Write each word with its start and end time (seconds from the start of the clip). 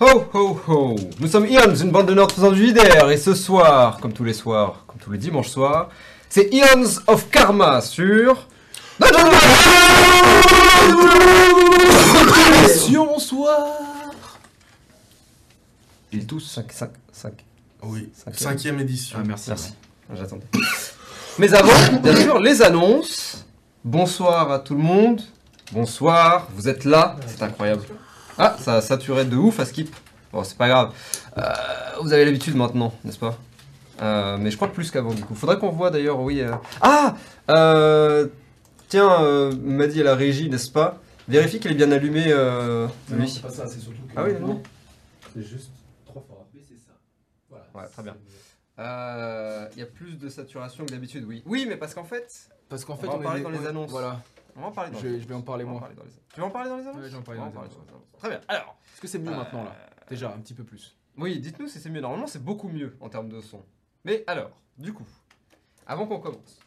Ho 0.00 0.24
ho 0.32 0.60
ho 0.66 0.96
Nous 1.20 1.28
sommes 1.28 1.46
Ions, 1.46 1.74
une 1.76 1.90
bande 1.90 2.06
de 2.08 2.14
nerds 2.14 2.30
faisant 2.32 2.50
du 2.50 2.66
JDR, 2.68 3.10
et 3.10 3.16
ce 3.16 3.34
soir, 3.34 3.98
comme 4.00 4.12
tous 4.12 4.24
les 4.24 4.32
soirs, 4.32 4.84
comme 4.86 4.98
tous 4.98 5.12
les 5.12 5.18
dimanches 5.18 5.50
soirs, 5.50 5.88
c'est 6.28 6.52
Ions 6.52 7.00
of 7.06 7.30
Karma 7.30 7.80
sur... 7.80 8.48
Mission 12.62 13.18
soir 13.18 13.68
Ils 16.12 16.26
tous 16.26 16.40
5, 16.40 16.72
5, 16.72 16.90
5. 17.12 17.32
Oui, 17.82 18.08
Cinquième. 18.14 18.34
cinquième 18.50 18.80
édition. 18.80 19.18
Ah 19.20 19.24
merci. 19.26 19.50
Merci. 19.50 19.74
J'attendais. 20.14 20.46
Mais 21.38 21.52
avant, 21.54 21.98
bien 22.02 22.16
sûr, 22.16 22.38
les 22.40 22.62
annonces. 22.62 23.44
Bonsoir 23.84 24.50
à 24.50 24.58
tout 24.60 24.74
le 24.74 24.82
monde. 24.82 25.20
Bonsoir, 25.72 26.48
vous 26.54 26.68
êtes 26.68 26.84
là, 26.84 27.16
c'est 27.26 27.42
incroyable. 27.42 27.82
Ah, 28.38 28.56
ça 28.58 28.74
a 28.76 28.80
saturé 28.80 29.24
de 29.24 29.36
ouf 29.36 29.60
à 29.60 29.64
skip. 29.64 29.94
Bon, 30.32 30.42
c'est 30.44 30.56
pas 30.58 30.68
grave. 30.68 30.92
Euh, 31.38 31.42
vous 32.02 32.12
avez 32.12 32.24
l'habitude 32.24 32.56
maintenant, 32.56 32.92
n'est-ce 33.04 33.18
pas? 33.18 33.38
Euh, 34.02 34.36
Mais 34.38 34.50
je 34.50 34.56
crois 34.56 34.68
que 34.68 34.74
plus 34.74 34.90
qu'avant, 34.90 35.14
du 35.14 35.22
coup. 35.24 35.34
Faudrait 35.34 35.58
qu'on 35.58 35.70
voit 35.70 35.90
d'ailleurs, 35.90 36.20
oui. 36.20 36.40
euh, 36.40 36.52
Ah 36.80 37.14
euh, 37.50 38.26
Tiens, 38.88 39.22
euh, 39.22 39.54
m'a 39.62 39.86
dit 39.86 40.00
à 40.00 40.04
la 40.04 40.14
régie, 40.14 40.48
n'est-ce 40.50 40.70
pas? 40.70 41.00
Vérifie 41.28 41.58
qu'il 41.60 41.70
est 41.70 41.74
bien 41.74 41.90
allumé, 41.92 42.24
euh, 42.28 42.86
Non, 43.10 43.16
lui. 43.18 43.28
c'est 43.28 43.40
pas 43.42 43.48
ça, 43.50 43.66
c'est 43.66 43.78
surtout 43.80 44.02
que. 44.02 44.12
Ah 44.16 44.24
oui, 44.24 44.32
non. 44.40 44.60
C'est 45.34 45.42
juste 45.42 45.70
trois 46.04 46.22
fois. 46.26 46.46
Mais 46.52 46.60
c'est 46.68 46.74
ça. 46.78 46.92
Voilà. 47.48 47.64
Ouais, 47.74 47.90
très 47.92 48.02
bien. 48.02 48.16
Euh, 48.78 49.66
Il 49.74 49.78
y 49.78 49.82
a 49.82 49.86
plus 49.86 50.18
de 50.18 50.28
saturation 50.28 50.84
que 50.84 50.90
d'habitude, 50.90 51.24
oui. 51.26 51.42
Oui, 51.46 51.64
mais 51.68 51.76
parce 51.76 51.94
qu'en 51.94 52.04
fait, 52.04 52.48
Parce 52.68 52.84
qu'en 52.84 52.94
On 52.94 52.96
fait, 52.96 53.06
va 53.06 53.14
en 53.14 53.20
est- 53.20 53.24
parler 53.24 53.40
dans 53.42 53.50
les 53.50 53.66
annonces. 53.66 53.90
Voilà. 53.90 54.20
On 54.56 54.60
va 54.60 54.66
en 54.68 54.72
parler 54.72 54.90
dans 54.90 54.98
Je 54.98 55.06
les 55.06 55.12
vais, 55.14 55.20
je 55.20 55.26
vais 55.28 55.34
en 55.34 55.42
parler 55.42 55.64
moi. 55.64 55.80
parler 55.80 55.94
dans 55.96 56.04
les- 56.04 56.10
Tu 56.32 56.40
veux 56.40 56.46
en 56.46 56.50
parler 56.50 56.70
dans 56.70 56.76
les 56.76 56.86
annonces 56.86 56.96
Ouais, 57.02 57.08
je 57.08 57.12
vais 57.12 57.16
en 57.18 57.22
parler 57.22 57.40
On 57.40 57.44
dans 57.50 57.62
les 57.62 57.68
annonces. 57.68 57.78
Très 58.18 58.28
bien. 58.28 58.40
Alors, 58.48 58.76
Est-ce 58.92 59.00
que 59.00 59.08
c'est 59.08 59.18
mieux 59.18 59.32
Euh, 59.32 59.36
maintenant 59.36 59.64
là? 59.64 59.76
Déjà, 60.08 60.32
un 60.34 60.38
petit 60.40 60.54
peu 60.54 60.64
plus. 60.64 60.96
oui, 61.16 61.38
dites-nous 61.40 61.68
si 61.68 61.80
c'est 61.80 61.90
mieux. 61.90 62.00
Normalement, 62.00 62.26
c'est 62.26 62.42
beaucoup 62.42 62.68
mieux 62.68 62.96
en 63.00 63.08
termes 63.08 63.28
de 63.28 63.40
son. 63.40 63.64
Mais 64.04 64.22
alors, 64.26 64.50
du 64.78 64.92
coup, 64.92 65.06
avant 65.86 66.06
qu'on 66.06 66.20
commence, 66.20 66.60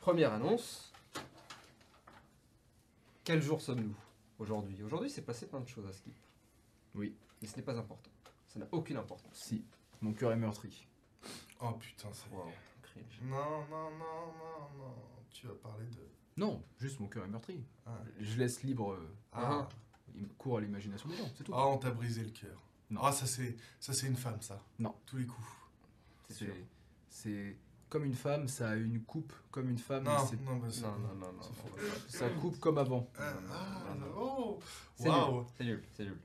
première 0.00 0.32
annonce. 0.32 0.92
Quel 3.24 3.42
jour 3.42 3.60
sommes-nous 3.60 3.94
aujourd'hui? 4.38 4.82
Aujourd'hui, 4.82 5.10
c'est 5.10 5.22
passé 5.22 5.46
plein 5.46 5.60
de 5.60 5.68
choses 5.68 5.86
à 5.86 5.92
skip. 5.92 6.16
Oui. 6.94 7.14
Mais 7.42 7.48
ce 7.48 7.56
n'est 7.56 7.62
pas 7.62 7.76
important. 7.76 8.10
Ça 8.46 8.58
n'a 8.58 8.66
aucune 8.72 8.96
importance. 8.96 9.34
Si. 9.34 9.64
Mon 10.00 10.12
cœur 10.12 10.32
est 10.32 10.36
meurtri. 10.36 10.86
Oh 11.60 11.72
putain, 11.72 12.12
ça 12.12 12.24
y 12.30 12.34
est. 12.34 12.36
Wow. 12.38 12.46
Non, 13.22 13.36
non, 13.70 13.90
non, 13.90 14.32
non, 14.38 14.78
non. 14.78 14.94
Tu 15.30 15.46
vas 15.46 15.54
parler 15.54 15.86
de. 15.86 16.08
Non, 16.38 16.62
juste 16.78 17.00
mon 17.00 17.08
cœur 17.08 17.24
est 17.24 17.28
meurtri. 17.28 17.62
Ah, 17.86 17.98
Je 18.20 18.36
laisse 18.38 18.62
libre 18.62 18.92
euh, 18.92 19.14
ah. 19.32 19.68
il 20.14 20.28
court 20.28 20.58
à 20.58 20.60
l'imagination 20.60 21.08
des 21.08 21.16
gens, 21.16 21.28
c'est 21.36 21.44
tout. 21.44 21.52
Ah, 21.54 21.66
on 21.66 21.78
t'a 21.78 21.90
brisé 21.90 22.22
le 22.22 22.30
cœur. 22.30 22.62
Non. 22.90 23.00
Ah, 23.04 23.12
ça 23.12 23.26
c'est, 23.26 23.56
ça 23.80 23.92
c'est 23.92 24.06
une 24.06 24.16
femme, 24.16 24.40
ça. 24.40 24.62
Non. 24.78 24.94
Tous 25.04 25.16
les 25.16 25.26
coups. 25.26 25.46
C'est 26.28 26.34
sûr. 26.34 26.54
C'est 26.54 26.66
c'est 27.10 27.56
comme 27.88 28.04
une 28.04 28.14
femme, 28.14 28.46
ça 28.48 28.70
a 28.70 28.76
une 28.76 29.02
coupe 29.02 29.32
comme 29.50 29.68
une 29.68 29.78
femme. 29.78 30.04
Non, 30.04 30.24
c'est- 30.26 30.40
non, 30.42 30.56
bah, 30.56 30.68
c'est- 30.70 30.82
Non, 30.82 30.96
non, 30.98 31.14
non, 31.32 31.40
c'est 31.42 31.54
faux. 31.54 31.76
Ça 32.08 32.28
coupe 32.30 32.60
comme 32.60 32.78
avant. 32.78 33.10
Ah, 33.18 33.32
ah, 33.50 33.94
non, 33.94 34.06
non. 34.06 34.12
oh, 34.16 34.58
C'est 34.94 35.08
waouh. 35.08 35.38
nul, 35.38 35.44
c'est 35.56 35.64
nul, 35.64 35.84
c'est 35.94 36.04
nul. 36.04 36.18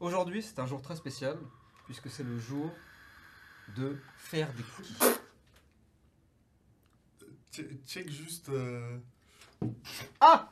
Aujourd'hui, 0.00 0.42
c'est 0.42 0.58
un 0.60 0.66
jour 0.66 0.80
très 0.80 0.96
spécial, 0.96 1.36
puisque 1.84 2.08
c'est 2.08 2.22
le 2.24 2.38
jour 2.38 2.70
de 3.76 3.98
faire 4.16 4.52
des 4.54 4.62
cookies. 4.62 4.94
Che- 7.52 7.78
Check 7.86 8.08
juste. 8.10 8.48
euh, 8.48 8.98
Ah 10.20 10.48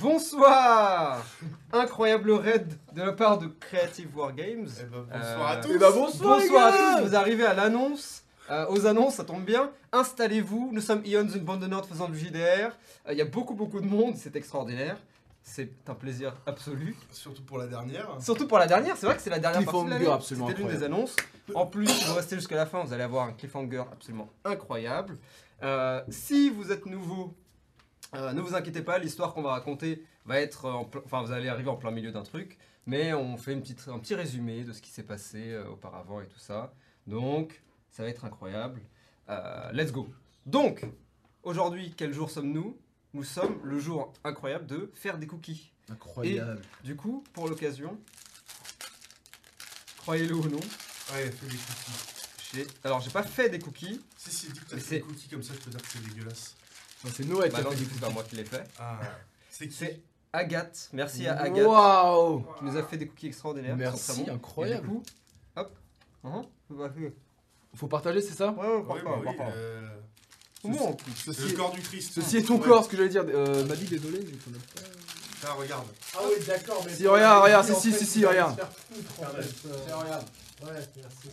Bonsoir 0.00 1.24
Incroyable 1.72 2.32
raid 2.32 2.78
de 2.94 3.02
la 3.02 3.12
part 3.12 3.38
de 3.38 3.46
Creative 3.46 4.08
Wargames. 4.16 4.66
Eh 4.80 4.84
ben, 4.84 5.02
bonsoir 5.10 5.46
à 5.46 5.56
Euh, 5.56 5.62
tous. 5.62 5.70
eh 5.74 5.78
ben, 5.78 5.90
bonsoir. 5.92 6.38
À 6.74 6.96
tous, 6.98 7.08
vous 7.08 7.14
arrivez 7.14 7.44
à 7.46 7.54
l'annonce. 7.54 8.24
Euh, 8.50 8.66
aux 8.70 8.86
annonces, 8.86 9.14
ça 9.14 9.24
tombe 9.24 9.44
bien. 9.44 9.70
Installez-vous, 9.92 10.70
nous 10.72 10.80
sommes 10.80 11.02
Ions, 11.04 11.28
une 11.28 11.44
bande 11.44 11.60
de 11.60 11.66
nerds 11.66 11.86
faisant 11.86 12.08
du 12.08 12.18
JDR. 12.18 12.70
Euh, 13.06 13.12
Il 13.12 13.18
y 13.18 13.20
a 13.20 13.24
beaucoup, 13.26 13.54
beaucoup 13.54 13.80
de 13.80 13.86
monde, 13.86 14.14
c'est 14.16 14.34
extraordinaire. 14.34 14.96
C'est 15.44 15.72
un 15.88 15.94
plaisir 15.94 16.34
absolu. 16.46 16.96
Surtout 17.10 17.42
pour 17.42 17.58
la 17.58 17.66
dernière. 17.66 18.08
Surtout 18.20 18.46
pour 18.48 18.58
la 18.58 18.66
dernière, 18.66 18.96
c'est 18.96 19.06
vrai 19.06 19.16
que 19.16 19.22
c'est 19.22 19.30
la 19.30 19.38
dernière 19.40 19.64
partie 19.64 19.78
de 19.80 19.84
Cliffhanger 19.84 20.04
l'année. 20.04 20.14
absolument 20.16 20.48
C'était 20.48 20.58
l'une 20.58 20.68
des 20.68 20.74
incroyable. 20.76 20.94
annonces. 21.00 21.16
En 21.54 21.66
plus, 21.66 21.86
si 21.88 22.04
vous 22.06 22.14
restez 22.14 22.36
jusqu'à 22.36 22.56
la 22.56 22.66
fin, 22.66 22.82
vous 22.84 22.92
allez 22.92 23.02
avoir 23.02 23.26
un 23.28 23.32
cliffhanger 23.32 23.84
absolument 23.92 24.28
incroyable. 24.44 25.18
Euh, 25.62 26.00
si 26.08 26.50
vous 26.50 26.70
êtes 26.72 26.86
nouveau, 26.86 27.34
euh, 28.14 28.32
ne 28.32 28.40
vous 28.40 28.54
inquiétez 28.54 28.82
pas, 28.82 28.98
l'histoire 28.98 29.32
qu'on 29.34 29.42
va 29.42 29.50
raconter 29.52 30.04
va 30.24 30.40
être, 30.40 30.66
en 30.68 30.84
ple- 30.84 31.02
enfin, 31.04 31.22
vous 31.22 31.32
allez 31.32 31.48
arriver 31.48 31.70
en 31.70 31.76
plein 31.76 31.90
milieu 31.90 32.12
d'un 32.12 32.22
truc, 32.22 32.58
mais 32.86 33.12
on 33.14 33.36
fait 33.36 33.52
une 33.52 33.60
petite, 33.62 33.86
un 33.88 33.98
petit 33.98 34.14
résumé 34.14 34.64
de 34.64 34.72
ce 34.72 34.80
qui 34.82 34.90
s'est 34.90 35.02
passé 35.02 35.52
euh, 35.52 35.68
auparavant 35.68 36.20
et 36.20 36.26
tout 36.26 36.38
ça. 36.38 36.74
Donc, 37.06 37.62
ça 37.90 38.02
va 38.02 38.08
être 38.08 38.24
incroyable. 38.24 38.80
Euh, 39.28 39.72
let's 39.72 39.92
go. 39.92 40.08
Donc, 40.46 40.84
aujourd'hui, 41.42 41.94
quel 41.96 42.12
jour 42.12 42.30
sommes-nous? 42.30 42.76
Nous 43.14 43.24
sommes 43.24 43.58
le 43.62 43.78
jour 43.78 44.12
incroyable 44.24 44.66
de 44.66 44.90
faire 44.94 45.18
des 45.18 45.26
cookies. 45.26 45.72
Incroyable. 45.90 46.62
Du 46.82 46.96
coup, 46.96 47.22
pour 47.34 47.48
l'occasion, 47.48 47.98
croyez-le 49.98 50.34
ou 50.34 50.48
non, 50.48 50.60
Ouais, 51.12 51.28
des 51.28 51.36
cookies. 51.36 51.58
j'ai... 52.54 52.66
Alors, 52.84 53.00
j'ai 53.00 53.10
pas 53.10 53.22
fait 53.22 53.48
des 53.50 53.58
cookies. 53.58 54.00
Si, 54.16 54.30
si, 54.30 54.46
dis 54.52 54.60
que 54.60 54.64
t'as 54.66 54.76
Mais 54.76 54.80
fait 54.80 54.88
c'est- 54.88 54.94
des 54.96 55.02
cookies 55.02 55.28
comme 55.28 55.42
ça, 55.42 55.52
je 55.54 55.60
peux 55.60 55.70
dire 55.70 55.82
que 55.82 55.88
c'est 55.88 56.02
dégueulasse. 56.08 56.54
Non, 57.04 57.10
c'est 57.14 57.24
Noël 57.26 57.48
qui 57.50 57.54
Bah 57.56 57.60
a 57.60 57.62
non, 57.62 57.70
fait 57.70 57.76
du 57.76 57.82
des 57.84 57.88
coup, 57.88 57.94
c'est 57.94 58.06
pas 58.06 58.10
moi 58.12 58.22
qui 58.22 58.36
l'ai 58.36 58.44
fait. 58.44 58.64
Ah, 58.78 58.98
c'est 59.50 59.68
qui 59.68 59.74
C'est 59.74 60.00
Agathe. 60.32 60.88
Merci 60.92 61.26
à 61.26 61.38
Agathe 61.40 61.66
Waouh 61.66 62.44
qui 62.58 62.64
nous 62.64 62.76
a 62.76 62.82
fait 62.82 62.96
des 62.96 63.06
cookies 63.06 63.26
extraordinaires. 63.28 63.76
Merci, 63.76 64.30
incroyable. 64.30 64.86
Coup, 64.88 65.02
hop. 65.56 65.76
Uhum. 66.24 66.42
Bah, 66.70 66.90
Faut 67.74 67.88
partager, 67.88 68.22
c'est 68.22 68.34
ça 68.34 68.50
ouais, 68.52 68.66
ouais, 68.66 68.82
Oui, 68.88 69.34
bah 69.36 69.44
euh, 69.54 69.88
Comment 70.62 70.96
Ceci, 71.16 71.48
le 71.48 71.56
corps 71.56 71.72
du 71.72 71.80
Christ. 71.82 72.12
ceci 72.14 72.36
est 72.36 72.42
ton 72.42 72.54
Ouais. 72.58 72.60
corps, 72.68 72.84
ce 72.84 72.88
que 72.88 72.96
j'allais 72.96 73.08
dire. 73.08 73.24
Euh, 73.28 73.64
désolé, 73.64 74.20
mais 74.20 74.38
qu'on 74.38 74.50
a 74.56 74.62
pas. 74.82 74.88
Ah, 75.44 75.52
regarde. 75.54 75.86
Ah 76.14 76.20
oui, 76.24 76.44
d'accord, 76.46 76.82
mais. 76.86 76.94
Si, 76.94 77.06
regarde, 77.06 77.42
regarde, 77.42 77.66
si, 77.66 77.74
si, 77.74 77.92
si, 77.92 78.06
si, 78.06 78.24
regarde. 78.24 78.60
regarde. 79.18 80.24
Ouais, 80.62 80.70
merci. 80.96 81.28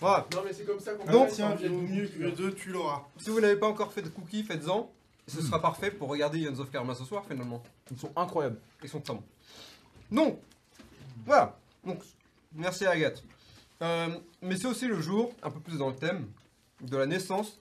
Voilà. 0.00 0.26
Non, 0.34 0.42
mais 0.44 0.52
c'est 0.52 0.64
comme 0.64 0.80
ça 0.80 0.92
qu'on 0.94 1.10
Donc, 1.10 1.30
tiens, 1.30 1.54
mieux 1.56 2.06
que 2.08 2.30
deux, 2.30 2.52
tu 2.54 2.70
l'auras. 2.70 3.06
Si 3.18 3.30
vous 3.30 3.40
n'avez 3.40 3.56
pas 3.56 3.68
encore 3.68 3.92
fait 3.92 4.02
de 4.02 4.08
cookies, 4.08 4.42
faites-en. 4.44 4.90
Ce 5.26 5.40
sera 5.40 5.60
parfait 5.62 5.90
pour 5.90 6.08
regarder 6.08 6.40
Ions 6.40 6.58
of 6.58 6.70
Karma 6.70 6.94
ce 6.94 7.04
soir, 7.04 7.24
finalement. 7.28 7.62
Ils 7.90 7.98
sont 7.98 8.12
incroyables. 8.16 8.58
Ils 8.82 8.88
sont 8.88 9.00
très 9.00 9.14
bons. 9.14 9.22
Donc, 10.10 10.38
voilà. 11.24 11.56
Donc, 11.84 12.00
merci 12.54 12.84
à 12.84 12.90
Agathe. 12.90 13.22
Euh, 13.82 14.08
mais 14.42 14.56
c'est 14.56 14.66
aussi 14.66 14.86
le 14.86 15.00
jour, 15.00 15.32
un 15.42 15.50
peu 15.50 15.60
plus 15.60 15.78
dans 15.78 15.88
le 15.88 15.96
thème, 15.96 16.26
de 16.82 16.96
la 16.96 17.06
naissance 17.06 17.58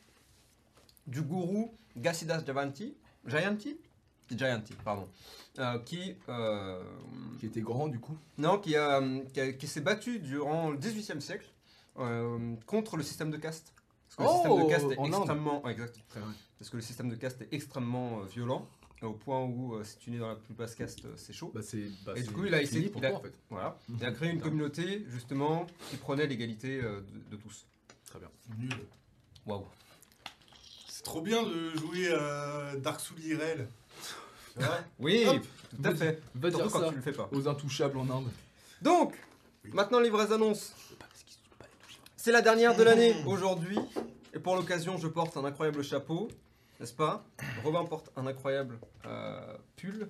du 1.07 1.21
gourou 1.21 1.73
Gasidas 1.95 2.43
Jayanti. 2.45 2.95
Jayanti? 3.25 3.77
Jayanti, 4.35 4.73
pardon. 4.83 5.07
Euh, 5.59 5.77
qui, 5.79 6.15
euh, 6.29 6.81
Qui 7.39 7.45
était 7.45 7.61
grand 7.61 7.87
du 7.87 7.99
coup. 7.99 8.17
non, 8.37 8.57
qui, 8.57 8.75
a, 8.75 9.01
qui, 9.33 9.39
a- 9.39 9.53
qui 9.53 9.67
s'est 9.67 9.81
battu 9.81 10.19
durant 10.19 10.71
le 10.71 10.77
18e 10.77 11.19
siècle 11.21 11.45
euh, 11.99 12.55
contre 12.65 12.97
le 12.97 13.03
système 13.03 13.31
de 13.31 13.37
caste. 13.37 13.73
Parce 14.07 14.15
que 14.17 14.23
le 14.23 14.29
Oh, 14.29 14.33
système 14.59 14.65
de 14.65 14.69
caste 14.69 14.85
est 14.99 15.07
extrêmement. 15.07 15.63
ouais, 15.65 15.71
exact. 15.71 15.99
Parce 16.59 16.69
que 16.69 16.75
le 16.77 16.81
système 16.81 17.09
de 17.09 17.15
caste 17.15 17.41
est 17.41 17.49
extrêmement 17.53 18.19
euh, 18.21 18.25
violent, 18.25 18.67
au 19.01 19.11
point 19.13 19.41
où 19.43 19.73
euh, 19.75 19.83
si 19.83 19.97
tu 19.97 20.11
nais 20.11 20.17
dans 20.19 20.29
la 20.29 20.35
plus 20.35 20.53
basse 20.53 20.75
caste, 20.75 21.03
euh, 21.05 21.13
c'est 21.17 21.33
chaud. 21.33 21.51
Bah, 21.53 21.61
c'est. 21.61 21.89
Bah, 22.05 22.13
Et 22.15 22.21
du 22.23 22.31
coup, 22.31 22.45
il 22.45 22.53
a 22.53 22.61
essayé- 22.61 22.89
pour 22.89 23.01
il 23.01 23.05
a- 23.05 23.09
toi, 23.09 23.19
en 23.19 23.21
fait. 23.23 23.33
Voilà. 23.49 23.77
Il 23.89 24.05
a 24.05 24.11
créé 24.11 24.29
une 24.31 24.39
communauté, 24.39 25.05
justement, 25.09 25.65
qui 25.89 25.97
prenait 25.97 26.25
l'égalité 26.27 26.79
euh, 26.81 27.01
de, 27.29 27.35
de 27.35 27.41
tous. 27.41 27.65
Très 28.05 28.19
bien. 28.19 28.29
Nul. 28.57 28.73
Waouh. 29.45 29.65
C'est 30.87 31.03
trop 31.03 31.21
bien 31.21 31.43
de 31.43 31.71
jouer 31.77 32.07
euh, 32.11 32.77
Dark 32.79 32.99
Souls 32.99 33.19
IRL. 33.19 33.67
Oui, 34.99 35.25
Hop. 35.27 35.41
tout 35.71 35.81
à 35.89 35.95
fait. 35.95 36.21
Va 36.35 36.49
dire 36.51 36.59
quand 36.71 36.79
ça 36.81 36.89
tu 36.89 36.95
le 36.95 37.01
fais 37.01 37.11
pas. 37.11 37.27
aux 37.31 37.47
intouchables 37.47 37.97
en 37.97 38.07
Inde. 38.07 38.29
Donc, 38.83 39.15
Oui. 39.65 39.71
maintenant 39.73 39.99
les 39.99 40.11
vraies 40.11 40.31
annonces. 40.31 40.75
C'est 42.23 42.31
la 42.31 42.41
dernière 42.41 42.73
de 42.73 42.83
l'année 42.83 43.13
aujourd'hui. 43.25 43.77
Et 44.33 44.39
pour 44.39 44.55
l'occasion, 44.55 44.97
je 44.97 45.09
porte 45.09 45.35
un 45.35 45.43
incroyable 45.43 45.83
chapeau, 45.83 46.29
n'est-ce 46.79 46.93
pas? 46.93 47.25
Robin 47.65 47.83
porte 47.83 48.13
un 48.15 48.25
incroyable 48.25 48.79
euh, 49.05 49.57
pull. 49.75 50.07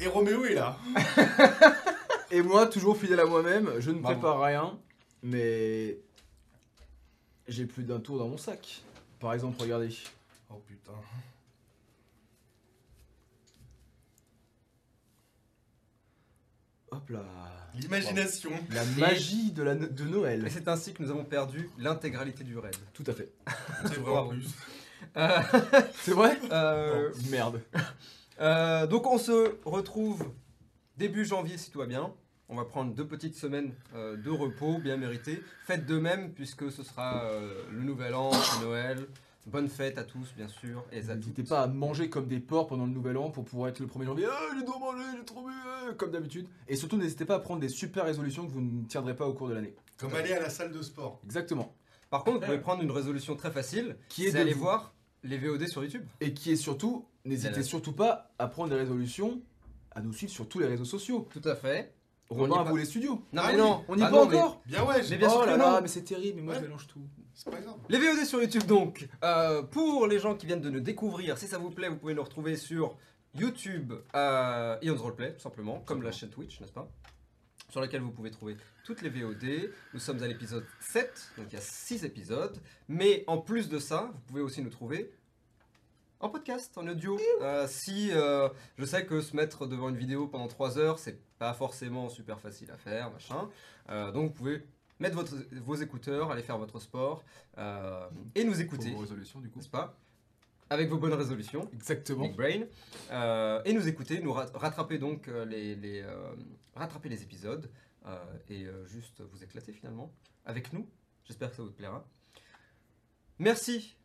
Et 0.00 0.08
Roméo 0.08 0.44
est 0.46 0.54
là. 0.54 0.76
Et 2.32 2.42
moi, 2.42 2.66
toujours 2.66 2.96
fidèle 2.96 3.20
à 3.20 3.24
moi-même, 3.24 3.70
je 3.78 3.92
ne 3.92 4.00
Bravo. 4.00 4.18
prépare 4.18 4.40
rien, 4.40 4.80
mais 5.22 5.96
j'ai 7.46 7.66
plus 7.66 7.84
d'un 7.84 8.00
tour 8.00 8.18
dans 8.18 8.26
mon 8.26 8.36
sac. 8.36 8.82
Par 9.20 9.32
exemple, 9.32 9.62
regardez. 9.62 9.96
Oh 10.52 10.60
putain. 10.66 10.90
Hop 16.90 17.08
là. 17.10 17.24
L'imagination. 17.74 18.50
La 18.70 18.84
magie 18.98 19.52
de, 19.52 19.62
la, 19.62 19.74
de 19.76 20.02
Et 20.04 20.10
Noël. 20.10 20.48
c'est 20.50 20.66
ainsi 20.66 20.92
que 20.92 21.02
nous 21.02 21.10
avons 21.10 21.24
perdu 21.24 21.70
l'intégralité 21.78 22.42
du 22.42 22.58
raid. 22.58 22.74
Tout 22.92 23.04
à 23.06 23.12
fait. 23.12 23.32
C'est 23.86 23.98
vrai 23.98 24.18
en 24.18 24.28
plus. 24.28 24.48
Euh, 25.16 25.38
C'est 26.02 26.12
vrai 26.12 26.38
euh, 26.50 27.10
Merde. 27.30 27.60
euh, 28.40 28.86
donc 28.86 29.06
on 29.06 29.18
se 29.18 29.54
retrouve 29.64 30.24
début 30.96 31.24
janvier 31.24 31.56
si 31.58 31.70
tout 31.70 31.78
va 31.78 31.86
bien. 31.86 32.12
On 32.48 32.56
va 32.56 32.64
prendre 32.64 32.92
deux 32.92 33.06
petites 33.06 33.36
semaines 33.36 33.72
euh, 33.94 34.16
de 34.16 34.30
repos 34.30 34.78
bien 34.78 34.96
méritées. 34.96 35.40
Faites 35.66 35.86
de 35.86 35.98
même 35.98 36.32
puisque 36.32 36.70
ce 36.72 36.82
sera 36.82 37.22
euh, 37.22 37.62
le 37.70 37.84
nouvel 37.84 38.14
an, 38.14 38.32
Noël. 38.62 39.06
Bonne 39.50 39.68
fête 39.68 39.98
à 39.98 40.04
tous, 40.04 40.32
bien 40.36 40.48
sûr. 40.48 40.84
Et 40.92 41.08
à 41.10 41.14
N'hésitez 41.16 41.42
pas 41.42 41.62
à 41.62 41.66
manger 41.66 42.08
comme 42.08 42.26
des 42.28 42.38
porcs 42.40 42.68
pendant 42.68 42.86
le 42.86 42.92
nouvel 42.92 43.16
an 43.16 43.30
pour 43.30 43.44
pouvoir 43.44 43.68
être 43.68 43.80
le 43.80 43.86
1er 43.86 44.04
janvier. 44.04 44.26
Ah, 44.30 44.38
j'ai 44.58 44.64
trop 44.64 44.78
mangé, 44.78 45.02
j'ai 45.18 45.24
trop 45.24 45.42
bu, 45.44 45.52
euh, 45.88 45.92
comme 45.94 46.10
d'habitude. 46.12 46.46
Et 46.68 46.76
surtout, 46.76 46.96
n'hésitez 46.96 47.24
pas 47.24 47.34
à 47.36 47.38
prendre 47.40 47.60
des 47.60 47.68
super 47.68 48.04
résolutions 48.04 48.46
que 48.46 48.52
vous 48.52 48.60
ne 48.60 48.84
tiendrez 48.84 49.16
pas 49.16 49.26
au 49.26 49.32
cours 49.34 49.48
de 49.48 49.54
l'année. 49.54 49.74
Comme 49.98 50.14
aller 50.14 50.32
à 50.32 50.40
la 50.40 50.50
salle 50.50 50.70
de 50.72 50.80
sport. 50.82 51.20
Exactement. 51.24 51.74
Par 52.10 52.22
contre, 52.24 52.38
vous 52.40 52.44
pouvez 52.46 52.58
prendre 52.60 52.82
une 52.82 52.90
résolution 52.90 53.34
très 53.36 53.50
facile. 53.50 53.96
Qui 54.08 54.24
est 54.26 54.30
C'est 54.30 54.36
de 54.38 54.42
aller 54.42 54.52
vous. 54.52 54.60
voir 54.60 54.94
les 55.24 55.36
VOD 55.38 55.66
sur 55.68 55.82
YouTube. 55.84 56.04
Et 56.20 56.32
qui 56.32 56.52
est 56.52 56.56
surtout, 56.56 57.04
n'hésitez 57.24 57.62
surtout 57.62 57.92
pas 57.92 58.30
à 58.38 58.46
prendre 58.46 58.70
des 58.70 58.76
résolutions, 58.76 59.40
à 59.92 60.00
nous 60.00 60.12
suivre 60.12 60.32
sur 60.32 60.48
tous 60.48 60.60
les 60.60 60.66
réseaux 60.66 60.84
sociaux. 60.84 61.28
Tout 61.30 61.42
à 61.48 61.54
fait. 61.56 61.92
On 62.32 62.36
y 62.36 62.40
Romain, 62.48 62.64
est 62.64 62.68
vous 62.70 62.76
les 62.76 62.84
studios. 62.84 63.14
Non, 63.32 63.42
Ah 63.44 63.48
mais 63.48 63.54
oui, 63.54 63.58
non. 63.60 63.84
On 63.88 63.98
y 63.98 64.02
Ah 64.02 64.10
va 64.10 64.10
mais 64.12 64.36
encore 64.36 64.60
Bien 64.64 64.84
ouais, 64.84 64.94
Mais 64.98 65.02
j'ai- 65.02 65.16
bien 65.18 65.28
sûr 65.28 65.40
Oh 65.42 65.46
là 65.46 65.56
là, 65.56 65.80
mais 65.82 65.88
c'est 65.88 66.02
terrible, 66.04 66.36
mais 66.36 66.42
moi 66.42 66.54
Ouais. 66.54 66.60
je 66.60 66.64
mélange 66.66 66.86
tout. 66.86 67.00
Les 67.88 67.98
VOD 67.98 68.24
sur 68.24 68.42
YouTube 68.42 68.64
donc, 68.64 69.08
euh, 69.24 69.62
pour 69.62 70.06
les 70.06 70.18
gens 70.18 70.34
qui 70.34 70.46
viennent 70.46 70.60
de 70.60 70.70
nous 70.70 70.80
découvrir, 70.80 71.38
si 71.38 71.46
ça 71.46 71.58
vous 71.58 71.70
plaît, 71.70 71.88
vous 71.88 71.96
pouvez 71.96 72.14
nous 72.14 72.22
retrouver 72.22 72.56
sur 72.56 72.96
YouTube, 73.34 73.94
euh, 74.14 74.78
Ion's 74.82 75.00
Roleplay, 75.00 75.34
tout 75.34 75.40
simplement, 75.40 75.80
comme 75.80 76.02
la 76.02 76.12
chaîne 76.12 76.30
Twitch, 76.30 76.60
n'est-ce 76.60 76.72
pas? 76.72 76.90
Sur 77.70 77.80
laquelle 77.80 78.02
vous 78.02 78.10
pouvez 78.10 78.30
trouver 78.30 78.56
toutes 78.84 79.02
les 79.02 79.08
VOD. 79.08 79.70
Nous 79.94 80.00
sommes 80.00 80.22
à 80.22 80.26
l'épisode 80.26 80.64
7, 80.80 81.32
donc 81.38 81.46
il 81.50 81.54
y 81.54 81.58
a 81.58 81.62
6 81.62 82.04
épisodes. 82.04 82.58
Mais 82.88 83.24
en 83.26 83.38
plus 83.38 83.68
de 83.68 83.78
ça, 83.78 84.10
vous 84.12 84.20
pouvez 84.26 84.40
aussi 84.42 84.62
nous 84.62 84.70
trouver 84.70 85.12
en 86.20 86.28
podcast, 86.28 86.76
en 86.76 86.86
audio. 86.86 87.18
Euh, 87.40 87.66
si 87.66 88.10
euh, 88.12 88.48
je 88.76 88.84
sais 88.84 89.06
que 89.06 89.20
se 89.22 89.34
mettre 89.34 89.66
devant 89.66 89.88
une 89.88 89.96
vidéo 89.96 90.26
pendant 90.28 90.48
3 90.48 90.78
heures, 90.78 90.98
c'est 90.98 91.18
pas 91.38 91.54
forcément 91.54 92.10
super 92.10 92.38
facile 92.40 92.70
à 92.70 92.76
faire, 92.76 93.10
machin. 93.10 93.48
Euh, 93.88 94.12
donc 94.12 94.28
vous 94.28 94.34
pouvez 94.34 94.66
mettre 95.00 95.16
votre- 95.16 95.34
vos 95.60 95.74
écouteurs, 95.74 96.30
aller 96.30 96.42
faire 96.42 96.58
votre 96.58 96.78
sport 96.78 97.24
euh, 97.58 98.08
et 98.34 98.44
nous 98.44 98.60
écouter, 98.60 98.90
vos 98.92 98.98
résolutions, 98.98 99.40
du 99.40 99.48
coup. 99.50 99.58
n'est-ce 99.58 99.68
pas? 99.70 99.96
Avec 100.72 100.88
vos 100.88 100.98
bonnes 100.98 101.14
résolutions, 101.14 101.68
Exactement. 101.72 102.22
Big 102.28 102.36
Brain, 102.36 102.62
euh, 103.10 103.60
et 103.64 103.72
nous 103.72 103.88
écouter, 103.88 104.20
nous 104.20 104.32
rat- 104.32 104.52
rattraper 104.54 104.98
donc 104.98 105.26
euh, 105.26 105.44
les, 105.44 105.74
les, 105.74 106.02
euh, 106.02 106.32
rattraper 106.76 107.08
les 107.08 107.22
épisodes 107.24 107.68
euh, 108.06 108.16
et 108.48 108.66
juste 108.86 109.20
vous 109.20 109.42
éclater 109.42 109.72
finalement 109.72 110.12
avec 110.44 110.72
nous. 110.72 110.86
J'espère 111.24 111.50
que 111.50 111.56
ça 111.56 111.62
vous 111.62 111.72
plaira. 111.72 112.06
Merci. 113.38 113.96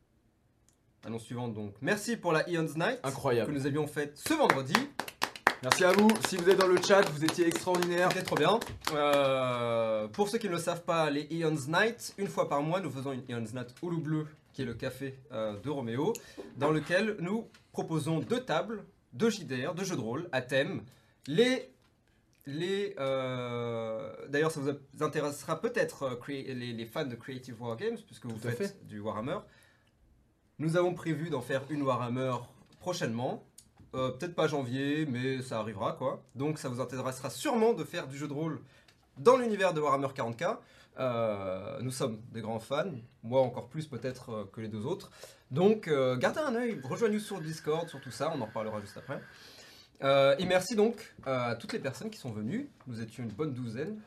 Annonce 1.05 1.23
suivante 1.23 1.53
donc. 1.53 1.75
Merci 1.81 2.17
pour 2.17 2.31
la 2.31 2.49
Eon's 2.49 2.75
Night 2.75 2.99
que 3.01 3.07
Incroyable. 3.07 3.51
nous 3.53 3.65
avions 3.67 3.85
faite 3.85 4.17
ce 4.17 4.33
vendredi. 4.33 4.73
Merci 5.63 5.83
à 5.83 5.91
vous. 5.93 6.07
Si 6.27 6.37
vous 6.37 6.49
êtes 6.49 6.59
dans 6.59 6.67
le 6.67 6.81
chat, 6.81 7.01
vous 7.09 7.23
étiez 7.23 7.47
extraordinaire. 7.47 8.09
C'était 8.11 8.23
trop 8.23 8.35
bien. 8.35 8.59
Euh, 8.93 10.07
pour 10.09 10.29
ceux 10.29 10.37
qui 10.37 10.47
ne 10.47 10.53
le 10.53 10.59
savent 10.59 10.83
pas, 10.83 11.09
les 11.09 11.27
Eon's 11.31 11.67
Night, 11.67 12.13
une 12.17 12.27
fois 12.27 12.49
par 12.49 12.61
mois, 12.61 12.81
nous 12.81 12.91
faisons 12.91 13.13
une 13.13 13.23
Eon's 13.29 13.53
Night 13.53 13.73
Oulu 13.81 13.97
Bleu, 13.97 14.27
qui 14.53 14.61
est 14.61 14.65
le 14.65 14.73
café 14.73 15.17
euh, 15.31 15.57
de 15.59 15.69
Roméo, 15.69 16.13
dans 16.57 16.71
lequel 16.71 17.15
nous 17.19 17.47
proposons 17.71 18.19
deux 18.19 18.41
tables, 18.41 18.83
deux 19.13 19.29
JDR, 19.29 19.73
deux 19.73 19.85
jeux 19.85 19.95
de 19.95 20.01
rôle 20.01 20.29
à 20.31 20.41
thème. 20.41 20.83
Les. 21.27 21.71
les 22.45 22.93
euh, 22.99 24.11
D'ailleurs, 24.27 24.51
ça 24.51 24.59
vous 24.59 25.03
intéressera 25.03 25.61
peut-être 25.61 26.19
les, 26.27 26.53
les 26.53 26.85
fans 26.85 27.05
de 27.05 27.15
Creative 27.15 27.59
Wargames, 27.61 27.97
puisque 28.05 28.25
vous 28.25 28.37
Tout 28.37 28.49
faites 28.49 28.85
du 28.85 28.99
Warhammer. 28.99 29.39
Nous 30.59 30.77
avons 30.77 30.93
prévu 30.93 31.29
d'en 31.29 31.41
faire 31.41 31.63
une 31.69 31.81
Warhammer 31.81 32.33
prochainement. 32.79 33.43
Euh, 33.95 34.11
Peut-être 34.11 34.35
pas 34.35 34.47
janvier, 34.47 35.05
mais 35.05 35.41
ça 35.41 35.59
arrivera 35.59 35.93
quoi. 35.93 36.21
Donc 36.35 36.59
ça 36.59 36.67
vous 36.67 36.81
intéressera 36.81 37.29
sûrement 37.29 37.73
de 37.73 37.83
faire 37.83 38.07
du 38.07 38.17
jeu 38.17 38.27
de 38.27 38.33
rôle 38.33 38.59
dans 39.17 39.37
l'univers 39.37 39.73
de 39.73 39.79
Warhammer 39.79 40.07
40k. 40.07 40.57
Euh, 40.99 41.79
nous 41.81 41.91
sommes 41.91 42.19
des 42.31 42.41
grands 42.41 42.59
fans, 42.59 42.91
moi 43.23 43.41
encore 43.41 43.67
plus 43.69 43.87
peut-être 43.87 44.29
euh, 44.31 44.49
que 44.51 44.59
les 44.59 44.67
deux 44.67 44.85
autres. 44.85 45.11
Donc 45.51 45.89
gardez 46.17 46.39
un 46.39 46.55
œil, 46.55 46.81
rejoignez-nous 46.83 47.21
sur 47.21 47.39
Discord, 47.39 47.87
sur 47.87 48.01
tout 48.01 48.11
ça, 48.11 48.33
on 48.35 48.41
en 48.41 48.45
reparlera 48.45 48.81
juste 48.81 48.97
après. 48.97 49.21
Et 50.39 50.45
merci 50.45 50.75
donc 50.75 51.13
à 51.23 51.55
toutes 51.55 51.71
les 51.71 51.79
personnes 51.79 52.09
qui 52.09 52.17
sont 52.17 52.31
venues. 52.31 52.69
Nous 52.87 52.99
étions 52.99 53.23
une 53.23 53.31
bonne 53.31 53.53
douzaine. 53.53 54.01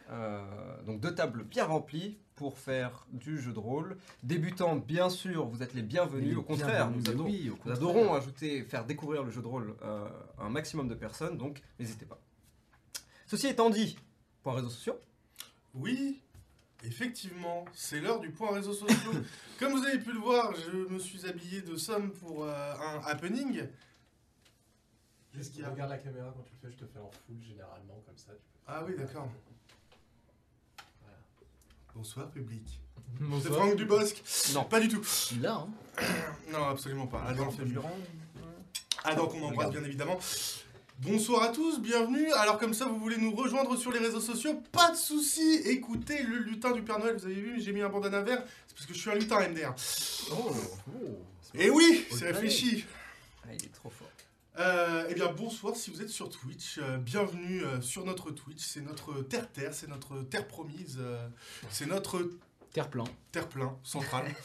Donc 0.84 1.00
deux 1.00 1.14
tables 1.14 1.44
bien 1.44 1.64
remplies 1.64 2.18
pour 2.38 2.56
faire 2.56 3.04
du 3.12 3.40
jeu 3.40 3.52
de 3.52 3.58
rôle. 3.58 3.96
Débutants, 4.22 4.76
bien 4.76 5.10
sûr, 5.10 5.46
vous 5.46 5.60
êtes 5.64 5.74
les 5.74 5.82
bienvenus. 5.82 6.36
Au 6.36 6.42
contraire, 6.42 6.88
nous 6.88 7.10
adorons, 7.10 7.28
oui, 7.28 7.48
au 7.48 7.50
nous 7.50 7.56
contraire. 7.56 7.76
adorons 7.76 8.14
ajouter, 8.14 8.62
faire 8.62 8.84
découvrir 8.84 9.24
le 9.24 9.30
jeu 9.32 9.42
de 9.42 9.46
rôle 9.48 9.74
euh, 9.82 10.08
à 10.38 10.44
un 10.44 10.48
maximum 10.48 10.86
de 10.88 10.94
personnes, 10.94 11.36
donc 11.36 11.60
n'hésitez 11.80 12.06
pas. 12.06 12.20
Ceci 13.26 13.48
étant 13.48 13.70
dit, 13.70 13.98
point 14.44 14.54
réseaux 14.54 14.70
sociaux. 14.70 14.96
Oui, 15.74 16.20
effectivement, 16.84 17.64
c'est 17.74 18.00
l'heure 18.00 18.20
du 18.20 18.30
point 18.30 18.52
réseaux 18.54 18.72
sociaux. 18.72 19.12
Comme 19.58 19.72
vous 19.72 19.84
avez 19.84 19.98
pu 19.98 20.12
le 20.12 20.20
voir, 20.20 20.54
je 20.54 20.70
me 20.92 21.00
suis 21.00 21.26
habillé 21.26 21.60
de 21.62 21.74
somme 21.76 22.12
pour 22.12 22.44
euh, 22.44 22.74
un 22.76 23.00
happening. 23.04 23.64
Qu'est-ce 25.34 25.50
qu'il 25.50 25.62
y 25.62 25.64
a? 25.64 25.70
Regarde 25.70 25.90
la 25.90 25.98
caméra 25.98 26.32
quand 26.36 26.42
tu 26.44 26.52
le 26.62 26.68
fais, 26.70 26.76
je 26.78 26.84
te 26.84 26.88
fais 26.90 27.00
en 27.00 27.10
full 27.10 27.42
généralement 27.42 28.00
comme 28.06 28.16
ça. 28.16 28.30
tu 28.32 28.38
peux- 28.38 28.60
Ah 28.68 28.84
oui, 28.86 28.94
d'accord. 28.96 29.28
Bonsoir 31.98 32.30
public. 32.30 32.80
C'est. 33.42 33.48
Franck 33.50 33.74
Dubosc 33.74 34.22
Non. 34.54 34.62
Pas 34.62 34.78
du 34.78 34.86
tout. 34.86 35.04
Il 35.32 35.44
a, 35.44 35.54
hein. 35.54 35.68
Non, 36.52 36.68
absolument 36.68 37.08
pas. 37.08 37.24
Adam 37.26 37.50
fait 37.50 37.64
mieux. 37.64 37.72
Durand. 37.72 37.98
Adam 39.02 39.26
qu'on 39.26 39.42
embrasse 39.42 39.70
bien 39.72 39.82
évidemment. 39.82 40.16
Bonsoir 41.00 41.42
à 41.42 41.48
tous, 41.48 41.80
bienvenue. 41.80 42.30
Alors 42.34 42.56
comme 42.58 42.72
ça, 42.72 42.84
vous 42.86 43.00
voulez 43.00 43.16
nous 43.16 43.34
rejoindre 43.34 43.76
sur 43.76 43.90
les 43.90 43.98
réseaux 43.98 44.20
sociaux 44.20 44.62
Pas 44.70 44.92
de 44.92 44.96
souci. 44.96 45.60
Écoutez 45.64 46.22
le 46.22 46.38
lutin 46.38 46.70
du 46.70 46.82
Père 46.82 47.00
Noël. 47.00 47.16
Vous 47.16 47.24
avez 47.24 47.34
vu, 47.34 47.60
j'ai 47.60 47.72
mis 47.72 47.80
un 47.82 47.88
bandana 47.88 48.20
vert. 48.20 48.44
C'est 48.68 48.76
parce 48.76 48.86
que 48.86 48.94
je 48.94 48.98
suis 49.00 49.10
un 49.10 49.16
lutin 49.16 49.48
MDR. 49.48 49.74
Oh. 50.30 50.54
Et 51.54 51.68
oui, 51.68 52.06
Oh, 52.12 52.16
c'est 52.16 52.26
réfléchi. 52.30 52.84
Ah, 53.42 53.48
il 53.58 53.64
est 53.64 53.74
trop 53.74 53.90
fort. 53.90 54.06
Euh, 54.58 55.06
eh 55.08 55.14
bien 55.14 55.30
bonsoir 55.30 55.76
si 55.76 55.90
vous 55.90 56.02
êtes 56.02 56.08
sur 56.08 56.30
Twitch, 56.30 56.78
Euh, 56.78 56.96
bienvenue 56.96 57.62
euh, 57.62 57.80
sur 57.80 58.04
notre 58.04 58.32
Twitch, 58.32 58.60
c'est 58.64 58.80
notre 58.80 59.22
terre-terre, 59.22 59.72
c'est 59.72 59.86
notre 59.88 60.22
terre 60.22 60.48
promise, 60.48 60.98
c'est 61.70 61.86
notre 61.86 62.28
Terre-plein. 62.72 63.04
terre-plein 63.32 63.76
central. 63.84 64.34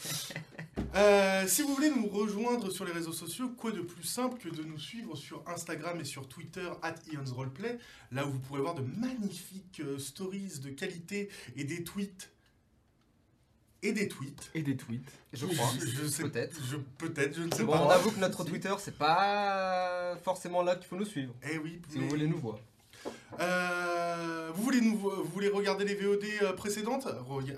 Si 1.48 1.62
vous 1.62 1.74
voulez 1.74 1.90
nous 1.90 2.06
rejoindre 2.06 2.70
sur 2.70 2.84
les 2.84 2.92
réseaux 2.92 3.12
sociaux, 3.12 3.48
quoi 3.48 3.72
de 3.72 3.80
plus 3.80 4.04
simple 4.04 4.38
que 4.38 4.48
de 4.48 4.62
nous 4.62 4.78
suivre 4.78 5.16
sur 5.16 5.42
Instagram 5.48 6.00
et 6.00 6.04
sur 6.04 6.28
Twitter 6.28 6.70
at 6.82 6.94
Ion's 7.12 7.32
Roleplay, 7.32 7.78
là 8.12 8.24
où 8.24 8.30
vous 8.30 8.38
pourrez 8.38 8.60
voir 8.60 8.74
de 8.76 8.82
magnifiques 8.82 9.82
stories 9.98 10.60
de 10.60 10.70
qualité 10.70 11.28
et 11.56 11.64
des 11.64 11.82
tweets. 11.82 12.30
Et 13.84 13.92
des 13.92 14.08
tweets. 14.08 14.50
Et 14.54 14.62
des 14.62 14.76
tweets. 14.76 15.10
Je 15.32 15.46
crois. 15.46 15.68
Je 15.78 16.06
sais 16.06 16.22
Peut-être. 16.24 16.56
Je, 16.70 16.76
peut-être, 16.98 17.34
je 17.36 17.42
ne 17.42 17.52
sais 17.52 17.64
bon, 17.64 17.72
pas. 17.72 17.82
on 17.82 17.90
avoue 17.90 18.10
que 18.10 18.18
notre 18.20 18.42
Twitter, 18.44 18.74
c'est 18.78 18.96
pas 18.96 20.16
forcément 20.24 20.62
là 20.62 20.74
qu'il 20.76 20.86
faut 20.86 20.96
nous 20.96 21.04
suivre. 21.04 21.34
Eh 21.50 21.58
oui, 21.58 21.80
Si 21.90 21.98
mais- 21.98 22.04
vous 22.04 22.08
voulez 22.10 22.26
nous 22.26 22.38
voir. 22.38 22.58
Euh, 23.40 24.50
vous, 24.54 24.62
voulez 24.62 24.80
nous, 24.80 24.96
vous 24.96 25.24
voulez 25.24 25.48
regarder 25.48 25.84
les 25.84 25.94
VOD 25.94 26.24
euh, 26.42 26.52
précédentes? 26.54 27.06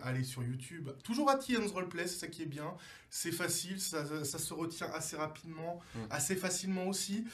Allez 0.03 0.25
sur 0.25 0.43
YouTube. 0.43 0.91
Toujours 1.05 1.31
à 1.31 1.37
Tian's 1.37 1.71
Roleplay, 1.71 2.07
c'est 2.07 2.19
ça 2.19 2.27
qui 2.29 2.43
est 2.43 2.47
bien. 2.47 2.73
C'est 3.11 3.31
facile, 3.33 3.81
ça, 3.81 4.05
ça- 4.07 4.25
ça 4.25 4.39
se 4.39 4.53
retient 4.55 4.89
assez 4.93 5.17
rapidement, 5.17 5.81
Mm. 5.95 5.99
assez 6.11 6.35
facilement 6.37 6.87
aussi. 6.89 7.25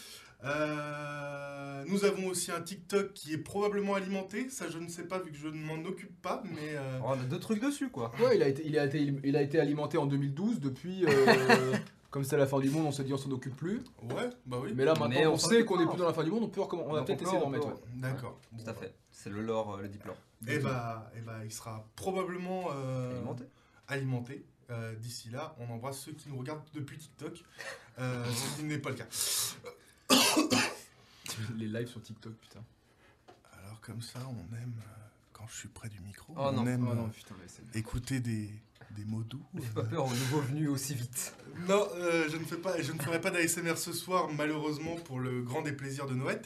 Euh, 0.45 1.85
nous 1.87 2.05
avons 2.05 2.27
aussi 2.29 2.51
un 2.53 2.61
TikTok 2.61 3.13
qui 3.15 3.33
est 3.33 3.39
probablement 3.39 3.95
alimenté. 3.95 4.49
Ça, 4.49 4.69
je 4.69 4.79
ne 4.79 4.89
sais 4.89 5.05
pas 5.05 5.19
vu 5.19 5.31
que 5.33 5.37
je 5.39 5.49
ne 5.49 5.61
m'en 5.63 5.83
occupe 5.89 6.21
pas, 6.23 6.43
mais 6.45 6.75
euh, 6.77 6.99
Oh, 7.03 7.07
on 7.09 7.13
a 7.13 7.17
deux 7.25 7.39
trucs 7.41 7.61
dessus, 7.61 7.91
quoi. 7.91 8.13
Ouais, 8.21 8.37
il 8.37 8.43
a 8.43 8.49
été, 8.49 8.63
il 8.67 8.79
a 8.79 8.87
été, 8.87 9.13
il 9.25 9.37
a 9.37 9.43
été 9.43 9.59
alimenté 9.61 9.99
en 9.99 10.07
2012. 10.07 10.61
Depuis, 10.61 11.05
euh, 11.07 11.77
comme 12.11 12.25
c'est 12.25 12.37
la 12.37 12.47
fin 12.47 12.59
du 12.61 12.71
monde, 12.71 12.87
on 12.87 12.93
s'est 12.93 13.05
dit 13.05 13.13
on 13.13 13.19
s'en 13.19 13.31
occupe 13.31 13.57
plus. 13.57 13.83
ouais, 14.03 14.31
bah 14.47 14.59
oui. 14.63 14.73
Mais 14.75 14.85
là, 14.85 14.93
maintenant, 14.95 15.09
Mais 15.09 15.27
on, 15.27 15.37
sait 15.37 15.65
qu'on 15.65 15.81
est 15.81 15.87
plus 15.87 15.99
dans 15.99 16.07
la 16.07 16.15
fin 16.15 16.25
du 16.25 16.31
monde. 16.31 16.45
On 16.45 16.49
peut 16.49 16.61
on 16.61 16.93
va 16.93 16.99
Donc, 16.99 17.07
peut-être 17.07 17.25
peut- 17.25 17.39
d'en 17.39 17.49
mettre. 17.51 17.67
ouais. 17.69 17.75
D'accord. 17.97 18.41
Tout 18.57 18.69
à 18.71 18.75
fait. 18.75 18.95
C'est 19.11 19.31
le 19.31 19.43
lore, 19.43 19.77
euh, 19.77 19.83
le 19.83 19.89
diplôme. 19.89 20.17
Et 20.49 20.59
bah, 20.59 21.11
et 21.17 21.21
bah, 21.21 21.39
il 21.45 21.53
sera 21.53 21.87
probablement 21.95 22.65
euh, 22.75 23.13
Alimenté. 23.19 23.45
alimenté. 23.89 24.45
Euh, 24.71 24.95
D'ici 24.97 25.29
là, 25.31 25.55
on 25.61 25.71
embrasse 25.73 25.99
ceux 26.01 26.13
qui 26.13 26.29
nous 26.31 26.39
regardent 26.39 26.63
depuis 26.73 26.97
TikTok, 26.97 27.45
euh, 27.99 28.25
ce 28.33 28.57
qui 28.57 28.65
n'est 28.65 28.79
pas 28.79 28.91
le 28.91 28.97
cas. 28.97 29.05
Les 31.57 31.67
lives 31.69 31.89
sur 31.89 32.03
TikTok, 32.03 32.33
putain. 32.35 32.63
Alors 33.63 33.81
comme 33.81 34.03
ça, 34.03 34.19
on 34.29 34.55
aime, 34.57 34.75
euh, 34.79 34.91
quand 35.33 35.47
je 35.49 35.57
suis 35.57 35.69
près 35.69 35.89
du 35.89 36.01
micro, 36.01 36.33
Oh 36.37 36.41
on 36.49 36.53
non, 36.53 36.67
aime 36.67 36.87
Oh 36.91 36.95
non, 36.95 37.05
euh, 37.07 37.09
putain, 37.09 37.35
là, 37.37 37.45
c'est- 37.47 37.79
écouter 37.79 38.21
des, 38.21 38.51
des 38.97 39.05
mots 39.05 39.23
doux. 39.23 39.43
Ne 39.55 39.61
fais 39.61 39.73
pas 39.73 39.81
euh. 39.81 39.85
peur 39.85 40.07
aux 40.07 40.11
nouveaux 40.15 40.41
venus 40.41 40.69
aussi 40.69 40.95
vite. 40.95 41.35
Non, 41.69 41.87
euh, 41.97 42.29
je 42.31 42.37
ne 42.37 42.45
fais 42.45 42.57
pas, 42.57 42.81
je 42.81 42.93
ne 42.93 43.01
ferai 43.01 43.21
pas 43.21 43.31
d'ASMR 43.31 43.77
ce 43.79 43.93
soir, 43.93 44.29
malheureusement 44.37 44.97
pour 44.97 45.21
le 45.21 45.43
grand 45.43 45.63
déplaisir 45.63 46.07
de 46.07 46.15
Noël. 46.15 46.43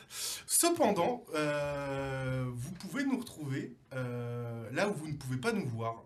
Cependant, 0.47 1.25
euh, 1.35 2.45
vous 2.55 2.73
pouvez 2.73 3.05
nous 3.05 3.19
retrouver 3.19 3.75
euh, 3.93 4.71
là 4.73 4.89
où 4.89 4.95
vous 4.95 5.09
ne 5.09 5.15
pouvez 5.17 5.39
pas 5.39 5.53
nous 5.53 5.67
voir. 5.69 6.05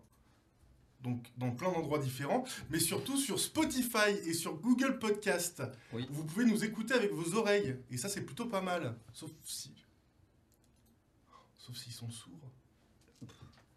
Donc 1.02 1.26
dans 1.38 1.50
plein 1.50 1.72
d'endroits 1.72 1.98
différents, 1.98 2.44
mais 2.68 2.78
surtout 2.78 3.16
sur 3.16 3.40
Spotify 3.40 4.10
et 4.26 4.34
sur 4.34 4.54
Google 4.56 4.98
Podcast. 4.98 5.62
Oui. 5.92 6.06
Vous 6.10 6.24
pouvez 6.24 6.44
nous 6.44 6.62
écouter 6.62 6.94
avec 6.94 7.12
vos 7.12 7.34
oreilles, 7.36 7.76
et 7.90 7.96
ça 7.96 8.08
c'est 8.08 8.20
plutôt 8.22 8.46
pas 8.46 8.60
mal. 8.60 8.96
Sauf 9.12 9.30
si. 9.42 9.72
Sauf 11.56 11.76
s'ils 11.76 11.92
sont 11.92 12.10
sourds. 12.10 12.50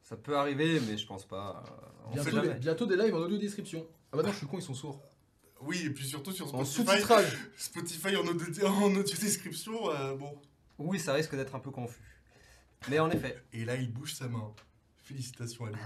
Ça 0.02 0.18
peut 0.18 0.36
arriver, 0.38 0.82
mais 0.82 0.98
je 0.98 1.08
pense 1.08 1.26
pas. 1.26 1.64
on 2.12 2.22
sait 2.22 2.30
Bientôt, 2.30 2.48
des, 2.48 2.54
bientôt 2.56 2.86
des 2.86 2.98
lives 2.98 3.16
en 3.16 3.20
audio 3.20 3.38
description. 3.38 3.88
Ah 4.12 4.18
bah 4.18 4.24
non, 4.24 4.32
je 4.32 4.38
suis 4.38 4.48
con, 4.48 4.58
ils 4.60 4.62
sont 4.62 4.74
sourds. 4.74 5.02
Oui, 5.62 5.82
et 5.86 5.90
puis 5.92 6.06
surtout 6.06 6.34
sur 6.34 6.54
En 6.54 6.66
Spotify. 6.66 6.92
sous-titrage. 6.92 7.38
Spotify 7.58 8.16
en 8.18 8.28
audio, 8.28 8.68
en 8.68 8.94
audio 8.96 9.16
description, 9.18 9.90
euh, 9.92 10.14
bon. 10.16 10.38
Oui, 10.78 11.00
ça 11.00 11.14
risque 11.14 11.36
d'être 11.36 11.56
un 11.56 11.60
peu 11.60 11.72
confus. 11.72 12.02
Mais 12.90 13.00
en 13.00 13.10
effet, 13.12 13.42
Et 13.54 13.64
là, 13.64 13.78
il 13.78 13.92
bouge 13.92 14.14
sa 14.14 14.28
main. 14.28 14.54
Félicitations 14.98 15.66
à 15.66 15.70
lui. 15.70 15.80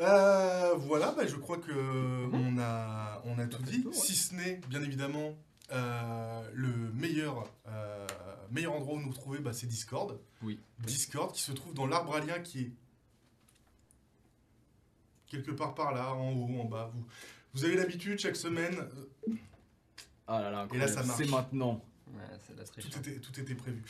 Euh, 0.00 0.74
voilà, 0.78 1.12
bah, 1.12 1.26
je 1.26 1.36
crois 1.36 1.58
que 1.58 2.28
on 2.32 2.58
a, 2.58 3.22
on 3.24 3.38
a 3.38 3.46
tout 3.46 3.62
dit. 3.62 3.84
ouais. 3.86 3.92
Si 3.92 4.14
ce 4.14 4.34
n'est, 4.34 4.56
bien 4.68 4.82
évidemment, 4.82 5.34
euh, 5.72 6.50
le 6.52 6.92
meilleur, 6.94 7.48
euh, 7.68 8.06
meilleur 8.50 8.72
endroit 8.74 8.94
où 8.94 9.00
nous 9.00 9.10
retrouver, 9.10 9.38
bah, 9.38 9.52
c'est 9.52 9.66
Discord. 9.66 10.18
Oui. 10.42 10.58
Discord 10.80 11.32
qui 11.32 11.40
se 11.42 11.52
trouve 11.52 11.74
dans 11.74 11.86
l'arbre 11.86 12.14
alien 12.16 12.42
qui 12.42 12.60
est 12.62 12.70
quelque 15.26 15.52
part 15.52 15.74
par 15.74 15.92
là, 15.94 16.12
en 16.14 16.32
haut, 16.32 16.60
en 16.60 16.64
bas. 16.64 16.90
Vous, 16.94 17.04
vous 17.54 17.64
avez 17.64 17.76
l'habitude 17.76 18.18
chaque 18.18 18.36
semaine, 18.36 18.76
Ah 20.26 20.40
là 20.42 20.50
là, 20.50 20.68
Et 20.72 20.78
là, 20.78 20.88
ça 20.88 21.02
marche. 21.04 21.18
c'est 21.18 21.30
maintenant. 21.30 21.84
Ouais, 22.14 22.56
la. 22.56 22.64
Tout 22.64 22.98
était, 22.98 23.16
tout 23.20 23.40
était 23.40 23.54
prévu. 23.54 23.82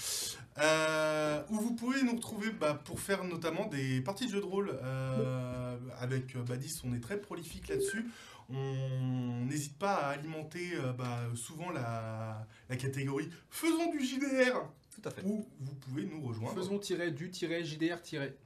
Euh, 0.58 1.42
où 1.50 1.58
vous 1.60 1.74
pouvez 1.74 2.02
nous 2.02 2.16
retrouver 2.16 2.50
bah, 2.50 2.74
pour 2.84 3.00
faire 3.00 3.24
notamment 3.24 3.66
des 3.66 4.00
parties 4.00 4.26
de 4.26 4.32
jeux 4.32 4.40
de 4.40 4.46
rôle. 4.46 4.70
euh, 4.82 5.76
avec 5.98 6.36
euh, 6.36 6.42
Badis, 6.42 6.80
on 6.84 6.94
est 6.94 7.00
très 7.00 7.20
prolifique 7.20 7.68
là-dessus. 7.68 8.06
On 8.50 9.44
n'hésite 9.46 9.78
pas 9.78 9.94
à 9.94 10.08
alimenter 10.10 10.72
euh, 10.74 10.92
bah, 10.92 11.20
souvent 11.34 11.70
la, 11.70 12.46
la 12.68 12.76
catégorie 12.76 13.30
Faisons 13.48 13.90
du 13.90 14.04
JDR 14.04 14.68
Tout 14.94 15.08
à 15.08 15.10
fait. 15.10 15.22
où 15.24 15.48
vous 15.60 15.74
pouvez 15.76 16.04
nous 16.04 16.20
rejoindre. 16.20 16.54
Faisons 16.54 16.78
tirer 16.78 17.10
du 17.10 17.30
tirer 17.30 17.64
JDR 17.64 18.02
tirer. 18.02 18.36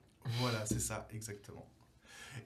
Voilà, 0.41 0.65
c'est 0.67 0.81
ça, 0.81 1.09
exactement. 1.13 1.67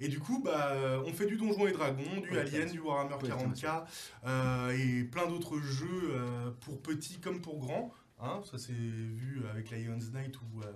Et 0.01 0.09
du 0.09 0.19
coup, 0.19 0.41
bah, 0.43 0.69
euh, 0.73 1.03
on 1.07 1.13
fait 1.13 1.27
du 1.27 1.37
Donjon 1.37 1.67
et 1.67 1.73
Dragon, 1.73 2.03
du 2.21 2.31
Ouais, 2.31 2.39
Alien, 2.41 2.71
du 2.71 2.81
Warhammer 2.81 3.15
ouais, 3.23 3.29
40k 3.29 3.85
euh, 4.25 4.71
et 4.79 5.05
plein 5.05 5.27
d'autres 5.29 5.59
jeux 5.61 6.11
euh, 6.13 6.51
pour 6.61 6.81
petits 6.81 7.19
comme 7.21 7.41
pour 7.41 7.59
grands. 7.59 7.93
Hein, 8.21 8.41
ça 8.51 8.59
s'est 8.59 8.73
vu 8.73 9.43
avec 9.51 9.71
Lion's 9.71 10.13
Night 10.13 10.37
où 10.41 10.61
euh, 10.63 10.73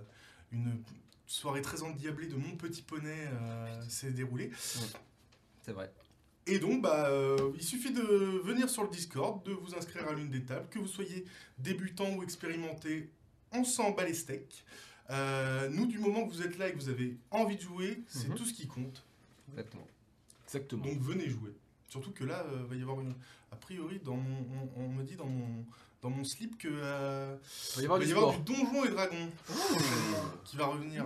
une 0.51 0.81
soirée 1.25 1.61
très 1.61 1.81
endiablée 1.83 2.27
de 2.27 2.35
Mon 2.35 2.55
Petit 2.55 2.81
Poney 2.81 3.29
s'est 3.87 4.11
déroulée. 4.11 4.51
C'est 5.61 5.71
vrai. 5.73 5.91
Et 6.49 6.59
donc, 6.59 6.81
bah, 6.81 7.07
euh, 7.09 7.51
il 7.55 7.63
suffit 7.63 7.91
de 7.91 8.01
venir 8.01 8.69
sur 8.69 8.83
le 8.83 8.89
Discord, 8.89 9.43
de 9.45 9.51
vous 9.51 9.75
inscrire 9.75 10.07
à 10.07 10.13
l'une 10.13 10.29
des 10.29 10.43
tables, 10.45 10.67
que 10.69 10.79
vous 10.79 10.87
soyez 10.87 11.25
débutant 11.57 12.09
ou 12.15 12.23
expérimenté, 12.23 13.09
on 13.51 13.65
s'en 13.65 13.91
bat 13.91 14.05
les 14.05 14.13
steaks. 14.13 14.63
Euh, 15.09 15.67
nous, 15.69 15.85
du 15.87 15.99
moment 15.99 16.25
que 16.25 16.33
vous 16.33 16.41
êtes 16.41 16.57
là 16.57 16.69
et 16.69 16.71
que 16.73 16.77
vous 16.77 16.87
avez 16.89 17.17
envie 17.31 17.57
de 17.57 17.61
jouer, 17.61 18.01
c'est 18.07 18.29
Mhm. 18.29 18.35
tout 18.35 18.45
ce 18.45 18.53
qui 18.53 18.67
compte. 18.67 19.03
Exactement. 19.49 19.87
Exactement. 20.45 20.83
Donc 20.85 20.99
venez 20.99 21.29
jouer. 21.29 21.53
Surtout 21.87 22.11
que 22.11 22.23
là, 22.23 22.45
il 22.61 22.65
va 22.67 22.75
y 22.75 22.81
avoir 22.81 22.99
une. 23.01 23.13
A 23.51 23.55
priori, 23.55 23.99
dans 24.03 24.15
mon, 24.17 24.45
on, 24.77 24.81
on 24.83 24.87
me 24.89 25.03
dit 25.03 25.15
dans 25.15 25.25
mon, 25.25 25.65
dans 26.01 26.09
mon 26.09 26.23
slip 26.23 26.57
que. 26.57 26.67
euh, 26.69 27.35
Il 27.77 27.77
va 27.77 27.81
y 27.81 27.85
avoir 27.85 27.99
va 27.99 28.05
du 28.05 28.11
y 28.11 28.13
avoir 28.13 28.37
du 28.39 28.53
donjon 28.53 28.85
et 28.85 28.89
dragon 28.89 29.29
qui 30.43 30.57
va 30.57 30.65
revenir. 30.67 31.05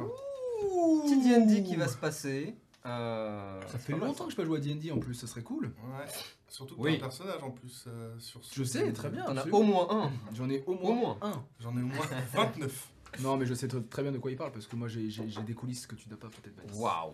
Petit 1.05 1.21
D&D 1.21 1.63
qui 1.63 1.75
va 1.75 1.87
se 1.87 1.97
passer. 1.97 2.55
Euh, 2.85 3.61
Ça 3.67 3.77
fait 3.77 3.93
longtemps 3.93 4.25
que 4.25 4.31
je 4.31 4.35
pas 4.35 4.43
joué 4.45 4.57
à 4.57 4.61
D&D 4.61 4.91
en 4.91 4.97
plus, 4.99 5.13
ça 5.13 5.27
serait 5.27 5.43
cool. 5.43 5.65
Ouais. 5.65 6.05
Surtout 6.47 6.75
que 6.75 6.81
Oui. 6.81 6.91
t'as 6.93 7.05
un 7.05 7.07
personnage 7.09 7.43
en 7.43 7.51
plus 7.51 7.85
euh, 7.87 8.17
sur 8.19 8.43
ce 8.43 8.55
Je 8.55 8.63
sais, 8.63 8.91
très 8.91 9.09
bien. 9.09 9.23
T'en 9.23 9.37
as 9.37 9.41
absolument. 9.41 9.59
au 9.59 9.63
moins 9.63 9.87
un. 10.05 10.11
J'en 10.33 10.49
ai 10.49 10.63
au 10.65 10.73
moins, 10.73 10.89
Au 10.89 10.93
moins. 10.95 11.17
un. 11.21 11.45
J'en 11.59 11.77
ai 11.77 11.81
au 11.81 11.85
moins 11.85 12.05
29. 12.33 12.90
Non, 13.19 13.35
mais 13.37 13.45
je 13.45 13.53
sais 13.53 13.67
très 13.67 13.81
très 13.81 14.03
bien 14.03 14.11
de 14.11 14.17
quoi 14.17 14.31
il 14.31 14.37
parle 14.37 14.51
parce 14.53 14.67
que 14.67 14.75
moi 14.75 14.87
j'ai 14.87 15.09
j'ai- 15.09 15.27
j'ai 15.29 15.41
des 15.41 15.53
coulisses 15.53 15.85
que 15.85 15.95
tu 15.95 16.07
n'as 16.09 16.15
pas 16.15 16.29
peut-être. 16.29 16.55
Baptiste. 16.55 16.79
Waouh. 16.79 17.11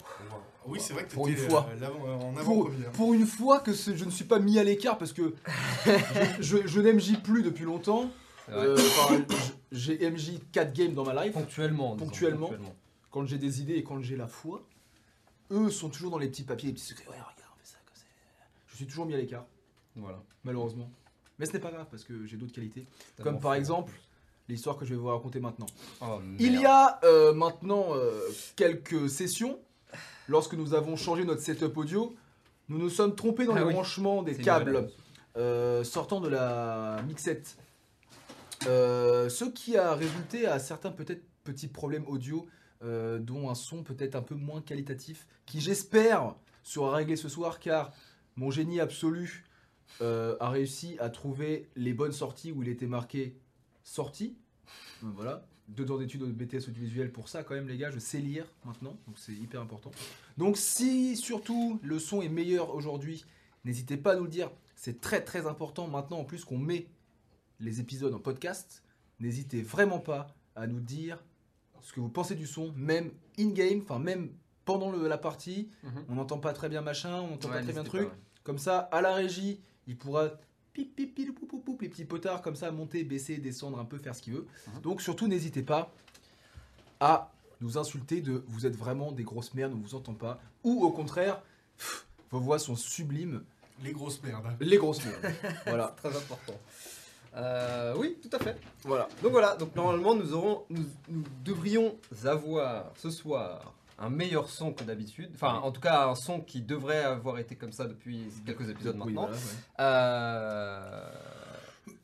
Oui, 0.67 0.79
c'est 0.79 0.93
vrai 0.93 1.05
que 1.05 1.13
Pour 1.13 1.27
une 1.27 1.35
fois. 1.35 1.67
euh, 1.71 1.79
l'avant- 1.79 2.05
euh, 2.07 2.13
en 2.15 2.33
Pour, 2.33 2.39
avant-première. 2.39 2.91
pour 2.91 3.13
une 3.13 3.25
fois 3.25 3.59
que 3.61 3.73
je 3.73 4.05
ne 4.05 4.11
suis 4.11 4.25
pas 4.25 4.39
mis 4.39 4.59
à 4.59 4.63
l'écart 4.63 4.97
parce 4.97 5.11
que 5.13 5.33
je, 5.85 5.91
je, 6.39 6.67
je 6.67 6.79
n'MJ 6.81 7.21
plus 7.23 7.41
depuis 7.43 7.65
longtemps. 7.65 8.11
Euh, 8.49 8.77
j'ai 9.71 9.97
MJ 10.09 10.39
4 10.51 10.71
games 10.73 10.93
dans 10.93 11.03
ma 11.03 11.25
life. 11.25 11.33
Ponctuellement. 11.33 11.95
Ponctuellement. 11.97 12.51
Quand 13.11 13.25
j'ai 13.25 13.37
des 13.37 13.61
idées 13.61 13.75
et 13.75 13.83
quand 13.83 13.99
j'ai 14.01 14.15
la 14.15 14.27
foi, 14.27 14.63
eux 15.51 15.69
sont 15.69 15.89
toujours 15.89 16.11
dans 16.11 16.17
les 16.17 16.27
petits 16.29 16.43
papiers, 16.43 16.67
les 16.69 16.73
petits 16.73 16.85
secrets. 16.85 17.07
Ouais, 17.07 17.13
regarde, 17.15 17.33
on 17.53 17.59
fait 17.59 17.65
ça, 17.71 17.77
comme 17.85 17.95
ça. 17.95 18.03
Je 18.67 18.75
suis 18.75 18.85
toujours 18.85 19.05
mis 19.05 19.15
à 19.15 19.17
l'écart, 19.17 19.45
Voilà. 19.95 20.21
malheureusement. 20.43 20.89
Mais 21.39 21.45
ce 21.45 21.53
n'est 21.53 21.59
pas 21.59 21.71
grave 21.71 21.87
parce 21.91 22.03
que 22.03 22.25
j'ai 22.25 22.37
d'autres 22.37 22.53
qualités. 22.53 22.85
Comme 23.21 23.39
par 23.39 23.53
exemple 23.53 23.93
l'histoire 24.49 24.77
que 24.77 24.85
je 24.85 24.91
vais 24.91 24.99
vous 24.99 25.07
raconter 25.07 25.39
maintenant. 25.39 25.65
Oh, 26.01 26.19
Il 26.39 26.59
y 26.59 26.65
a 26.65 26.99
euh, 27.03 27.33
maintenant 27.33 27.87
euh, 27.95 28.19
quelques 28.55 29.09
sessions, 29.09 29.59
lorsque 30.27 30.53
nous 30.53 30.73
avons 30.73 30.95
changé 30.95 31.25
notre 31.25 31.41
setup 31.41 31.75
audio, 31.77 32.15
nous 32.69 32.77
nous 32.77 32.89
sommes 32.89 33.15
trompés 33.15 33.45
dans 33.45 33.55
Ah 33.55 33.59
les 33.59 33.65
oui. 33.65 33.73
branchements 33.73 34.23
des 34.23 34.35
câbles 34.35 34.89
euh, 35.37 35.83
sortant 35.83 36.19
de 36.19 36.29
la 36.29 37.01
mixette. 37.07 37.57
Ce 38.61 39.45
qui 39.49 39.77
a 39.77 39.93
résulté 39.93 40.47
à 40.47 40.59
certains 40.59 40.91
peut-être 40.91 41.23
petits 41.43 41.67
problèmes 41.67 42.05
audio, 42.07 42.47
dont 42.81 43.49
un 43.49 43.55
son 43.55 43.83
peut-être 43.83 44.15
un 44.15 44.21
peu 44.21 44.35
moins 44.35 44.61
qualitatif, 44.61 45.27
qui 45.45 45.61
j'espère 45.61 46.35
sera 46.63 46.95
réglé 46.95 47.15
ce 47.15 47.29
soir 47.29 47.59
car 47.59 47.91
mon 48.35 48.51
génie 48.51 48.81
absolu 48.81 49.45
a 50.01 50.49
réussi 50.49 50.97
à 50.99 51.09
trouver 51.09 51.69
les 51.75 51.93
bonnes 51.93 52.11
sorties 52.11 52.51
où 52.51 52.63
il 52.63 52.69
était 52.69 52.87
marqué 52.87 53.37
sortie. 53.91 54.35
Donc 55.01 55.13
Voilà, 55.15 55.45
deux 55.69 55.89
ans 55.91 55.97
d'études 55.97 56.23
au 56.23 56.27
BTS 56.27 56.67
audiovisuel 56.67 57.11
pour 57.11 57.29
ça 57.29 57.43
quand 57.43 57.53
même 57.55 57.67
les 57.67 57.77
gars, 57.77 57.89
je 57.91 57.99
sais 57.99 58.19
lire 58.19 58.45
maintenant, 58.65 58.97
donc 59.07 59.17
c'est 59.17 59.33
hyper 59.33 59.61
important. 59.61 59.91
Donc 60.37 60.57
si 60.57 61.15
surtout 61.15 61.79
le 61.83 61.99
son 61.99 62.21
est 62.21 62.29
meilleur 62.29 62.73
aujourd'hui, 62.75 63.23
n'hésitez 63.63 63.95
pas 63.97 64.13
à 64.13 64.15
nous 64.15 64.23
le 64.23 64.29
dire, 64.29 64.51
c'est 64.75 64.99
très 65.01 65.23
très 65.23 65.47
important 65.47 65.87
maintenant 65.87 66.19
en 66.19 66.25
plus 66.25 66.43
qu'on 66.43 66.57
met 66.57 66.87
les 67.59 67.79
épisodes 67.79 68.13
en 68.13 68.19
podcast, 68.19 68.83
n'hésitez 69.19 69.61
vraiment 69.61 69.99
pas 69.99 70.27
à 70.55 70.67
nous 70.67 70.79
dire 70.81 71.23
ce 71.81 71.93
que 71.93 71.99
vous 72.01 72.09
pensez 72.09 72.35
du 72.35 72.45
son, 72.47 72.73
même 72.75 73.11
in-game, 73.39 73.79
enfin 73.81 73.99
même 73.99 74.31
pendant 74.65 74.91
le- 74.91 75.07
la 75.07 75.17
partie, 75.17 75.69
Mhm. 75.83 76.05
on 76.09 76.15
n'entend 76.15 76.39
pas 76.39 76.51
très 76.51 76.67
bien 76.67 76.81
machin, 76.81 77.21
on 77.21 77.29
n'entend 77.29 77.47
Ouais, 77.49 77.55
pas 77.59 77.63
très 77.63 77.73
bien 77.73 77.83
truc, 77.83 78.01
pas, 78.09 78.13
ouais. 78.13 78.21
comme 78.43 78.57
ça 78.57 78.79
à 78.79 79.01
la 79.01 79.13
régie, 79.13 79.61
il 79.87 79.97
pourra 79.97 80.31
pip 80.85 81.17
les 81.81 81.89
petits 81.89 82.05
potards 82.05 82.41
comme 82.41 82.55
ça 82.55 82.71
monter, 82.71 83.03
baisser, 83.03 83.37
descendre 83.37 83.79
un 83.79 83.85
peu, 83.85 83.97
faire 83.97 84.15
ce 84.15 84.21
qu'il 84.21 84.33
veut. 84.33 84.47
Mhm. 84.75 84.81
Donc 84.81 85.01
surtout 85.01 85.27
n'hésitez 85.27 85.63
pas 85.63 85.91
à 86.99 87.31
nous 87.61 87.77
insulter 87.77 88.21
de 88.21 88.43
vous 88.47 88.65
êtes 88.65 88.75
vraiment 88.75 89.11
des 89.11 89.23
grosses 89.23 89.53
merdes, 89.53 89.73
on 89.73 89.79
vous 89.79 89.95
entend 89.95 90.13
pas, 90.13 90.39
ou 90.63 90.83
au 90.83 90.91
contraire, 90.91 91.41
pff, 91.77 92.05
vos 92.31 92.39
voix 92.39 92.59
sont 92.59 92.75
sublimes, 92.75 93.43
Les 93.83 93.91
grosses 93.91 94.21
merdes. 94.23 94.45
les 94.59 94.77
grosses 94.77 95.03
merdes. 95.05 95.33
voilà, 95.65 95.95
Très 95.97 96.15
important. 96.15 96.53
Euh, 97.35 97.93
oui, 97.97 98.17
tout 98.21 98.35
à 98.35 98.39
fait. 98.39 98.57
voilà. 98.83 99.07
Donc 99.21 99.31
voilà, 99.31 99.55
donc 99.55 99.75
normalement 99.75 100.15
nous 100.15 100.33
aurons, 100.33 100.63
nous, 100.69 100.85
nous 101.09 101.23
devrions 101.43 101.95
avoir 102.23 102.91
ce 102.97 103.11
soir 103.11 103.73
un 103.99 104.09
meilleur 104.09 104.49
son 104.49 104.73
que 104.73 104.83
d'habitude. 104.83 105.31
Enfin, 105.33 105.55
en 105.55 105.71
tout 105.71 105.81
cas, 105.81 106.07
un 106.07 106.15
son 106.15 106.39
qui 106.41 106.61
devrait 106.61 107.03
avoir 107.03 107.39
été 107.39 107.55
comme 107.55 107.71
ça 107.71 107.85
depuis 107.87 108.27
quelques 108.45 108.69
épisodes 108.69 108.95
Oui, 109.03 109.13
maintenant. 109.13 109.27
voilà, 109.27 109.35
ouais. 109.37 109.41
Euh, 109.79 111.09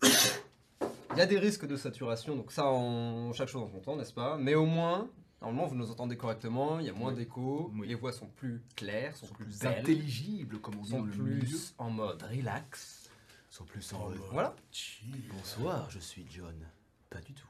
Il 1.15 1.19
y 1.19 1.21
a 1.21 1.27
des 1.27 1.37
risques 1.37 1.67
de 1.67 1.75
saturation, 1.77 2.35
donc 2.35 2.51
ça, 2.51 2.65
on... 2.71 3.31
chaque 3.33 3.47
chose 3.49 3.61
en 3.61 3.69
son 3.69 3.79
temps, 3.79 3.95
n'est-ce 3.95 4.13
pas? 4.13 4.35
Mais 4.37 4.55
au 4.55 4.65
moins, 4.65 5.07
normalement, 5.41 5.67
vous 5.67 5.75
nous 5.75 5.91
entendez 5.91 6.17
correctement, 6.17 6.79
il 6.79 6.87
y 6.87 6.89
a 6.89 6.93
moins 6.93 7.11
Oui. 7.11 7.17
d'écho, 7.19 7.71
Oui. 7.75 7.87
les 7.87 7.93
voix 7.93 8.11
sont 8.11 8.25
plus 8.25 8.63
claires, 8.75 9.15
sont, 9.15 9.27
Sont 9.27 9.33
plus, 9.35 9.45
plus 9.45 9.59
belles, 9.59 9.79
intelligibles 9.81 10.59
comme 10.59 10.73
on 10.79 10.81
dit 10.81 10.89
sont 10.89 10.99
dans 11.01 11.05
le 11.05 11.11
milieu. 11.23 11.39
plus 11.39 11.75
en 11.77 11.91
mode 11.91 12.23
relax. 12.23 13.09
Sont 13.51 13.65
plus 13.65 13.93
Oh, 13.93 14.09
bah, 14.09 14.15
Voilà. 14.31 14.55
chill. 14.71 15.21
Bonsoir, 15.31 15.87
je 15.91 15.99
suis 15.99 16.25
John. 16.27 16.55
Pas 17.11 17.21
du 17.21 17.33
tout. 17.35 17.45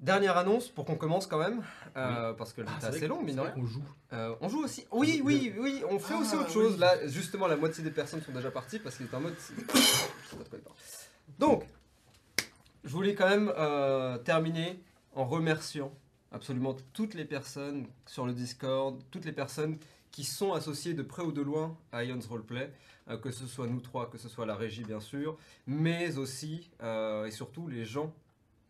Dernière 0.00 0.38
annonce 0.38 0.68
pour 0.68 0.86
qu'on 0.86 0.96
commence 0.96 1.26
quand 1.26 1.38
même, 1.38 1.62
euh, 1.94 2.32
parce 2.32 2.54
que 2.54 2.62
Ah, 2.66 2.70
c'est 2.80 2.86
assez 2.86 3.06
long, 3.06 3.22
de 3.22 3.30
rien. 3.32 3.52
On 3.56 3.66
joue. 3.66 3.82
Euh, 4.14 4.34
on 4.40 4.48
joue 4.48 4.64
aussi. 4.64 4.86
Oui, 4.90 5.20
oui, 5.22 5.52
oui, 5.58 5.82
on 5.90 5.98
fait 5.98 6.14
aussi 6.14 6.32
Ah, 6.34 6.40
autre 6.40 6.50
chose. 6.50 6.72
oui. 6.72 6.78
Là, 6.78 7.06
justement, 7.06 7.46
la 7.46 7.56
moitié 7.56 7.84
des 7.84 7.90
personnes 7.90 8.22
sont 8.22 8.32
déjà 8.32 8.50
parties 8.50 8.78
parce 8.78 8.96
qu'il 8.96 9.06
est 9.06 9.14
en 9.14 9.20
mode. 9.20 9.36
Donc, 11.38 11.64
je 12.82 12.90
voulais 12.90 13.14
quand 13.14 13.28
même 13.28 13.52
euh, 13.58 14.16
terminer 14.18 14.82
en 15.14 15.26
remerciant 15.26 15.92
absolument 16.32 16.74
toutes 16.94 17.12
les 17.12 17.26
personnes 17.26 17.86
sur 18.06 18.24
le 18.24 18.32
Discord, 18.32 18.98
toutes 19.10 19.26
les 19.26 19.32
personnes 19.32 19.76
qui 20.10 20.24
sont 20.24 20.54
associées 20.54 20.94
de 20.94 21.02
près 21.02 21.22
ou 21.22 21.32
de 21.32 21.42
loin 21.42 21.76
à 21.92 22.04
Ion's 22.04 22.26
Roleplay, 22.26 22.72
euh, 23.08 23.18
que 23.18 23.30
ce 23.30 23.46
soit 23.46 23.66
nous 23.66 23.80
trois, 23.80 24.08
que 24.08 24.16
ce 24.18 24.28
soit 24.30 24.46
la 24.46 24.54
régie 24.56 24.84
bien 24.84 25.00
sûr, 25.00 25.36
mais 25.66 26.16
aussi 26.16 26.70
euh, 26.82 27.26
et 27.26 27.30
surtout 27.30 27.68
les 27.68 27.84
gens 27.84 28.12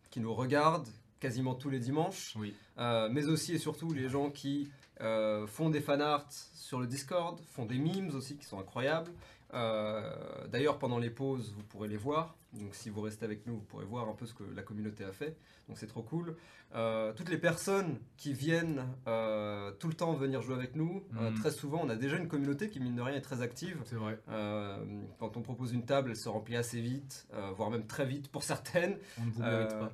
qui 0.09 0.19
nous 0.19 0.33
regardent 0.33 0.89
quasiment 1.21 1.55
tous 1.55 1.69
les 1.69 1.79
dimanches, 1.79 2.33
Oui. 2.37 2.53
euh, 2.79 3.07
mais 3.09 3.27
aussi 3.27 3.53
et 3.53 3.57
surtout 3.59 3.93
les 3.93 4.09
gens 4.09 4.29
qui 4.29 4.69
euh, 4.99 5.47
font 5.47 5.69
des 5.69 5.79
fanarts 5.81 6.27
sur 6.53 6.79
le 6.79 6.87
Discord, 6.87 7.39
font 7.51 7.65
des 7.65 7.77
memes 7.77 8.13
aussi 8.13 8.35
qui 8.37 8.45
sont 8.45 8.59
incroyables, 8.59 9.11
Euh, 9.53 10.47
D'ailleurs, 10.47 10.77
pendant 10.79 10.97
les 10.97 11.09
pauses, 11.09 11.53
vous 11.57 11.63
pourrez 11.63 11.89
les 11.89 11.97
voir. 11.97 12.37
Donc, 12.53 12.73
si 12.73 12.89
vous 12.89 13.01
restez 13.01 13.25
avec 13.25 13.45
nous, 13.45 13.55
vous 13.55 13.65
pourrez 13.65 13.83
voir 13.85 14.07
un 14.07 14.13
peu 14.13 14.25
ce 14.25 14.33
que 14.33 14.43
la 14.55 14.61
communauté 14.63 15.03
a 15.03 15.11
fait. 15.11 15.35
Donc, 15.67 15.77
c'est 15.77 15.87
trop 15.87 16.03
cool. 16.03 16.37
Euh, 16.73 17.11
toutes 17.11 17.27
les 17.27 17.37
personnes 17.37 17.99
qui 18.15 18.31
viennent 18.31 18.85
euh, 19.07 19.71
tout 19.73 19.89
le 19.89 19.93
temps 19.93 20.13
venir 20.13 20.41
jouer 20.41 20.55
avec 20.55 20.77
nous, 20.77 21.03
Mhm. 21.11 21.33
très 21.33 21.51
souvent, 21.51 21.81
on 21.83 21.89
a 21.89 21.97
déjà 21.97 22.15
une 22.15 22.29
communauté 22.29 22.69
qui, 22.69 22.79
mine 22.79 22.95
de 22.95 23.01
rien, 23.01 23.15
est 23.17 23.21
très 23.21 23.41
active. 23.41 23.77
C'est 23.83 23.95
vrai. 23.97 24.17
Quand 25.19 25.35
on 25.35 25.41
propose 25.41 25.73
une 25.73 25.83
table, 25.83 26.11
elle 26.11 26.15
se 26.15 26.29
remplit 26.29 26.55
assez 26.55 26.79
vite, 26.79 27.27
voire 27.57 27.69
même 27.71 27.85
très 27.87 28.05
vite 28.05 28.29
pour 28.29 28.43
certaines. 28.43 28.95
On 29.19 29.25
ne 29.25 29.31
vous 29.31 29.41
mérite 29.43 29.77
pas. 29.77 29.91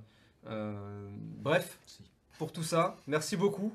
Euh, 0.48 1.10
bref, 1.40 1.80
Si. 1.86 2.02
pour 2.38 2.52
tout 2.52 2.64
ça, 2.64 2.98
merci 3.08 3.36
beaucoup. 3.38 3.74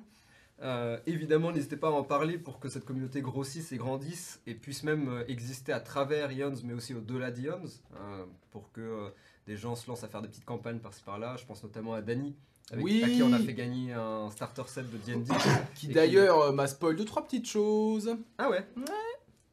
Euh, 0.63 0.99
évidemment, 1.07 1.51
n'hésitez 1.51 1.77
pas 1.77 1.89
à 1.89 1.91
en 1.91 2.05
parler 2.05 2.39
pour 2.39 2.61
que 2.61 2.69
cette 2.69 2.85
communauté 2.85 3.21
grossisse 3.21 3.73
et 3.73 3.77
grandisse 3.77 4.41
et 4.47 4.55
puisse 4.55 4.85
même 4.85 5.09
euh, 5.09 5.25
exister 5.27 5.73
à 5.73 5.81
travers 5.81 6.31
Ions, 6.31 6.55
mais 6.65 6.73
aussi 6.73 6.95
au-delà 6.95 7.31
d'Ions, 7.33 7.61
euh, 7.97 8.25
pour 8.53 8.71
que 8.71 8.81
euh, 8.81 9.09
des 9.47 9.57
gens 9.57 9.75
se 9.75 9.89
lancent 9.89 10.05
à 10.05 10.09
faire 10.09 10.23
des 10.23 10.29
petites 10.29 10.45
campagnes 10.45 10.79
par-ci 10.79 11.03
par-là. 11.03 11.37
Je 11.37 11.45
pense 11.47 11.65
notamment 11.65 11.95
à 11.95 12.01
Dany, 12.01 12.37
avec 12.71 12.85
Oui. 12.85 13.03
à 13.03 13.09
qui 13.09 13.23
on 13.25 13.33
a 13.33 13.41
fait 13.41 13.55
gagner 13.55 13.93
un 13.93 14.31
starter 14.31 14.63
set 14.69 14.89
de 14.89 14.99
D&D. 14.99 15.33
Qui 15.75 15.89
d'ailleurs 15.89 16.53
m'a 16.53 16.69
spoil 16.69 16.95
deux 16.95 17.05
trois 17.05 17.25
petites 17.25 17.49
choses. 17.49 18.17
ah 18.39 18.49
ouais 18.49 18.65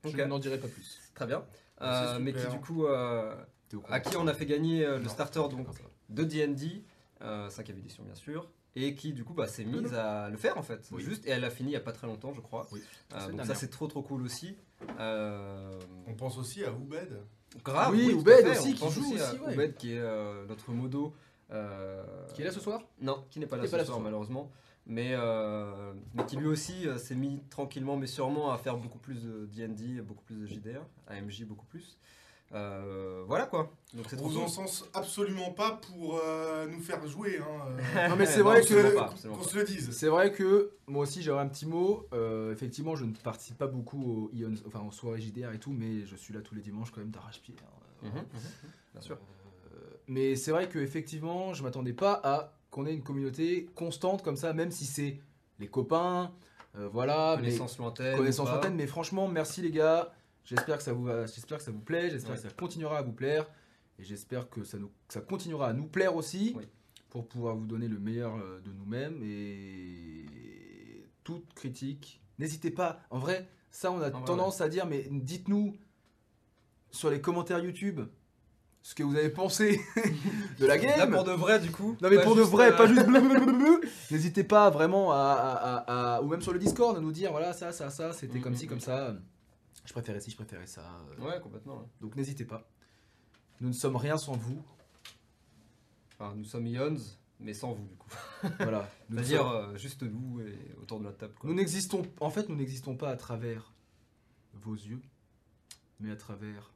Je 0.03 0.09
Ok. 0.09 0.27
n'en 0.27 0.37
dirai 0.37 0.59
pas 0.59 0.67
plus. 0.67 0.99
Très 1.15 1.25
bien. 1.25 1.43
Euh, 1.81 2.19
mais 2.19 2.33
qui 2.33 2.45
du 2.47 2.59
coup, 2.59 2.85
euh, 2.85 3.33
à 3.89 3.99
qui 3.99 4.15
on 4.15 4.27
a 4.27 4.33
fait 4.35 4.45
gagner 4.45 4.85
euh, 4.85 4.97
le 4.99 5.05
Non. 5.05 5.09
starter 5.09 5.39
donc 5.49 5.65
de 6.09 6.23
D&D, 6.23 6.83
euh, 7.21 7.49
5 7.49 7.69
édition 7.71 8.03
bien 8.03 8.15
sûr, 8.15 8.49
et 8.75 8.95
qui 8.95 9.13
du 9.13 9.23
coup 9.23 9.33
bah, 9.33 9.47
s'est 9.47 9.65
mise 9.65 9.93
à 9.93 10.29
le 10.29 10.37
faire 10.37 10.57
en 10.57 10.63
fait, 10.63 10.87
Oui. 10.91 11.03
juste, 11.03 11.25
et 11.27 11.31
elle 11.31 11.43
a 11.43 11.49
fini 11.49 11.69
il 11.69 11.73
y 11.73 11.77
a 11.77 11.79
pas 11.81 11.91
très 11.91 12.07
longtemps 12.07 12.33
je 12.33 12.41
crois. 12.41 12.67
Oui. 12.71 12.81
Euh, 13.13 13.15
donc 13.29 13.39
ça 13.41 13.45
merde. 13.47 13.55
c'est 13.55 13.69
trop 13.69 13.87
trop 13.87 14.01
cool 14.01 14.21
aussi. 14.23 14.55
Euh, 14.99 15.77
On 16.07 16.13
pense 16.13 16.37
aussi 16.37 16.63
à 16.63 16.71
Oubed. 16.71 17.19
grave, 17.63 17.91
Oui, 17.91 18.13
Oubed 18.13 18.47
aussi, 18.47 18.73
qui 18.73 18.89
joue 18.89 19.15
à 19.17 19.29
aussi, 19.31 19.39
ouais. 19.39 19.53
Oubed 19.53 19.75
qui 19.75 19.93
est 19.93 19.99
euh, 19.99 20.45
notre 20.47 20.71
modo. 20.71 21.13
euh, 21.51 22.03
Qui 22.33 22.41
est 22.41 22.45
là 22.45 22.51
ce 22.51 22.59
soir? 22.59 22.81
Non, 23.01 23.25
qui 23.29 23.39
n'est 23.39 23.47
pas 23.47 23.57
là 23.57 23.65
ce 23.65 23.71
pas 23.71 23.77
là 23.77 23.83
ce 23.83 23.87
soir 23.87 23.97
soir. 23.97 24.03
malheureusement. 24.03 24.51
Mais, 24.85 25.11
euh, 25.13 25.93
mais 26.15 26.25
qui 26.25 26.35
lui 26.35 26.47
aussi 26.47 26.87
euh, 26.87 26.97
s'est 26.97 27.13
mis 27.15 27.43
tranquillement 27.51 27.95
mais 27.95 28.07
sûrement 28.07 28.51
à 28.51 28.57
faire 28.57 28.75
beaucoup 28.77 28.97
plus 28.97 29.23
de 29.23 29.45
D&D, 29.45 30.01
beaucoup 30.01 30.23
plus 30.23 30.35
de 30.37 30.45
JDR, 30.47 30.81
AMJ 31.07 31.43
beaucoup 31.43 31.65
plus. 31.67 31.97
Euh, 32.53 33.23
voilà 33.27 33.45
quoi. 33.45 33.71
Donc 33.93 34.05
c'est 34.09 34.15
On 34.15 34.19
trop 34.21 34.29
vous 34.29 34.35
cool. 34.35 34.43
encense 34.45 34.85
absolument 34.95 35.51
pas 35.51 35.79
pour 35.87 36.19
euh, 36.23 36.65
nous 36.67 36.79
faire 36.81 37.05
jouer. 37.07 37.37
Hein, 37.39 37.65
euh, 37.95 38.07
Non 38.09 38.15
mais 38.15 38.25
c'est 38.27 38.41
vrai 38.41 38.61
que 38.61 39.27
Qu'on 39.27 39.43
se 39.43 39.57
le 39.57 39.63
dise. 39.63 39.91
c'est 39.91 40.07
vrai 40.07 40.31
que 40.31 40.71
moi 40.87 41.03
aussi 41.03 41.21
j'aurais 41.21 41.43
un 41.43 41.47
petit 41.47 41.67
mot. 41.67 42.07
Euh, 42.13 42.51
effectivement, 42.51 42.95
je 42.95 43.05
ne 43.05 43.13
participe 43.13 43.57
pas 43.57 43.67
beaucoup 43.67 44.01
aux 44.31 44.35
Ions, 44.35 44.53
enfin 44.67 44.81
aux 44.87 44.91
soirées 44.91 45.21
JDR 45.21 45.51
et 45.53 45.59
tout, 45.59 45.71
mais 45.71 46.05
je 46.07 46.15
suis 46.15 46.33
là 46.33 46.41
tous 46.41 46.55
les 46.55 46.61
dimanches 46.61 46.91
quand 46.91 47.01
même 47.01 47.11
d'arrache-pied. 47.11 47.55
hein. 47.61 48.07
Mhm, 48.07 48.11
mhm, 48.15 48.23
bien 48.93 49.01
sûr. 49.01 49.17
Euh, 49.71 49.77
mais 50.07 50.35
c'est 50.35 50.51
vrai 50.51 50.67
que 50.69 50.79
effectivement, 50.79 51.53
je 51.53 51.61
m'attendais 51.61 51.93
pas 51.93 52.19
à 52.23 52.53
qu'on 52.71 52.85
ait 52.87 52.93
une 52.93 53.03
communauté 53.03 53.67
constante 53.75 54.23
comme 54.23 54.37
ça, 54.37 54.53
même 54.53 54.71
si 54.71 54.85
c'est 54.85 55.19
les 55.59 55.67
copains, 55.67 56.31
euh, 56.77 56.87
voilà, 56.91 57.35
mais 57.37 57.43
Connaissance 57.43 57.77
lointaine. 57.77 58.15
connaissance 58.17 58.45
ou 58.47 58.49
pas. 58.49 58.53
lointaine. 58.55 58.75
Mais 58.75 58.87
franchement, 58.87 59.27
merci 59.27 59.61
les 59.61 59.71
gars. 59.71 60.11
J'espère 60.45 60.77
que 60.77 60.83
ça 60.83 60.93
vous 60.93 61.03
va, 61.03 61.25
j'espère 61.27 61.57
que 61.59 61.63
ça 61.63 61.71
vous 61.71 61.81
plaît, 61.81 62.09
j'espère 62.09 62.31
Ouais. 62.31 62.37
que 62.37 62.43
ça 62.43 62.53
continuera 62.53 62.97
à 62.97 63.01
vous 63.03 63.11
plaire, 63.13 63.45
et 63.99 64.03
j'espère 64.03 64.49
que 64.49 64.63
ça 64.63 64.77
nous, 64.79 64.87
que 65.07 65.13
ça 65.13 65.21
continuera 65.21 65.67
à 65.67 65.73
nous 65.73 65.85
plaire 65.87 66.15
aussi, 66.15 66.53
Oui. 66.57 66.65
pour 67.09 67.27
pouvoir 67.27 67.55
vous 67.55 67.65
donner 67.67 67.87
le 67.87 67.99
meilleur 67.99 68.35
euh, 68.37 68.59
de 68.61 68.71
nous-mêmes 68.71 69.21
et 69.23 71.05
toute 71.23 71.53
critique. 71.53 72.21
N'hésitez 72.39 72.71
pas. 72.71 73.01
En 73.09 73.19
vrai, 73.19 73.47
ça 73.71 73.91
on 73.91 73.99
a 74.01 74.09
ouais, 74.09 74.25
tendance 74.25 74.61
à 74.61 74.69
dire, 74.69 74.85
mais 74.87 75.07
dites-nous 75.11 75.75
sur 76.91 77.09
les 77.11 77.21
commentaires 77.21 77.59
YouTube 77.59 78.01
ce 78.81 78.95
que 78.95 79.03
vous 79.03 79.15
avez 79.15 79.29
pensé 79.29 79.79
de 80.57 80.65
la 80.65 80.77
game. 80.77 80.97
Là 80.97 81.05
pour 81.05 81.25
de 81.25 81.33
vrai 81.33 81.59
du 81.59 81.69
coup. 81.69 81.95
Non 82.01 82.09
mais 82.09 82.21
pour 82.21 82.35
de 82.35 82.41
vrai, 82.41 82.71
euh, 82.71 82.77
pas 82.77 82.87
juste. 82.87 83.05
N'hésitez 84.11 84.43
pas 84.45 84.69
vraiment 84.69 85.11
à, 85.11 85.15
à- 85.17 85.75
à- 85.75 86.15
à- 86.15 86.21
ou 86.21 86.27
même 86.29 86.41
sur 86.41 86.53
le 86.53 86.59
Discord 86.59 86.97
à 86.97 87.01
nous 87.01 87.11
dire 87.11 87.31
voilà 87.31 87.53
ça 87.53 87.71
ça 87.73 87.89
ça 87.89 88.13
c'était 88.13 88.37
Mhm, 88.37 88.43
comme 88.43 88.55
ci 88.55 88.63
mhm. 88.63 88.69
comme 88.69 88.79
ça. 88.79 89.15
Je 89.89 89.93
préférais 89.93 90.19
ci, 90.21 90.29
je 90.29 90.35
préférais 90.35 90.67
ça. 90.67 90.83
euh, 91.19 91.25
Ouais 91.25 91.39
complètement. 91.41 91.77
ouais. 91.79 91.85
Donc 91.99 92.15
n'hésitez 92.15 92.45
pas. 92.45 92.63
Nous 93.59 93.69
ne 93.69 93.73
sommes 93.73 93.95
rien 93.95 94.19
sans 94.19 94.33
vous. 94.33 94.61
Enfin, 96.13 96.35
nous 96.35 96.45
sommes 96.45 96.67
Ions, 96.67 96.95
mais 97.39 97.55
sans 97.55 97.73
vous 97.73 97.87
du 97.87 97.95
coup. 97.95 98.07
Voilà. 98.59 98.87
C'est-à-dire 99.09 99.41
sommes- 99.41 99.73
euh, 99.73 99.77
juste 99.79 100.03
nous 100.03 100.41
et 100.41 100.75
autour 100.79 100.99
de 100.99 101.05
notre 101.05 101.17
table. 101.17 101.33
Quoi. 101.39 101.49
nous 101.49 101.55
n'existons 101.55 102.03
en 102.19 102.29
fait 102.29 102.47
nous 102.49 102.55
n'existons 102.55 102.95
pas 102.95 103.09
à 103.09 103.15
travers 103.17 103.73
vos 104.53 104.75
yeux, 104.75 105.01
mais 105.99 106.11
à 106.11 106.15
travers 106.15 106.71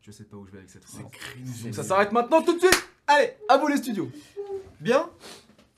je 0.00 0.10
sais 0.10 0.24
pas 0.24 0.38
où 0.38 0.46
je 0.46 0.52
vais 0.52 0.58
avec 0.58 0.70
cette 0.70 0.84
phrase. 0.86 1.02
C'est 1.02 1.18
cringe. 1.18 1.62
Donc 1.64 1.74
ça 1.74 1.84
s'arrête 1.84 2.12
maintenant 2.12 2.42
tout 2.42 2.54
de 2.54 2.58
suite. 2.60 2.88
Allez, 3.06 3.34
à 3.50 3.58
vous 3.58 3.66
les 3.68 3.76
studios. 3.76 4.10
Bien? 4.80 5.10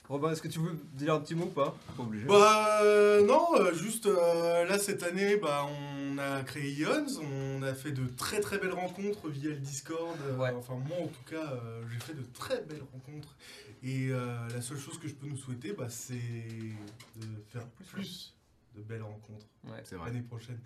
Robin, 0.07 0.31
est-ce 0.31 0.41
que 0.41 0.47
tu 0.47 0.59
veux 0.59 0.79
dire 0.93 1.13
un 1.15 1.19
petit 1.19 1.35
mot 1.35 1.43
ou 1.45 1.49
pas? 1.49 1.75
Pas 1.97 2.03
obligé. 2.03 2.25
Bah 2.25 2.81
euh, 2.83 3.25
non, 3.25 3.45
euh, 3.55 3.73
juste 3.73 4.05
euh, 4.05 4.63
là 4.63 4.79
cette 4.79 5.03
année, 5.03 5.35
bah, 5.35 5.65
on 5.69 6.06
a 6.17 6.43
créé 6.43 6.71
Ions, 6.73 7.05
on 7.21 7.61
a 7.63 7.73
fait 7.73 7.91
de 7.91 8.07
très 8.07 8.39
très 8.39 8.57
belles 8.57 8.73
rencontres 8.73 9.29
via 9.29 9.49
le 9.51 9.57
Discord. 9.57 10.17
euh, 10.21 10.37
Ouais. 10.37 10.51
Enfin 10.53 10.75
moi 10.75 10.97
en 11.01 11.07
tout 11.07 11.23
cas, 11.29 11.51
euh, 11.53 11.83
j'ai 11.91 11.99
fait 11.99 12.13
de 12.13 12.23
très 12.33 12.61
belles 12.61 12.83
rencontres. 12.93 13.35
Et 13.83 14.09
euh, 14.11 14.47
la 14.49 14.61
seule 14.61 14.77
chose 14.79 14.97
que 14.99 15.07
je 15.07 15.13
peux 15.15 15.27
nous 15.27 15.37
souhaiter, 15.37 15.73
bah, 15.73 15.89
c'est 15.89 16.13
de 16.15 17.27
faire 17.49 17.67
plus 17.91 18.35
de 18.75 18.81
belles 18.81 19.03
rencontres 19.03 19.45
Ouais. 19.63 19.83
L'année 19.91 20.21
prochaine. 20.21 20.59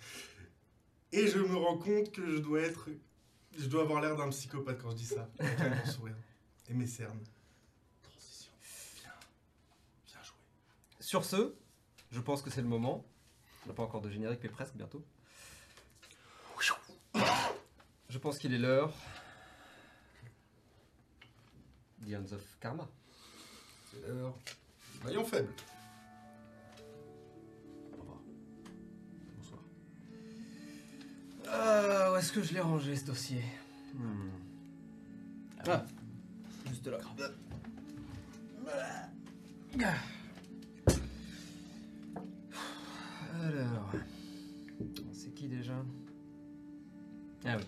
Et 1.12 1.28
je 1.28 1.40
me 1.40 1.56
rends 1.56 1.78
compte 1.78 2.12
que 2.12 2.26
je 2.26 2.38
dois 2.38 2.62
être, 2.62 2.90
je 3.58 3.66
dois 3.68 3.82
avoir 3.84 4.02
l'air 4.02 4.16
d'un 4.16 4.30
psychopathe 4.30 4.80
quand 4.82 4.92
je 4.92 4.96
dis 4.96 5.06
ça. 5.06 5.30
Avec 5.40 5.60
un 5.60 5.70
grand 5.72 5.86
sourire 5.86 6.16
et 6.70 6.74
mes 6.74 6.88
cernes. 6.88 7.20
Transition. 8.04 8.52
Bien, 9.02 9.12
bien 10.08 10.24
joué. 10.24 10.36
Sur 11.02 11.26
ce, 11.26 11.54
je 12.12 12.20
pense 12.22 12.42
que 12.42 12.50
c'est 12.50 12.62
le 12.62 12.68
moment. 12.70 13.06
On 13.66 13.70
n'a 13.70 13.74
pas 13.76 13.84
encore 13.84 14.02
de 14.02 14.10
générique, 14.10 14.40
mais 14.42 14.50
presque 14.50 14.76
bientôt. 14.76 15.04
Je 18.12 18.18
pense 18.18 18.38
qu'il 18.38 18.54
est 18.54 18.58
l'heure. 18.58 18.94
The 22.06 22.14
Hands 22.14 22.34
of 22.34 22.58
Karma. 22.60 22.86
C'est 23.90 24.06
l'heure. 24.06 24.38
Maillon 25.06 25.24
faible. 25.24 25.54
Bonsoir. 29.38 29.62
Euh, 31.48 32.12
où 32.12 32.18
est-ce 32.18 32.34
que 32.34 32.44
je 32.44 32.54
l'ai 32.54 32.60
rangé 32.60 32.98
ce 32.98 33.06
dossier? 33.06 33.46
Hmm. 33.96 34.30
Ah. 35.66 35.86
Juste 36.68 36.88
là. 36.88 36.98
Alors, 43.42 43.90
c'est 45.14 45.34
qui 45.34 45.48
déjà? 45.48 45.82
Ah 47.46 47.56
oui. 47.58 47.64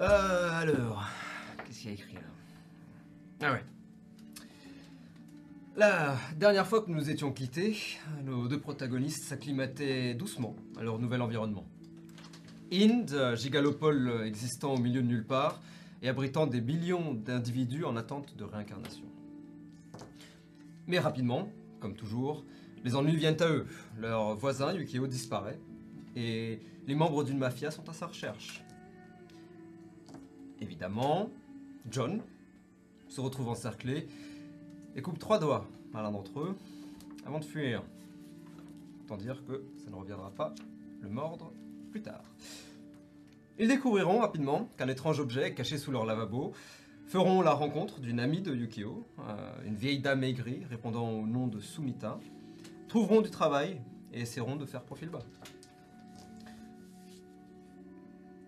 Euh, 0.00 0.50
alors, 0.52 1.04
qu'est-ce 1.64 1.80
qu'il 1.80 1.88
y 1.88 1.90
a 1.90 1.94
écrit 1.94 2.14
là? 2.14 2.20
Ah 3.42 3.52
ouais. 3.52 3.64
La 5.76 6.16
dernière 6.36 6.66
fois 6.66 6.80
que 6.80 6.90
nous 6.90 7.10
étions 7.10 7.32
quittés, 7.32 7.76
nos 8.24 8.48
deux 8.48 8.58
protagonistes 8.58 9.24
s'acclimataient 9.24 10.14
doucement 10.14 10.56
à 10.78 10.82
leur 10.82 10.98
nouvel 10.98 11.20
environnement. 11.20 11.66
Inde, 12.72 13.34
gigalopole 13.36 14.22
existant 14.24 14.74
au 14.74 14.78
milieu 14.78 15.02
de 15.02 15.06
nulle 15.06 15.26
part 15.26 15.60
et 16.02 16.08
abritant 16.08 16.46
des 16.46 16.62
millions 16.62 17.12
d'individus 17.12 17.84
en 17.84 17.96
attente 17.96 18.36
de 18.36 18.44
réincarnation. 18.44 19.04
Mais 20.86 20.98
rapidement, 20.98 21.50
comme 21.78 21.94
toujours, 21.94 22.44
les 22.84 22.96
ennuis 22.96 23.16
viennent 23.16 23.40
à 23.42 23.48
eux. 23.48 23.66
Leur 23.98 24.34
voisin 24.34 24.72
Yukio 24.72 25.06
disparaît 25.06 25.58
et 26.16 26.58
les 26.86 26.94
membres 26.94 27.22
d'une 27.22 27.38
mafia 27.38 27.70
sont 27.70 27.86
à 27.88 27.92
sa 27.92 28.06
recherche. 28.06 28.62
Évidemment, 30.60 31.30
John 31.90 32.22
se 33.08 33.20
retrouve 33.20 33.48
encerclé 33.48 34.06
et 34.94 35.02
coupe 35.02 35.18
trois 35.18 35.38
doigts 35.38 35.66
à 35.94 36.02
l'un 36.02 36.12
d'entre 36.12 36.40
eux 36.40 36.56
avant 37.26 37.38
de 37.38 37.44
fuir. 37.44 37.82
Autant 39.04 39.16
dire 39.16 39.42
que 39.46 39.64
ça 39.82 39.90
ne 39.90 39.96
reviendra 39.96 40.30
pas 40.30 40.54
le 41.00 41.08
mordre 41.08 41.52
plus 41.90 42.02
tard. 42.02 42.22
Ils 43.58 43.68
découvriront 43.68 44.20
rapidement 44.20 44.68
qu'un 44.78 44.88
étrange 44.88 45.20
objet 45.20 45.54
caché 45.54 45.76
sous 45.76 45.90
leur 45.90 46.06
lavabo, 46.06 46.52
feront 47.06 47.42
la 47.42 47.52
rencontre 47.52 48.00
d'une 48.00 48.20
amie 48.20 48.40
de 48.40 48.54
Yukio, 48.54 49.04
euh, 49.18 49.66
une 49.66 49.74
vieille 49.74 49.98
dame 49.98 50.22
aigrie 50.22 50.64
répondant 50.70 51.10
au 51.10 51.26
nom 51.26 51.48
de 51.48 51.58
Sumita, 51.58 52.20
trouveront 52.86 53.20
du 53.20 53.30
travail 53.30 53.80
et 54.12 54.20
essaieront 54.20 54.56
de 54.56 54.64
faire 54.64 54.82
profil 54.82 55.08
bas. 55.08 55.18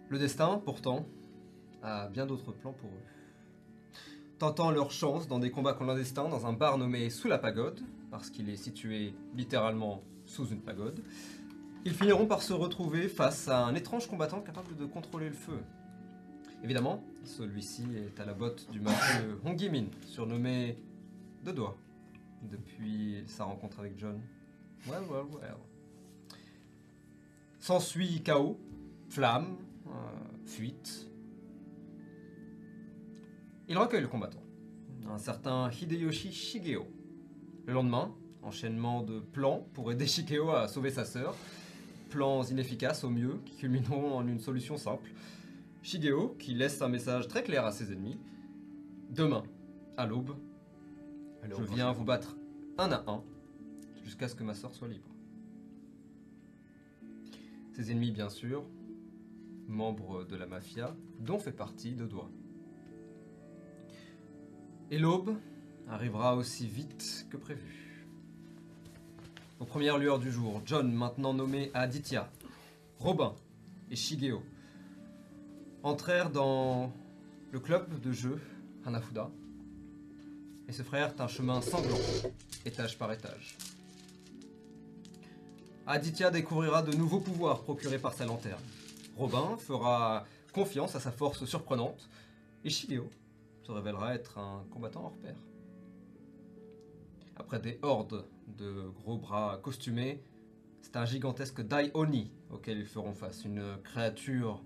Le 0.09 0.18
destin, 0.18 0.62
pourtant, 0.64 1.07
a 1.82 2.08
bien 2.08 2.26
d'autres 2.26 2.52
plans 2.52 2.72
pour 2.72 2.90
eux. 2.90 3.02
Tentant 4.38 4.70
leur 4.70 4.90
chance 4.90 5.28
dans 5.28 5.38
des 5.38 5.50
combats 5.50 5.74
clandestins 5.74 6.28
dans 6.28 6.46
un 6.46 6.52
bar 6.52 6.78
nommé 6.78 7.10
Sous 7.10 7.28
la 7.28 7.38
Pagode, 7.38 7.80
parce 8.10 8.30
qu'il 8.30 8.48
est 8.48 8.56
situé 8.56 9.14
littéralement 9.34 10.02
sous 10.26 10.46
une 10.48 10.60
pagode, 10.60 11.02
Ils 11.84 11.94
finiront 11.94 12.26
par 12.26 12.42
se 12.42 12.52
retrouver 12.52 13.08
face 13.08 13.48
à 13.48 13.64
un 13.64 13.74
étrange 13.74 14.06
combattant 14.06 14.40
capable 14.40 14.76
de 14.76 14.86
contrôler 14.86 15.28
le 15.28 15.34
feu. 15.34 15.58
Évidemment, 16.62 17.02
celui-ci 17.24 17.84
est 17.96 18.20
à 18.20 18.24
la 18.24 18.34
botte 18.34 18.70
du 18.70 18.80
mafieux 18.80 19.40
Hong 19.44 19.60
Min, 19.70 19.86
surnommé 20.06 20.76
Deux 21.44 21.52
Doigts, 21.52 21.76
depuis 22.42 23.24
sa 23.26 23.44
rencontre 23.44 23.80
avec 23.80 23.98
John. 23.98 24.20
Well, 24.86 25.02
well, 25.10 25.24
well. 25.32 25.56
S'ensuit 27.58 28.22
chaos, 28.22 28.58
flamme, 29.08 29.56
euh, 29.88 29.90
fuite. 30.46 31.08
Il 33.68 33.79
recueille 33.79 34.03
le 34.03 34.09
combattant, 34.09 34.42
un 35.09 35.18
certain 35.18 35.70
Hideyoshi 35.70 36.33
Shigeo. 36.33 36.87
Le 37.66 37.72
lendemain, 37.72 38.12
enchaînement 38.42 39.03
de 39.03 39.20
plans 39.20 39.66
pour 39.72 39.92
aider 39.92 40.07
Shigeo 40.07 40.51
à 40.51 40.66
sauver 40.66 40.90
sa 40.90 41.05
sœur. 41.05 41.37
Plans 42.11 42.42
inefficaces 42.44 43.05
au 43.05 43.11
mieux, 43.11 43.40
qui 43.46 43.57
culmineront 43.57 44.16
en 44.16 44.27
une 44.27 44.40
solution 44.40 44.77
simple. 44.77 45.11
Shigeo, 45.83 46.37
qui 46.38 46.55
laisse 46.55 46.83
un 46.83 46.88
message 46.88 47.29
très 47.29 47.44
clair 47.44 47.64
à 47.64 47.72
ses 47.72 47.92
ennemis. 47.92 48.18
Demain, 49.11 49.44
à 49.96 50.07
l'aube, 50.07 50.35
je 51.44 51.62
viens 51.62 51.92
vous 51.92 52.05
battre 52.05 52.37
un 52.79 52.90
à 52.90 53.05
un, 53.07 53.22
jusqu'à 54.05 54.27
ce 54.29 54.35
que 54.35 54.42
ma 54.42 54.55
sœur 54.55 54.75
soit 54.75 54.88
libre. 54.88 55.09
Ses 57.72 57.90
ennemis, 57.92 58.11
bien 58.11 58.29
sûr, 58.29 58.64
membres 59.68 60.25
de 60.25 60.37
la 60.37 60.46
mafia, 60.46 60.94
dont 61.20 61.38
fait 61.38 61.53
partie 61.53 61.94
de 61.94 62.07
Doigt. 62.07 62.31
Et 64.92 64.98
l'aube 64.98 65.35
arrivera 65.88 66.37
aussi 66.37 66.66
vite 66.66 67.26
que 67.31 67.38
prévu. 67.38 68.05
Aux 69.59 69.64
premières 69.64 69.96
lueurs 69.96 70.18
du 70.18 70.31
jour, 70.31 70.61
John, 70.66 70.92
maintenant 70.92 71.33
nommé 71.33 71.70
Aditya, 71.72 72.31
Robin 72.98 73.35
et 73.90 73.96
Shigeo, 73.96 74.42
entrèrent 75.83 76.28
dans 76.28 76.92
le 77.52 77.59
club 77.59 78.02
de 78.02 78.12
jeu 78.12 78.38
Hanafuda 78.85 79.31
et 80.68 80.72
se 80.72 80.83
frèrent 80.83 81.14
un 81.20 81.26
chemin 81.26 81.62
sanglant, 81.62 81.96
étage 82.66 82.98
par 82.98 83.11
étage. 83.12 83.57
Aditya 85.87 86.31
découvrira 86.31 86.83
de 86.83 86.94
nouveaux 86.94 87.20
pouvoirs 87.20 87.62
procurés 87.62 87.98
par 87.98 88.12
sa 88.12 88.26
lanterne. 88.26 88.61
Robin 89.16 89.57
fera 89.57 90.26
confiance 90.52 90.94
à 90.94 91.00
sa 91.00 91.12
force 91.12 91.46
surprenante 91.46 92.11
et 92.62 92.68
Shigeo 92.68 93.09
se 93.62 93.72
révélera 93.72 94.14
être 94.14 94.38
un 94.38 94.64
combattant 94.70 95.05
hors 95.05 95.16
pair. 95.18 95.37
Après 97.37 97.61
des 97.61 97.79
hordes 97.83 98.27
de 98.59 98.88
gros 98.88 99.16
bras 99.16 99.59
costumés, 99.62 100.22
c'est 100.81 100.96
un 100.96 101.05
gigantesque 101.05 101.62
Dai 101.62 101.90
Oni 101.94 102.31
auquel 102.51 102.79
ils 102.79 102.87
feront 102.87 103.14
face, 103.14 103.44
une 103.44 103.62
créature 103.85 104.62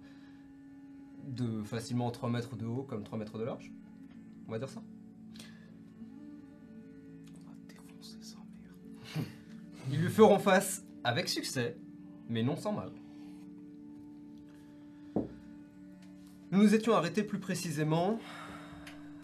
de 1.26 1.62
facilement 1.62 2.10
3 2.10 2.30
mètres 2.30 2.56
de 2.56 2.66
haut 2.66 2.82
comme 2.82 3.04
3 3.04 3.18
mètres 3.18 3.38
de 3.38 3.44
large. 3.44 3.72
On 4.48 4.52
va 4.52 4.58
dire 4.58 4.68
ça. 4.68 4.82
On 7.34 7.50
va 7.50 7.56
défoncer 7.68 8.18
sa 8.22 8.36
mère. 8.36 9.24
Ils 9.90 10.00
lui 10.00 10.10
feront 10.10 10.38
face 10.38 10.84
avec 11.04 11.28
succès, 11.28 11.76
mais 12.28 12.42
non 12.42 12.56
sans 12.56 12.72
mal. 12.72 12.90
Nous 16.52 16.62
nous 16.62 16.74
étions 16.74 16.94
arrêtés 16.94 17.24
plus 17.24 17.40
précisément 17.40 18.18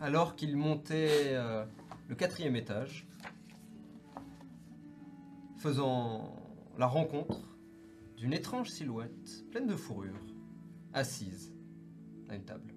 alors 0.02 0.34
qu'il 0.34 0.56
montait 0.56 1.28
euh, 1.28 1.64
le 2.08 2.16
quatrième 2.16 2.56
étage, 2.56 3.06
faisant 5.58 6.34
la 6.76 6.88
rencontre 6.88 7.40
d'une 8.16 8.32
étrange 8.32 8.68
silhouette 8.68 9.44
pleine 9.52 9.68
de 9.68 9.76
fourrure, 9.76 10.18
assise 10.92 11.54
à 12.28 12.34
une 12.34 12.42
table. 12.42 12.74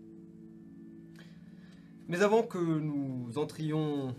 Mais 2.07 2.21
avant 2.21 2.43
que 2.43 2.59
nous 2.59 3.39
entrions 3.39 4.15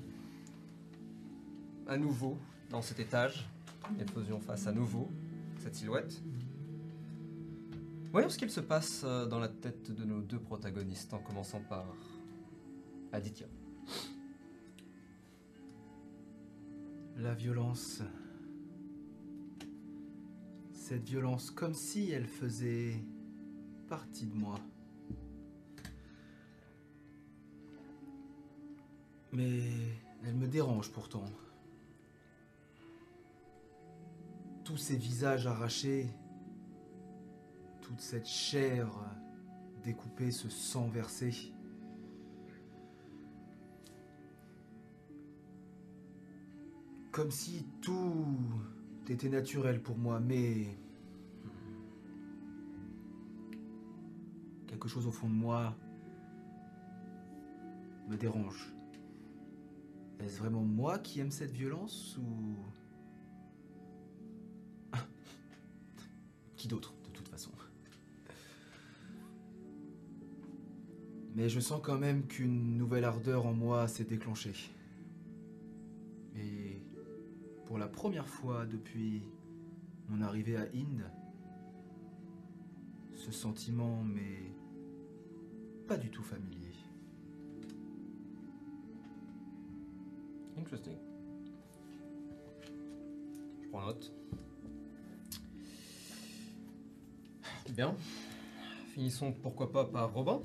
à 1.87 1.97
nouveau 1.97 2.37
dans 2.71 2.83
cet 2.83 2.99
étage 2.99 3.49
et 4.01 4.05
faisions 4.11 4.41
face 4.41 4.67
à 4.67 4.73
nouveau 4.73 5.09
cette 5.59 5.77
silhouette, 5.77 6.21
voyons 8.11 8.29
ce 8.29 8.37
qu'il 8.37 8.51
se 8.51 8.61
passe 8.61 9.03
euh, 9.05 9.27
dans 9.27 9.39
la 9.39 9.49
tête 9.49 9.93
de 9.93 10.05
nos 10.05 10.21
deux 10.21 10.41
protagonistes, 10.41 11.15
en 11.15 11.19
commençant 11.21 11.61
par 11.61 11.87
La 17.17 17.33
violence. 17.33 18.03
Cette 20.73 21.03
violence 21.03 21.51
comme 21.51 21.73
si 21.73 22.11
elle 22.11 22.27
faisait 22.27 23.03
partie 23.89 24.27
de 24.27 24.35
moi. 24.35 24.61
Mais 29.33 29.63
elle 30.25 30.35
me 30.35 30.47
dérange 30.47 30.91
pourtant. 30.93 31.25
Tous 34.65 34.77
ces 34.77 34.97
visages 34.97 35.47
arrachés, 35.47 36.11
toute 37.81 38.01
cette 38.01 38.27
chair 38.27 38.91
découpée, 39.83 40.31
ce 40.31 40.51
sang 40.51 40.89
versé. 40.89 41.56
Comme 47.17 47.31
si 47.31 47.65
tout 47.81 48.37
était 49.09 49.31
naturel 49.31 49.81
pour 49.83 49.97
moi, 49.97 50.21
mais... 50.21 50.67
Quelque 54.67 54.87
chose 54.87 55.07
au 55.07 55.11
fond 55.11 55.27
de 55.27 55.33
moi 55.33 55.75
me 58.07 58.19
dérange. 58.19 58.71
Est-ce 60.21 60.39
vraiment 60.41 60.61
moi 60.61 60.99
qui 60.99 61.21
aime 61.21 61.31
cette 61.31 61.53
violence 61.53 62.19
ou... 62.19 62.57
qui 66.57 66.69
d'autre, 66.69 66.93
de 67.03 67.09
toute 67.09 67.29
façon? 67.31 67.51
Mais 71.35 71.49
je 71.49 71.61
sens 71.61 71.81
quand 71.83 71.97
même 71.97 72.27
qu'une 72.27 72.77
nouvelle 72.77 73.05
ardeur 73.05 73.47
en 73.47 73.55
moi 73.55 73.89
s'est 73.89 74.05
déclenchée. 74.05 74.71
Et 76.35 76.83
pour 77.67 77.79
la 77.79 77.89
première 77.89 78.29
fois 78.29 78.65
depuis 78.65 79.23
mon 80.09 80.23
arrivée 80.23 80.57
à 80.57 80.63
Inde, 80.63 81.11
ce 83.15 83.33
sentiment 83.33 84.03
m'est 84.03 84.53
pas 85.89 85.97
du 85.97 86.09
tout 86.11 86.23
familier. 86.23 86.75
Interesting. 90.57 90.97
Je 93.63 93.69
prends 93.69 93.87
note. 93.87 94.13
Bien. 97.71 97.95
Finissons 98.95 99.33
pourquoi 99.33 99.73
pas 99.73 99.85
par 99.85 100.15
Robin. 100.15 100.41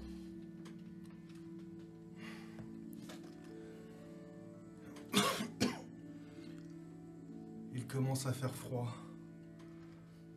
Commence 7.92 8.26
à 8.26 8.32
faire 8.32 8.54
froid. 8.56 8.88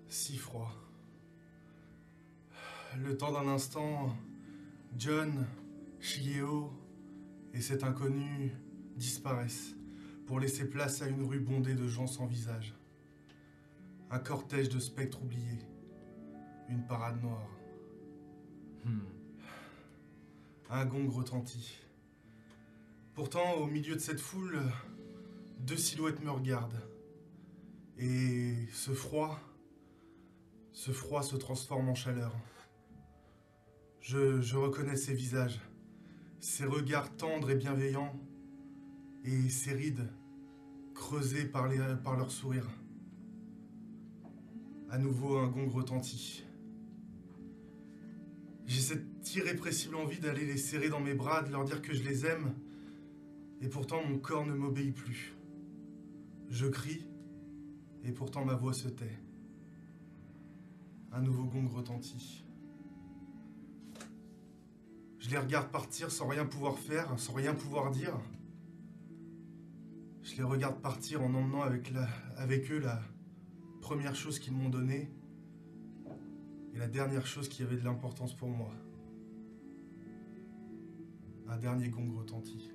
Si 0.09 0.37
froid. 0.37 0.73
Le 2.99 3.17
temps 3.17 3.33
d'un 3.33 3.49
instant, 3.49 4.17
John, 4.97 5.47
Shigeo 6.01 6.73
et 7.53 7.61
cet 7.61 7.85
inconnu 7.85 8.53
disparaissent 8.97 9.75
pour 10.27 10.41
laisser 10.41 10.69
place 10.69 11.03
à 11.03 11.07
une 11.07 11.25
rue 11.25 11.41
bondée 11.41 11.75
de 11.75 11.87
gens 11.87 12.07
sans 12.07 12.27
visage. 12.27 12.75
Un 14.11 14.19
cortège 14.19 14.69
de 14.69 14.81
spectres 14.81 15.23
oubliés. 15.23 15.61
Une 16.69 16.85
parade 16.87 17.23
noire. 17.23 17.51
Hmm. 18.85 19.01
Un 20.71 20.87
gong 20.87 21.09
retentit. 21.09 21.79
Pourtant, 23.15 23.55
au 23.55 23.67
milieu 23.67 23.95
de 23.95 24.01
cette 24.01 24.21
foule, 24.21 24.61
deux 25.61 25.77
silhouettes 25.77 26.23
me 26.23 26.31
regardent. 26.31 26.94
Et 27.99 28.55
ce 28.73 28.93
froid, 28.93 29.39
ce 30.73 30.91
froid 30.91 31.23
se 31.23 31.37
transforme 31.37 31.89
en 31.89 31.95
chaleur. 31.95 32.35
Je, 34.01 34.57
reconnais 34.57 34.97
ces 34.97 35.15
visages, 35.15 35.61
ces 36.41 36.65
regards 36.67 37.15
tendres 37.17 37.51
et 37.51 37.55
bienveillants, 37.55 38.15
et 39.25 39.49
ces 39.49 39.73
rides 39.73 40.07
creusées 40.93 41.47
par, 41.47 41.69
les, 41.69 41.79
par 42.03 42.17
leur 42.17 42.31
sourire. 42.31 42.69
À 44.91 44.99
nouveau, 44.99 45.39
un 45.39 45.49
gong 45.49 45.69
retentit. 45.69 46.45
J'ai 48.67 48.81
cette 48.81 49.35
irrépressible 49.35 49.97
envie 49.97 50.21
d'aller 50.21 50.45
les 50.45 50.57
serrer 50.57 50.89
dans 50.89 51.01
mes 51.01 51.15
bras, 51.15 51.43
de 51.43 51.51
leur 51.51 51.65
dire 51.65 51.81
que 51.81 51.95
je 51.95 52.03
les 52.03 52.27
aime, 52.27 52.55
et 53.61 53.69
pourtant 53.69 54.03
mon 54.05 54.19
corps 54.19 54.45
ne 54.45 54.55
m'obéit 54.55 54.95
plus. 54.95 55.35
Je 56.51 56.67
crie, 56.67 57.07
et 58.05 58.13
pourtant 58.13 58.45
ma 58.45 58.55
voix 58.55 58.75
se 58.75 58.89
tait. 58.89 59.19
Un 61.13 61.23
nouveau 61.23 61.45
gong 61.45 61.69
retentit. 61.69 62.45
Je 65.19 65.31
les 65.31 65.39
regarde 65.39 65.71
partir 65.71 66.11
sans 66.11 66.29
rien 66.29 66.45
pouvoir 66.45 66.79
faire, 66.79 67.19
sans 67.19 67.33
rien 67.33 67.55
pouvoir 67.55 67.91
dire. 67.91 68.19
Je 70.23 70.37
les 70.37 70.43
regarde 70.43 70.81
partir 70.83 71.23
en 71.23 71.33
emmenant 71.33 71.63
avec, 71.63 72.71
eux 72.71 72.79
la 72.79 73.01
première 73.81 74.15
chose 74.15 74.39
qu'ils 74.39 74.53
m'ont 74.53 74.69
donnée 74.69 75.11
et 76.75 76.79
la 76.79 76.89
dernière 76.89 77.27
chose 77.27 77.49
qui 77.49 77.63
avait 77.63 77.77
de 77.77 77.85
l'importance 77.85 78.35
pour 78.35 78.49
moi. 78.49 78.71
Un 81.49 81.59
dernier 81.59 81.89
gong 81.89 82.11
retentit. 82.17 82.74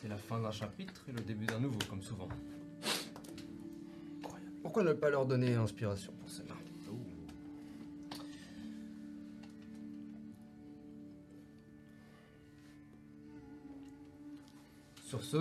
C'est 0.00 0.08
la 0.08 0.16
fin 0.16 0.40
d'un 0.40 0.50
chapitre 0.50 1.04
et 1.08 1.12
le 1.12 1.20
début 1.20 1.46
d'un 1.46 1.60
nouveau, 1.60 1.78
comme 1.88 2.02
souvent. 2.02 2.28
Pourquoi 4.62 4.82
ne 4.82 4.92
pas 4.92 5.10
leur 5.10 5.26
donner 5.26 5.54
inspiration 5.54 6.12
pour 6.18 6.28
celle-là? 6.28 6.54
Sur 15.04 15.22
ce, 15.22 15.36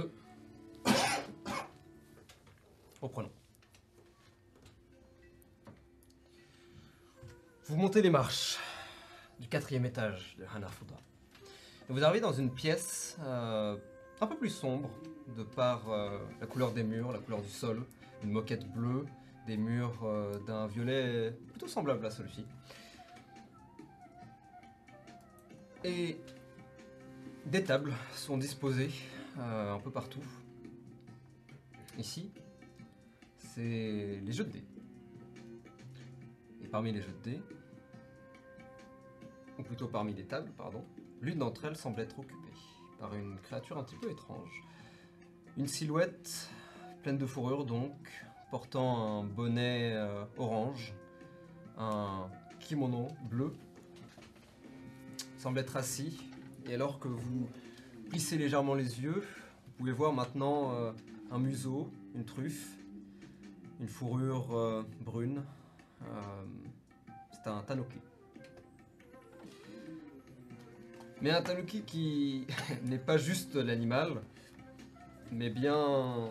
reprenons. 3.01 3.31
Vous 7.67 7.77
montez 7.77 8.01
les 8.01 8.09
marches 8.09 8.59
du 9.39 9.47
quatrième 9.47 9.85
étage 9.85 10.35
de 10.37 10.43
Hanafuda. 10.53 10.97
Vous 11.91 12.05
arrivez 12.05 12.21
dans 12.21 12.31
une 12.31 12.49
pièce 12.49 13.17
euh, 13.19 13.75
un 14.21 14.27
peu 14.27 14.37
plus 14.37 14.49
sombre, 14.49 14.89
de 15.35 15.43
par 15.43 15.91
euh, 15.91 16.19
la 16.39 16.47
couleur 16.47 16.71
des 16.71 16.83
murs, 16.83 17.11
la 17.11 17.19
couleur 17.19 17.41
du 17.41 17.49
sol, 17.49 17.83
une 18.23 18.31
moquette 18.31 18.65
bleue, 18.71 19.05
des 19.45 19.57
murs 19.57 19.99
euh, 20.05 20.39
d'un 20.47 20.67
violet 20.67 21.35
plutôt 21.49 21.67
semblable 21.67 22.05
à 22.05 22.09
celui-ci. 22.09 22.45
Et 25.83 26.17
des 27.45 27.61
tables 27.61 27.91
sont 28.13 28.37
disposées 28.37 28.91
un 29.37 29.79
peu 29.79 29.91
partout. 29.91 30.23
Ici, 31.97 32.31
c'est 33.35 34.21
les 34.23 34.31
jeux 34.31 34.45
de 34.45 34.51
dés. 34.51 34.65
Et 36.63 36.67
parmi 36.67 36.93
les 36.93 37.01
jeux 37.01 37.13
de 37.25 37.31
dés, 37.31 37.41
ou 39.59 39.63
plutôt 39.63 39.87
parmi 39.87 40.13
les 40.13 40.23
tables, 40.23 40.51
pardon, 40.57 40.85
l'une 41.21 41.39
d'entre 41.39 41.65
elles 41.65 41.77
semble 41.77 42.01
être 42.01 42.19
occupée 42.19 42.51
par 42.99 43.15
une 43.15 43.37
créature 43.39 43.77
un 43.77 43.83
petit 43.83 43.95
peu 43.95 44.09
étrange. 44.09 44.63
Une 45.57 45.67
silhouette 45.67 46.49
pleine 47.01 47.17
de 47.17 47.25
fourrure 47.25 47.65
donc, 47.65 47.93
portant 48.49 49.19
un 49.19 49.23
bonnet 49.23 49.93
euh, 49.93 50.23
orange, 50.37 50.93
un 51.77 52.27
kimono 52.59 53.07
bleu, 53.29 53.53
semble 55.37 55.59
être 55.59 55.77
assis. 55.77 56.19
Et 56.67 56.75
alors 56.75 56.99
que 56.99 57.07
vous 57.07 57.49
plissez 58.09 58.37
légèrement 58.37 58.75
les 58.75 59.01
yeux, 59.01 59.23
vous 59.65 59.71
pouvez 59.77 59.91
voir 59.91 60.13
maintenant 60.13 60.73
euh, 60.73 60.91
un 61.31 61.39
museau, 61.39 61.89
une 62.13 62.25
truffe, 62.25 62.77
une 63.79 63.87
fourrure 63.87 64.55
euh, 64.55 64.83
brune. 65.03 65.43
C'est 67.31 67.49
un 67.49 67.61
tanuki. 67.61 67.99
Mais 71.21 71.29
un 71.29 71.41
tanuki 71.41 71.83
qui 71.83 72.47
n'est 72.83 72.97
pas 72.97 73.17
juste 73.17 73.55
l'animal, 73.55 74.21
mais 75.31 75.49
bien. 75.49 76.29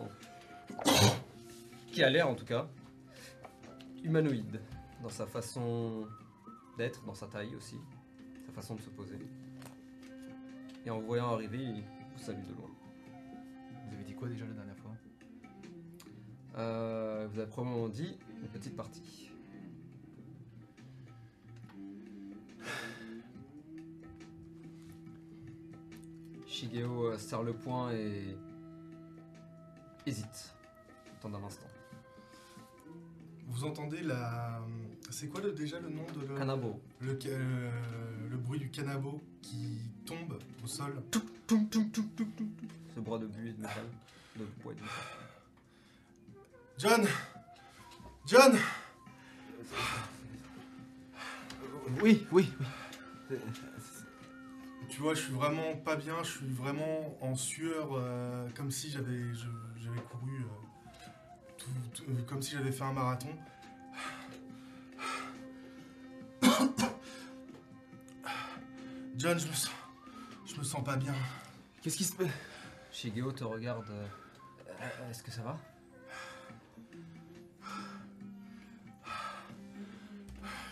qui 1.91 2.03
a 2.03 2.09
l'air 2.09 2.27
en 2.27 2.35
tout 2.35 2.45
cas 2.45 2.67
humanoïde 4.03 4.59
dans 5.01 5.09
sa 5.09 5.25
façon 5.25 6.05
d'être, 6.77 7.03
dans 7.05 7.13
sa 7.13 7.27
taille 7.27 7.55
aussi, 7.55 7.77
sa 8.45 8.51
façon 8.51 8.75
de 8.75 8.81
se 8.81 8.89
poser. 8.89 9.17
Et 10.85 10.89
en 10.89 10.99
vous 10.99 11.05
voyant 11.05 11.31
arriver, 11.31 11.59
il 11.59 11.83
vous 12.13 12.23
salue 12.23 12.43
de 12.43 12.53
loin. 12.53 12.69
Vous 13.87 13.93
avez 13.93 14.03
dit 14.03 14.13
quoi 14.13 14.27
déjà 14.27 14.45
la 14.45 14.53
dernière 14.53 14.77
fois? 14.77 14.91
Euh, 16.57 17.27
vous 17.31 17.39
avez 17.39 17.49
probablement 17.49 17.87
dit 17.87 18.17
une 18.41 18.49
petite 18.49 18.75
partie. 18.75 19.31
Shigeo 26.51 27.05
euh, 27.05 27.17
serre 27.17 27.43
le 27.43 27.53
poing 27.53 27.91
et 27.93 28.35
hésite. 30.05 30.53
Le 31.05 31.21
temps 31.21 31.29
d'un 31.29 31.43
instant. 31.45 31.65
Vous 33.47 33.63
entendez 33.63 34.01
la. 34.01 34.59
C'est 35.09 35.27
quoi 35.27 35.39
le- 35.41 35.53
déjà 35.53 35.79
le 35.79 35.89
nom 35.89 36.05
de 36.13 36.27
le, 36.27 36.35
Kanabo. 36.37 36.79
le, 36.99 37.17
ca- 37.19 37.29
euh, 37.29 37.71
le 38.29 38.37
bruit 38.37 38.59
du 38.59 38.69
canabo 38.69 39.21
qui 39.41 39.77
tombe 40.05 40.37
au 40.63 40.67
sol? 40.67 41.01
Ce 42.95 42.99
bras 42.99 43.17
de 43.17 43.27
buée 43.27 43.51
de 43.53 43.61
métal. 43.61 43.85
De 44.37 44.45
bois 44.61 44.73
de 44.73 44.79
métal. 44.81 44.97
John 46.77 47.07
John 48.25 48.57
Oui, 52.01 52.25
oui, 52.31 52.49
oui. 53.29 53.37
Tu 55.01 55.05
vois, 55.05 55.15
je 55.15 55.21
suis 55.21 55.33
vraiment 55.33 55.75
pas 55.83 55.95
bien, 55.95 56.13
je 56.21 56.29
suis 56.29 56.45
vraiment 56.45 57.17
en 57.21 57.33
sueur, 57.33 57.87
euh, 57.93 58.47
comme 58.55 58.69
si 58.69 58.91
j'avais 58.91 59.15
couru, 60.11 60.43
euh, 60.43 60.45
tout- 61.57 61.65
tout- 61.95 62.03
euh, 62.07 62.21
comme 62.27 62.39
si 62.39 62.51
j'avais 62.51 62.71
fait 62.71 62.83
un 62.83 62.93
marathon. 62.93 63.35
John, 69.17 69.39
je 69.39 69.47
me 69.47 69.53
sens, 69.53 69.71
je 70.45 70.55
me 70.57 70.63
sens 70.63 70.83
pas 70.83 70.95
bien. 70.97 71.13
Qu'est-ce 71.81 71.97
qui 71.97 72.03
se 72.03 72.13
passe 72.15 72.27
Shigeo 72.91 73.31
te 73.31 73.43
regarde. 73.43 73.89
Euh, 73.89 75.09
Est-ce 75.09 75.23
que 75.23 75.31
ça 75.31 75.41
va? 75.41 75.57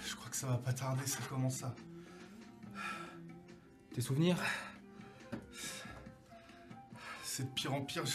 Je 0.08 0.16
crois 0.16 0.30
que 0.30 0.36
ça 0.36 0.48
va 0.48 0.58
pas 0.58 0.74
tarder, 0.74 1.06
ça 1.06 1.20
commence 1.30 1.64
à. 1.64 1.74
Tes 4.00 4.06
souvenirs 4.06 4.38
C'est 7.22 7.44
de 7.44 7.50
pire 7.50 7.74
en 7.74 7.82
pire. 7.82 8.06
je- 8.06 8.14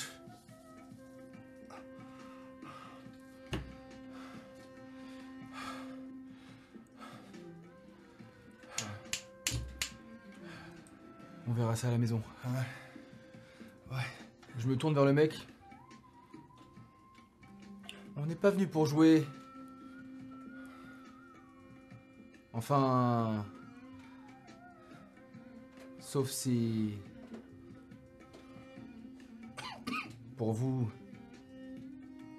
On 11.46 11.52
verra 11.52 11.76
ça 11.76 11.88
à 11.88 11.90
la 11.90 11.98
maison. 11.98 12.22
Ouais. 12.46 13.94
Ouais. 13.94 14.02
Je 14.56 14.66
me 14.66 14.76
tourne 14.78 14.94
vers 14.94 15.04
le 15.04 15.12
mec. 15.12 15.46
On 18.16 18.24
n'est 18.24 18.34
pas 18.34 18.48
venu 18.48 18.66
pour 18.66 18.86
jouer. 18.86 19.26
Enfin. 22.54 23.44
Sauf 26.14 26.30
si. 26.30 26.92
Pour 30.36 30.52
vous. 30.52 30.88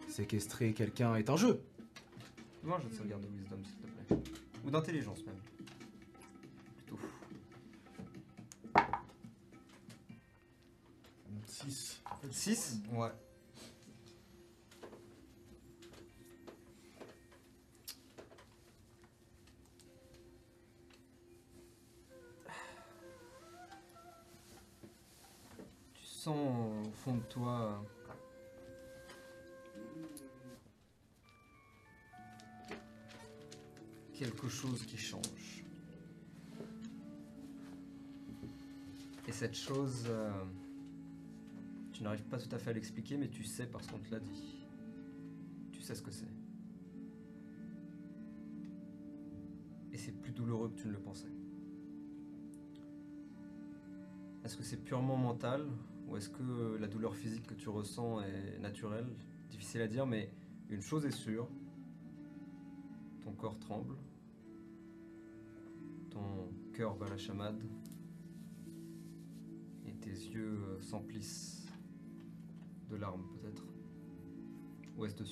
Séquestrer 0.07 0.71
quelqu'un 0.71 1.15
est 1.15 1.29
un 1.29 1.35
jeu. 1.35 1.61
Moi, 2.63 2.79
je 2.81 2.97
te 2.97 3.03
regarde 3.03 3.23
de 3.23 3.27
wisdom, 3.27 3.57
s'il 3.65 3.75
te 3.75 4.13
plaît. 4.13 4.23
Ou 4.65 4.69
d'intelligence, 4.71 5.25
même. 5.25 5.35
Plutôt. 6.85 6.99
6. 11.45 12.01
6 12.31 12.81
Ouais. 12.93 13.09
Toi 27.35 27.83
quelque 34.13 34.47
chose 34.47 34.85
qui 34.85 34.97
change. 34.97 35.65
Et 39.27 39.31
cette 39.31 39.55
chose, 39.55 40.05
euh, 40.07 40.31
tu 41.91 42.03
n'arrives 42.03 42.23
pas 42.23 42.37
tout 42.37 42.53
à 42.55 42.57
fait 42.57 42.69
à 42.69 42.73
l'expliquer, 42.73 43.17
mais 43.17 43.27
tu 43.27 43.43
sais 43.43 43.65
parce 43.65 43.87
qu'on 43.87 43.99
te 43.99 44.09
l'a 44.11 44.19
dit. 44.19 44.65
Tu 45.71 45.81
sais 45.81 45.95
ce 45.95 46.01
que 46.01 46.11
c'est. 46.11 46.31
Et 49.91 49.97
c'est 49.97 50.13
plus 50.13 50.31
douloureux 50.31 50.69
que 50.69 50.79
tu 50.79 50.87
ne 50.87 50.93
le 50.93 50.99
pensais. 50.99 51.31
Est-ce 54.45 54.55
que 54.55 54.63
c'est 54.63 54.83
purement 54.83 55.17
mental 55.17 55.67
ou 56.07 56.17
est-ce 56.17 56.29
que 56.29 56.77
la 56.79 56.87
douleur 56.87 57.15
physique 57.15 57.47
que 57.47 57.53
tu 57.53 57.69
ressens 57.69 58.21
est 58.21 58.59
naturelle? 58.59 59.07
Difficile 59.49 59.81
à 59.81 59.87
dire, 59.87 60.05
mais 60.05 60.31
une 60.69 60.81
chose 60.81 61.05
est 61.05 61.11
sûre. 61.11 61.47
Ton 63.21 63.31
corps 63.33 63.57
tremble. 63.59 63.95
Ton 66.09 66.51
cœur 66.73 66.95
bat 66.95 67.09
la 67.09 67.17
chamade. 67.17 67.63
Et 69.85 69.93
tes 69.93 70.09
yeux 70.09 70.59
euh, 70.63 70.81
s'emplissent 70.81 71.65
de 72.89 72.95
larmes 72.95 73.25
peut-être. 73.33 73.65
Ou 74.97 75.05
est-ce 75.05 75.15
de 75.15 75.25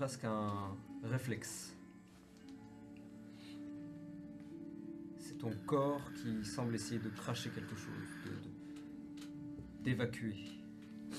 presque 0.00 0.24
un 0.24 0.78
réflexe. 1.02 1.76
C'est 5.18 5.36
ton 5.36 5.52
corps 5.66 6.00
qui 6.14 6.42
semble 6.42 6.74
essayer 6.74 6.98
de 6.98 7.10
cracher 7.10 7.50
quelque 7.50 7.76
chose, 7.76 8.08
d'évacuer 9.82 10.36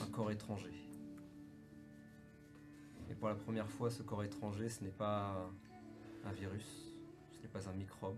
un 0.01 0.07
corps 0.07 0.31
étranger. 0.31 0.73
Et 3.11 3.13
pour 3.13 3.27
la 3.27 3.35
première 3.35 3.69
fois, 3.69 3.91
ce 3.91 4.01
corps 4.01 4.23
étranger, 4.23 4.67
ce 4.67 4.83
n'est 4.83 4.89
pas 4.89 5.47
un 6.25 6.31
virus, 6.31 6.95
ce 7.33 7.39
n'est 7.43 7.49
pas 7.49 7.69
un 7.69 7.73
microbe, 7.73 8.17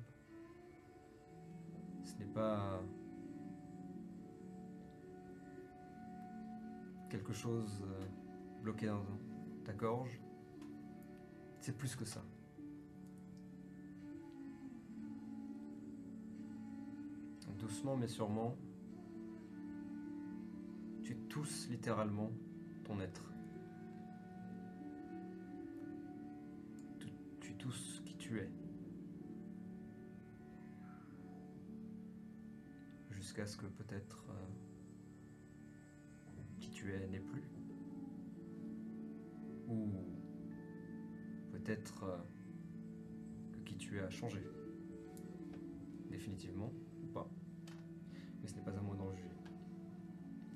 ce 2.06 2.16
n'est 2.20 2.34
pas 2.34 2.82
quelque 7.10 7.34
chose 7.34 7.84
euh, 7.84 8.06
bloqué 8.62 8.86
dans 8.86 9.04
ta 9.66 9.74
gorge. 9.74 10.22
C'est 11.64 11.78
plus 11.78 11.96
que 11.96 12.04
ça. 12.04 12.22
Doucement 17.58 17.96
mais 17.96 18.10
sûrement, 18.10 18.58
tu 21.04 21.16
tousses 21.30 21.70
littéralement 21.70 22.30
ton 22.84 23.00
être. 23.00 23.32
Tu, 27.00 27.08
tu 27.40 27.54
tousses 27.54 28.02
qui 28.04 28.18
tu 28.18 28.40
es. 28.40 28.52
Jusqu'à 33.12 33.46
ce 33.46 33.56
que 33.56 33.68
peut-être 33.68 34.26
euh, 34.32 34.50
qui 36.60 36.72
tu 36.72 36.92
es 36.92 37.08
n'est 37.08 37.22
plus. 37.22 37.48
Ou 39.70 40.13
peut-être 41.64 42.04
euh, 42.04 42.18
que 43.54 43.60
qui 43.70 43.76
tu 43.76 43.98
es 43.98 44.02
a 44.02 44.10
changé. 44.10 44.40
Définitivement 46.10 46.72
ou 47.04 47.08
pas. 47.08 47.28
Mais 48.42 48.48
ce 48.48 48.56
n'est 48.56 48.62
pas 48.62 48.72
à 48.72 48.82
moi 48.82 48.96
d'en 48.96 49.12
juger. 49.12 49.30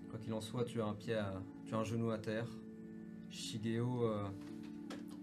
Quoi 0.10 0.20
qu'il 0.20 0.34
en 0.34 0.42
soit, 0.42 0.66
tu 0.66 0.82
as 0.82 0.86
un 0.86 0.94
pied 0.94 1.20
tu 1.66 1.74
as 1.74 1.78
un 1.78 1.84
genou 1.84 2.12
à 2.12 2.18
terre. 2.18 2.48
Shigeo 3.30 4.04
euh, 4.04 4.26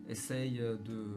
essaye 0.08 0.58
de 0.58 1.14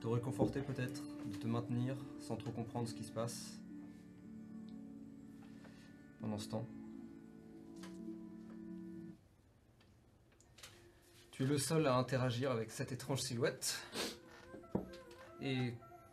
te 0.00 0.06
réconforter 0.06 0.60
peut-être, 0.62 1.02
de 1.30 1.36
te 1.36 1.46
maintenir 1.46 1.96
sans 2.18 2.36
trop 2.36 2.50
comprendre 2.50 2.88
ce 2.88 2.94
qui 2.94 3.04
se 3.04 3.12
passe 3.12 3.60
pendant 6.20 6.38
ce 6.38 6.48
temps. 6.48 6.66
Tu 11.40 11.44
es 11.46 11.48
le 11.48 11.56
seul 11.56 11.86
à 11.86 11.96
interagir 11.96 12.50
avec 12.50 12.70
cette 12.70 12.92
étrange 12.92 13.22
silhouette. 13.22 13.82
Et 15.40 15.72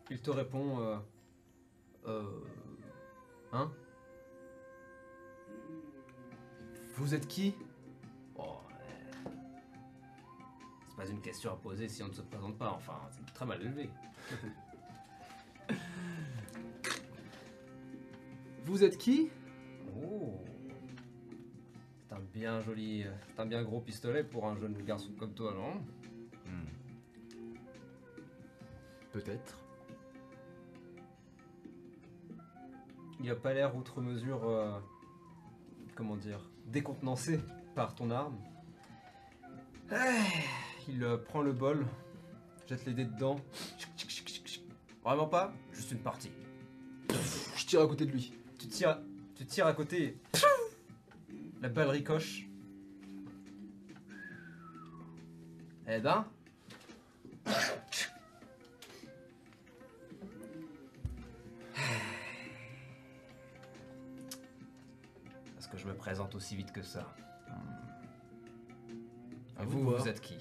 il 0.09 0.21
te 0.21 0.31
répond 0.31 0.79
euh, 0.79 0.95
euh, 2.05 2.23
Hein? 3.51 3.69
Vous 6.95 7.13
êtes 7.13 7.27
qui? 7.27 7.55
Oh, 8.37 8.61
euh, 8.71 9.29
C'est 10.87 10.95
pas 10.95 11.05
une 11.05 11.19
question 11.19 11.51
à 11.51 11.57
poser 11.57 11.89
si 11.89 12.01
on 12.03 12.07
ne 12.07 12.13
se 12.13 12.21
présente 12.21 12.57
pas, 12.57 12.71
enfin, 12.71 12.97
c'est 13.11 13.33
très 13.33 13.45
mal 13.45 13.61
élevé. 13.61 13.89
Vous 18.63 18.81
êtes 18.81 18.97
qui? 18.97 19.29
Oh 20.01 20.46
bien 22.33 22.59
joli. 22.61 23.05
un 23.37 23.45
bien 23.45 23.63
gros 23.63 23.79
pistolet 23.81 24.23
pour 24.23 24.47
un 24.47 24.57
jeune 24.57 24.73
garçon 24.83 25.11
comme 25.17 25.33
toi, 25.33 25.53
non? 25.53 25.81
Peut-être. 29.11 29.57
Il 33.19 33.29
a 33.31 33.35
pas 33.35 33.53
l'air 33.53 33.75
outre 33.75 33.99
mesure. 34.01 34.47
euh, 34.47 34.77
comment 35.95 36.15
dire 36.15 36.39
Décontenancé 36.67 37.39
par 37.73 37.95
ton 37.95 38.11
arme. 38.11 38.37
Ah, 39.89 40.13
Il 40.87 41.03
euh, 41.03 41.17
prend 41.17 41.41
le 41.41 41.53
bol, 41.53 41.85
jette 42.67 42.85
les 42.85 42.93
dés 42.93 43.05
dedans. 43.05 43.39
Vraiment 45.03 45.27
pas? 45.27 45.53
Juste 45.71 45.91
une 45.93 45.99
partie. 45.99 46.31
Je 47.55 47.65
tire 47.65 47.81
à 47.81 47.87
côté 47.87 48.05
de 48.05 48.11
lui. 48.11 48.33
Tu 48.59 48.67
tires, 48.67 48.99
tu 49.35 49.45
tires 49.45 49.65
à 49.65 49.73
côté. 49.73 50.17
La 51.61 51.69
balle 51.69 51.89
ricoche. 51.89 52.47
Eh 55.87 55.99
ben. 55.99 56.25
Est-ce 65.57 65.67
que 65.67 65.77
je 65.77 65.87
me 65.87 65.95
présente 65.95 66.35
aussi 66.35 66.55
vite 66.55 66.71
que 66.71 66.81
ça 66.81 67.15
À 69.57 69.63
Vous, 69.63 69.81
vous, 69.81 69.95
vous 69.97 70.07
êtes 70.07 70.21
qui? 70.21 70.37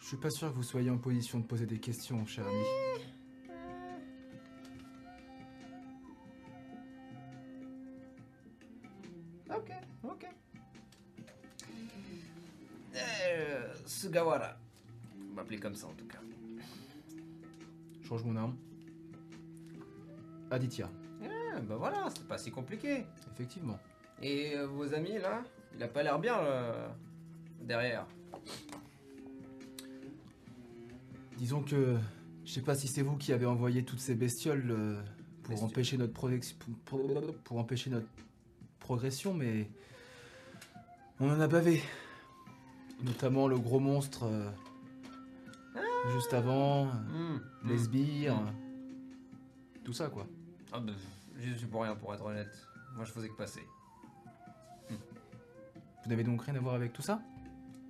Je 0.00 0.06
suis 0.06 0.16
pas 0.16 0.30
sûr 0.30 0.48
que 0.50 0.56
vous 0.56 0.62
soyez 0.62 0.90
en 0.90 0.98
position 0.98 1.38
de 1.38 1.44
poser 1.44 1.66
des 1.66 1.78
questions, 1.78 2.24
cher 2.26 2.46
ami. 2.46 2.64
Sugawara. 14.10 14.56
On 15.16 15.28
va 15.28 15.42
m'appeler 15.42 15.58
comme 15.60 15.74
ça 15.76 15.86
en 15.86 15.92
tout 15.92 16.04
cas. 16.06 16.18
Change 18.02 18.24
mon 18.24 18.34
arme. 18.34 18.56
Aditya. 20.50 20.90
Ah, 21.22 21.60
bah 21.60 21.76
voilà, 21.78 22.08
c'est 22.12 22.26
pas 22.26 22.36
si 22.38 22.50
compliqué. 22.50 23.04
Effectivement. 23.34 23.78
Et 24.20 24.56
euh, 24.56 24.66
vos 24.66 24.92
amis 24.94 25.18
là 25.18 25.44
Il 25.76 25.82
a 25.82 25.88
pas 25.88 26.02
l'air 26.02 26.18
bien 26.18 26.38
euh, 26.40 26.88
derrière. 27.62 28.04
Disons 31.38 31.62
que 31.62 31.96
je 32.44 32.52
sais 32.52 32.62
pas 32.62 32.74
si 32.74 32.88
c'est 32.88 33.02
vous 33.02 33.16
qui 33.16 33.32
avez 33.32 33.46
envoyé 33.46 33.84
toutes 33.84 34.00
ces 34.00 34.16
bestioles 34.16 34.70
euh, 34.72 35.00
pour 35.44 35.62
empêcher 35.62 35.96
notre 35.98 36.12
protection- 36.12 36.56
pour, 36.84 37.06
pour- 37.06 37.34
pour 37.44 37.58
empêcher 37.58 37.90
notre 37.90 38.08
progression, 38.80 39.34
mais 39.34 39.70
on 41.20 41.30
en 41.30 41.40
a 41.40 41.46
bavé. 41.46 41.80
Notamment 43.02 43.48
le 43.48 43.58
gros 43.58 43.80
monstre 43.80 44.24
euh, 44.24 44.50
juste 46.12 46.34
avant, 46.34 46.86
euh, 46.86 46.90
Hmm, 46.90 47.40
les 47.68 47.74
hmm. 47.74 47.78
sbires, 47.78 48.38
euh, 48.38 48.50
tout 49.84 49.92
ça 49.92 50.08
quoi. 50.08 50.26
Ah 50.72 50.80
j'y 51.38 51.56
suis 51.56 51.66
pour 51.66 51.82
rien 51.82 51.96
pour 51.96 52.14
être 52.14 52.24
honnête. 52.24 52.66
Moi 52.94 53.04
je 53.04 53.12
faisais 53.12 53.28
que 53.28 53.36
passer. 53.36 53.66
Vous 56.02 56.08
n'avez 56.08 56.24
donc 56.24 56.42
rien 56.42 56.54
à 56.54 56.60
voir 56.60 56.74
avec 56.74 56.92
tout 56.92 57.02
ça? 57.02 57.20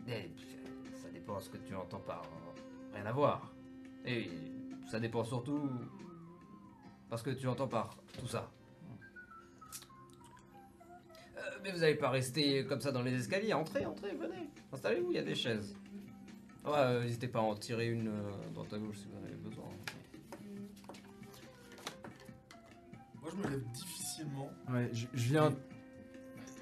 Et 0.09 0.31
ça 1.01 1.09
dépend 1.11 1.39
ce 1.41 1.49
que 1.49 1.57
tu 1.59 1.75
entends 1.75 2.01
par 2.01 2.23
rien 2.95 3.07
à 3.07 3.13
voir. 3.13 3.53
Et 4.05 4.31
ça 4.91 4.99
dépend 4.99 5.25
surtout 5.25 5.71
parce 7.09 7.23
que 7.23 7.31
tu 7.31 7.47
entends 7.47 7.69
par 7.69 7.97
tout 8.19 8.27
ça. 8.27 8.51
Mais 11.63 11.73
vous 11.73 11.79
n'allez 11.81 11.95
pas 11.95 12.11
rester 12.11 12.65
comme 12.67 12.81
ça 12.81 12.93
dans 12.93 13.03
les 13.03 13.15
escaliers. 13.15 13.53
Entrez, 13.53 13.85
entrez, 13.87 14.15
venez. 14.15 14.49
Installez-vous, 14.73 15.11
il 15.11 15.17
y 15.17 15.19
a 15.19 15.23
des 15.23 15.35
chaises. 15.35 15.75
Ouais, 16.65 16.73
euh, 16.77 17.03
n'hésitez 17.05 17.29
pas 17.29 17.39
à 17.39 17.43
en 17.43 17.55
tirer 17.55 17.89
une 17.89 18.09
euh, 18.09 18.31
droite 18.55 18.73
à 18.73 18.79
gauche 18.79 18.97
si 18.99 19.07
vous 19.07 19.17
en 19.19 19.25
avez 19.25 19.35
besoin. 19.37 19.65
Moi, 23.23 23.31
je 23.33 23.37
me 23.37 23.51
lève 23.51 23.63
difficilement. 23.73 24.51
Ouais, 24.71 24.91
je, 24.93 25.07
je 25.15 25.29
viens. 25.29 25.55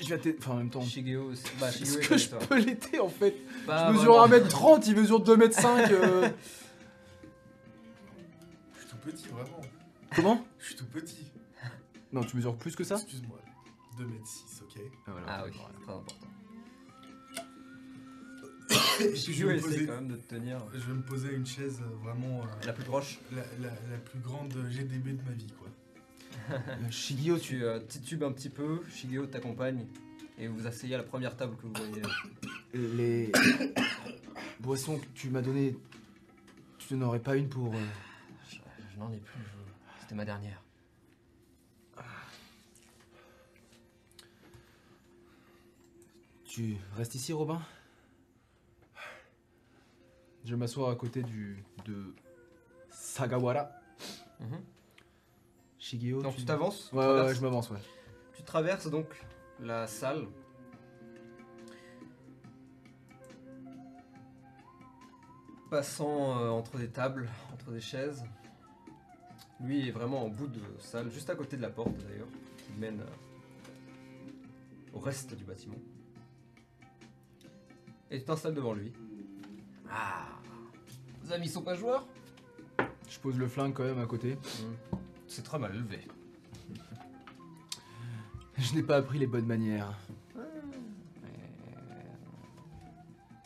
Je 0.01 0.07
viens 0.07 0.19
t'aider- 0.19 0.39
Enfin, 0.39 0.53
en 0.53 0.57
même 0.57 0.71
temps. 0.71 0.81
Shigeo, 0.83 1.31
aussi- 1.31 1.45
bah, 1.59 1.71
Shigeo 1.73 1.85
Est-ce 1.85 1.99
est 1.99 2.07
que 2.09 2.17
je 2.19 2.29
toi. 2.31 2.39
peux 2.39 2.59
l'aider 2.59 3.01
en 3.01 3.09
fait 3.09 3.35
Bah, 3.67 3.89
Je 3.93 3.99
mesure 3.99 4.17
vraiment. 4.27 4.45
1m30, 4.47 4.85
il 4.87 4.97
mesure 4.97 5.21
2m5. 5.21 5.91
euh. 5.93 6.29
Je 8.75 8.79
suis 8.81 8.89
tout 8.89 8.97
petit, 8.99 9.27
vraiment. 9.29 9.61
Comment? 10.15 10.45
Je 10.61 10.67
suis 10.67 10.75
tout 10.77 10.87
petit. 10.87 11.33
Non, 12.13 12.23
tu 12.23 12.37
mesures 12.37 12.57
plus 12.57 12.75
que 12.77 12.85
ça? 12.85 12.95
Excuse-moi. 12.97 13.39
2m6, 13.99 14.63
ok 14.63 14.81
Ah, 15.07 15.11
voilà. 15.13 15.27
Ah 15.29 15.45
oui, 15.47 15.53
très 15.53 15.93
important. 15.93 16.15
Je 19.01 19.47
vais, 19.47 19.55
me 19.57 19.61
poser, 19.61 19.87
quand 19.87 19.95
même 19.95 20.09
de 20.09 20.17
te 20.17 20.35
tenir 20.35 20.59
je 20.75 20.79
vais 20.81 20.93
me 20.93 21.03
poser 21.03 21.29
à 21.29 21.33
une 21.33 21.47
chaise 21.47 21.81
euh, 21.81 21.97
vraiment 22.05 22.41
euh, 22.43 22.67
la 22.67 22.73
plus 22.73 22.85
proche. 22.85 23.19
la, 23.33 23.43
la- 23.61 23.75
la 23.91 23.99
plus 23.99 24.19
grande 24.19 24.53
GDB 24.71 25.13
de 25.13 25.23
ma 25.23 25.31
vie, 25.33 25.47
quoi. 25.59 25.69
Euh, 26.51 26.91
Shigio, 26.91 27.39
tu. 27.39 27.59
Tu 27.59 27.65
euh, 27.65 27.79
titubes 27.81 28.25
un 28.25 28.33
petit 28.33 28.49
peu, 28.51 28.81
Shigeo 28.91 29.27
t'accompagne 29.27 29.87
et 30.39 30.49
vous 30.49 30.59
vous 30.59 30.67
asseyez 30.67 30.95
à 30.95 30.99
la 30.99 31.05
première 31.05 31.37
table 31.37 31.57
que 31.57 31.67
vous 31.67 31.73
voyez. 31.75 32.03
Les 32.97 33.33
boissons 34.61 34.99
que 34.99 35.07
tu 35.15 35.31
m'as 35.31 35.43
données, 35.43 35.77
tu 36.79 36.95
n'en 36.95 37.07
aurais 37.09 37.21
pas 37.21 37.37
une 37.37 37.49
pour. 37.49 37.73
euh, 37.75 37.79
Je, 38.51 38.57
je 38.95 38.99
n'en 38.99 39.11
ai 39.13 39.19
plus, 39.19 39.41
je- 39.41 40.01
c'était 40.03 40.15
ma 40.17 40.25
dernière. 40.25 40.61
Tu 46.49 46.79
restes 46.97 47.15
ici, 47.15 47.35
Robin? 47.35 47.61
Je 50.47 50.51
vais 50.51 50.57
m'asseoir 50.57 50.91
à 50.91 50.97
côté 50.97 51.23
du. 51.23 51.63
de. 51.85 52.15
Sagawara. 52.91 53.71
Mhm. 54.41 54.61
Shigeo. 55.79 56.23
Donc 56.23 56.37
tu 56.37 56.45
t'avances, 56.47 56.91
Ouais, 56.93 57.05
ouais, 57.07 57.21
ouais, 57.27 57.35
je 57.35 57.41
m'avance, 57.43 57.71
ouais. 57.71 57.79
tu 58.35 58.43
traverses 58.43 58.89
donc 58.91 59.07
la 59.61 59.87
salle. 59.87 60.27
Passant 65.71 66.41
euh, 66.41 66.49
entre 66.49 66.79
des 66.79 66.89
tables, 66.89 67.29
entre 67.53 67.71
des 67.73 67.81
chaises. 67.81 68.25
Lui 69.61 69.89
est 69.89 69.91
vraiment 69.93 70.25
en 70.25 70.29
bout 70.29 70.47
de 70.47 70.61
salle, 70.79 71.11
juste 71.11 71.29
à 71.31 71.35
côté 71.35 71.57
de 71.57 71.63
la 71.63 71.69
porte 71.71 71.95
d'ailleurs, 72.09 72.29
qui 72.57 72.73
mène 72.79 73.01
euh, 73.01 74.95
au 74.95 74.99
reste 74.99 75.35
du 75.35 75.45
bâtiment. 75.45 75.75
Et 78.11 78.19
tu 78.19 78.25
t'installes 78.25 78.55
devant 78.55 78.75
lui. 78.75 78.93
Ah 79.91 80.27
Vos 81.23 81.33
amis 81.33 81.49
sont 81.49 81.63
pas 81.63 81.75
joueurs? 81.75 82.07
Je 83.09 83.19
pose 83.19 83.39
le 83.39 83.49
flingue 83.49 83.73
quand 83.75 83.85
même 83.85 83.99
à 83.99 84.07
côté. 84.07 84.35
Hmm. 84.35 84.99
C'est 85.27 85.43
très 85.43 85.59
mal 85.59 85.75
élevé. 85.75 86.01
Je 88.59 88.75
n'ai 88.75 88.83
pas 88.83 88.97
appris 88.97 89.19
les 89.19 89.27
bonnes 89.27 89.47
manières. 89.47 89.99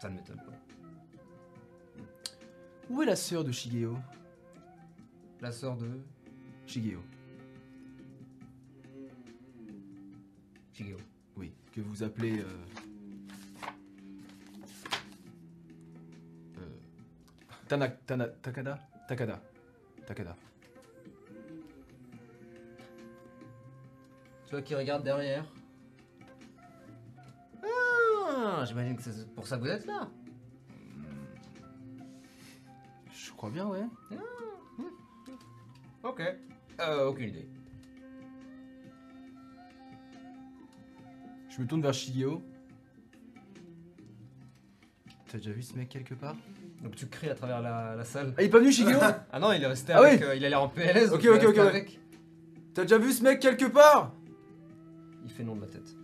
Ça 0.00 0.08
ne 0.10 0.16
m'étonne 0.16 0.36
pas. 0.38 2.02
Où 2.90 3.02
est 3.02 3.06
la 3.06 3.16
sœur 3.16 3.44
de 3.44 3.52
Shigeo? 3.52 3.96
La 5.40 5.52
sœur 5.52 5.76
de 5.76 5.88
Shigeo, 6.66 7.00
Shigeo. 10.72 10.96
oui, 11.36 11.52
que 11.72 11.80
vous 11.80 12.02
appelez. 12.02 12.40
euh, 12.40 12.46
Tana, 17.72 17.88
Tana, 17.88 18.28
Takada? 18.42 18.78
Takada. 19.08 19.40
Takada. 20.06 20.36
Tu 24.44 24.50
vois 24.50 24.60
qui 24.60 24.74
regarde 24.74 25.02
derrière. 25.04 25.46
Ah, 27.64 28.62
j'imagine 28.66 28.94
que 28.94 29.02
c'est 29.02 29.34
pour 29.34 29.46
ça 29.46 29.56
que 29.56 29.62
vous 29.62 29.70
êtes 29.70 29.86
là. 29.86 30.10
Je 33.10 33.32
crois 33.32 33.48
bien, 33.48 33.66
ouais. 33.66 33.86
Ok. 36.02 36.20
Euh, 36.78 37.06
aucune 37.06 37.30
idée. 37.30 37.48
Je 41.48 41.62
me 41.62 41.66
tourne 41.66 41.80
vers 41.80 41.94
Shigeo. 41.94 42.42
T'as 45.28 45.38
déjà 45.38 45.52
vu 45.52 45.62
ce 45.62 45.74
mec 45.74 45.88
quelque 45.88 46.12
part? 46.12 46.36
Donc 46.82 46.96
tu 46.96 47.06
cries 47.06 47.30
à 47.30 47.34
travers 47.34 47.60
la, 47.62 47.94
la 47.94 48.04
salle. 48.04 48.34
Ah, 48.36 48.42
il 48.42 48.46
est 48.46 48.48
pas 48.50 48.58
venu 48.58 48.72
Shigeo 48.72 48.98
Ah 49.32 49.38
non, 49.38 49.52
il 49.52 49.62
est 49.62 49.66
resté 49.66 49.92
Ah 49.92 49.98
avec. 50.00 50.20
oui 50.20 50.26
euh, 50.26 50.34
il 50.34 50.44
a 50.44 50.48
l'air 50.48 50.62
en 50.62 50.68
PLS. 50.68 51.10
donc 51.10 51.18
Ok, 51.18 51.22
il 51.24 51.26
est 51.26 51.30
ok, 51.30 51.40
resté 51.42 51.60
ok, 51.60 51.66
avec. 51.68 52.00
T'as 52.74 52.82
déjà 52.82 52.98
vu 52.98 53.12
ce 53.12 53.22
mec 53.22 53.38
quelque 53.40 53.66
part? 53.66 54.12
Il 55.24 55.30
fait 55.30 55.44
non 55.44 55.54
de 55.54 55.60
la 55.60 55.68
tête. 55.68 55.94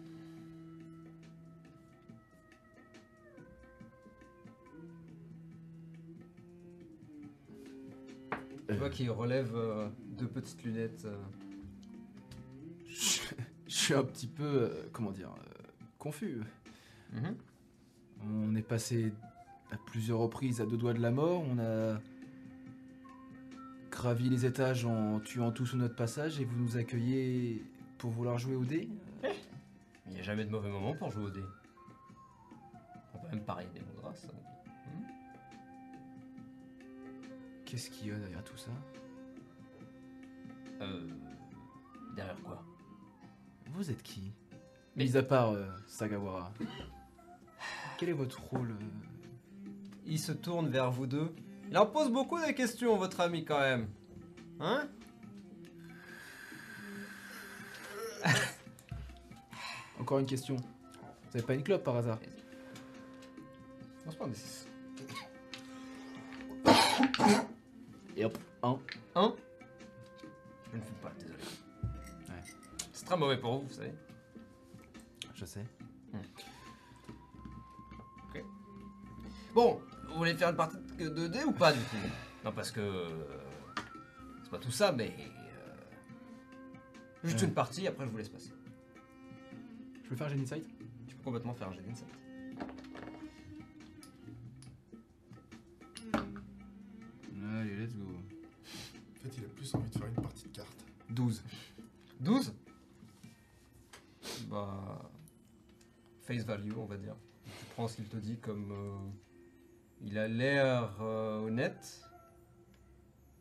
Tu 8.68 8.74
vois 8.74 8.90
qu'il 8.90 9.10
relève 9.10 9.52
euh, 9.56 9.88
deux 10.18 10.26
petites 10.26 10.62
lunettes. 10.64 11.04
euh. 11.06 11.16
je, 12.86 13.20
je 13.66 13.74
suis 13.74 13.94
un 13.94 14.04
petit 14.04 14.26
peu, 14.26 14.44
euh, 14.44 14.88
comment 14.92 15.10
dire, 15.10 15.30
euh, 15.30 15.64
confus. 15.98 16.40
Mhm. 17.12 17.34
On 18.30 18.54
est 18.56 18.62
passé 18.62 19.12
à 19.70 19.76
plusieurs 19.76 20.18
reprises 20.18 20.60
à 20.60 20.66
deux 20.66 20.76
doigts 20.76 20.94
de 20.94 21.00
la 21.00 21.10
mort. 21.10 21.42
On 21.48 21.58
a 21.58 22.00
gravi 23.90 24.28
les 24.28 24.46
étages 24.46 24.84
en 24.84 25.20
tuant 25.20 25.50
tout 25.50 25.66
sous 25.66 25.76
notre 25.76 25.96
passage 25.96 26.40
et 26.40 26.44
vous 26.44 26.56
nous 26.56 26.76
accueillez 26.76 27.62
pour 27.98 28.10
vouloir 28.10 28.38
jouer 28.38 28.54
au 28.54 28.64
dé 28.64 28.88
Il 30.06 30.12
n'y 30.12 30.20
a 30.20 30.22
jamais 30.22 30.44
de 30.44 30.50
mauvais 30.50 30.70
moment 30.70 30.94
pour 30.94 31.10
jouer 31.10 31.24
au 31.24 31.30
dé. 31.30 31.42
On 33.14 33.18
peut 33.18 33.28
même 33.30 33.44
parier 33.44 33.68
des 33.74 33.80
mots 33.80 33.86
de 34.02 34.06
hein. 34.06 34.12
Qu'est-ce 37.64 37.90
qu'il 37.90 38.08
y 38.08 38.10
a 38.12 38.14
derrière 38.14 38.44
tout 38.44 38.56
ça? 38.56 38.70
Euh. 40.80 41.06
Derrière 42.14 42.40
quoi? 42.42 42.64
Vous 43.66 43.90
êtes 43.90 44.02
qui? 44.02 44.32
Mais- 44.96 45.04
Mis 45.04 45.16
à 45.16 45.22
part 45.22 45.50
euh, 45.50 45.66
Sagawara. 45.86 46.52
Quel 47.98 48.08
est 48.10 48.12
votre 48.14 48.40
rôle 48.42 48.70
euh 48.70 49.07
Il 50.08 50.18
se 50.18 50.32
tourne 50.32 50.68
vers 50.68 50.90
vous 50.90 51.06
deux. 51.06 51.34
Il 51.70 51.76
en 51.76 51.84
pose 51.84 52.10
beaucoup 52.10 52.38
de 52.38 52.50
questions, 52.52 52.96
votre 52.96 53.20
ami, 53.20 53.44
quand 53.44 53.60
même. 53.60 53.88
Hein? 54.58 54.88
Encore 60.00 60.18
une 60.18 60.26
question. 60.26 60.56
Vous 60.56 61.36
avez 61.36 61.42
pas 61.42 61.52
une 61.54 61.62
clope 61.62 61.84
par 61.84 61.96
hasard? 61.96 62.18
Non, 64.06 64.12
c'est 64.12 64.18
pas 64.18 64.24
un 64.24 64.30
D6. 64.30 64.64
Et 68.16 68.24
hop, 68.24 68.38
un. 68.62 68.78
Un? 69.14 69.34
Je 70.72 70.78
ne 70.78 70.82
fume 70.82 70.94
pas, 71.02 71.12
désolé. 71.18 71.44
Ouais. 72.28 72.42
C'est 72.92 73.04
très 73.04 73.16
mauvais 73.18 73.36
pour 73.36 73.58
vous, 73.58 73.66
vous 73.68 73.74
savez. 73.74 73.92
Je 75.34 75.44
sais. 75.44 75.64
Bon, 79.54 79.80
vous 80.18 80.24
voulez 80.24 80.34
faire 80.34 80.50
une 80.50 80.56
partie 80.56 80.76
de 80.98 81.08
2D 81.10 81.44
ou 81.44 81.52
pas, 81.52 81.72
du 81.72 81.78
coup 81.78 81.96
Non, 82.44 82.50
parce 82.52 82.72
que... 82.72 82.80
euh, 82.80 83.08
C'est 84.42 84.50
pas 84.50 84.58
tout 84.58 84.72
ça, 84.72 84.90
mais... 84.90 85.14
euh, 85.16 85.74
Juste 87.22 87.40
Ouais. 87.40 87.46
une 87.46 87.54
partie, 87.54 87.86
après 87.86 88.04
je 88.04 88.10
vous 88.10 88.16
laisse 88.18 88.28
passer. 88.28 88.50
Je 90.02 90.08
peux 90.08 90.16
faire 90.16 90.26
un 90.26 90.30
génie 90.30 90.46
sight 90.46 90.66
Tu 91.06 91.14
peux 91.14 91.22
complètement 91.22 91.54
faire 91.54 91.68
un 91.68 91.72
jet 91.72 91.82
d'insight. 91.82 92.08
Allez, 97.60 97.76
let's 97.76 97.94
go. 97.94 98.04
En 98.04 99.20
fait, 99.22 99.36
il 99.38 99.44
a 99.44 99.48
plus 99.48 99.74
envie 99.74 99.90
de 99.90 99.98
faire 99.98 100.06
une 100.08 100.14
partie 100.22 100.48
de 100.48 100.56
cartes. 100.56 100.84
12. 101.10 101.42
12 102.20 102.52
Bah. 104.50 105.10
Face 106.22 106.44
value, 106.44 106.72
on 106.76 106.84
va 106.86 106.96
dire. 106.96 107.14
Tu 107.44 107.64
prends 107.74 107.88
ce 107.88 107.96
qu'il 107.96 108.06
te 108.06 108.16
dit 108.16 108.36
comme. 108.38 108.70
euh, 108.72 108.96
il 110.10 110.18
a 110.18 110.26
l'air 110.26 110.90
euh, 111.02 111.38
honnête. 111.46 112.00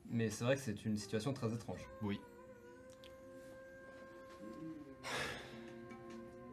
Mais 0.09 0.30
c'est 0.30 0.43
vrai 0.43 0.55
que 0.55 0.61
c'est 0.61 0.86
une 0.86 0.97
situation 0.97 1.32
très 1.34 1.53
étrange. 1.53 1.80
Oui. 2.01 2.20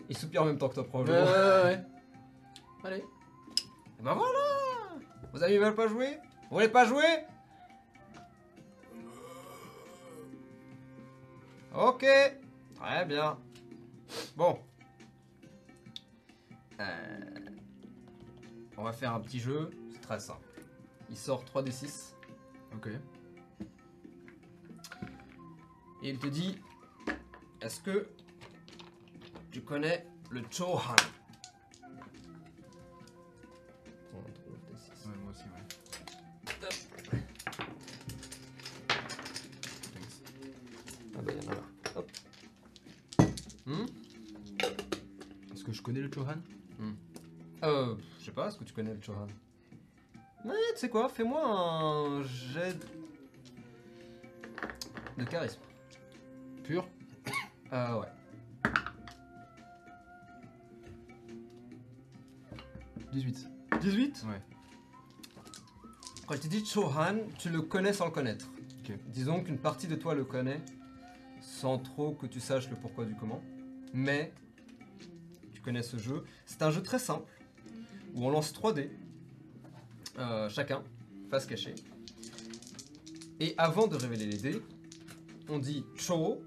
Il 0.08 0.16
soupire 0.16 0.42
en 0.42 0.44
même 0.46 0.58
temps 0.58 0.68
que 0.68 0.74
toi, 0.74 0.82
Ouais, 0.84 0.88
probablement. 0.88 1.24
ouais, 1.26 1.62
ouais. 1.64 1.80
Allez. 2.84 2.98
Et 3.98 4.02
bah 4.02 4.14
voilà 4.14 5.00
Vos 5.32 5.42
amis 5.42 5.56
veulent 5.56 5.74
pas 5.74 5.88
jouer? 5.88 6.18
Vous 6.50 6.56
voulez 6.56 6.68
pas 6.68 6.84
jouer? 6.84 7.24
Ok 11.74 12.04
Très 12.76 13.04
bien. 13.06 13.38
Bon. 14.36 14.58
Euh, 16.80 16.84
On 18.76 18.82
va 18.84 18.92
faire 18.92 19.14
un 19.14 19.20
petit 19.20 19.38
jeu, 19.40 19.70
très 20.04 20.20
simple. 20.20 20.46
Il 21.10 21.16
sort 21.16 21.44
3d6 21.44 22.12
Ok. 22.74 22.88
et 26.02 26.10
il 26.10 26.18
te 26.18 26.26
dit 26.26 26.58
Est-ce 27.62 27.80
que 27.80 28.06
tu 29.50 29.62
connais 29.62 30.06
le 30.30 30.42
Chohan 30.50 30.78
Ouais, 34.12 35.14
moi 35.22 35.30
aussi, 35.32 35.44
ouais. 35.44 36.64
Ah 41.16 41.20
bah, 41.22 41.32
il 41.36 41.42
y 41.44 41.48
en 41.48 41.52
a 41.52 41.54
là. 41.54 41.62
Hop. 41.96 42.10
Hmm? 43.66 43.86
Je 45.72 45.82
connais 45.82 46.00
le 46.00 46.10
Chohan 46.12 46.36
Euh, 47.62 47.94
je 48.18 48.24
sais 48.26 48.30
pas, 48.32 48.48
est-ce 48.48 48.58
que 48.58 48.64
tu 48.64 48.72
connais 48.74 48.92
le 48.94 49.00
Chohan 49.00 49.26
Ouais, 50.44 50.54
tu 50.74 50.80
sais 50.80 50.88
quoi, 50.90 51.08
fais-moi 51.08 51.42
un 51.42 52.22
jet 52.22 52.76
de 55.16 55.24
charisme. 55.24 55.60
Pur 56.62 56.86
Euh, 57.72 58.00
ouais. 58.00 58.08
18. 63.12 63.48
18 63.80 64.24
Ouais. 64.28 64.40
Quand 66.26 66.38
tu 66.40 66.48
dis 66.48 66.64
Chohan, 66.64 67.16
tu 67.38 67.48
le 67.48 67.62
connais 67.62 67.92
sans 67.92 68.06
le 68.06 68.10
connaître. 68.10 68.50
Disons 69.06 69.42
qu'une 69.42 69.58
partie 69.58 69.86
de 69.86 69.94
toi 69.94 70.14
le 70.14 70.24
connaît, 70.24 70.60
sans 71.40 71.78
trop 71.78 72.12
que 72.12 72.26
tu 72.26 72.38
saches 72.38 72.68
le 72.68 72.76
pourquoi 72.76 73.06
du 73.06 73.14
comment. 73.14 73.42
Mais 73.92 74.32
tu 75.52 75.60
connais 75.62 75.82
ce 75.82 75.96
jeu. 75.96 76.24
C'est 76.44 76.62
un 76.62 76.70
jeu 76.70 76.82
très 76.82 76.98
simple, 76.98 77.30
où 78.14 78.26
on 78.26 78.30
lance 78.30 78.52
3 78.52 78.74
dés, 78.74 78.90
euh, 80.18 80.48
chacun, 80.48 80.82
face 81.30 81.46
cachée. 81.46 81.74
Et 83.40 83.54
avant 83.58 83.86
de 83.86 83.96
révéler 83.96 84.26
les 84.26 84.38
dés, 84.38 84.62
on 85.48 85.58
dit 85.58 85.84
Cho 85.96 86.42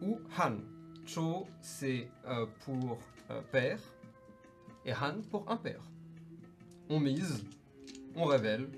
ou 0.00 0.18
Han. 0.38 0.56
Cho, 1.06 1.46
c'est 1.60 2.08
euh, 2.26 2.46
pour 2.64 2.98
euh, 3.30 3.40
père, 3.52 3.78
et 4.84 4.92
Han 4.92 5.20
pour 5.30 5.50
impair. 5.50 5.80
On 6.88 7.00
mise, 7.00 7.44
on 8.14 8.24
révèle. 8.24 8.68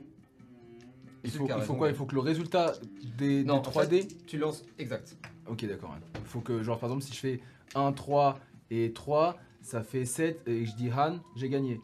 Il 1.22 1.30
faut, 1.30 1.46
il 1.46 1.76
quoi? 1.76 1.88
Il 1.90 1.94
faut 1.94 2.06
que 2.06 2.14
le 2.14 2.20
résultat 2.20 2.72
des, 3.18 3.44
Non, 3.44 3.60
des 3.60 3.68
en 3.68 3.70
3D. 3.70 4.24
Tu 4.26 4.38
lances, 4.38 4.64
exact. 4.78 5.16
Ok, 5.46 5.66
d'accord. 5.66 5.94
Il 6.16 6.26
faut 6.26 6.40
que, 6.40 6.62
genre, 6.62 6.78
par 6.78 6.88
exemple, 6.88 7.04
si 7.04 7.12
je 7.12 7.18
fais 7.18 7.40
1, 7.74 7.92
3 7.92 8.40
et 8.70 8.92
3, 8.92 9.36
ça 9.60 9.82
fait 9.82 10.04
7 10.04 10.48
et 10.48 10.64
je 10.64 10.74
dis 10.76 10.90
Han, 10.90 11.18
j'ai 11.36 11.48
gagné. 11.48 11.80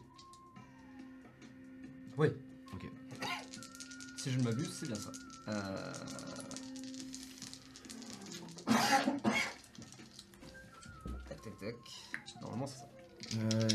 Oui. 2.17 2.29
Ok. 2.73 2.89
Si 4.17 4.31
je 4.31 4.39
ne 4.39 4.43
m'abuse, 4.43 4.73
c'est 4.73 4.87
bien 4.87 4.95
ça. 4.95 5.11
Euh... 5.47 5.93
Tac, 11.29 11.41
tac, 11.41 11.57
tac. 11.59 11.75
Normalement, 12.41 12.65
c'est 12.65 12.79
ça. 12.79 12.89
Euh, 13.35 13.67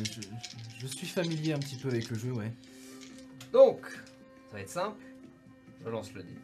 je, 0.79 0.87
suis 0.87 1.07
familier 1.07 1.53
un 1.53 1.59
petit 1.59 1.77
peu 1.77 1.89
avec 1.89 2.11
le 2.11 2.19
jeu, 2.19 2.33
ouais. 2.33 2.53
Donc, 3.53 3.87
ça 4.49 4.57
va 4.57 4.61
être 4.61 4.69
simple. 4.69 5.01
Je 5.85 5.89
lance 5.89 6.13
le 6.13 6.23
dé. 6.25 6.35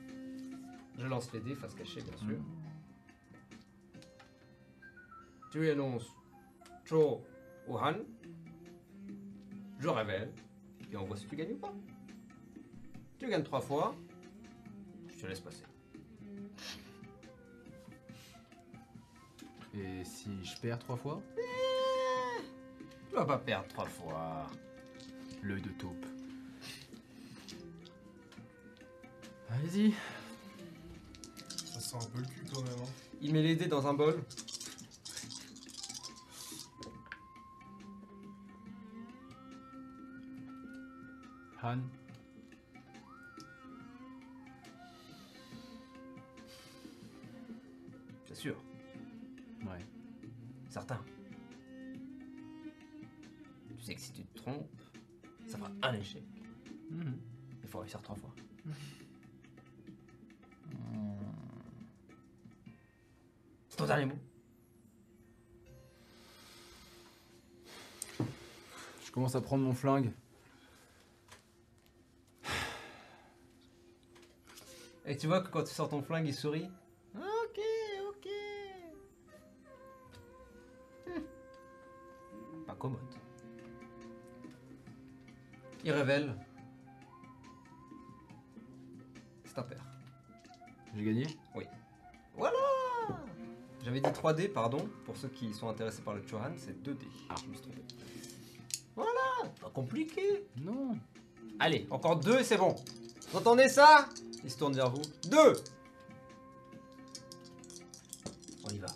Je 0.99 1.07
lance 1.07 1.33
les 1.33 1.41
dés, 1.41 1.55
face 1.55 1.75
cachée, 1.75 2.03
bien 2.03 2.17
sûr. 2.17 2.39
Tu 5.51 5.61
lui 5.61 5.71
annonces 5.71 6.07
Cho 6.85 7.25
ou 7.67 7.77
Han. 7.77 7.95
Je 9.81 9.89
révèle. 9.89 10.33
Et 10.93 10.97
on 10.97 11.05
voit 11.05 11.17
si 11.17 11.27
tu 11.27 11.37
gagnes 11.37 11.53
ou 11.53 11.59
pas. 11.59 11.73
Tu 13.19 13.29
gagnes 13.29 13.43
trois 13.43 13.61
fois. 13.61 13.95
Je 15.09 15.21
te 15.23 15.27
laisse 15.27 15.41
passer. 15.41 15.65
Et 19.75 20.05
si 20.05 20.31
je 20.45 20.57
perds 20.61 20.79
3 20.79 20.97
fois 20.97 21.23
Tu 23.09 23.15
vas 23.15 23.25
pas 23.25 23.39
perdre 23.39 23.69
trois 23.69 23.87
fois. 23.87 24.47
L'œil 25.43 25.61
de 25.63 25.69
taupe. 25.71 26.07
Allez-y. 29.51 29.95
Ça 31.65 31.81
sent 31.81 31.97
un 31.97 32.07
peu 32.11 32.19
le 32.21 32.27
cul 32.27 32.45
quand 32.53 32.63
même. 32.63 32.73
hein. 32.81 32.91
Il 33.21 33.33
met 33.33 33.43
les 33.43 33.57
dés 33.57 33.67
dans 33.67 33.87
un 33.87 33.95
bol. 33.95 34.21
Han. 41.69 41.83
C'est 48.27 48.35
sûr, 48.35 48.57
Ouais. 49.67 49.85
certain. 50.71 51.01
Tu 53.77 53.85
sais 53.85 53.95
que 53.95 54.01
si 54.01 54.13
tu 54.13 54.23
te 54.25 54.37
trompes, 54.39 54.69
ça 55.47 55.59
fera 55.59 55.71
un 55.83 55.95
échec. 55.95 56.23
Mhm. 56.91 57.19
Il 57.63 57.69
faut 57.69 57.79
réussir 57.81 58.01
trois 58.03 58.17
fois. 58.17 58.31
C'est 63.69 63.77
ton 63.77 63.87
dernier 63.87 64.07
mot 64.07 64.19
Je 69.05 69.11
commence 69.13 69.35
à 69.35 69.41
prendre 69.41 69.65
mon 69.65 69.73
flingue. 69.73 70.13
Et 75.09 75.17
tu 75.17 75.27
vois 75.27 75.41
que 75.41 75.49
quand 75.49 75.65
tu 75.65 75.73
sors 75.73 75.89
ton 75.89 76.03
flingue, 76.03 76.27
il 76.27 76.35
sourit. 76.35 76.69
Ok, 77.17 77.61
ok. 78.09 78.29
Hmm. 81.07 81.23
Pas 82.67 82.75
commode. 82.75 83.01
Il 85.83 85.93
révèle. 85.93 86.35
C'est 89.47 89.59
un 89.59 89.63
père. 89.63 89.83
J'ai 90.95 91.05
gagné 91.05 91.27
Voilà 92.37 92.59
J'avais 93.83 94.01
dit 94.01 94.11
3D, 94.11 94.53
pardon, 94.53 94.89
pour 95.07 95.17
ceux 95.17 95.29
qui 95.29 95.55
sont 95.55 95.71
intéressés 95.71 96.03
par 96.03 96.15
le 96.15 96.27
Chohan, 96.27 96.53
c'est 96.59 96.83
2D. 96.83 97.07
Ah, 97.31 97.35
je 97.43 97.49
me 97.49 97.55
suis 97.55 97.63
trompé. 97.63 97.83
Voilà 98.95 99.11
Pas 99.59 99.71
compliqué 99.71 100.47
Non. 100.61 100.99
Allez, 101.59 101.87
encore 101.91 102.17
deux 102.17 102.41
et 102.41 102.45
c'est 102.45 102.59
bon. 102.59 102.77
Vous 103.31 103.39
entendez 103.39 103.71
ça? 103.71 104.09
Il 104.45 104.51
se 104.51 104.59
tourne 104.59 104.75
vers 104.75 104.91
vous. 104.91 105.03
Deux 105.31 105.55
On 108.65 108.71
y 108.71 108.79
va. 108.79 108.89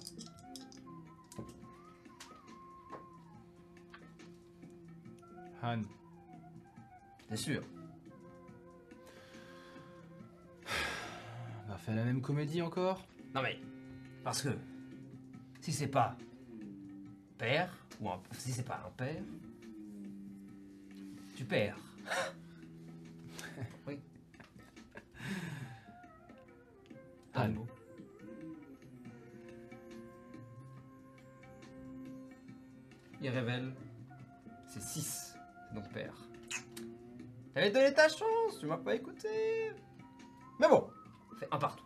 Han. 5.62 5.82
T'es 7.28 7.36
sûr? 7.36 7.62
On 11.64 11.70
va 11.70 11.78
faire 11.78 11.94
la 11.94 12.04
même 12.04 12.20
comédie 12.20 12.60
encore? 12.60 13.06
Non 13.34 13.42
mais, 13.42 13.60
parce 14.24 14.42
que 14.42 14.50
si 15.60 15.72
c'est 15.72 15.86
pas 15.86 16.16
père, 17.38 17.72
ou 18.00 18.10
un, 18.10 18.20
si 18.36 18.52
c'est 18.52 18.64
pas 18.64 18.82
un 18.86 18.90
père, 18.90 19.22
tu 21.36 21.44
perds. 21.44 21.78
oui. 23.86 23.98
Il 33.24 33.28
révèle, 33.28 33.72
c'est 34.66 34.82
6, 34.82 35.36
c'est 35.68 35.74
donc 35.74 35.88
père. 35.92 36.12
T'avais 37.54 37.70
donné 37.70 37.94
ta 37.94 38.08
chance, 38.08 38.58
tu 38.58 38.66
m'as 38.66 38.78
pas 38.78 38.96
écouté. 38.96 39.70
Mais 40.58 40.68
bon, 40.68 40.90
fait 41.38 41.46
un 41.52 41.58
partout. 41.58 41.84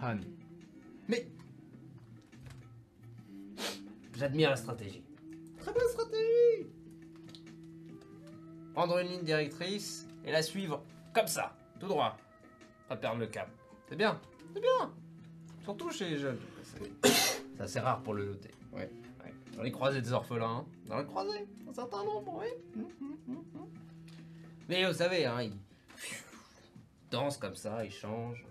Han. 0.00 0.16
Mais 1.06 1.28
j'admire 4.16 4.50
la 4.50 4.56
stratégie. 4.56 5.04
Prendre 8.82 8.98
une 8.98 9.06
ligne 9.06 9.22
directrice 9.22 10.08
et 10.24 10.32
la 10.32 10.42
suivre 10.42 10.82
comme 11.14 11.28
ça, 11.28 11.54
tout 11.78 11.86
droit. 11.86 12.16
Pas 12.88 12.96
perdre 12.96 13.20
le 13.20 13.28
cap. 13.28 13.48
C'est 13.88 13.94
bien, 13.94 14.20
c'est 14.52 14.60
bien. 14.60 14.92
Surtout 15.62 15.88
chez 15.92 16.10
les 16.10 16.18
jeunes. 16.18 16.40
C'est 16.64 17.06
c'est 17.56 17.62
assez 17.62 17.78
rare 17.78 18.02
pour 18.02 18.14
le 18.14 18.24
noter. 18.24 18.50
Ouais, 18.72 18.90
ouais. 19.22 19.34
Dans 19.56 19.62
les 19.62 19.70
croisées 19.70 20.02
des 20.02 20.12
orphelins, 20.12 20.64
hein. 20.64 20.66
dans 20.86 20.98
les 20.98 21.04
croisées, 21.04 21.46
un 21.70 21.72
certain 21.72 22.02
nombre, 22.02 22.40
oui. 22.40 22.48
Hum, 22.74 22.88
hum, 23.28 23.44
hum. 23.54 23.68
Mais 24.68 24.84
vous 24.84 24.94
savez, 24.94 25.26
hein, 25.26 25.42
ils 25.42 25.56
dansent 27.08 27.36
comme 27.36 27.54
ça, 27.54 27.84
ils 27.84 27.92
changent. 27.92 28.44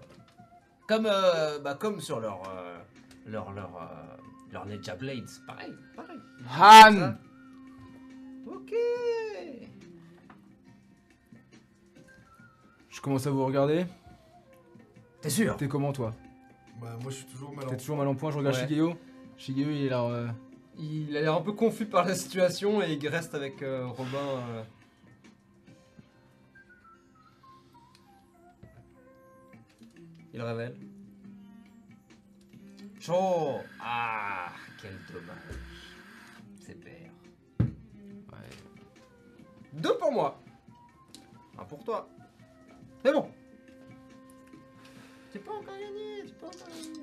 Comme, 0.88 1.07
euh, 1.07 1.59
bah, 1.59 1.73
comme 1.73 1.99
sur 1.99 2.21
leur, 2.21 2.41
euh, 2.47 2.77
leur, 3.25 3.51
leur, 3.51 3.75
euh, 3.75 4.17
leur 4.53 4.65
Ninja 4.65 4.95
Blades. 4.95 5.27
Pareil, 5.45 5.73
pareil. 5.93 6.19
Han 6.57 6.99
Ça. 6.99 7.17
Ok. 8.47 8.73
Je 13.01 13.03
commence 13.03 13.25
à 13.25 13.31
vous 13.31 13.43
regarder. 13.43 13.87
T'es 15.21 15.31
sûr 15.31 15.57
T'es 15.57 15.67
comment 15.67 15.91
toi 15.91 16.13
Bah 16.79 16.95
moi 17.01 17.09
je 17.09 17.15
suis 17.15 17.25
toujours 17.25 17.49
mal 17.49 17.57
en 17.57 17.61
point 17.63 17.71
T'es 17.71 17.77
toujours 17.77 17.97
mal 17.97 18.07
en 18.07 18.13
point, 18.13 18.29
je 18.29 18.37
regarde 18.37 18.55
Ouais. 18.55 18.67
Shigeo. 18.67 18.93
Shigeo 19.37 19.69
il 19.71 19.85
est 19.85 19.89
là. 19.89 20.03
euh, 20.03 20.27
Il 20.77 21.17
a 21.17 21.21
l'air 21.21 21.33
un 21.33 21.41
peu 21.41 21.51
confus 21.53 21.87
par 21.87 22.05
la 22.05 22.13
situation 22.13 22.79
et 22.83 22.93
il 22.93 23.07
reste 23.07 23.33
avec 23.33 23.63
euh, 23.63 23.87
Robin. 23.87 24.19
euh. 24.51 24.63
Il 30.33 30.41
révèle. 30.41 30.75
Chaud 32.99 33.59
Ah, 33.79 34.49
quel 34.81 34.93
dommage. 35.11 35.59
C'est 36.59 36.75
père. 36.79 37.11
Ouais. 37.59 38.49
Deux 39.73 39.97
pour 39.97 40.11
moi. 40.11 40.39
Un 41.57 41.63
pour 41.65 41.83
toi. 41.83 42.07
Mais 43.03 43.11
bon. 43.11 43.27
Tu 45.31 45.39
peux 45.39 45.51
encore 45.51 45.77
gagner, 45.77 46.23
tu 46.25 46.33
peux 46.33 46.45
encore 46.45 46.67
gagner. 46.67 47.01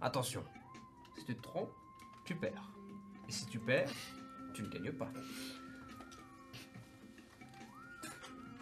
Attention, 0.00 0.44
si 1.16 1.24
tu 1.24 1.34
te 1.34 1.42
trompes, 1.42 1.72
tu 2.24 2.34
perds. 2.34 2.70
Et 3.28 3.32
si 3.32 3.46
tu 3.46 3.58
perds, 3.58 3.88
tu 4.52 4.62
ne 4.62 4.68
gagnes 4.68 4.92
pas. 4.92 5.10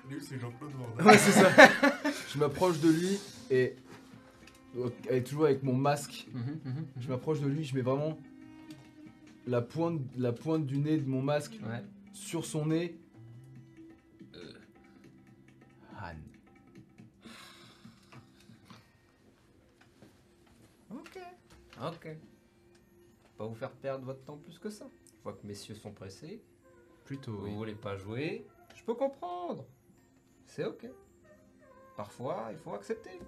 Lui, 0.09 0.21
c'est 0.21 0.39
Jean-Claude 0.39 0.73
Van 0.73 0.89
Damme. 0.97 1.07
Ouais, 1.07 1.19
c'est 1.19 1.33
ça. 1.33 1.51
je 2.29 2.39
m'approche 2.39 2.79
de 2.81 2.91
lui 2.91 3.21
et. 3.51 3.77
Et 5.11 5.23
toujours 5.23 5.45
avec 5.47 5.63
mon 5.63 5.75
masque. 5.75 6.27
Je 6.99 7.09
m'approche 7.09 7.41
de 7.41 7.47
lui, 7.49 7.65
je 7.65 7.75
mets 7.75 7.83
vraiment 7.83 8.19
la 9.47 9.61
pointe, 9.61 10.01
la 10.17 10.33
pointe 10.33 10.67
du 10.67 10.79
nez 10.79 10.99
de 10.99 11.09
mon 11.09 11.21
masque 11.23 11.59
Ouais. 11.65 11.83
sur 12.13 12.45
son 12.45 12.67
nez. 12.67 12.97
Euh, 14.35 14.53
Han. 16.01 16.17
Ok. 20.91 21.19
Ok. 21.83 22.09
Pas 23.37 23.47
vous 23.47 23.55
faire 23.55 23.73
perdre 23.73 24.05
votre 24.05 24.23
temps 24.25 24.37
plus 24.37 24.59
que 24.59 24.71
ça. 24.71 24.87
Je 25.19 25.23
vois 25.23 25.33
que 25.35 25.47
messieurs 25.47 25.75
sont 25.75 25.93
pressés. 25.93 26.43
Plutôt, 27.05 27.33
Vous 27.39 27.57
voulez 27.57 27.75
pas 27.75 27.97
jouer 27.97 28.47
Je 28.77 28.83
peux 28.85 28.95
comprendre. 28.95 29.65
C'est 30.47 30.65
ok. 30.65 30.87
Parfois, 31.97 32.49
il 32.53 32.59
faut 32.59 32.75
accepter. 32.75 33.21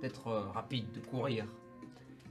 D'être 0.00 0.26
euh, 0.28 0.40
rapide, 0.52 0.90
de 0.92 1.00
courir. 1.00 1.46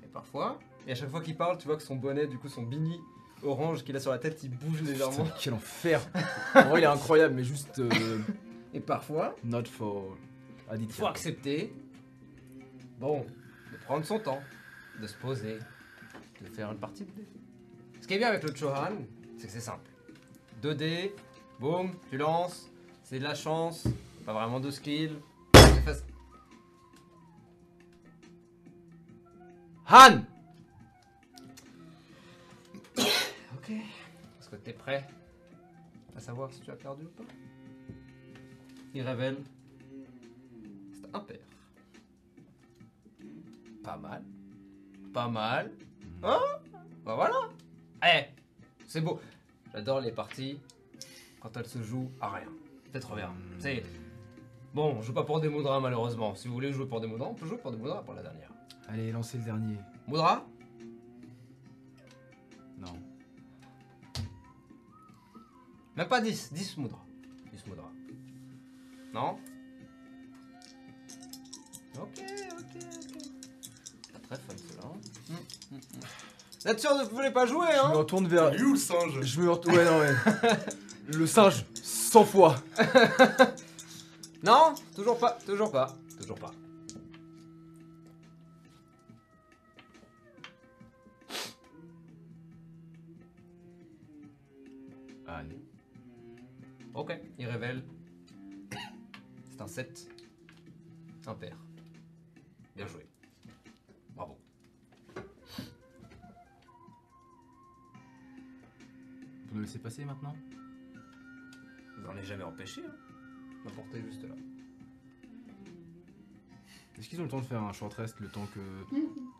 Et 0.04 0.08
parfois, 0.08 0.60
et 0.88 0.92
à 0.92 0.96
chaque 0.96 1.10
fois 1.10 1.22
qu'il 1.22 1.36
parle, 1.36 1.58
tu 1.58 1.66
vois 1.68 1.78
que 1.78 1.84
son 1.84 1.96
bonnet, 1.96 2.28
du 2.28 2.38
coup, 2.38 2.48
son 2.50 2.62
bini 2.64 3.00
orange 3.42 3.84
qu'il 3.84 3.96
a 3.96 4.00
sur 4.00 4.12
la 4.12 4.20
tête, 4.20 4.42
il 4.44 4.52
bouge 4.52 4.82
légèrement. 4.84 5.24
Putain, 5.24 5.36
quel 5.42 5.54
enfer 5.54 6.02
En 6.56 6.64
vrai, 6.70 6.82
il 6.82 6.84
est 6.84 6.88
incroyable, 6.88 7.34
mais 7.36 7.44
juste. 7.44 7.80
euh, 7.80 8.20
Et 8.74 8.80
parfois, 8.80 9.36
not 9.44 9.66
for. 9.66 10.16
il 10.70 10.74
Aditya. 10.76 10.96
faut 10.96 11.08
accepter. 11.08 11.74
Bon, 13.00 13.26
de 13.72 13.78
prendre 13.86 14.06
son 14.06 14.20
temps, 14.20 14.40
de 15.02 15.08
se 15.08 15.16
poser, 15.16 15.58
de 16.42 16.48
faire 16.48 16.72
une 16.72 16.78
partie 16.78 17.04
de 17.06 17.12
dés. 17.12 17.28
Ce 18.02 18.08
qui 18.08 18.14
est 18.14 18.18
bien 18.18 18.30
avec 18.30 18.44
le 18.44 18.54
Chohan, 18.56 18.92
c'est 19.38 19.48
que 19.48 19.54
c'est 19.54 19.60
simple. 19.60 19.90
2 20.62 20.76
dés, 20.76 21.16
boum, 21.60 21.92
tu 22.10 22.18
lances, 22.18 22.70
c'est 23.04 23.20
de 23.20 23.24
la 23.24 23.36
chance, 23.36 23.86
pas 24.26 24.34
vraiment 24.34 24.60
de 24.60 24.70
skill. 24.72 25.18
Han 29.96 30.22
Ok. 32.98 33.70
Est-ce 33.70 34.50
que 34.50 34.56
t'es 34.56 34.74
prêt 34.74 35.08
à 36.18 36.20
savoir 36.20 36.52
si 36.52 36.62
tu 36.62 36.72
as 36.72 36.76
perdu 36.76 37.04
ou 37.06 37.10
pas? 37.10 37.30
Il 38.96 39.04
révèle. 39.04 39.38
C'est 40.96 41.16
un 41.16 41.20
père. 41.20 41.38
Pas 43.84 43.98
mal. 43.98 44.24
Pas 45.14 45.28
mal. 45.28 45.72
Hein? 46.24 46.42
Bah 47.06 47.14
voilà. 47.14 47.50
Eh, 48.04 48.24
c'est 48.88 49.02
beau. 49.02 49.20
J'adore 49.74 50.02
les 50.02 50.12
parties 50.12 50.60
quand 51.40 51.56
elles 51.56 51.68
se 51.68 51.84
jouent 51.84 52.10
à 52.20 52.32
rien. 52.32 52.50
C'est 52.92 53.00
trop 53.00 53.16
bien. 53.16 53.32
C'est. 53.60 53.84
Bon, 54.74 54.96
on 54.96 55.04
joue 55.04 55.14
pas 55.14 55.24
pour 55.24 55.40
des 55.40 55.50
Moudras 55.50 55.80
malheureusement. 55.80 56.34
Si 56.34 56.48
vous 56.48 56.56
voulez 56.56 56.72
jouer 56.74 56.88
pour 56.88 57.00
des 57.00 57.06
Moudras, 57.06 57.28
on 57.28 57.36
peut 57.36 57.46
jouer 57.46 57.60
pour 57.60 57.72
des 57.72 57.78
Moudras 57.78 58.02
pour 58.02 58.16
la 58.16 58.24
dernière. 58.24 58.53
Allez, 58.94 59.12
lancez 59.12 59.40
le 59.40 59.44
dernier. 59.44 59.80
Moudra 60.08 60.46
Non. 62.78 62.94
Même 65.96 66.08
pas 66.08 66.22
10, 66.22 66.54
10 66.54 66.78
Moudra. 66.78 67.04
10 67.52 67.66
Moudra. 67.66 67.92
Non 69.12 69.40
Ok, 71.96 72.22
ok, 72.22 72.24
ok. 72.60 72.84
Pas 74.14 74.20
très 74.20 74.36
fun 74.36 74.54
cela. 74.58 74.84
Hein. 74.86 75.38
Vous 76.62 76.68
êtes 76.68 76.80
sûr 76.80 76.92
que 76.92 77.10
vous 77.10 77.16
voulez 77.16 77.32
pas 77.32 77.48
jouer, 77.48 77.66
Je 77.72 77.78
me 77.78 77.86
hein 77.86 77.90
retourne 77.94 78.28
vers. 78.28 78.52
Lui 78.52 78.64
ou 78.64 78.74
le 78.74 78.78
singe? 78.78 79.22
Je 79.22 79.42
me 79.42 79.50
retourne. 79.50 79.76
Ouais, 79.76 79.86
non, 79.86 80.00
ouais. 80.02 80.14
le 81.18 81.26
singe, 81.26 81.66
100 81.82 82.26
fois. 82.26 82.56
Non 84.44 84.76
Toujours 84.94 85.18
pas, 85.18 85.40
toujours 85.46 85.72
pas, 85.72 85.96
toujours 86.20 86.38
pas. 86.38 86.52
Ok, 96.94 97.20
il 97.40 97.48
révèle. 97.48 97.84
C'est 99.50 99.62
un 99.62 99.68
7. 99.68 100.08
Un 101.26 101.34
père. 101.34 101.58
Bien 102.76 102.86
joué. 102.86 103.08
Bravo. 104.16 104.38
Vous 109.48 109.56
me 109.56 109.62
laissez 109.62 109.80
passer 109.80 110.06
maintenant? 110.06 110.36
Vous 111.98 112.08
en 112.08 112.12
avez 112.12 112.26
jamais 112.26 112.44
empêché, 112.44 112.82
hein 112.86 112.94
M'apporter 113.66 114.02
juste 114.02 114.24
là. 114.24 114.36
Est-ce 117.00 117.10
qu'ils 117.10 117.20
ont 117.22 117.24
le 117.24 117.30
temps 117.30 117.40
de 117.40 117.46
faire 117.46 117.64
un 117.64 117.74
short 117.74 117.94
rest 117.96 118.20
le 118.20 118.28
temps 118.28 118.48
que. 118.54 118.60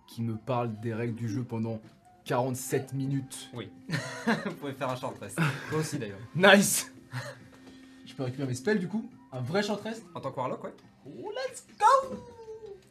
qui 0.08 0.24
me 0.24 0.38
parle 0.38 0.80
des 0.80 0.94
règles 0.94 1.16
du 1.16 1.30
jeu 1.30 1.44
pendant 1.44 1.80
47 2.26 2.94
minutes? 2.94 3.52
Vous 3.54 4.56
pouvez 4.56 4.74
faire 4.74 4.90
un 4.90 4.96
short 4.96 5.20
rest. 5.20 5.40
Toi 5.70 5.80
aussi 5.80 6.00
d'ailleurs. 6.00 6.20
Nice 6.36 6.92
Je 8.14 8.18
peux 8.18 8.24
récupérer 8.26 8.48
mes 8.48 8.54
spells 8.54 8.78
du 8.78 8.88
coup 8.88 9.10
Un 9.32 9.42
vrai 9.42 9.64
short 9.64 9.82
rest 9.82 10.06
En 10.14 10.22
tant 10.22 10.32
que 10.32 10.38
Warlock, 10.38 10.64
ouais. 10.66 10.74
Oh, 11.08 11.32
let's 11.32 11.66
go 11.80 12.16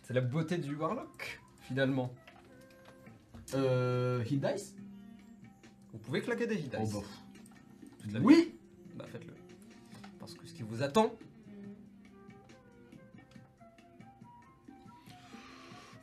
C'est 0.02 0.14
la 0.14 0.20
beauté 0.20 0.58
du 0.58 0.74
Warlock, 0.74 1.40
finalement. 1.60 2.12
Euh. 3.54 4.24
Hit 4.28 4.40
dice? 4.44 4.74
Vous 5.92 5.98
pouvez 6.00 6.22
claquer 6.22 6.48
des 6.48 6.56
hit 6.56 6.74
Oh 6.76 6.82
dice. 6.82 6.92
bah. 6.94 7.00
Vie. 8.04 8.18
Oui 8.20 8.58
Bah 8.96 9.04
faites-le. 9.12 9.32
Parce 10.18 10.34
que 10.34 10.44
ce 10.44 10.54
qui 10.54 10.64
vous 10.64 10.82
attend... 10.82 11.14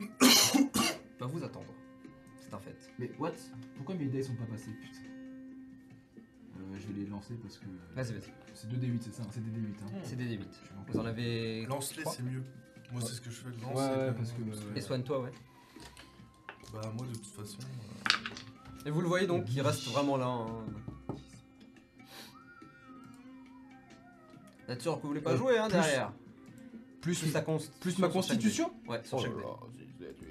va 1.20 1.26
vous 1.26 1.44
attendre. 1.44 1.66
C'est 2.40 2.54
un 2.54 2.58
fait. 2.58 2.74
Mais 2.98 3.10
what? 3.18 3.32
Pourquoi 3.76 3.96
mes 3.96 4.06
dice 4.06 4.28
sont 4.28 4.34
pas 4.36 4.46
passés 4.46 4.70
Putain? 4.80 5.09
Euh, 6.72 6.76
je 6.80 6.86
vais 6.86 7.00
les 7.00 7.06
lancer 7.06 7.34
parce 7.34 7.58
que. 7.58 7.64
Vas-y, 7.94 8.12
vas-y. 8.12 8.32
C'est 8.54 8.68
2d8, 8.68 9.00
c'est 9.02 9.14
ça 9.14 9.22
C'est 9.32 9.42
des 9.44 9.50
d8. 9.50 9.74
Hein. 9.82 9.98
C'est 10.04 10.16
des 10.16 10.24
D8. 10.36 10.40
Je 10.50 10.56
suis 10.66 10.74
en 10.78 10.92
Vous 10.92 10.98
en 11.00 11.04
avez... 11.06 11.66
Lance-les, 11.66 12.04
c'est 12.04 12.22
mieux. 12.22 12.42
Moi, 12.92 13.00
c'est 13.02 13.14
ce 13.14 13.20
que 13.20 13.30
je 13.30 13.36
fais. 13.36 13.48
Ouais, 13.48 13.74
ouais, 13.74 14.12
parce 14.12 14.32
que, 14.32 14.42
euh, 14.42 14.74
Et 14.76 14.80
soigne-toi, 14.80 15.20
ouais. 15.22 15.30
Bah, 16.72 16.92
moi, 16.96 17.06
de 17.06 17.14
toute 17.14 17.26
façon. 17.26 17.58
euh, 17.60 18.86
Et 18.86 18.90
vous 18.90 19.00
le 19.00 19.08
voyez 19.08 19.26
donc, 19.26 19.44
il 19.52 19.60
reste 19.60 19.84
vraiment 19.88 20.16
là. 20.16 20.26
hein. 20.26 20.64
Vous 24.66 24.72
êtes 24.72 24.82
sûr 24.82 24.96
que 24.96 25.02
vous 25.02 25.08
voulez 25.08 25.20
pas 25.20 25.32
Euh, 25.32 25.36
jouer, 25.36 25.58
hein, 25.58 25.68
plus- 25.68 25.72
derrière 25.78 26.12
Plus, 27.00 27.18
Plus, 27.18 27.30
sa 27.32 27.40
const- 27.40 27.70
plus 27.80 27.98
ma 27.98 28.10
sur 28.10 28.22
chaque 28.22 28.36
dé. 28.38 28.44
constitution 28.44 28.72
Ouais, 28.86 29.00
sur 29.04 29.18
Oh 29.18 29.22
chaque 29.22 29.32
là 29.36 29.42
dé. 30.00 30.26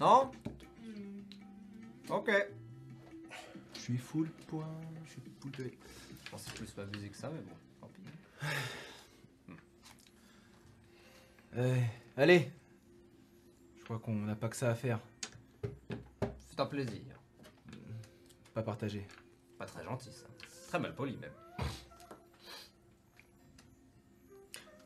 Non? 0.00 0.30
Ok. 2.10 2.30
Je 3.84 3.90
suis 3.90 3.98
full 3.98 4.30
point, 4.48 4.80
je 5.04 5.10
suis 5.10 5.20
full 5.42 5.50
de... 5.50 5.70
Je 6.24 6.30
pensais 6.30 6.50
plus 6.52 6.74
m'abuser 6.74 7.10
que 7.10 7.16
ça, 7.16 7.28
mais 7.28 7.42
bon, 7.42 7.54
tant 7.82 7.88
pis. 7.88 8.00
Euh, 11.56 11.80
allez 12.16 12.50
Je 13.78 13.84
crois 13.84 13.98
qu'on 13.98 14.14
n'a 14.14 14.34
pas 14.36 14.48
que 14.48 14.56
ça 14.56 14.70
à 14.70 14.74
faire. 14.74 15.00
C'est 16.48 16.58
un 16.58 16.64
plaisir. 16.64 17.20
Pas 18.54 18.62
partager. 18.62 19.06
Pas 19.58 19.66
très 19.66 19.84
gentil, 19.84 20.10
ça. 20.12 20.26
Très 20.68 20.80
mal 20.80 20.94
poli, 20.94 21.18
même. 21.18 21.30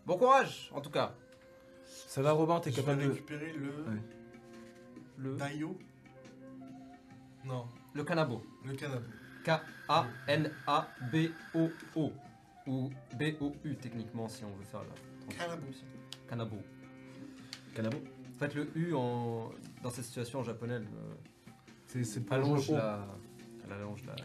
Bon 0.07 0.19
courage, 0.19 0.71
en 0.75 0.81
tout 0.81 0.91
cas. 0.91 1.15
Ça 1.87 2.21
va 2.21 2.33
Robin, 2.33 2.59
t'es 2.59 2.73
capable 2.73 3.05
de... 3.05 3.11
récupérer 3.11 3.53
le. 3.53 3.69
Ouais. 3.69 4.03
Le, 5.19 5.37
Daio 5.37 5.79
Non, 7.45 7.69
le 7.95 8.05
canabo. 8.05 8.43
le 8.65 8.75
canapé. 8.75 9.09
K-A-N-A-B-O-O. 9.45 10.13
Ou 12.67 12.91
B-O-U, 13.19 13.77
techniquement, 13.77 14.29
si 14.29 14.45
on 14.45 14.51
veut 14.51 14.65
faire 14.65 14.83
la 14.83 14.89
Canabo. 15.35 15.67
Canabo. 16.29 16.57
Canabo 17.75 17.97
En 18.35 18.39
fait, 18.39 18.55
le 18.55 18.71
U 18.77 18.95
en, 18.95 19.51
dans 19.83 19.91
cette 19.91 20.05
situation 20.05 20.41
en 20.41 20.43
japonais, 20.43 20.75
euh, 20.75 21.15
C'est 21.87 22.31
allonge 22.31 22.71
la, 22.71 23.07
elle 23.65 23.73
allonge 23.73 24.05
la, 24.05 24.15
la. 24.17 24.23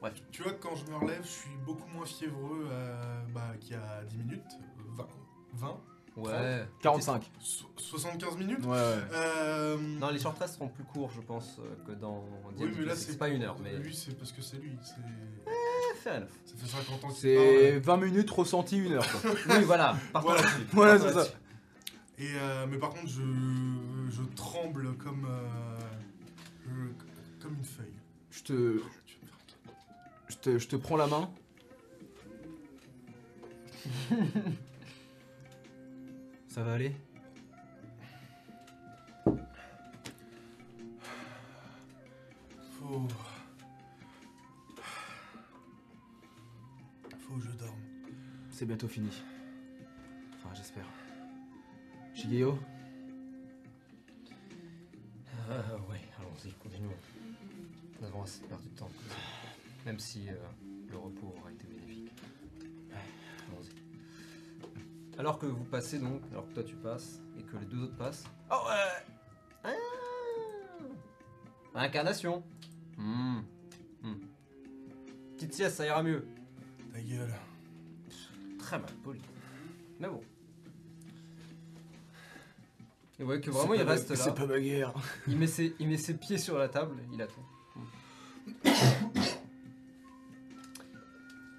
Bref. 0.00 0.20
Tu 0.32 0.42
vois, 0.42 0.52
quand 0.54 0.74
je 0.74 0.90
me 0.90 0.96
relève, 0.96 1.22
je 1.22 1.28
suis 1.28 1.56
beaucoup 1.64 1.88
moins 1.94 2.04
fiévreux 2.04 2.66
euh, 2.68 3.22
bah, 3.32 3.52
qu'il 3.60 3.76
y 3.76 3.78
a 3.78 4.02
10 4.04 4.18
minutes. 4.18 4.58
20, 4.96 5.06
20 5.52 5.80
Ouais. 6.16 6.66
45. 6.82 7.22
so- 7.40 7.66
75 7.76 8.36
minutes 8.36 8.64
Ouais, 8.64 8.70
ouais. 8.72 8.76
Euh, 9.14 9.78
Non, 9.98 10.10
les 10.10 10.18
short 10.18 10.38
rests 10.38 10.54
seront 10.54 10.68
plus 10.68 10.84
courts, 10.84 11.10
je 11.14 11.20
pense, 11.22 11.58
euh, 11.58 11.74
que 11.86 11.92
dans 11.92 12.22
Oui, 12.48 12.54
Diablo 12.56 12.76
mais 12.80 12.84
là, 12.86 12.96
c'est 12.96 13.16
pas 13.18 13.28
une 13.28 13.42
heure, 13.42 13.56
mais. 13.62 13.76
Lui, 13.78 13.94
c'est 13.94 14.16
parce 14.18 14.30
que 14.32 14.42
c'est 14.42 14.58
lui. 14.58 14.72
c'est- 14.82 14.94
Eh, 15.46 15.96
fair 15.98 16.16
enough. 16.18 16.28
Ça 16.44 16.54
fait 16.56 16.66
50 16.68 17.04
ans 17.04 17.08
qu'il 17.08 17.16
C'est 17.16 17.78
20 17.80 17.96
minutes 17.96 18.30
ressenti 18.30 18.76
une 18.78 18.92
heure. 18.92 19.06
quoi. 19.10 19.30
Oui, 19.58 19.64
voilà. 19.64 19.96
Partons 20.12 20.28
Voilà. 20.28 20.42
là-dessus. 20.42 20.66
Voilà, 20.72 20.92
Partons 20.92 21.06
c'est 21.08 21.12
ça. 21.12 21.18
là-dessus. 21.20 21.36
Et 22.18 22.34
euh, 22.36 22.66
mais 22.68 22.76
par 22.78 22.90
contre, 22.90 23.08
je, 23.08 23.22
je 24.10 24.22
tremble 24.36 24.94
comme, 24.98 25.26
euh, 25.28 25.78
je- 26.68 27.42
comme 27.42 27.54
une 27.56 27.64
feuille. 27.64 27.94
Je 28.30 28.42
te, 28.42 28.52
Tu 28.52 28.58
vas 28.58 29.22
me 29.22 29.26
faire 29.26 29.34
un 29.34 29.46
câlin. 29.46 29.78
je 30.28 30.36
te, 30.36 30.58
je 30.58 30.68
te 30.68 30.76
prends 30.76 30.96
la 30.98 31.06
main. 31.06 31.30
Ça 36.52 36.62
va 36.62 36.74
aller? 36.74 36.92
Faut. 42.78 43.08
Faut 47.18 47.34
que 47.36 47.40
je 47.40 47.50
dorme. 47.52 47.80
C'est 48.50 48.66
bientôt 48.66 48.86
fini. 48.86 49.08
Enfin, 50.34 50.54
j'espère. 50.54 50.84
Shigeo 52.12 52.58
Euh, 55.48 55.78
ouais, 55.90 56.02
allons-y, 56.18 56.52
continuons. 56.62 56.90
Nous 57.98 58.06
avons 58.06 58.24
assez 58.24 58.42
perdu 58.42 58.68
de 58.68 58.78
temps. 58.78 58.90
Même 59.86 59.98
si 59.98 60.28
euh, 60.28 60.34
le 60.90 60.98
repos 60.98 61.34
aura 61.38 61.50
été 61.50 61.64
Alors 65.18 65.38
que 65.38 65.46
vous 65.46 65.64
passez 65.64 65.98
donc, 65.98 66.20
alors 66.30 66.48
que 66.48 66.54
toi 66.54 66.64
tu 66.64 66.74
passes 66.76 67.20
et 67.38 67.42
que 67.42 67.56
les 67.56 67.66
deux 67.66 67.82
autres 67.82 67.96
passent. 67.96 68.24
Oh 68.50 68.54
ouais 68.68 69.04
ah 69.64 69.70
Incarnation 71.74 72.42
Hmm. 72.98 73.40
Hmm. 74.02 74.14
Petite 75.36 75.54
sieste, 75.54 75.76
ça 75.76 75.86
ira 75.86 76.02
mieux. 76.02 76.26
Ta 76.92 77.00
gueule. 77.00 77.32
Très 78.58 78.78
mal 78.78 78.90
poli. 79.02 79.20
Mais 79.98 80.08
bon. 80.08 80.20
Et 83.18 83.22
vous 83.22 83.26
voyez 83.26 83.40
que 83.40 83.50
vraiment 83.50 83.74
il 83.74 83.82
reste 83.82 84.10
là. 84.10 84.16
C'est 84.16 84.34
pas 84.34 84.46
ma 84.46 84.60
guerre. 84.60 84.92
Il 85.26 85.38
met, 85.38 85.46
ses, 85.46 85.74
il 85.78 85.88
met 85.88 85.96
ses 85.96 86.14
pieds 86.14 86.38
sur 86.38 86.58
la 86.58 86.68
table, 86.68 86.96
il 87.12 87.22
attend. 87.22 87.44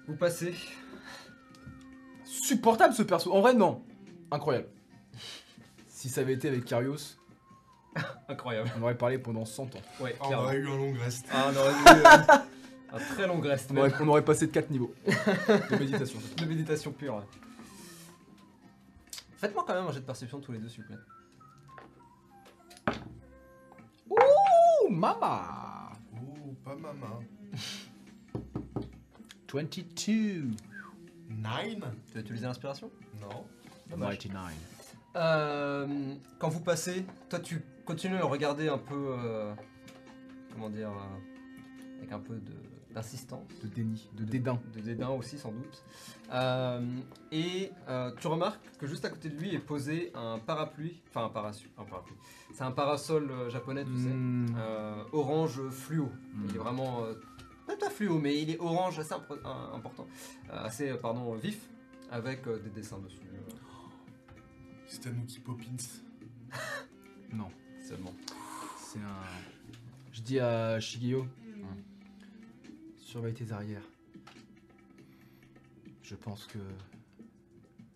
Vous 0.06 0.16
passez. 0.16 0.54
Supportable 2.48 2.92
ce 2.94 3.02
perso. 3.02 3.32
En 3.32 3.40
vrai, 3.40 3.54
non. 3.54 3.82
Incroyable. 4.30 4.68
Si 5.88 6.10
ça 6.10 6.20
avait 6.20 6.34
été 6.34 6.48
avec 6.48 6.66
Karios, 6.66 7.16
Incroyable. 8.28 8.70
on 8.78 8.82
aurait 8.82 8.98
parlé 8.98 9.16
pendant 9.18 9.46
100 9.46 9.62
ans. 9.76 9.80
Ouais, 10.00 10.14
Ah, 10.20 10.24
on 10.24 10.26
clairement. 10.26 10.44
aurait 10.44 10.56
eu 10.58 10.68
un 10.68 10.76
long 10.76 10.92
reste. 10.92 11.26
Ah, 11.32 11.50
on 11.50 11.56
aurait 11.56 11.70
eu 11.70 11.74
euh, 11.74 12.36
un 12.92 12.98
très 13.14 13.26
long 13.26 13.40
reste 13.40 13.70
On 13.70 13.74
même. 13.74 13.84
aurait, 13.84 13.94
on 14.02 14.08
aurait 14.08 14.24
passé 14.24 14.46
de 14.46 14.52
4 14.52 14.68
niveaux 14.70 14.94
de 15.06 15.76
méditation. 15.78 16.18
de 16.36 16.44
méditation 16.44 16.92
pure. 16.92 17.14
ouais. 17.16 17.22
Faites-moi 19.38 19.64
quand 19.66 19.74
même 19.74 19.86
un 19.86 19.92
jet 19.92 20.00
de 20.00 20.04
perception 20.06 20.38
tous 20.40 20.52
les 20.52 20.58
deux, 20.58 20.68
s'il 20.68 20.82
vous 20.82 20.88
plaît. 20.88 20.98
Oh, 24.10 24.88
mama 24.90 25.92
Oh, 26.14 26.54
pas 26.62 26.74
maman. 26.76 27.22
22. 29.52 30.50
Nine 31.36 31.84
Tu 32.06 32.14
veux 32.14 32.20
utiliser 32.20 32.46
l'inspiration 32.46 32.90
Non. 33.20 33.44
Dommage. 33.90 34.18
99. 34.18 34.96
Euh, 35.16 36.14
quand 36.38 36.48
vous 36.48 36.60
passez, 36.60 37.04
toi 37.28 37.38
tu 37.38 37.62
continues 37.84 38.16
à 38.16 38.20
le 38.20 38.24
regarder 38.24 38.68
un 38.68 38.78
peu. 38.78 39.14
euh, 39.18 39.54
comment 40.52 40.70
dire 40.70 40.88
euh, 40.90 41.98
Avec 41.98 42.12
un 42.12 42.18
peu 42.18 42.34
de- 42.34 42.94
d'insistance. 42.94 43.48
De 43.62 43.68
déni, 43.68 44.08
de 44.14 44.24
dédain. 44.24 44.60
de 44.74 44.80
dédain 44.80 45.08
aussi 45.10 45.36
sans 45.38 45.50
doute. 45.52 45.82
Euh, 46.32 46.80
et 47.32 47.70
euh, 47.88 48.12
tu 48.20 48.26
remarques 48.28 48.60
que 48.78 48.86
juste 48.86 49.04
à 49.04 49.10
côté 49.10 49.28
de 49.28 49.36
lui 49.36 49.52
est 49.54 49.58
posé 49.58 50.12
un 50.14 50.38
parapluie, 50.38 51.00
enfin 51.08 51.24
un, 51.26 51.28
parasu- 51.28 51.68
un 51.76 51.84
parapluie. 51.84 52.14
C'est 52.52 52.62
un 52.62 52.70
parasol 52.70 53.30
euh, 53.32 53.50
japonais, 53.50 53.84
tu 53.84 53.96
sais, 53.96 54.08
Hmm. 54.10 54.46
euh, 54.56 55.02
orange 55.12 55.60
fluo. 55.70 56.08
Il 56.48 56.54
est 56.54 56.58
vraiment 56.58 57.02
euh, 57.04 57.14
pas 57.66 57.76
pas 57.76 57.90
fluo, 57.90 58.18
mais 58.18 58.40
il 58.40 58.50
est 58.50 58.58
orange 58.60 58.98
assez 58.98 59.14
un- 59.14 59.72
important, 59.74 60.06
Euh, 60.50 60.64
assez 60.64 60.90
euh, 60.90 60.96
pardon 60.96 61.34
vif, 61.34 61.68
avec 62.10 62.46
euh, 62.46 62.58
des 62.58 62.70
dessins 62.70 62.98
dessus 62.98 63.18
euh, 63.32 63.52
C'est 64.86 65.00
Tanuki 65.00 65.40
Poppins. 65.40 65.64
Non, 67.32 67.50
seulement. 67.82 68.14
c'est 68.78 69.00
un. 69.00 69.22
Je 70.12 70.20
dis 70.22 70.38
à 70.38 70.78
Shigeo 70.78 71.26
Surveille 72.98 73.34
tes 73.34 73.50
arrières. 73.50 73.82
Je 76.02 76.14
pense 76.14 76.46
que. 76.46 76.58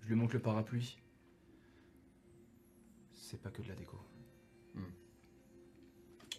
Je 0.03 0.09
lui 0.09 0.15
montre 0.17 0.35
le 0.35 0.41
parapluie. 0.41 0.99
C'est 3.13 3.41
pas 3.41 3.51
que 3.51 3.63
de 3.63 3.69
la 3.69 3.75
déco. 3.77 3.97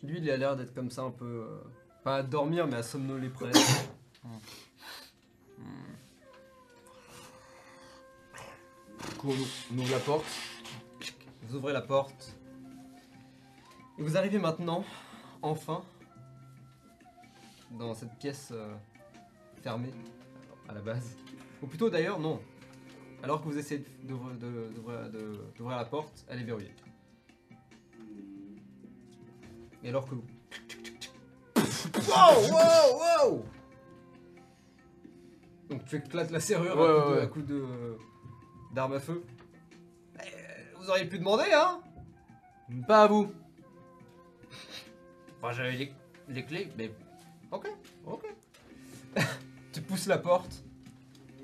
Lui, 0.01 0.17
il 0.19 0.29
a 0.31 0.37
l'air 0.37 0.55
d'être 0.55 0.73
comme 0.73 0.89
ça 0.89 1.03
un 1.03 1.11
peu, 1.11 1.25
euh, 1.25 1.59
pas 2.03 2.17
à 2.17 2.23
dormir, 2.23 2.67
mais 2.67 2.77
à 2.77 2.83
somnoler 2.83 3.29
près. 3.29 3.51
On 9.21 9.27
ouvre, 9.27 9.91
la 9.91 9.99
porte. 9.99 10.25
Vous 11.43 11.55
ouvrez 11.55 11.73
la 11.73 11.81
porte. 11.81 12.35
Et 13.97 14.01
vous 14.01 14.15
arrivez 14.15 14.39
maintenant, 14.39 14.85
enfin, 15.41 15.83
dans 17.71 17.93
cette 17.93 18.13
pièce 18.17 18.49
euh, 18.53 18.73
fermée, 19.61 19.91
à 20.69 20.73
la 20.73 20.79
base. 20.79 21.17
Ou 21.61 21.67
plutôt 21.67 21.89
d'ailleurs, 21.89 22.19
non. 22.19 22.41
Alors 23.21 23.41
que 23.41 23.49
vous 23.49 23.57
essayez 23.57 23.83
d'ouvrir 24.03 25.75
la 25.77 25.85
porte, 25.85 26.25
elle 26.29 26.39
est 26.39 26.45
verrouillée. 26.45 26.73
Et 29.83 29.89
alors 29.89 30.05
que 30.07 30.15
vous... 30.15 30.23
Wow, 32.07 32.51
wow, 32.51 33.29
wow 33.29 33.45
Donc 35.69 35.85
tu 35.85 35.97
éclates 35.97 36.31
la 36.31 36.39
serrure 36.39 36.77
Ouais, 36.77 36.83
à 36.83 36.87
coup 36.87 36.91
de- 37.01 37.09
ouais, 37.11 37.17
ouais. 37.17 37.21
à 37.23 37.27
coup 37.27 37.41
de 37.41 37.97
d'arme 38.73 38.93
à 38.93 38.99
feu. 38.99 39.23
Eh, 40.19 40.77
vous 40.77 40.89
auriez 40.89 41.05
pu 41.05 41.17
demander, 41.19 41.51
hein 41.53 41.81
Pas 42.87 43.03
à 43.03 43.07
vous. 43.07 43.31
Enfin, 45.41 45.53
j'avais 45.53 45.71
les, 45.71 45.93
les 46.27 46.43
clés, 46.45 46.69
mais. 46.77 46.91
Ok, 47.51 47.67
ok. 48.05 48.25
tu 49.73 49.81
pousses 49.81 50.05
la 50.07 50.17
porte, 50.17 50.63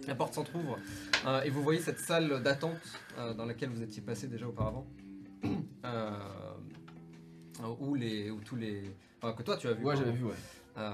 la 0.06 0.14
porte 0.16 0.34
s'entrouvre, 0.34 0.78
euh, 1.26 1.42
et 1.44 1.50
vous 1.50 1.64
voyez 1.64 1.80
cette 1.80 2.00
salle 2.00 2.44
d'attente 2.44 2.78
euh, 3.18 3.34
dans 3.34 3.46
laquelle 3.46 3.70
vous 3.70 3.82
étiez 3.82 4.02
passé 4.02 4.28
déjà 4.28 4.48
auparavant. 4.48 4.86
Euh, 5.86 6.10
où, 7.80 7.94
les, 7.96 8.32
où 8.32 8.40
tous 8.42 8.56
les. 8.56 8.84
Enfin, 9.26 9.34
que 9.34 9.42
toi 9.42 9.58
tu 9.58 9.68
as 9.68 9.74
vu. 9.74 9.84
Ouais, 9.84 9.96
j'avais 9.96 10.12
vu, 10.12 10.26
ouais. 10.26 10.36
Euh, 10.78 10.92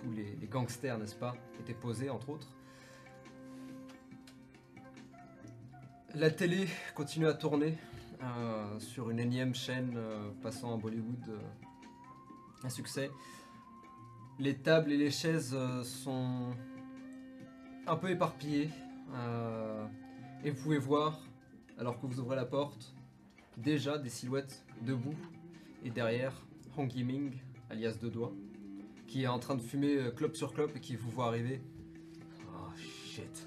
tous 0.00 0.10
les, 0.12 0.34
les 0.40 0.46
gangsters, 0.46 0.96
n'est-ce 0.96 1.14
pas, 1.14 1.36
étaient 1.60 1.74
posés, 1.74 2.08
entre 2.08 2.30
autres. 2.30 2.48
La 6.14 6.30
télé 6.30 6.68
continue 6.94 7.26
à 7.26 7.34
tourner 7.34 7.76
euh, 8.22 8.78
sur 8.78 9.10
une 9.10 9.20
énième 9.20 9.54
chaîne 9.54 9.92
euh, 9.94 10.30
passant 10.42 10.74
à 10.74 10.78
Bollywood. 10.78 11.22
un 12.64 12.70
succès. 12.70 13.10
Les 14.38 14.56
tables 14.56 14.90
et 14.90 14.96
les 14.96 15.10
chaises 15.10 15.54
sont 15.82 16.54
un 17.86 17.96
peu 17.96 18.08
éparpillées. 18.08 18.70
et 20.42 20.50
vous 20.50 20.62
pouvez 20.62 20.78
voir, 20.78 21.20
alors 21.76 22.00
que 22.00 22.06
vous 22.06 22.20
ouvrez 22.20 22.36
la 22.36 22.46
porte, 22.46 22.94
déjà 23.58 23.98
des 23.98 24.08
silhouettes 24.08 24.64
debout 24.80 25.16
et 25.84 25.90
derrière 25.90 26.32
Hong 26.76 26.92
Yiming, 26.92 27.32
alias 27.68 27.94
Deux 28.00 28.10
Doigts, 28.10 28.32
qui 29.06 29.24
est 29.24 29.26
en 29.26 29.38
train 29.38 29.54
de 29.54 29.62
fumer 29.62 29.96
euh, 29.96 30.10
clope 30.10 30.36
sur 30.36 30.52
clope 30.52 30.76
et 30.76 30.80
qui 30.80 30.96
vous 30.96 31.10
voit 31.10 31.26
arriver. 31.26 31.60
Oh 32.48 32.70
shit. 32.76 33.46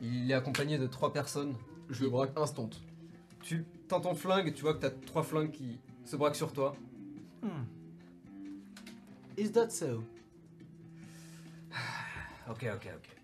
Il 0.00 0.30
est 0.30 0.34
accompagné 0.34 0.78
de 0.78 0.86
trois 0.86 1.12
personnes. 1.12 1.54
Je 1.90 2.04
le 2.04 2.10
braque 2.10 2.36
instant. 2.36 2.68
Tu 3.42 3.64
tends 3.88 4.00
ton 4.00 4.14
flingue, 4.14 4.54
tu 4.54 4.62
vois 4.62 4.74
que 4.74 4.80
t'as 4.80 4.90
trois 4.90 5.22
flingues 5.22 5.50
qui 5.50 5.78
se 6.04 6.16
braquent 6.16 6.36
sur 6.36 6.52
toi. 6.52 6.76
Hmm. 7.42 7.64
Is 9.36 9.50
that 9.52 9.70
so? 9.70 10.04
Ok, 12.46 12.66
ok, 12.74 12.88
ok. 12.94 13.23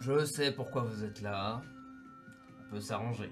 Je 0.00 0.24
sais 0.24 0.52
pourquoi 0.52 0.82
vous 0.82 1.04
êtes 1.04 1.20
là. 1.20 1.60
On 2.60 2.70
peut 2.70 2.80
s'arranger. 2.80 3.30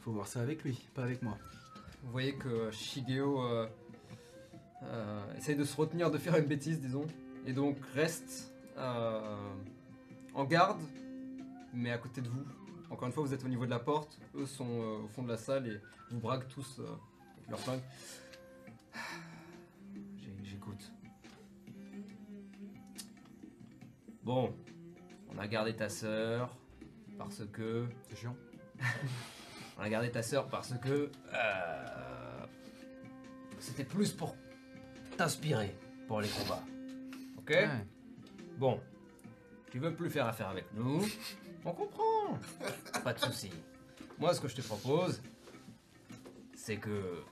Faut 0.00 0.12
voir 0.12 0.26
ça 0.26 0.40
avec 0.40 0.62
lui, 0.62 0.78
pas 0.94 1.02
avec 1.02 1.22
moi. 1.22 1.36
Vous 2.04 2.12
voyez 2.12 2.34
que 2.34 2.70
Shigeo 2.70 3.42
euh, 3.42 3.66
euh, 4.84 5.34
essaye 5.36 5.56
de 5.56 5.64
se 5.64 5.76
retenir 5.76 6.10
de 6.10 6.18
faire 6.18 6.36
une 6.36 6.46
bêtise, 6.46 6.80
disons, 6.80 7.06
et 7.46 7.52
donc 7.52 7.76
reste 7.94 8.52
euh, 8.78 9.36
en 10.34 10.44
garde, 10.44 10.80
mais 11.74 11.90
à 11.90 11.98
côté 11.98 12.20
de 12.20 12.28
vous. 12.28 12.44
Encore 12.90 13.06
une 13.06 13.12
fois, 13.12 13.24
vous 13.24 13.34
êtes 13.34 13.44
au 13.44 13.48
niveau 13.48 13.66
de 13.66 13.70
la 13.70 13.78
porte, 13.78 14.18
eux 14.36 14.46
sont 14.46 14.68
euh, 14.68 15.04
au 15.04 15.08
fond 15.08 15.22
de 15.22 15.28
la 15.28 15.36
salle 15.36 15.66
et 15.66 15.80
vous 16.10 16.20
braquent 16.20 16.48
tous 16.48 16.78
euh, 16.78 16.84
avec 17.36 17.50
leurs 17.50 17.60
flingues. 17.60 17.82
Bon, 24.32 24.54
on 25.28 25.38
a 25.40 25.48
gardé 25.48 25.74
ta 25.74 25.88
sœur 25.88 26.56
parce 27.18 27.42
que 27.52 27.88
C'est 28.08 28.14
chiant. 28.14 28.36
on 29.76 29.82
a 29.82 29.90
gardé 29.90 30.08
ta 30.08 30.22
sœur 30.22 30.46
parce 30.46 30.72
que 30.78 31.10
euh, 31.34 32.46
c'était 33.58 33.82
plus 33.82 34.12
pour 34.12 34.36
t'inspirer 35.16 35.76
pour 36.06 36.20
les 36.20 36.28
combats. 36.28 36.62
Ok? 37.38 37.48
Ouais. 37.50 37.68
Bon, 38.56 38.80
tu 39.72 39.80
veux 39.80 39.92
plus 39.96 40.08
faire 40.08 40.26
affaire 40.26 40.50
avec 40.50 40.72
nous? 40.74 41.04
On 41.64 41.72
comprend. 41.72 42.38
Pas 43.02 43.14
de 43.14 43.18
souci. 43.18 43.50
Moi, 44.20 44.32
ce 44.32 44.40
que 44.40 44.46
je 44.46 44.54
te 44.54 44.62
propose, 44.62 45.20
c'est 46.54 46.76
que 46.76 47.24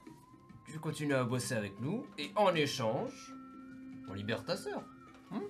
tu 0.66 0.80
continues 0.80 1.14
à 1.14 1.22
bosser 1.22 1.54
avec 1.54 1.78
nous 1.80 2.04
et 2.18 2.32
en 2.34 2.52
échange, 2.56 3.32
on 4.08 4.14
libère 4.14 4.44
ta 4.44 4.56
sœur. 4.56 4.82
Hum 5.30 5.44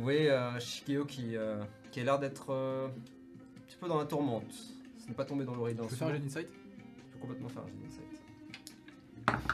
Vous 0.00 0.04
voyez 0.04 0.30
euh, 0.30 0.58
Shikeo 0.58 1.04
qui, 1.04 1.36
euh, 1.36 1.62
qui 1.92 2.00
a 2.00 2.04
l'air 2.04 2.18
d'être 2.18 2.46
euh, 2.54 2.88
un 2.88 3.60
petit 3.66 3.76
peu 3.76 3.86
dans 3.86 3.98
la 3.98 4.06
tourmente. 4.06 4.50
Ce 4.98 5.06
n'est 5.06 5.12
pas 5.12 5.26
tombé 5.26 5.44
dans 5.44 5.54
l'oreille 5.54 5.74
d'un 5.74 5.82
Je 5.84 5.88
peux 5.90 5.96
faire 5.96 6.08
un 6.08 6.12
jet 6.14 6.20
d'insight? 6.20 6.48
Tu 6.48 7.02
peux 7.12 7.18
complètement 7.18 7.50
faire 7.50 7.64
un 7.64 7.66
jet 7.66 7.74
d'insight. 7.84 9.50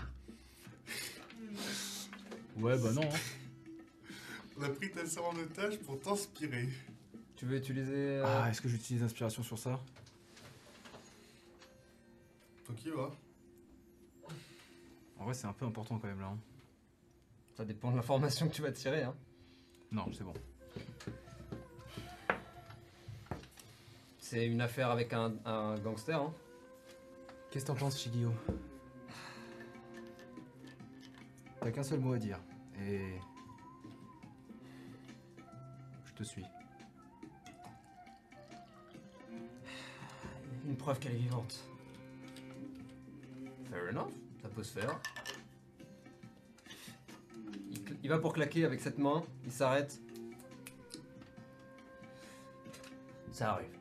Ouais, 2.58 2.78
bah 2.78 2.92
non. 2.92 3.02
hein. 3.02 4.12
On 4.56 4.62
a 4.62 4.68
pris 4.68 4.88
ta 4.92 5.04
sœur 5.04 5.24
en 5.26 5.34
otage 5.36 5.80
pour 5.80 5.98
t'inspirer. 5.98 6.68
Tu 7.34 7.44
veux 7.44 7.56
utiliser. 7.56 7.92
euh, 7.96 8.24
Ah, 8.24 8.48
est-ce 8.48 8.60
que 8.60 8.68
j'utilise 8.68 9.02
inspiration 9.02 9.42
sur 9.42 9.58
ça? 9.58 9.80
Ok, 12.70 12.86
va. 12.94 13.10
En 15.18 15.24
vrai, 15.24 15.34
c'est 15.34 15.48
un 15.48 15.52
peu 15.52 15.66
important 15.66 15.98
quand 15.98 16.06
même 16.06 16.20
là. 16.20 16.28
hein. 16.28 16.38
Ça 17.56 17.64
dépend 17.64 17.90
de 17.90 17.96
l'information 17.96 18.46
que 18.48 18.54
tu 18.54 18.62
vas 18.62 18.70
tirer. 18.70 19.02
Hein. 19.02 19.14
Non, 19.92 20.06
c'est 20.12 20.24
bon. 20.24 20.34
C'est 24.18 24.46
une 24.46 24.60
affaire 24.60 24.90
avec 24.90 25.12
un, 25.12 25.34
un 25.44 25.78
gangster. 25.78 26.20
Hein. 26.20 26.34
Qu'est-ce 27.50 27.64
que 27.64 27.70
t'en 27.70 27.76
penses, 27.76 27.98
Shigio 28.00 28.32
T'as 31.60 31.70
qu'un 31.70 31.82
seul 31.82 32.00
mot 32.00 32.12
à 32.12 32.18
dire. 32.18 32.38
Et. 32.80 33.18
Je 36.04 36.12
te 36.12 36.22
suis. 36.22 36.44
Une 40.66 40.76
preuve 40.76 40.98
qu'elle 40.98 41.12
est 41.12 41.18
vivante. 41.18 41.64
Fair 43.70 43.88
enough, 43.90 44.12
ça 44.42 44.48
peut 44.48 44.62
se 44.62 44.78
faire. 44.78 45.00
Il, 48.06 48.08
va 48.08 48.20
pour 48.20 48.34
claquer 48.34 48.64
avec 48.64 48.80
cette 48.80 48.98
main, 48.98 49.24
il 49.44 49.50
s'arrête. 49.50 50.00
Ça 53.32 53.54
arrive. 53.54 53.76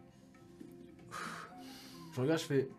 Je 2.12 2.22
regarde, 2.22 2.40
je 2.40 2.46
fais. 2.46 2.70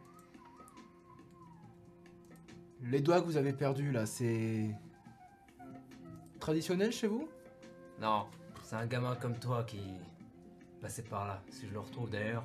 Les 2.83 3.01
doigts 3.01 3.21
que 3.21 3.27
vous 3.27 3.37
avez 3.37 3.53
perdus 3.53 3.93
là, 3.93 4.07
c'est. 4.07 4.75
traditionnel 6.41 6.91
chez 6.91 7.07
vous? 7.07 7.29
Non, 8.01 8.27
c'est 8.65 8.75
un 8.75 8.87
gamin 8.87 9.15
comme 9.15 9.39
toi 9.39 9.63
qui 9.63 9.79
passait 10.81 11.05
par 11.05 11.29
là. 11.29 11.43
Si 11.51 11.69
je 11.69 11.73
le 11.73 11.79
retrouve 11.79 12.11
d'ailleurs, 12.11 12.45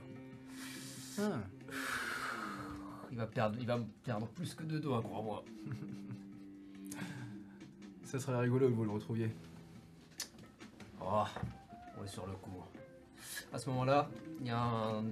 Ah. 1.18 1.40
il 3.10 3.18
va 3.18 3.26
perdre, 3.26 3.58
il 3.60 3.66
va 3.66 3.80
perdre 4.04 4.28
plus 4.28 4.54
que 4.54 4.62
deux 4.62 4.80
doigts, 4.80 5.02
crois-moi. 5.02 5.44
Ça 8.12 8.20
serait 8.20 8.40
rigolo 8.40 8.68
que 8.68 8.74
vous 8.74 8.84
le 8.84 8.92
retrouviez. 8.92 9.32
Oh, 11.02 11.24
on 11.98 12.04
est 12.04 12.08
sur 12.08 12.28
le 12.28 12.34
coup. 12.34 12.52
À 13.54 13.58
ce 13.58 13.70
moment-là, 13.70 14.10
il 14.42 14.48
y 14.48 14.50
a 14.50 14.62
un, 14.62 15.06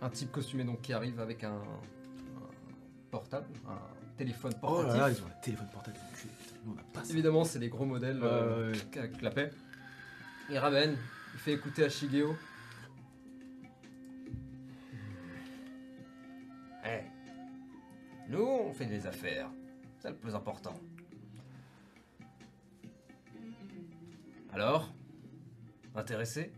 un 0.00 0.08
type 0.10 0.32
costumé 0.32 0.64
donc 0.64 0.80
qui 0.80 0.94
arrive 0.94 1.20
avec 1.20 1.44
un, 1.44 1.52
un 1.52 2.50
portable, 3.10 3.46
un 3.68 3.76
téléphone 4.16 4.52
Oh 4.62 4.66
portatif. 4.68 4.92
là 4.98 5.08
là, 5.08 5.10
ils 5.10 5.22
ont 5.22 5.26
un 5.26 5.40
téléphone 5.42 5.68
portable. 5.70 5.98
putain, 6.14 6.54
on 6.66 6.72
pas. 6.98 7.04
Évidemment, 7.10 7.44
c'est 7.44 7.58
des 7.58 7.68
gros 7.68 7.84
modèles 7.84 8.20
euh, 8.22 8.74
avec 8.96 9.20
la 9.20 9.30
paix. 9.30 9.50
Il 10.48 10.56
ramène, 10.56 10.96
il 11.34 11.40
fait 11.40 11.52
écouter 11.52 11.84
à 11.84 11.90
Shigeo. 11.90 12.34
Eh, 16.86 17.02
nous, 18.30 18.40
on 18.42 18.72
fait 18.72 18.86
des 18.86 19.06
affaires. 19.06 19.50
C'est 19.98 20.08
le 20.08 20.16
plus 20.16 20.34
important. 20.34 20.72
Alors 24.60 24.92
Intéressé 25.94 26.50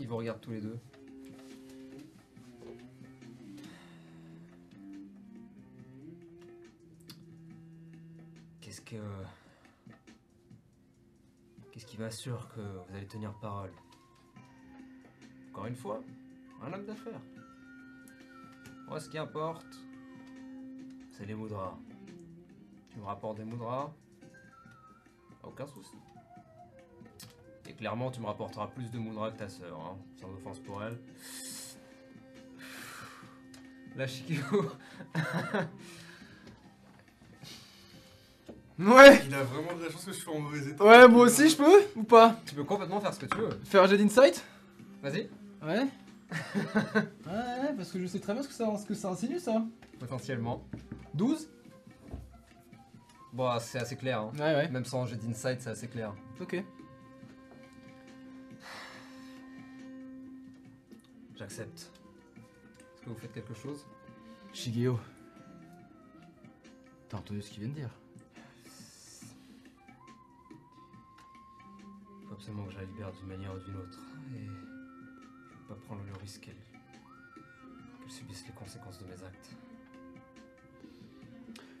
Ils 0.00 0.08
vous 0.08 0.16
regardent 0.16 0.40
tous 0.40 0.50
les 0.50 0.60
deux. 0.60 0.80
Qu'est-ce 8.60 8.80
que. 8.80 8.96
Qu'est-ce 11.70 11.86
qui 11.86 11.98
m'assure 11.98 12.48
que 12.48 12.60
vous 12.60 12.96
allez 12.96 13.06
tenir 13.06 13.32
parole? 13.38 13.70
Encore 15.52 15.66
une 15.66 15.76
fois, 15.76 16.00
un 16.62 16.72
homme 16.72 16.86
d'affaires. 16.86 17.20
Moi, 18.88 18.98
ce 18.98 19.08
qui 19.08 19.18
importe, 19.18 19.66
c'est 21.10 21.26
les 21.26 21.34
moudras. 21.34 21.76
Tu 22.90 22.98
me 22.98 23.04
rapportes 23.04 23.36
des 23.36 23.44
moudras, 23.44 23.92
aucun 25.42 25.66
souci. 25.66 25.96
Et 27.68 27.74
clairement, 27.74 28.10
tu 28.10 28.20
me 28.20 28.26
rapporteras 28.26 28.68
plus 28.68 28.90
de 28.90 28.98
moudras 28.98 29.30
que 29.30 29.38
ta 29.38 29.48
sœur, 29.48 29.78
hein, 29.78 29.96
sans 30.20 30.28
offense 30.30 30.58
pour 30.58 30.82
elle. 30.82 30.98
La 33.94 34.06
Shikio. 34.06 34.42
Ouais 38.78 39.22
Il 39.26 39.34
a 39.34 39.44
vraiment 39.44 39.76
de 39.78 39.84
la 39.84 39.90
chance 39.90 40.04
que 40.06 40.12
je 40.12 40.18
suis 40.18 40.30
en 40.30 40.40
mauvais 40.40 40.70
état. 40.70 40.82
Ouais, 40.82 41.06
moi 41.06 41.26
aussi 41.26 41.48
je 41.48 41.56
peux 41.56 41.82
Ou 41.94 42.02
pas? 42.02 42.40
Tu 42.46 42.54
peux 42.54 42.64
complètement 42.64 43.00
faire 43.00 43.14
ce 43.14 43.20
que 43.20 43.26
tu 43.26 43.36
veux. 43.36 43.50
Faire 43.64 43.82
un 43.84 43.86
jet 43.86 43.98
d'insight? 43.98 44.42
Vas-y. 45.02 45.28
Ouais. 45.64 45.86
ouais, 47.26 47.74
parce 47.76 47.90
que 47.92 48.00
je 48.00 48.06
sais 48.06 48.18
très 48.18 48.32
bien 48.34 48.42
ce 48.42 48.48
que 48.48 48.54
ça, 48.54 48.76
ce 48.76 48.86
que 48.86 48.94
ça 48.94 49.10
insinue 49.10 49.38
ça. 49.38 49.64
Potentiellement. 49.98 50.62
12 51.14 51.48
Bon, 53.32 53.50
c'est 53.60 53.78
assez 53.78 53.96
clair. 53.96 54.20
hein. 54.20 54.32
Ouais, 54.34 54.54
ouais. 54.56 54.68
Même 54.68 54.84
sans 54.84 55.06
jet 55.06 55.16
d'insight, 55.16 55.60
c'est 55.62 55.70
assez 55.70 55.88
clair. 55.88 56.14
Ok. 56.40 56.62
J'accepte. 61.36 61.90
Est-ce 62.94 63.02
que 63.02 63.08
vous 63.10 63.16
faites 63.16 63.32
quelque 63.32 63.54
chose? 63.54 63.84
Shigeo. 64.52 64.98
T'as 67.08 67.18
entendu 67.18 67.42
ce 67.42 67.50
qu'il 67.50 67.60
vient 67.60 67.68
de 67.70 67.74
dire? 67.74 67.90
Il 72.20 72.26
faut 72.28 72.34
absolument 72.34 72.64
que 72.64 72.72
je 72.72 72.78
la 72.78 72.84
libère 72.84 73.12
d'une 73.12 73.26
manière 73.28 73.54
ou 73.54 73.58
d'une 73.60 73.76
autre. 73.76 73.98
Et 74.36 74.46
pas 75.74 75.80
prendre 75.86 76.02
le 76.06 76.20
risque 76.20 76.40
qu'elle 76.42 76.56
subisse 78.08 78.44
les 78.46 78.52
conséquences 78.52 78.98
de 78.98 79.04
mes 79.04 79.22
actes. 79.24 79.50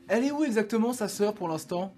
Elle 0.08 0.24
est 0.24 0.30
où 0.30 0.44
exactement 0.44 0.92
sa 0.92 1.08
sœur 1.08 1.34
pour 1.34 1.48
l'instant? 1.48 1.94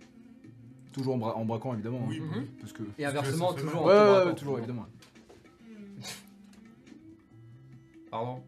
Toujours 0.92 1.14
en, 1.14 1.18
bra- 1.18 1.36
en 1.36 1.45
braquant 1.45 1.72
évidemment. 1.74 2.01
hein. 2.03 2.07
Oui, 2.09 2.20
oui. 2.20 2.51
Parce 2.61 2.72
que. 2.72 2.82
Et 2.99 3.05
inversement, 3.05 3.53
toujours 3.55 3.82
en 3.82 3.86
ouais, 3.86 3.95
braquant. 3.95 4.26
ouais, 4.28 4.34
toujours 4.34 4.59
évidemment. 4.59 4.86
Pardon? 8.11 8.42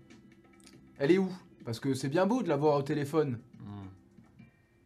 Elle 0.98 1.10
est 1.12 1.18
où? 1.18 1.28
Parce 1.64 1.80
que 1.80 1.94
c'est 1.94 2.08
bien 2.08 2.26
beau 2.26 2.42
de 2.42 2.48
la 2.48 2.56
voir 2.56 2.76
au 2.78 2.82
téléphone. 2.82 3.38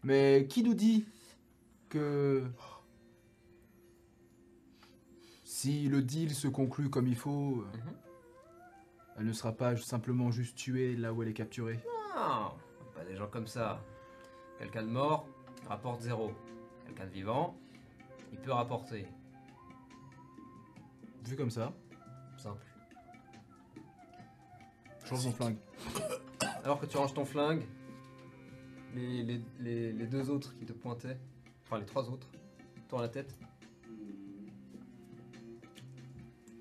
Mais 0.02 0.46
qui 0.48 0.62
nous 0.62 0.72
dit 0.74 1.04
que 1.90 2.44
Si 5.44 5.88
le 5.88 6.00
deal 6.00 6.34
se 6.34 6.48
conclut 6.48 6.88
comme 6.88 7.06
il 7.06 7.16
faut, 7.16 7.62
euh, 7.66 7.76
Mhm. 7.76 7.94
Elle 9.20 9.26
ne 9.26 9.32
sera 9.34 9.52
pas 9.52 9.76
simplement 9.76 10.30
juste 10.30 10.56
tuée 10.56 10.96
là 10.96 11.12
où 11.12 11.22
elle 11.22 11.28
est 11.28 11.34
capturée. 11.34 11.78
Non, 12.16 12.52
pas 12.94 13.04
des 13.04 13.14
gens 13.16 13.28
comme 13.28 13.46
ça. 13.46 13.84
Quelqu'un 14.58 14.82
de 14.82 14.88
mort 14.88 15.26
rapporte 15.68 16.00
zéro. 16.00 16.32
Quelqu'un 16.86 17.04
de 17.04 17.10
vivant, 17.10 17.54
il 18.32 18.38
peut 18.38 18.52
rapporter. 18.52 19.06
Vu 21.26 21.36
comme 21.36 21.50
ça, 21.50 21.72
Simple. 22.38 22.64
change 25.04 25.26
mon 25.26 25.32
flingue. 25.32 25.56
Alors 26.64 26.80
que 26.80 26.86
tu 26.86 26.96
ranges 26.96 27.12
ton 27.14 27.24
flingue, 27.26 27.66
les, 28.94 29.22
les- 29.22 29.42
les- 29.60 29.92
les 29.92 30.06
deux 30.06 30.30
autres 30.30 30.56
qui 30.56 30.64
te 30.64 30.72
pointaient, 30.72 31.18
enfin 31.66 31.78
les 31.78 31.84
trois 31.86 32.08
autres, 32.08 32.26
tournent 32.88 33.02
la 33.02 33.08
tête. 33.10 33.36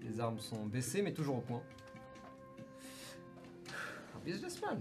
Les 0.02 0.20
armes 0.20 0.40
sont 0.40 0.66
baissées 0.66 1.02
mais 1.02 1.14
toujours 1.14 1.38
au 1.38 1.42
point. 1.42 1.62
Businessman. 4.30 4.80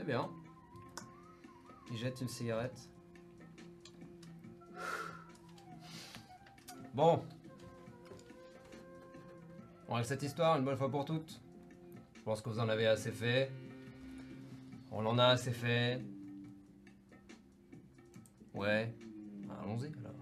Eh 0.00 0.04
bien. 0.04 0.30
Il 1.90 1.96
jette 1.98 2.20
une 2.20 2.28
cigarette. 2.28 2.88
Bon. 6.94 7.20
On 9.88 9.94
règle 9.94 10.06
cette 10.06 10.22
histoire 10.22 10.56
une 10.56 10.64
bonne 10.64 10.76
fois 10.76 10.88
pour 10.88 11.04
toutes. 11.04 11.40
Je 12.14 12.22
pense 12.22 12.40
que 12.40 12.48
vous 12.48 12.60
en 12.60 12.68
avez 12.68 12.86
assez 12.86 13.10
fait. 13.10 13.50
On 14.92 15.04
en 15.04 15.18
a 15.18 15.26
assez 15.26 15.50
fait. 15.50 16.00
Ouais. 18.54 18.94
Bah, 19.48 19.58
Allons-y 19.64 19.86
alors. 19.98 20.12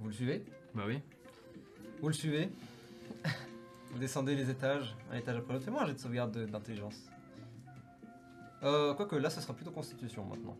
Vous 0.00 0.06
le 0.06 0.14
suivez? 0.14 0.42
Bah 0.74 0.84
oui. 0.86 1.00
Vous 2.00 2.08
le 2.08 2.14
suivez? 2.14 2.48
Vous 3.94 4.00
descendez 4.00 4.34
les 4.34 4.50
étages, 4.50 4.96
un 5.12 5.16
étage 5.16 5.36
après 5.36 5.52
l'autre. 5.52 5.64
Fais-moi 5.64 5.82
un 5.84 5.86
jet 5.86 5.94
de 5.94 5.98
sauvegarde 5.98 6.32
de- 6.32 6.46
d'intelligence. 6.46 6.96
Euh, 8.64 8.92
quoique 8.94 9.14
là, 9.14 9.30
ça 9.30 9.40
sera 9.40 9.54
plutôt 9.54 9.70
constitution 9.70 10.24
maintenant. 10.24 10.56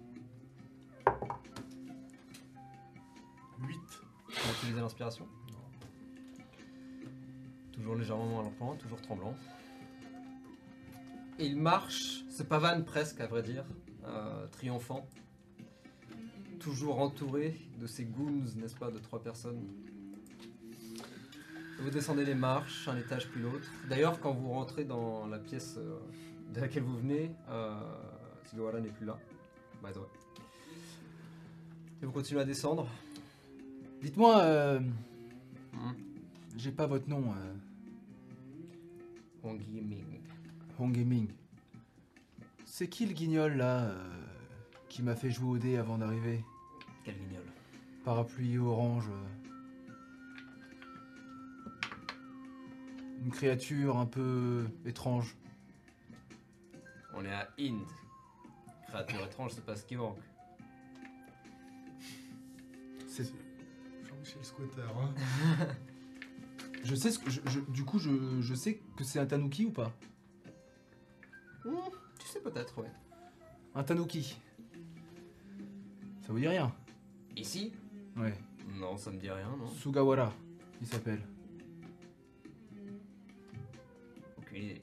8. 3.61 3.77
On 4.29 4.47
va 4.47 4.53
utiliser 4.59 4.81
l'inspiration. 4.81 5.27
Toujours 7.73 7.97
légèrement 7.97 8.27
moins 8.27 8.43
lentement, 8.45 8.77
toujours 8.77 9.01
tremblant. 9.01 9.35
Et 11.41 11.47
il 11.47 11.57
marche, 11.61 12.25
se 12.31 12.45
pavane 12.45 12.85
presque 12.85 13.21
à 13.21 13.27
vrai 13.27 13.43
dire, 13.43 13.65
euh, 14.05 14.47
triomphant. 14.49 15.09
Toujours 16.61 17.01
entouré 17.01 17.61
de 17.81 17.87
ses 17.89 18.05
goons, 18.05 18.45
n'est-ce 18.57 18.77
pas, 18.77 18.91
de 18.93 18.99
trois 18.99 19.21
personnes. 19.23 19.67
Vous 21.81 21.91
descendez 21.91 22.25
les 22.25 22.35
marches, 22.35 22.89
un 22.89 22.97
étage 22.97 23.29
puis 23.29 23.41
l'autre. 23.43 23.69
D'ailleurs, 23.89 24.21
quand 24.21 24.33
vous 24.33 24.51
rentrez 24.51 24.85
dans 24.85 25.27
la 25.27 25.39
pièce 25.39 25.77
euh, 25.79 25.99
de 26.55 26.61
laquelle 26.61 26.85
vous 26.85 26.97
venez, 26.97 27.33
euh, 27.51 27.75
n'est 28.81 28.89
plus 28.91 29.07
là. 29.07 29.19
By 29.83 29.93
the 29.93 29.97
way. 29.97 30.07
Et 32.03 32.07
vous 32.07 32.13
continuez 32.13 32.41
à 32.41 32.45
descendre. 32.45 32.87
Dites-moi, 34.03 34.41
euh, 34.43 34.81
Hmm. 35.73 35.93
j'ai 36.57 36.71
pas 36.71 36.87
votre 36.87 37.09
nom, 37.09 37.33
euh, 37.33 37.55
Hong 39.43 39.61
Yiming. 39.61 40.21
Hong 40.79 40.93
Gaming. 40.93 41.29
C'est 42.65 42.89
qui 42.89 43.07
le 43.07 43.13
guignol 43.13 43.57
là 43.57 43.81
euh, 43.87 43.97
qui 44.89 45.03
m'a 45.03 45.17
fait 45.17 45.31
jouer 45.31 45.49
au 45.51 45.59
dé 45.59 45.77
avant 45.77 45.99
d'arriver? 45.99 46.45
Quel 47.05 47.17
guignol? 47.17 47.43
Parapluie 48.05 48.59
orange. 48.59 49.09
euh. 49.09 49.44
Une 53.25 53.31
créature 53.31 53.97
un 53.97 54.07
peu 54.07 54.67
étrange. 54.85 55.35
On 57.15 57.25
est 57.25 57.33
à 57.33 57.49
Inde. 57.59 57.81
Créature 58.89 59.25
étrange, 59.25 59.53
c'est 59.55 59.65
pas 59.65 59.77
ce 59.77 59.85
qui 59.85 59.97
manque. 59.97 60.19
C'est- 63.09 63.33
Jean-Michel 64.05 64.45
Squatter. 64.45 64.83
Hein. 64.83 65.67
Je 66.85 66.95
sais 66.95 67.11
ce 67.11 67.19
que 67.19 67.31
je, 67.31 67.41
je- 67.47 67.61
du 67.61 67.83
coup 67.83 67.99
je, 67.99 68.11
je 68.43 68.55
sais 68.55 68.79
que 68.95 69.05
c'est 69.05 69.19
un 69.19 69.25
tanuki 69.25 69.65
ou 69.65 69.71
pas? 69.71 69.91
Tu 71.63 72.27
sais 72.27 72.41
peut-être, 72.41 72.77
ouais. 72.79 72.91
Un 73.75 73.83
tanuki. 73.83 74.39
Ça 76.27 76.33
vous 76.35 76.39
dit 76.39 76.47
rien? 76.47 76.71
Ici? 77.37 77.73
Ouais. 78.19 78.35
Non, 78.79 78.99
ça 78.99 79.11
me 79.11 79.17
dit 79.17 79.31
rien, 79.31 79.49
non. 79.59 79.67
Sugawara, 79.69 80.31
il 80.83 80.87
s'appelle. 80.87 81.23
Aucune 84.55 84.65
idée. 84.67 84.83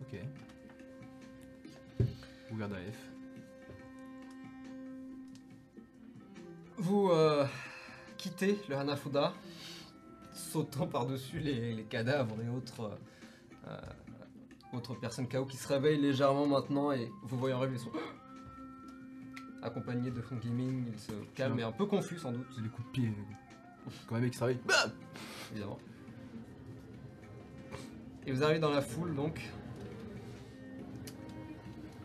Ok. 0.00 0.16
Vous 2.50 2.56
gardez 2.56 2.76
un 2.76 2.92
F. 2.92 3.10
Vous 6.78 7.10
euh, 7.10 7.44
quittez 8.16 8.58
le 8.70 8.76
Hanafuda, 8.76 9.34
sautant 10.32 10.86
par-dessus 10.86 11.40
les, 11.40 11.74
les 11.74 11.84
cadavres 11.84 12.36
et 12.40 12.48
autres, 12.48 12.98
euh, 13.66 13.80
autres 14.72 14.94
personnes 14.94 15.28
KO 15.28 15.44
qui 15.44 15.58
se 15.58 15.68
réveillent 15.68 16.00
légèrement 16.00 16.46
maintenant 16.46 16.92
et 16.92 17.10
vous 17.22 17.36
voyez 17.36 17.54
arriver, 17.54 17.74
ils 17.74 17.80
sont 17.80 17.92
accompagnés 19.62 20.10
de 20.10 20.22
Funky 20.22 20.48
Ming, 20.48 20.86
ils 20.90 21.00
se 21.00 21.12
calment 21.34 21.58
et 21.58 21.64
un 21.64 21.72
peu 21.72 21.84
confus 21.84 22.18
sans 22.18 22.32
doute, 22.32 22.46
C'est 22.54 22.62
des 22.62 22.68
coups 22.70 22.86
de 22.88 22.92
pied. 22.92 23.12
Quand 24.08 24.16
un 24.16 24.20
mec 24.20 24.34
se 24.34 24.44
réveille. 24.44 24.60
évidemment. 25.50 25.78
Et 28.28 28.30
vous 28.30 28.42
arrivez 28.42 28.60
dans 28.60 28.70
la 28.70 28.82
foule 28.82 29.14
donc. 29.14 29.40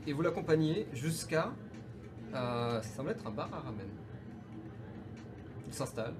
Et 0.07 0.13
vous 0.13 0.21
l'accompagnez 0.21 0.87
jusqu'à. 0.93 1.51
euh, 2.33 2.81
ça 2.81 2.95
semble 2.95 3.09
être 3.09 3.27
un 3.27 3.31
bar 3.31 3.53
à 3.53 3.59
ramen. 3.59 3.89
Il 5.67 5.73
s'installe. 5.73 6.13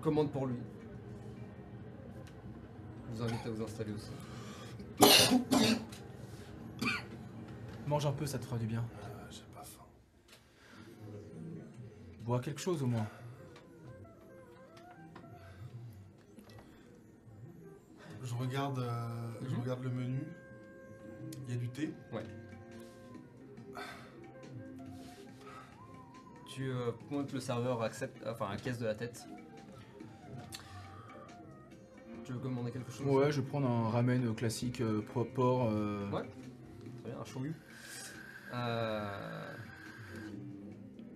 Commande 0.00 0.30
pour 0.30 0.46
lui. 0.46 0.54
Je 3.10 3.16
vous 3.16 3.22
invite 3.24 3.46
à 3.46 3.50
vous 3.50 3.64
installer 3.64 3.92
aussi. 3.92 4.12
Mange 7.88 8.06
un 8.06 8.12
peu, 8.12 8.26
ça 8.26 8.38
te 8.38 8.44
fera 8.44 8.58
du 8.58 8.66
bien. 8.66 8.84
Ah, 9.02 9.08
J'ai 9.28 9.42
pas 9.52 9.64
faim. 9.64 9.82
Bois 12.20 12.38
quelque 12.38 12.60
chose 12.60 12.80
au 12.80 12.86
moins. 12.86 13.08
Je 18.36 18.42
regarde, 18.42 18.78
euh, 18.78 19.08
je 19.48 19.54
Mhm. 19.54 19.60
regarde 19.62 19.82
le 19.84 19.90
menu. 19.90 20.18
Il 21.48 21.54
y 21.54 21.56
a 21.56 21.60
du 21.60 21.68
thé. 21.68 21.94
Tu 26.46 26.70
euh, 26.70 26.92
pointes 27.08 27.32
le 27.32 27.40
serveur, 27.40 27.82
accepte, 27.82 28.24
enfin, 28.26 28.48
à 28.50 28.56
caisse 28.56 28.78
de 28.78 28.86
la 28.86 28.94
tête? 28.94 29.26
Tu 32.24 32.32
veux 32.32 32.38
commander 32.38 32.70
quelque 32.70 32.92
chose? 32.92 33.06
Ouais, 33.06 33.32
je 33.32 33.40
vais 33.40 33.46
prendre 33.46 33.68
un 33.68 33.90
ramen 33.90 34.34
classique 34.34 34.80
euh, 34.80 35.02
porc. 35.34 35.68
euh, 35.70 36.08
Ouais. 36.10 36.22
Très 37.02 37.10
bien, 37.10 37.20
un 37.20 37.24
shoyu. 37.24 37.54
Euh... 38.54 39.54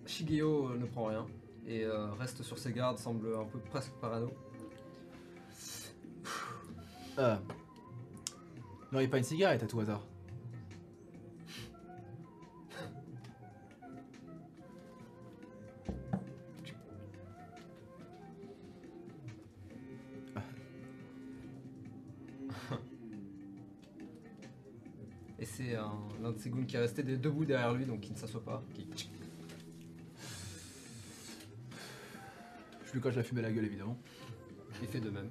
Shigeo 0.05 0.75
ne 0.75 0.85
prend 0.85 1.05
rien 1.05 1.25
et 1.67 1.85
euh, 1.85 2.11
reste 2.19 2.43
sur 2.43 2.57
ses 2.57 2.73
gardes, 2.73 2.97
semble 2.97 3.33
un 3.35 3.45
peu 3.45 3.59
presque 3.59 3.93
parano. 4.01 4.29
Non, 7.19 7.37
il 8.93 8.99
n'y 8.99 9.05
a 9.05 9.09
pas 9.09 9.17
une 9.17 9.23
cigarette 9.23 9.61
à 9.63 9.67
tout 9.67 9.79
hasard. 9.79 10.01
Et 25.39 25.45
c'est 25.45 25.75
un- 25.75 25.91
l'un 26.21 26.31
de 26.31 26.39
ses 26.39 26.49
goons 26.49 26.65
qui 26.65 26.75
est 26.75 26.79
resté 26.79 27.01
debout 27.03 27.45
derrière 27.45 27.73
lui, 27.73 27.85
donc 27.85 28.01
qui 28.01 28.11
ne 28.11 28.17
s'assoit 28.17 28.43
pas. 28.43 28.61
Qui... 28.73 29.09
Je 32.85 32.93
lui 32.93 32.99
coche 32.99 33.15
la 33.15 33.23
fumée 33.23 33.39
à 33.41 33.43
la 33.43 33.51
gueule 33.51 33.65
évidemment. 33.65 33.97
Il 34.81 34.87
fait 34.87 34.99
de 34.99 35.09
même. 35.09 35.29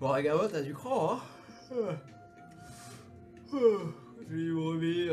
Bon, 0.00 0.08
Ragawa, 0.08 0.48
t'as 0.48 0.62
du 0.62 0.72
cran, 0.72 1.16
hein 1.16 1.94
Je 3.50 4.34
vais 4.34 4.50
vous 4.50 4.64
remis. 4.70 5.10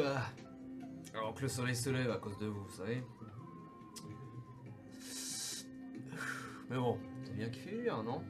Alors 1.14 1.34
que 1.36 1.42
le 1.42 1.50
soleil 1.50 1.76
se 1.76 1.90
lève 1.90 2.10
à 2.10 2.18
cause 2.18 2.38
de 2.38 2.46
vous, 2.46 2.64
vous 2.64 2.72
savez. 2.72 3.04
Mais 6.70 6.78
bon, 6.78 6.98
c'est 7.26 7.36
bien 7.36 7.50
qu'il 7.50 7.64
fait 7.64 7.82
bien, 7.82 8.02
non? 8.02 8.24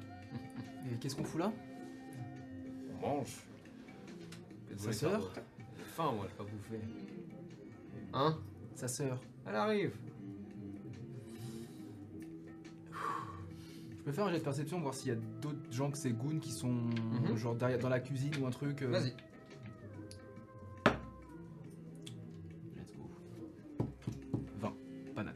Et 0.92 0.96
qu'est-ce 0.98 1.16
qu'on 1.16 1.24
fout 1.24 1.40
là? 1.40 1.52
On 3.04 3.08
mange. 3.08 3.38
Sa 4.78 4.94
sœur? 4.94 5.32
faim, 5.96 6.12
moi, 6.14 6.26
j'ai 6.28 6.36
pas 6.36 6.44
bouffé. 6.44 6.80
Hein? 8.14 8.36
Sa 8.74 8.88
sœur. 8.88 9.20
Elle 9.46 9.56
arrive. 9.56 9.96
Peux 14.08 14.14
faire 14.14 14.26
un 14.26 14.32
jet 14.32 14.40
de 14.40 14.44
perception, 14.44 14.80
voir 14.80 14.94
s'il 14.94 15.10
y 15.10 15.16
a 15.16 15.20
d'autres 15.42 15.70
gens 15.70 15.92
que 15.92 15.98
ces 15.98 16.12
goons 16.12 16.40
qui 16.40 16.52
sont 16.52 16.72
Mhm. 16.72 17.36
genre 17.36 17.56
derrière, 17.56 17.78
dans 17.80 17.90
la 17.90 18.00
cuisine 18.00 18.32
ou 18.42 18.46
un 18.46 18.52
truc. 18.52 18.82
euh, 18.82 18.88
Vas-y. 18.88 19.14
Let's 22.78 22.94
go. 22.96 23.10
20. 24.62 24.74
Pas 25.14 25.24
nat. 25.24 25.34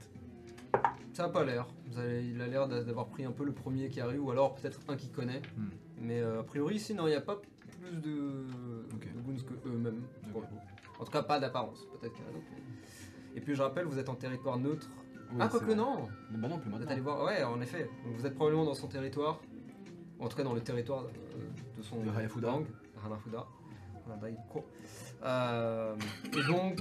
Ça 1.14 1.26
a 1.26 1.30
pas 1.30 1.44
l'air. 1.44 1.68
Vous 1.88 1.98
avez- 2.00 2.26
Il 2.26 2.42
a 2.42 2.48
l'air 2.48 2.68
d'a- 2.70 2.84
d'avoir 2.84 3.08
pris 3.08 3.26
un 3.26 3.32
peu 3.34 3.44
le 3.44 3.52
premier 3.52 3.90
qui 3.90 4.00
arrive, 4.00 4.24
ou 4.24 4.32
alors 4.32 4.56
peut-être 4.56 4.80
un 4.88 4.96
qui 4.96 5.10
connaît. 5.10 5.42
Hmm. 5.58 5.68
Mais 6.00 6.22
euh, 6.22 6.40
a 6.40 6.44
priori, 6.44 6.76
ici, 6.76 6.94
non, 6.94 7.08
il 7.08 7.12
n'y 7.12 7.16
a 7.18 7.22
pas 7.22 7.42
plus 7.82 7.98
de, 7.98 8.46
Ok. 8.94 9.14
de 9.14 9.20
goons 9.22 9.36
que 9.36 9.68
eux-mêmes. 9.68 10.02
Ok. 10.24 10.32
pour 10.32 10.42
le 10.42 10.48
coup. 10.48 10.56
En 11.00 11.04
tout 11.04 11.12
cas, 11.12 11.24
pas 11.24 11.40
d'apparence. 11.42 11.86
Peut-être 12.00 12.14
qu'il 12.14 12.24
y 12.24 12.28
en 12.28 12.30
a 12.30 12.34
d'autres. 12.36 12.46
mais- 12.56 13.38
Et 13.38 13.42
puis, 13.42 13.54
je 13.56 13.62
rappelle, 13.62 13.86
vous 13.86 14.00
êtes 14.00 14.08
en 14.10 14.16
territoire 14.16 14.58
neutre. 14.58 14.88
Oui, 15.34 15.38
ah, 15.40 15.48
quoique 15.48 15.72
non 15.74 16.08
Mais 16.32 16.38
bah 16.38 16.48
non, 16.48 16.60
plus 16.60 16.70
Vous 16.70 16.76
êtes 16.76 16.80
maintenant. 16.82 16.92
allé 16.92 17.02
voir. 17.02 17.24
Ouais, 17.24 17.44
en 17.44 17.62
effet. 17.62 17.90
Donc, 18.06 18.16
vous 18.18 18.26
êtes 18.26 18.36
probablement 18.36 18.66
dans 18.66 18.74
son 18.74 18.88
territoire. 18.88 19.40
En 20.20 20.28
tout 20.28 20.36
cas, 20.38 20.44
dans 20.44 20.54
le 20.54 20.62
territoire 20.62 21.04
euh, 21.06 21.78
de 21.78 21.82
son 21.84 22.02
De 22.04 22.10
Hayafuda. 22.10 22.48
gang. 22.50 22.66
Hanafuda. 23.06 23.46
Euh, 25.24 25.96
et 26.26 26.52
donc, 26.52 26.80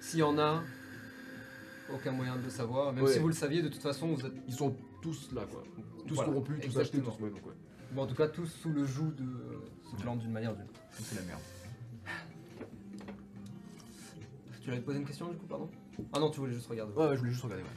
s'il 0.00 0.18
y 0.20 0.22
en 0.22 0.38
a, 0.38 0.62
aucun 1.92 2.12
moyen 2.12 2.36
de 2.36 2.42
le 2.42 2.50
savoir. 2.50 2.92
Même 2.92 3.04
Ouais. 3.04 3.12
si 3.12 3.18
vous 3.18 3.28
le 3.28 3.34
saviez, 3.34 3.62
de 3.62 3.68
toute 3.68 3.82
façon, 3.82 4.08
vous 4.14 4.26
êtes 4.26 4.32
Ils 4.46 4.54
sont 4.54 4.74
tous 5.00 5.30
là 5.32 5.42
quoi. 5.50 5.62
Tous 6.06 6.14
Voilà, 6.14 6.30
corrompus, 6.30 6.56
tous 6.60 6.78
achetés, 6.78 6.98
exactement. 6.98 7.12
tous. 7.16 7.22
Ouais, 7.24 7.30
donc 7.30 7.46
ouais. 7.46 7.52
Bon, 7.92 8.02
en 8.02 8.06
tout 8.06 8.14
cas, 8.14 8.28
tous 8.28 8.46
sous 8.46 8.70
le 8.70 8.84
joug 8.84 9.12
de 9.14 9.22
euh, 9.24 9.60
ce 9.90 9.96
clan 10.02 10.16
d'une 10.16 10.32
manière 10.32 10.52
ou 10.52 10.56
d'une 10.56 10.64
autre. 10.64 10.80
C'est 10.90 11.14
la 11.16 11.22
merde. 11.22 11.40
Tu 14.62 14.70
avais 14.70 14.80
posé 14.80 14.98
une 14.98 15.06
question 15.06 15.28
du 15.28 15.36
coup, 15.36 15.46
pardon? 15.46 15.70
Ah 16.12 16.20
non, 16.20 16.30
tu 16.30 16.40
voulais 16.40 16.52
juste 16.52 16.68
regarder. 16.68 16.92
Ouais, 16.94 17.06
ouais, 17.08 17.14
je 17.14 17.18
voulais 17.18 17.30
juste 17.30 17.42
regarder. 17.44 17.64
Ouais. 17.64 17.70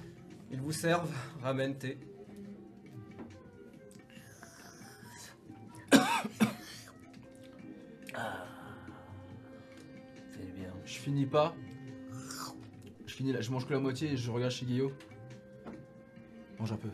Ils 0.52 0.60
vous 0.60 0.72
servent 0.72 1.12
ramen, 1.42 1.78
thé. 1.78 1.98
C'est 10.32 10.54
bien. 10.54 10.74
Je 10.86 10.94
finis 11.00 11.26
pas. 11.26 11.56
Je 13.06 13.14
finis 13.14 13.34
là, 13.34 13.42
je 13.42 13.52
mange 13.52 13.66
que 13.68 13.74
la 13.74 13.80
moitié 13.80 14.12
et 14.12 14.18
je 14.18 14.32
regarde 14.32 14.52
Shigeyo. 14.52 14.92
Mange 16.60 16.72
un 16.72 16.78
peu. 16.78 16.90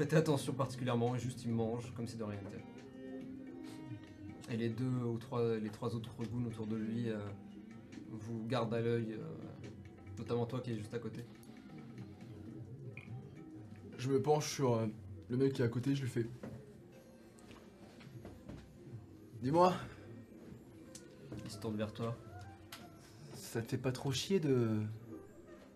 Prêter 0.00 0.16
attention 0.16 0.54
particulièrement, 0.54 1.14
et 1.14 1.18
juste 1.18 1.44
il 1.44 1.52
mange 1.52 1.92
comme 1.94 2.06
si 2.06 2.16
de 2.16 2.24
rien 2.24 2.40
n'était. 2.40 2.64
Et 4.50 4.56
les 4.56 4.70
deux 4.70 4.88
ou 5.04 5.18
trois, 5.18 5.58
les 5.58 5.68
trois 5.68 5.94
autres 5.94 6.10
goons 6.24 6.46
autour 6.46 6.66
de 6.66 6.76
lui 6.76 7.10
euh, 7.10 7.18
vous 8.10 8.46
gardent 8.46 8.72
à 8.72 8.80
l'œil, 8.80 9.12
euh, 9.12 9.18
notamment 10.16 10.46
toi 10.46 10.60
qui 10.60 10.70
est 10.72 10.76
juste 10.76 10.94
à 10.94 10.98
côté. 10.98 11.22
Je 13.98 14.08
me 14.10 14.22
penche 14.22 14.50
sur 14.54 14.72
euh, 14.72 14.86
le 15.28 15.36
mec 15.36 15.52
qui 15.52 15.60
est 15.60 15.66
à 15.66 15.68
côté, 15.68 15.94
je 15.94 16.00
lui 16.00 16.08
fais. 16.08 16.24
Dis-moi, 19.42 19.74
Il 21.44 21.50
se 21.50 21.58
tourne 21.58 21.76
vers 21.76 21.92
toi. 21.92 22.16
ça 23.34 23.60
te 23.60 23.68
fait 23.68 23.76
pas 23.76 23.92
trop 23.92 24.12
chier 24.12 24.40
de 24.40 24.80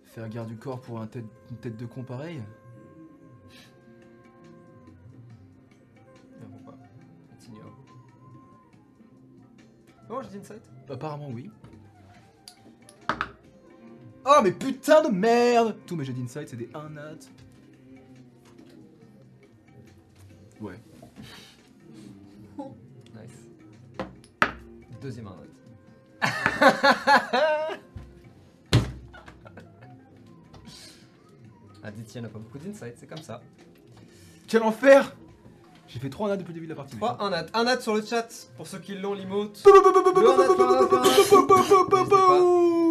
faire 0.05 0.27
garde 0.31 0.49
du 0.49 0.57
corps 0.57 0.81
pour 0.81 0.99
un 1.03 1.07
tête- 1.09 1.27
une 1.51 1.59
tête 1.59 1.77
de 1.77 1.85
con 1.85 2.05
pareil? 2.05 2.41
Apparemment 10.89 11.31
oui. 11.31 11.51
Oh 14.27 14.41
mais 14.43 14.53
putain 14.53 15.03
de 15.03 15.09
merde 15.09 15.77
Tous 15.87 15.97
mes 15.97 16.05
jets 16.05 16.13
d'insight 16.13 16.49
c'est 16.49 16.57
des 16.57 16.71
1 16.75 16.91
nat. 16.91 17.19
Ouais. 20.61 20.79
Nice. 23.15 23.49
Deuxième 25.01 25.27
arnaque. 25.27 25.51
Aditya 31.83 32.23
n'a 32.23 32.29
pas 32.29 32.39
beaucoup 32.39 32.59
d'insight, 32.59 32.95
c'est 32.97 33.07
comme 33.07 33.19
ça. 33.19 33.43
Quel 34.49 34.63
enfer 34.63 35.15
J'ai 35.95 36.01
fait 36.01 36.11
3 36.11 36.29
nats 36.29 36.37
depuis 36.37 36.49
le 36.49 36.55
début 36.55 36.67
de 36.67 36.73
la 36.73 36.77
partie. 36.77 36.97
3, 36.97 37.23
un 37.23 37.31
nat. 37.31 37.47
Un 37.55 37.63
nat 37.63 37.81
sur 37.81 37.95
le 37.95 38.03
chat, 38.05 38.27
pour 38.57 38.67
ceux 38.67 38.81
qui 38.81 38.97
l'ont, 38.97 39.15
l'emote. 39.15 39.63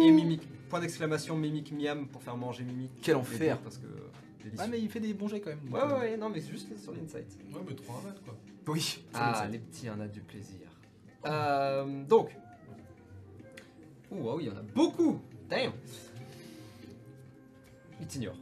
Et 0.02 0.10
mimique. 0.10 0.48
Point 0.70 0.80
d'exclamation, 0.80 1.36
mimique 1.36 1.70
miam 1.70 2.08
pour 2.08 2.22
faire 2.22 2.38
manger 2.38 2.64
mimique. 2.64 2.92
Quel 3.02 3.16
enfer. 3.16 3.58
Parce 3.58 3.76
que. 3.76 3.84
Ah 4.56 4.66
mais 4.66 4.80
il 4.80 4.88
fait 4.88 5.00
des 5.00 5.12
bons 5.12 5.28
jets 5.28 5.40
quand 5.40 5.50
même. 5.50 5.60
Ouais, 5.70 5.82
ouais, 5.82 6.00
ouais, 6.00 6.16
non, 6.16 6.30
mais 6.30 6.40
c'est 6.40 6.50
juste 6.50 6.68
sur 6.82 6.92
l'insight. 6.92 7.26
Ouais, 7.52 7.60
mais 7.68 7.74
3 7.74 8.02
mètres 8.06 8.22
quoi. 8.24 8.34
Oui. 8.68 9.04
Ah, 9.12 9.46
les 9.50 9.58
petits, 9.58 9.86
un 9.86 10.00
a 10.00 10.08
du 10.08 10.20
plaisir. 10.20 10.66
Euh, 11.26 12.04
donc. 12.04 12.30
Ouh, 14.10 14.30
ah 14.30 14.34
oui, 14.36 14.44
il 14.44 14.48
y 14.48 14.50
en 14.50 14.56
a 14.56 14.62
beaucoup. 14.62 15.20
Damn. 15.50 15.72
Il 18.00 18.06
t'ignore. 18.06 18.36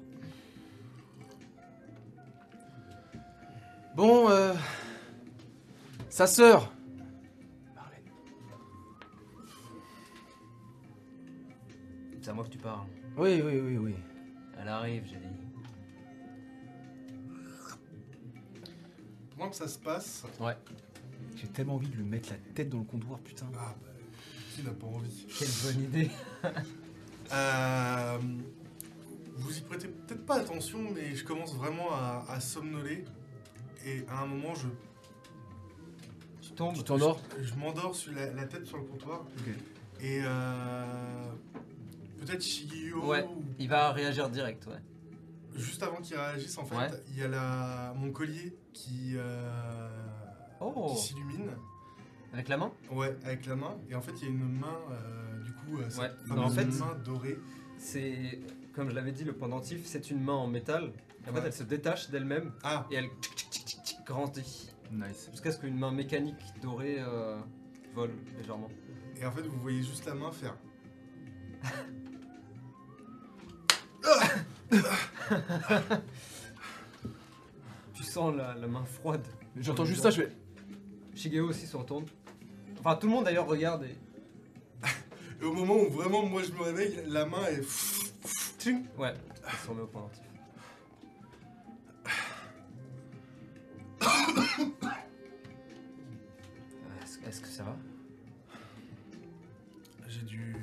Bon, 3.94 4.28
euh... 4.30 4.54
Sa 6.08 6.26
sœur 6.26 6.72
Marlène. 7.74 8.02
C'est 12.20 12.28
à 12.30 12.32
moi 12.32 12.44
que 12.44 12.50
tu 12.50 12.58
parles. 12.58 12.86
Oui, 13.16 13.40
oui, 13.44 13.60
oui, 13.60 13.76
oui. 13.78 13.94
Elle 14.60 14.68
arrive, 14.68 15.04
j'ai 15.06 15.16
dit. 15.16 15.26
Pendant 19.36 19.50
que 19.50 19.56
ça 19.56 19.68
se 19.68 19.78
passe, 19.78 20.24
Ouais. 20.40 20.56
J'ai 21.36 21.48
tellement 21.48 21.74
envie 21.74 21.88
de 21.88 21.96
lui 21.96 22.04
mettre 22.04 22.30
la 22.30 22.36
tête 22.54 22.68
dans 22.68 22.78
le 22.78 22.84
comptoir, 22.84 23.18
putain. 23.20 23.46
ah 23.54 23.74
bah, 23.82 23.88
qui 24.54 24.62
n'a 24.62 24.70
pas 24.70 24.86
envie 24.86 25.26
Quelle 25.38 25.48
bonne 25.64 25.84
idée. 25.84 26.10
Euh, 27.32 28.18
vous 29.36 29.56
y 29.56 29.62
prêtez 29.62 29.88
peut-être 29.88 30.26
pas 30.26 30.34
attention, 30.40 30.80
mais 30.94 31.16
je 31.16 31.24
commence 31.24 31.54
vraiment 31.54 31.90
à, 31.94 32.26
à 32.28 32.40
somnoler. 32.40 33.06
Et 33.84 34.04
à 34.08 34.20
un 34.22 34.26
moment, 34.26 34.54
je, 34.54 34.68
Tu 36.40 36.52
tombes. 36.52 36.74
Tu 36.74 36.84
t'endors 36.84 37.20
je, 37.38 37.44
je 37.44 37.54
m'endors 37.54 37.94
sur 37.94 38.12
la, 38.12 38.30
la 38.32 38.44
tête 38.46 38.66
sur 38.66 38.78
le 38.78 38.84
comptoir. 38.84 39.24
Et 40.00 40.20
euh, 40.24 40.84
peut-être 42.20 42.42
Shigio, 42.42 43.04
Ouais. 43.06 43.24
ou 43.24 43.42
Il 43.58 43.68
va 43.68 43.92
réagir 43.92 44.28
direct, 44.30 44.66
ouais. 44.66 44.80
juste 45.56 45.82
avant 45.82 45.96
qu'il 45.96 46.16
réagisse, 46.16 46.56
en 46.58 46.64
fait, 46.64 46.76
Ouais. 46.76 46.90
il 47.10 47.18
y 47.18 47.22
a 47.22 47.28
la, 47.28 47.92
mon 47.96 48.10
collier 48.10 48.56
qui, 48.72 49.12
euh, 49.16 49.88
Oh. 50.60 50.92
qui 50.94 51.02
s'illumine. 51.02 51.50
Avec 52.32 52.48
la 52.48 52.56
main 52.56 52.72
Ouais, 52.90 53.14
avec 53.24 53.44
la 53.46 53.56
main. 53.56 53.74
Et 53.90 53.94
en 53.94 54.00
fait, 54.00 54.12
il 54.22 54.22
y 54.22 54.26
a 54.26 54.30
une 54.30 54.58
main, 54.58 54.78
euh, 54.90 55.42
du 55.44 55.52
coup, 55.52 55.78
cette 55.88 56.00
Ouais. 56.00 56.10
Non, 56.34 56.44
en 56.44 56.50
fait- 56.50 56.64
main 56.64 56.94
dorée. 57.04 57.38
C'est, 57.78 58.40
comme 58.74 58.88
je 58.88 58.94
l'avais 58.94 59.12
dit, 59.12 59.24
le 59.24 59.34
pendentif, 59.34 59.82
c'est 59.84 60.10
une 60.10 60.22
main 60.22 60.32
en 60.34 60.46
métal. 60.46 60.92
En 61.28 61.32
fait, 61.32 61.40
elle 61.44 61.52
se 61.52 61.62
détache 61.62 62.10
d'elle-même 62.10 62.52
Ah, 62.62 62.86
et 62.90 62.96
elle 62.96 63.08
grandit. 64.04 64.70
Nice. 64.90 65.28
Jusqu'à 65.30 65.52
ce 65.52 65.58
qu'une 65.58 65.78
main 65.78 65.92
mécanique 65.92 66.42
dorée 66.60 66.96
euh, 66.98 67.38
vole 67.94 68.10
légèrement. 68.36 68.68
et 69.16 69.24
en 69.24 69.32
fait, 69.32 69.42
vous 69.42 69.58
voyez 69.60 69.82
juste 69.82 70.04
la 70.06 70.14
main 70.14 70.32
faire. 70.32 70.56
Tu 77.94 78.02
sens 78.04 78.34
la, 78.34 78.54
la 78.54 78.66
main 78.66 78.84
froide. 78.84 79.26
J'entends 79.56 79.84
juste 79.84 80.02
ça, 80.02 80.10
je 80.10 80.22
fais. 80.22 80.32
Shigeo 81.14 81.48
aussi 81.48 81.66
se 81.66 81.76
retourne. 81.76 82.06
Enfin, 82.80 82.96
tout 82.96 83.06
le 83.06 83.12
monde 83.12 83.24
d'ailleurs 83.24 83.46
regarde 83.46 83.84
et. 83.84 83.96
Et 85.40 85.44
au 85.44 85.52
moment 85.52 85.74
où 85.74 85.90
vraiment, 85.90 86.24
moi, 86.24 86.42
je 86.42 86.52
me 86.52 86.62
réveille, 86.62 87.02
la 87.06 87.26
main 87.26 87.44
est. 87.46 87.62
Tching 88.58 88.84
Ouais, 88.96 89.12
elle 89.44 89.58
se 89.58 89.68
remet 89.68 89.82
au. 89.82 89.86
Euh, 89.86 90.08
Est-ce 97.26 97.40
que 97.40 97.48
ça 97.48 97.62
va? 97.64 97.76
J'ai 100.08 100.22
dû. 100.22 100.54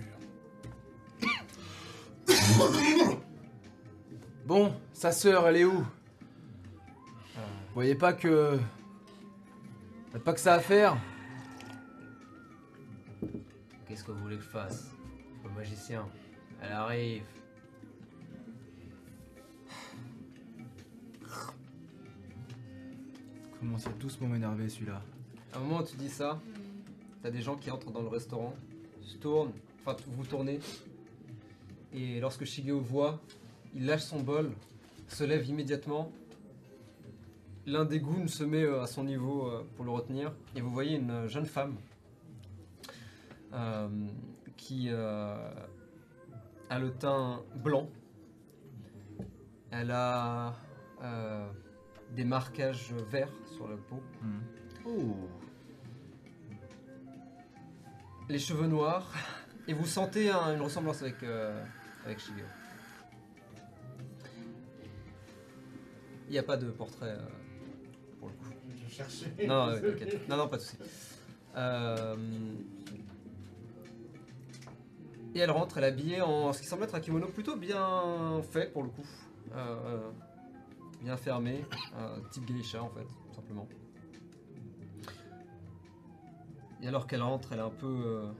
Bon, 4.45 4.73
sa 4.93 5.11
sœur, 5.11 5.47
elle 5.47 5.57
est 5.57 5.65
où? 5.65 5.79
Euh, 5.79 7.41
Vous 7.67 7.73
voyez 7.73 7.95
pas 7.95 8.13
que. 8.13 8.59
T'as 10.11 10.19
pas 10.19 10.33
que 10.33 10.39
ça 10.39 10.55
à 10.55 10.59
faire? 10.59 10.97
Qu'est-ce 13.87 14.03
que 14.03 14.11
vous 14.11 14.19
voulez 14.21 14.37
que 14.37 14.43
je 14.43 14.49
fasse? 14.49 14.91
Le 15.43 15.49
magicien. 15.51 16.07
Elle 16.61 16.73
arrive. 16.73 17.23
Commence 23.59 23.87
à 23.87 23.89
doucement 23.91 24.27
m'énerver 24.27 24.69
celui-là. 24.69 25.01
À 25.53 25.57
un 25.57 25.61
moment 25.61 25.79
où 25.79 25.83
tu 25.83 25.97
dis 25.97 26.09
ça, 26.09 26.39
t'as 27.21 27.29
des 27.29 27.41
gens 27.41 27.57
qui 27.57 27.69
entrent 27.69 27.91
dans 27.91 28.01
le 28.01 28.07
restaurant, 28.07 28.53
se 29.01 29.17
tournent, 29.17 29.51
enfin 29.81 29.97
vous 30.07 30.23
tournez, 30.23 30.59
et 31.93 32.21
lorsque 32.21 32.45
Shigeo 32.45 32.79
voit, 32.79 33.19
il 33.75 33.85
lâche 33.85 34.03
son 34.03 34.21
bol, 34.21 34.51
se 35.07 35.23
lève 35.25 35.45
immédiatement. 35.45 36.11
L'un 37.65 37.83
des 37.83 37.99
goons 37.99 38.27
se 38.27 38.43
met 38.43 38.63
euh, 38.63 38.81
à 38.81 38.87
son 38.87 39.03
niveau 39.03 39.47
euh, 39.47 39.67
pour 39.75 39.83
le 39.83 39.91
retenir, 39.91 40.31
et 40.55 40.61
vous 40.61 40.71
voyez 40.71 40.95
une 40.95 41.27
jeune 41.27 41.45
femme 41.45 41.75
euh, 43.53 43.89
qui 44.55 44.87
euh, 44.89 45.51
a 46.69 46.79
le 46.79 46.91
teint 46.91 47.41
blanc. 47.55 47.89
Elle 49.71 49.91
a 49.91 50.55
euh, 51.03 51.49
des 52.15 52.23
marquages 52.25 52.91
verts 53.09 53.31
sur 53.55 53.67
la 53.67 53.75
peau. 53.77 54.01
Oh. 54.85 55.15
les 58.27 58.37
cheveux 58.39 58.67
noirs, 58.67 59.11
et 59.67 59.73
vous 59.73 59.85
sentez 59.87 60.29
un- 60.29 60.53
une 60.55 60.61
ressemblance 60.61 61.01
avec, 61.01 61.23
euh, 61.23 61.63
avec 62.05 62.19
Shigeo. 62.19 62.45
Il 66.27 66.33
n'y 66.33 66.37
a 66.37 66.43
pas 66.43 66.57
de 66.57 66.69
portrait 66.69 67.09
euh, 67.17 67.27
pour 68.19 68.29
le 68.29 68.35
coup. 68.35 68.51
Je 68.87 68.93
cherchais. 68.93 69.33
Non, 69.47 69.65
non, 69.67 69.73
ouais, 69.73 69.81
t'inquiète. 69.81 70.29
non, 70.29 70.37
non, 70.37 70.47
pas 70.47 70.57
de 70.57 70.61
souci. 70.61 70.77
Euh, 71.55 72.15
Et 75.35 75.39
elle 75.39 75.51
rentre, 75.51 75.77
elle 75.79 75.83
est 75.85 75.87
habillée 75.87 76.21
en 76.21 76.53
ce 76.53 76.61
qui 76.61 76.67
semble 76.67 76.83
être 76.83 76.95
un 76.95 76.99
kimono 76.99 77.27
plutôt 77.27 77.55
bien 77.55 78.41
fait 78.51 78.71
pour 78.71 78.83
le 78.83 78.89
coup. 78.89 79.05
Euh, 79.55 80.09
bien 81.01 81.17
fermé, 81.17 81.65
euh, 81.95 82.17
type 82.31 82.45
geisha 82.45 82.81
en 82.83 82.89
fait, 82.89 83.05
tout 83.05 83.33
simplement. 83.35 83.67
Et 86.81 86.87
alors 86.87 87.07
qu'elle 87.07 87.21
rentre, 87.21 87.51
elle 87.51 87.59
est 87.59 87.63
un 87.63 87.69
peu 87.69 88.03
euh, 88.05 88.31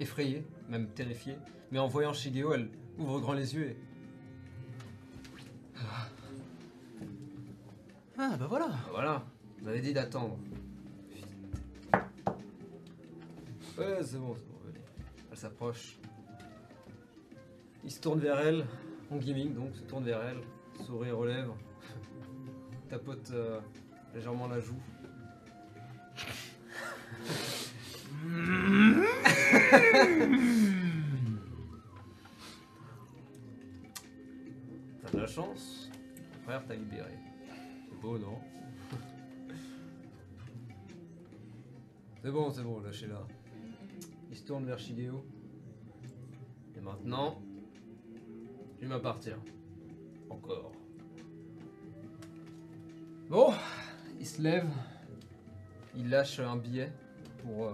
effrayée, 0.00 0.44
même 0.68 0.88
terrifiée. 0.88 1.36
Mais 1.72 1.78
en 1.78 1.88
voyant 1.88 2.12
Shigeo, 2.12 2.52
elle 2.52 2.70
ouvre 2.98 3.20
grand 3.20 3.32
les 3.32 3.54
yeux 3.54 3.70
et 3.70 3.76
Ah 8.18 8.34
bah 8.38 8.46
voilà. 8.48 8.68
Ah, 8.70 8.88
Voilà, 8.90 9.24
vous 9.60 9.68
avez 9.68 9.80
dit 9.80 9.92
d'attendre. 9.92 10.38
Ouais, 13.78 13.98
c'est 14.02 14.16
bon, 14.18 14.34
c'est 14.34 14.46
bon, 14.46 14.58
venez. 14.64 14.80
Elle 15.30 15.36
s'approche. 15.36 15.98
Il 17.84 17.90
se 17.90 18.00
tourne 18.00 18.20
vers 18.20 18.38
elle, 18.40 18.64
en 19.10 19.16
gaming 19.18 19.52
donc, 19.54 19.76
se 19.76 19.82
tourne 19.82 20.04
vers 20.04 20.22
elle, 20.22 20.38
sourire 20.84 21.18
aux 21.18 21.24
lèvres, 21.24 21.56
tapote 22.88 23.30
euh, 23.32 23.60
légèrement 24.14 24.46
la 24.48 24.60
joue. 24.60 24.80
T'as 35.02 35.10
de 35.12 35.18
la 35.18 35.26
chance, 35.26 35.90
ton 36.32 36.38
frère 36.44 36.64
t'a 36.66 36.74
libéré. 36.74 37.12
C'est 37.88 38.00
beau, 38.00 38.18
non? 38.18 38.38
C'est 42.22 42.30
bon, 42.32 42.50
c'est 42.50 42.62
bon, 42.62 42.80
lâchez-la. 42.80 43.22
Il 44.30 44.36
se 44.36 44.42
tourne 44.42 44.66
vers 44.66 44.80
Shigeo. 44.80 45.24
Et 46.76 46.80
maintenant, 46.80 47.40
tu 48.80 48.86
m'appartiens. 48.86 49.38
Encore. 50.30 50.72
Bon, 53.28 53.52
il 54.18 54.26
se 54.26 54.40
lève. 54.40 54.68
Il 55.94 56.10
lâche 56.10 56.40
un 56.40 56.56
billet 56.56 56.92
pour 57.42 57.66
euh, 57.66 57.72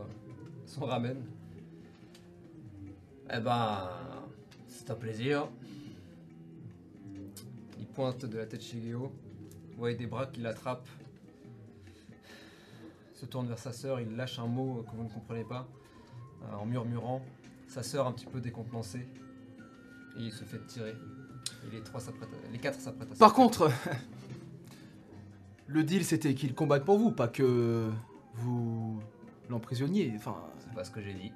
son 0.67 0.87
ramen. 0.87 1.23
Eh 3.35 3.41
ben, 3.41 3.89
c'est 4.67 4.91
un 4.91 4.95
plaisir. 4.95 5.49
Il 7.79 7.87
pointe 7.87 8.25
de 8.25 8.39
la 8.39 8.47
tête 8.47 8.63
Shigeo. 8.63 9.13
Vous 9.71 9.79
voyez 9.79 9.97
des 9.97 10.07
bras 10.07 10.27
qui 10.27 10.41
l'attrapent. 10.41 10.89
Se 13.15 13.27
tourne 13.27 13.47
vers 13.47 13.59
sa 13.59 13.73
sœur, 13.73 14.01
il 14.01 14.17
lâche 14.17 14.39
un 14.39 14.47
mot 14.47 14.83
que 14.83 14.97
vous 14.97 15.05
ne 15.05 15.09
comprenez 15.09 15.45
pas, 15.45 15.69
euh, 16.43 16.55
en 16.55 16.67
murmurant. 16.67 17.23
Sa 17.69 17.83
sœur 17.83 18.07
un 18.07 18.13
petit 18.13 18.27
peu 18.27 18.41
décontenancée. 18.41 19.07
Et 20.19 20.25
il 20.25 20.33
se 20.33 20.45
fait 20.45 20.65
tirer. 20.67 20.95
Et 21.67 21.71
les, 21.77 21.83
trois 21.83 22.01
s'apprêtent 22.01 22.29
à- 22.33 22.51
les 22.53 22.59
quatre 22.59 22.81
s'apprêtent 22.81 23.17
Par 23.19 23.33
contre, 23.35 23.71
le 25.67 25.85
deal 25.85 26.05
c'était 26.05 26.35
qu'il 26.35 26.55
combatte 26.55 26.85
pour 26.85 26.99
vous, 26.99 27.11
pas 27.13 27.29
que 27.29 27.91
vous 28.35 29.01
l'emprisonniez. 29.49 30.13
Enfin, 30.17 30.37
C'est 30.59 30.73
pas 30.75 30.85
ce 30.85 30.91
que 30.91 31.01
j'ai 31.01 31.15
dit. 31.15 31.33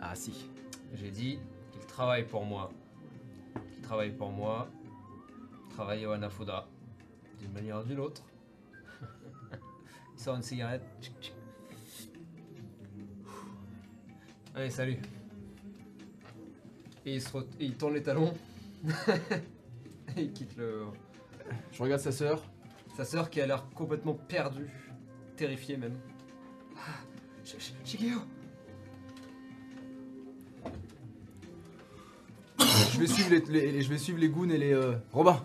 ah 0.00 0.14
si. 0.14 0.48
J'ai 0.94 1.10
dit 1.10 1.38
qu'il 1.72 1.80
travaille 1.86 2.26
pour 2.26 2.44
moi. 2.44 2.70
Qu'il 3.72 3.82
travaille 3.82 4.12
pour 4.12 4.30
moi. 4.30 4.68
Travaille 5.70 6.04
au 6.04 6.10
Hanafuda. 6.12 6.66
D'une 7.40 7.52
manière 7.52 7.80
ou 7.80 7.82
d'une 7.84 7.98
autre. 8.00 8.22
Il 10.14 10.20
sort 10.22 10.36
une 10.36 10.42
cigarette. 10.42 10.82
Allez, 14.54 14.70
salut. 14.70 14.98
Et 17.06 17.14
il, 17.14 17.22
se 17.22 17.36
et 17.38 17.42
il 17.64 17.74
tourne 17.76 17.94
les 17.94 18.02
talons. 18.02 18.32
Et 20.16 20.22
il 20.22 20.32
quitte 20.32 20.56
le. 20.56 20.84
Je 21.72 21.82
regarde 21.82 22.00
sa 22.00 22.12
sœur. 22.12 22.42
Sa 22.96 23.04
sœur 23.04 23.30
qui 23.30 23.40
a 23.40 23.46
l'air 23.46 23.68
complètement 23.74 24.14
perdue. 24.14 24.70
Terrifiée 25.36 25.76
même. 25.76 25.98
Ah, 26.76 26.80
Sh- 27.44 27.56
Sh- 27.58 27.72
Shigeo 27.84 28.20
Je 32.92 32.98
vais 33.00 33.06
suivre 33.06 33.30
les, 33.30 33.40
les- 33.40 33.72
les- 33.72 33.82
je 33.82 33.88
vais 33.88 33.98
suivre 33.98 34.18
les 34.18 34.28
goons 34.28 34.50
et 34.50 34.58
les 34.58 34.72
euh, 34.74 34.94
Robin. 35.12 35.42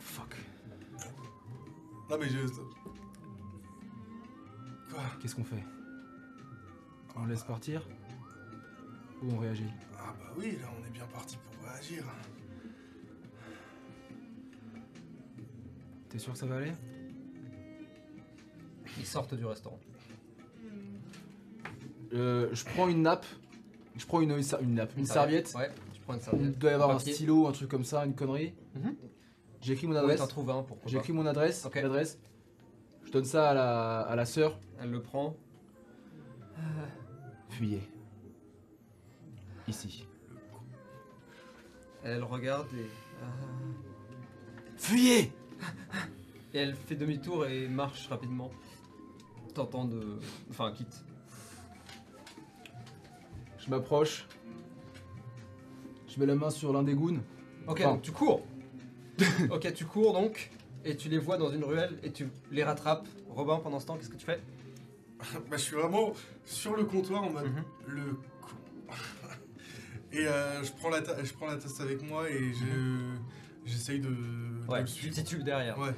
Fuck. 0.00 0.34
Non 2.10 2.16
mais 2.18 2.28
je... 2.28 2.38
Quoi 4.90 5.02
Qu'est-ce 5.20 5.34
qu'on 5.36 5.44
fait? 5.44 5.62
On 7.16 7.26
laisse 7.26 7.44
partir? 7.44 7.82
Ou 9.22 9.32
on 9.32 9.38
réagit? 9.38 9.70
Ah 10.06 10.14
bah 10.18 10.32
oui, 10.38 10.56
là 10.60 10.68
on 10.80 10.86
est 10.86 10.90
bien 10.90 11.06
parti 11.06 11.36
pour 11.36 11.68
réagir. 11.68 12.04
T'es 16.08 16.18
sûr 16.18 16.32
que 16.32 16.38
ça 16.38 16.46
va 16.46 16.56
aller? 16.56 16.72
Ils 18.98 19.06
sortent 19.06 19.34
du 19.34 19.44
restaurant. 19.44 19.80
Euh, 22.14 22.48
Je 22.52 22.64
prends 22.64 22.88
une 22.88 23.02
nappe. 23.02 23.26
Je 23.96 24.06
prends 24.06 24.20
une, 24.20 24.30
une, 24.60 24.74
nappe, 24.74 24.96
une 24.96 25.06
serviette. 25.06 25.52
Ouais, 25.56 25.70
tu 25.92 26.00
prends 26.02 26.14
une 26.14 26.20
Il 26.20 26.24
serviette. 26.24 26.58
doit 26.58 26.70
y 26.70 26.74
avoir 26.74 26.90
un 26.90 26.98
stylo, 26.98 27.46
un 27.48 27.52
truc 27.52 27.68
comme 27.70 27.84
ça, 27.84 28.04
une 28.04 28.14
connerie. 28.14 28.54
Mhm. 28.74 28.94
J'écris 29.62 29.86
mon 29.86 29.94
Ouais, 29.94 29.98
adresse. 30.00 30.20
t'en 30.20 30.26
trouves 30.26 30.50
un, 30.50 30.62
pourquoi. 30.62 30.90
J'écris 30.90 31.12
mon 31.12 31.26
adresse. 31.26 31.64
Ok. 31.66 31.74
l'adresse. 31.76 32.18
Je 33.04 33.10
donne 33.10 33.24
ça 33.24 33.50
à 33.50 33.54
la, 33.54 34.00
à 34.02 34.14
la 34.16 34.24
sœur. 34.26 34.58
Elle 34.80 34.90
le 34.90 35.02
prend. 35.02 35.34
Fuyez. 37.50 37.80
Ici. 39.68 40.06
Elle 42.04 42.22
regarde 42.22 42.68
et. 42.74 42.86
ah. 43.22 43.26
Fuyez 44.76 45.32
Et 46.54 46.58
elle 46.58 46.74
fait 46.74 46.94
demi-tour 46.94 47.46
et 47.46 47.66
marche 47.68 48.06
rapidement. 48.08 48.50
Tentant 49.54 49.84
de. 49.86 50.18
Enfin, 50.50 50.72
quitte. 50.72 51.04
Je 53.58 53.70
m'approche. 53.70 54.26
Je 56.08 56.20
mets 56.20 56.26
la 56.26 56.34
main 56.36 56.50
sur 56.50 56.72
l'un 56.72 56.82
des 56.82 56.94
goons. 56.94 57.20
Ok, 57.66 57.80
Enfin. 57.80 57.92
donc 57.94 58.02
tu 58.02 58.12
cours. 58.12 58.42
ok, 59.50 59.72
tu 59.74 59.84
cours 59.86 60.12
donc. 60.12 60.50
Et 60.84 60.96
tu 60.96 61.08
les 61.08 61.18
vois 61.18 61.36
dans 61.36 61.50
une 61.50 61.64
ruelle 61.64 61.98
et 62.04 62.12
tu 62.12 62.28
les 62.52 62.62
rattrapes. 62.62 63.08
Robin, 63.30 63.58
pendant 63.58 63.80
ce 63.80 63.86
temps, 63.86 63.96
qu'est-ce 63.96 64.10
que 64.10 64.16
tu 64.16 64.26
fais? 64.26 64.40
Bah 65.50 65.56
je 65.56 65.62
suis 65.62 65.74
vraiment 65.74 66.12
sur 66.44 66.76
le 66.76 66.84
comptoir 66.84 67.24
en 67.24 67.30
mode 67.30 67.46
Mhm. 67.46 67.64
le. 67.88 68.18
Et 70.12 70.26
euh, 70.26 70.62
je 70.64 70.72
prends 70.72 70.90
la 70.90 71.00
je 71.24 71.32
prends 71.32 71.46
la 71.46 71.56
tasse 71.56 71.80
avec 71.80 72.02
moi 72.02 72.28
et 72.30 72.52
je 72.54 73.14
j'essaye 73.64 74.00
de, 74.00 74.08
de 74.08 74.70
Ouais, 74.70 74.80
le 74.82 74.86
tu 74.86 75.10
titubes 75.10 75.42
derrière. 75.42 75.78
Ouais. 75.78 75.90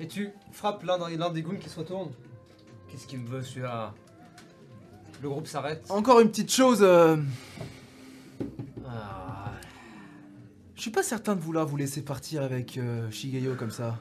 Et 0.00 0.06
tu 0.08 0.30
frappes 0.52 0.82
l'un 0.82 1.30
des 1.30 1.42
goons 1.42 1.56
qui 1.56 1.68
se 1.68 1.78
retourne. 1.78 2.10
Qu'est-ce 2.88 3.06
qu'il 3.06 3.18
me 3.20 3.26
veut 3.28 3.42
celui-là? 3.42 3.94
Le 5.22 5.28
groupe 5.28 5.46
s'arrête. 5.46 5.84
Encore 5.90 6.20
une 6.20 6.28
petite 6.28 6.52
chose. 6.52 6.82
euh, 6.82 7.16
Ah, 8.86 9.52
Je 10.74 10.80
suis 10.82 10.90
pas 10.90 11.02
certain 11.02 11.34
de 11.34 11.40
vouloir 11.40 11.66
vous 11.66 11.76
laisser 11.78 12.02
partir 12.02 12.42
avec 12.42 12.76
euh, 12.76 13.10
Shigeyo 13.10 13.54
comme 13.54 13.70
ça. 13.70 13.98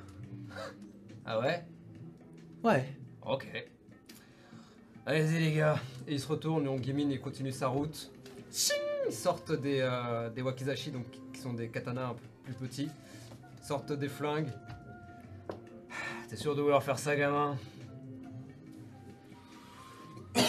Ah 1.25 1.39
ouais? 1.39 1.65
Ouais. 2.63 2.93
Ok. 3.25 3.47
Allez-y 5.05 5.39
les 5.39 5.53
gars. 5.53 5.79
Et 6.07 6.13
il 6.13 6.19
se 6.19 6.27
retourne 6.27 6.65
et 6.65 6.67
on 6.67 6.75
gamine 6.77 7.11
et 7.11 7.19
continue 7.19 7.51
sa 7.51 7.67
route. 7.67 8.11
Ching 8.51 8.75
Ils 9.07 9.13
sortent 9.13 9.51
des, 9.51 9.79
euh, 9.81 10.29
des 10.29 10.41
wakizashi, 10.41 10.91
donc 10.91 11.05
qui 11.33 11.39
sont 11.39 11.53
des 11.53 11.69
katanas 11.69 12.09
un 12.09 12.13
peu 12.13 12.23
plus 12.43 12.53
petits. 12.67 12.89
Ils 13.61 13.65
sortent 13.65 13.93
des 13.93 14.09
flingues. 14.09 14.49
T'es 16.29 16.35
sûr 16.35 16.55
de 16.55 16.61
vouloir 16.61 16.83
faire 16.83 16.99
ça, 16.99 17.15
gamin? 17.15 17.57
Je 20.35 20.41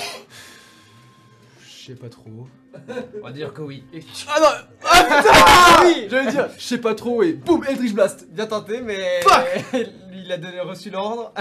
sais 1.93 1.95
pas 1.95 2.09
trop. 2.09 2.49
On 3.21 3.25
va 3.25 3.31
dire 3.33 3.53
que 3.55 3.63
oui. 3.63 3.85
Et 3.93 4.01
Ah 4.29 4.41
non 4.41 4.47
Ah 4.85 5.83
putain 5.83 6.09
J'allais 6.11 6.31
dire, 6.33 6.49
je 6.59 6.63
sais 6.63 6.79
pas 6.79 6.95
trop 6.97 7.23
et 7.23 7.33
boum, 7.35 7.63
Eldritch 7.65 7.95
Blast 7.95 8.27
bien 8.29 8.47
tenté, 8.47 8.81
mais 8.81 9.21
Fuck 9.23 9.73
lui, 10.11 10.23
il 10.25 10.33
a 10.33 10.37
donné, 10.37 10.59
reçu 10.61 10.91
l'ordre. 10.91 11.33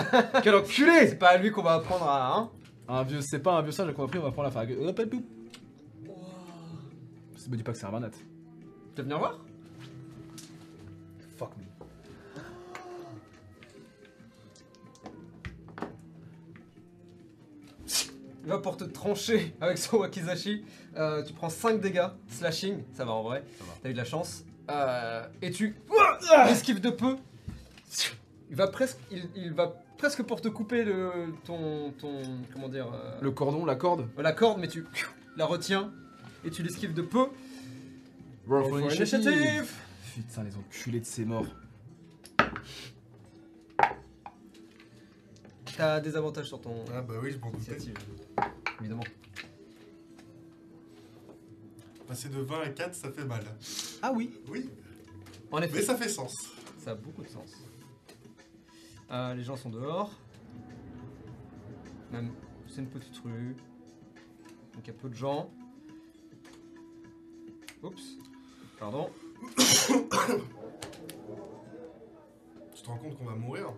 Quel 0.43 0.53
enculé 0.55 0.91
C'est 1.07 1.17
pas 1.17 1.29
à 1.29 1.37
lui 1.37 1.49
qu'on 1.51 1.63
va 1.63 1.73
apprendre 1.73 2.07
à. 2.07 2.37
Hein 2.37 2.51
Un 2.87 3.01
vieux, 3.03 3.21
c'est 3.21 3.39
pas 3.39 3.53
un 3.53 3.61
vieux 3.63 3.71
singe 3.71 3.91
qu'on 3.93 4.05
a 4.05 4.07
pris, 4.07 4.19
on 4.19 4.23
va 4.23 4.31
prendre 4.31 4.47
la 4.47 4.51
fargue. 4.51 4.77
Me 7.49 7.57
dit 7.57 7.63
pas 7.63 7.71
que 7.71 7.77
c'est 7.77 7.85
un 7.85 7.91
Varnat. 7.91 8.09
tu 8.11 8.17
veux 8.97 9.03
venir 9.03 9.19
voir? 9.19 9.39
Fuck 11.37 11.51
me. 11.57 11.63
Il 18.43 18.49
va 18.49 18.59
pour 18.59 18.77
te 18.77 18.83
trancher 18.83 19.55
avec 19.59 19.77
son 19.77 19.97
wakizashi. 19.97 20.63
Euh, 20.97 21.23
tu 21.23 21.33
prends 21.33 21.49
5 21.49 21.81
dégâts, 21.81 22.07
slashing, 22.27 22.83
ça 22.93 23.03
va 23.03 23.11
en 23.13 23.23
vrai. 23.23 23.43
T'as 23.81 23.89
eu 23.89 23.93
de 23.93 23.97
la 23.97 24.05
chance. 24.05 24.43
Euh, 24.69 25.25
et 25.41 25.51
tu 25.51 25.75
esquives 26.47 26.79
de 26.79 26.89
peu. 26.91 27.17
Il 28.49 28.55
va 28.55 28.67
presque, 28.67 28.99
il, 29.11 29.27
il 29.35 29.53
va 29.53 29.73
presque 29.97 30.21
pour 30.23 30.41
te 30.41 30.47
couper 30.47 30.83
le, 30.83 31.11
ton, 31.45 31.91
ton, 31.99 32.21
comment 32.53 32.69
dire, 32.69 32.87
euh, 32.93 33.17
Le 33.21 33.31
cordon, 33.31 33.65
la 33.65 33.75
corde. 33.75 34.07
la 34.17 34.31
corde, 34.31 34.59
mais 34.59 34.67
tu 34.67 34.85
la 35.37 35.45
retiens 35.45 35.91
et 36.45 36.51
tu 36.51 36.63
l'esquives 36.63 36.93
de 36.93 37.01
peu. 37.01 37.27
Roll 38.47 38.69
for 38.69 38.79
initiative. 38.79 39.19
initiative. 39.21 39.73
Putain, 40.13 40.43
les 40.43 40.55
enculés 40.55 40.99
de 40.99 41.05
ces 41.05 41.25
morts. 41.25 41.47
T'as 45.77 45.99
des 45.99 46.15
avantages 46.15 46.47
sur 46.47 46.61
ton 46.61 46.85
Ah 46.93 47.01
bah 47.01 47.15
oui, 47.21 47.31
je 47.31 47.37
m'en 47.37 47.49
doutais. 47.51 47.71
initiative, 47.71 47.97
évidemment. 48.79 49.03
Passer 52.07 52.29
de 52.29 52.39
20 52.39 52.61
à 52.61 52.69
4, 52.69 52.93
ça 52.95 53.11
fait 53.11 53.25
mal. 53.25 53.43
Ah 54.01 54.11
oui 54.13 54.31
Oui, 54.47 54.69
En 55.51 55.61
effet, 55.61 55.73
mais 55.75 55.81
ça 55.81 55.95
fait 55.97 56.07
sens. 56.07 56.33
Ça 56.77 56.91
a 56.91 56.95
beaucoup 56.95 57.23
de 57.23 57.27
sens. 57.27 57.51
Euh, 59.11 59.33
les 59.33 59.43
gens 59.43 59.55
sont 59.57 59.69
dehors. 59.71 60.11
Même, 62.11 62.31
c'est 62.67 62.81
une 62.81 62.87
petite 62.89 63.17
rue. 63.25 63.55
Donc 64.73 64.83
il 64.83 64.87
y 64.87 64.89
a 64.91 64.93
peu 64.93 65.09
de 65.09 65.15
gens. 65.15 65.51
Oups. 67.85 68.17
Pardon. 68.79 69.09
Tu 72.75 72.81
te 72.81 72.87
rends 72.87 72.97
compte 72.97 73.17
qu'on 73.17 73.25
va 73.25 73.35
mourir 73.35 73.71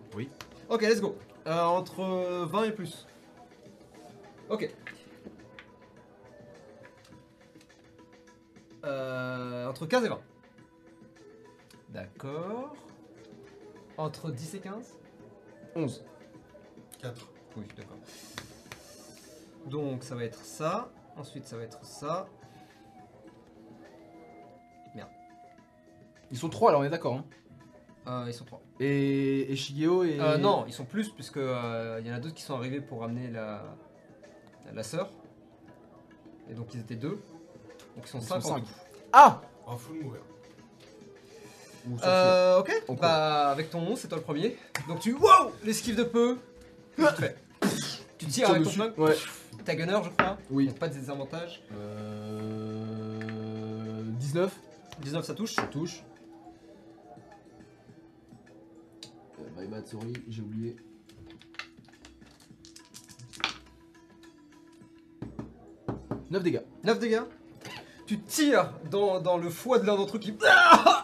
Ok, 0.68 0.82
let's 0.82 1.00
go. 1.00 1.16
Euh, 1.46 1.64
entre 1.64 2.44
20 2.46 2.64
et 2.64 2.72
plus. 2.72 3.06
Ok. 4.48 4.70
Euh, 8.84 9.68
entre 9.68 9.86
15 9.86 10.04
et 10.04 10.08
20. 10.08 10.20
D'accord. 11.90 12.76
Entre 13.98 14.30
10 14.30 14.54
et 14.54 14.60
15 14.60 14.98
11. 15.74 16.04
4. 17.00 17.28
Oui, 17.56 17.64
d'accord. 17.76 17.98
Donc 19.66 20.02
ça 20.02 20.14
va 20.14 20.24
être 20.24 20.42
ça. 20.42 20.90
Ensuite 21.16 21.46
ça 21.46 21.56
va 21.56 21.64
être 21.64 21.84
ça. 21.84 22.28
Ils 26.30 26.36
sont 26.38 26.48
trois 26.48 26.72
là, 26.72 26.78
on 26.78 26.84
est 26.84 26.90
d'accord. 26.90 27.14
Hein. 27.14 27.24
Euh, 28.06 28.24
ils 28.26 28.34
sont 28.34 28.44
trois. 28.44 28.60
Et, 28.80 29.52
et 29.52 29.56
Shigeo 29.56 30.04
et. 30.04 30.18
Euh, 30.20 30.38
non, 30.38 30.64
ils 30.66 30.72
sont 30.72 30.84
plus 30.84 31.08
puisque 31.10 31.36
euh, 31.38 31.98
il 32.00 32.06
y 32.06 32.10
en 32.10 32.14
a 32.14 32.20
d'autres 32.20 32.34
qui 32.34 32.42
sont 32.42 32.54
arrivés 32.54 32.80
pour 32.80 33.00
ramener 33.00 33.28
la 33.30 33.62
la 34.74 34.82
sœur. 34.82 35.10
Et 36.50 36.54
donc 36.54 36.68
ils 36.74 36.80
étaient 36.80 36.94
deux. 36.96 37.20
Donc 37.96 38.04
ils 38.04 38.08
sont 38.08 38.18
Ils 38.20 38.24
cinq 38.26 38.40
sont 38.42 38.50
en 38.52 38.54
cinq. 38.56 38.64
tout. 38.64 38.70
Ah 39.12 39.40
faut 39.78 39.92
le 39.92 40.00
mourir. 40.02 40.20
Ou. 41.90 41.96
Euh, 42.02 42.58
ok. 42.60 42.72
On 42.88 42.94
court. 42.94 43.02
bah 43.02 43.50
avec 43.50 43.70
ton 43.70 43.80
11, 43.80 43.98
c'est 43.98 44.08
toi 44.08 44.18
le 44.18 44.24
premier. 44.24 44.56
Donc 44.88 45.00
tu 45.00 45.12
wow 45.14 45.52
l'esquive 45.64 45.96
de 45.96 46.04
peu. 46.04 46.38
Tu 46.98 47.04
te 47.04 47.12
fais. 47.12 47.36
Tu 48.18 48.26
tires 48.26 48.46
Tire 48.46 48.50
avec 48.50 48.62
ton 48.64 48.68
dessus. 48.68 48.76
flingue. 48.80 48.98
Ouais. 48.98 49.14
T'as 49.64 49.74
gunner, 49.76 49.98
je 50.02 50.08
crois. 50.10 50.36
Oui. 50.50 50.66
Donc 50.66 50.78
pas 50.78 50.88
de 50.88 50.94
désavantage. 50.94 51.62
Euh. 51.72 53.20
19. 54.18 54.52
19 55.00 55.24
ça 55.24 55.34
touche. 55.34 55.54
Ça 55.54 55.62
touche. 55.62 56.02
My 59.58 59.66
bad, 59.66 59.86
sorry, 59.88 60.12
j'ai 60.28 60.40
oublié. 60.40 60.76
«9 66.30 66.42
dégâts. 66.44 66.62
9 66.84 66.98
dégâts. 67.00 67.22
Tu 68.06 68.20
tires 68.20 68.72
dans, 68.88 69.20
dans 69.20 69.36
le 69.36 69.50
foie 69.50 69.80
de 69.80 69.86
l'un 69.86 69.96
d'entre 69.96 70.16
eux 70.16 70.20
qui 70.20 70.32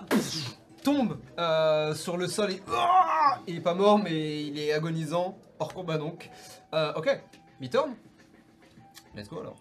tombe 0.84 1.18
euh, 1.38 1.94
sur 1.94 2.16
le 2.16 2.28
sol 2.28 2.52
et 2.52 2.62
il 3.48 3.56
est 3.56 3.60
pas 3.60 3.74
mort 3.74 3.98
mais 3.98 4.44
il 4.44 4.56
est 4.58 4.72
agonisant 4.72 5.36
hors 5.58 5.74
combat 5.74 5.98
donc. 5.98 6.30
Euh, 6.74 6.92
ok, 6.94 7.20
mi-turn. 7.60 7.96
Let's 9.16 9.28
go 9.28 9.40
alors. 9.40 9.56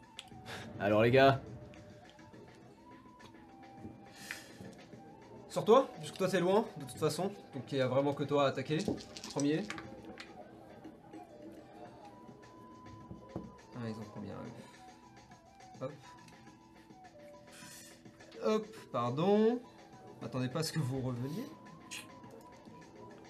Alors 0.80 1.02
les 1.02 1.12
gars, 1.12 1.42
Sur 5.54 5.64
toi, 5.66 5.88
puisque 6.00 6.18
toi 6.18 6.28
t'es 6.28 6.40
loin 6.40 6.66
de 6.78 6.86
toute 6.86 6.98
façon, 6.98 7.32
donc 7.54 7.72
il 7.72 7.78
y 7.78 7.82
a 7.82 7.88
vraiment 7.88 8.16
que 8.16 8.24
toi 8.24 8.46
à 8.46 8.48
attaquer. 8.48 8.80
Premier. 9.30 9.62
Ah, 13.76 13.88
ils 13.88 13.92
ont 13.92 14.06
combien 14.12 14.34
Hop. 15.80 15.92
Hop, 18.44 18.68
pardon. 18.92 19.60
Attendez 20.24 20.50
pas 20.50 20.62
à 20.62 20.64
ce 20.64 20.74
que 20.74 20.80
vous 20.80 21.00
reveniez. 21.02 21.46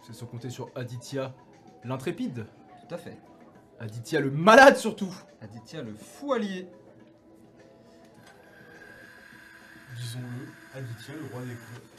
c'est 0.07 0.13
sans 0.13 0.25
compter 0.25 0.49
sur 0.49 0.69
Aditya, 0.75 1.33
l'intrépide. 1.83 2.45
Tout 2.87 2.95
à 2.95 2.97
fait. 2.97 3.17
Aditya 3.81 4.21
le 4.21 4.31
malade 4.31 4.77
surtout. 4.77 5.13
Aditya 5.41 5.81
le 5.81 5.93
fou 5.93 6.31
allié. 6.31 6.69
Disons-le, 9.97 10.79
Aditya, 10.79 11.15
le 11.15 11.33
roi 11.33 11.41
des 11.41 11.55
cons. 11.55 11.92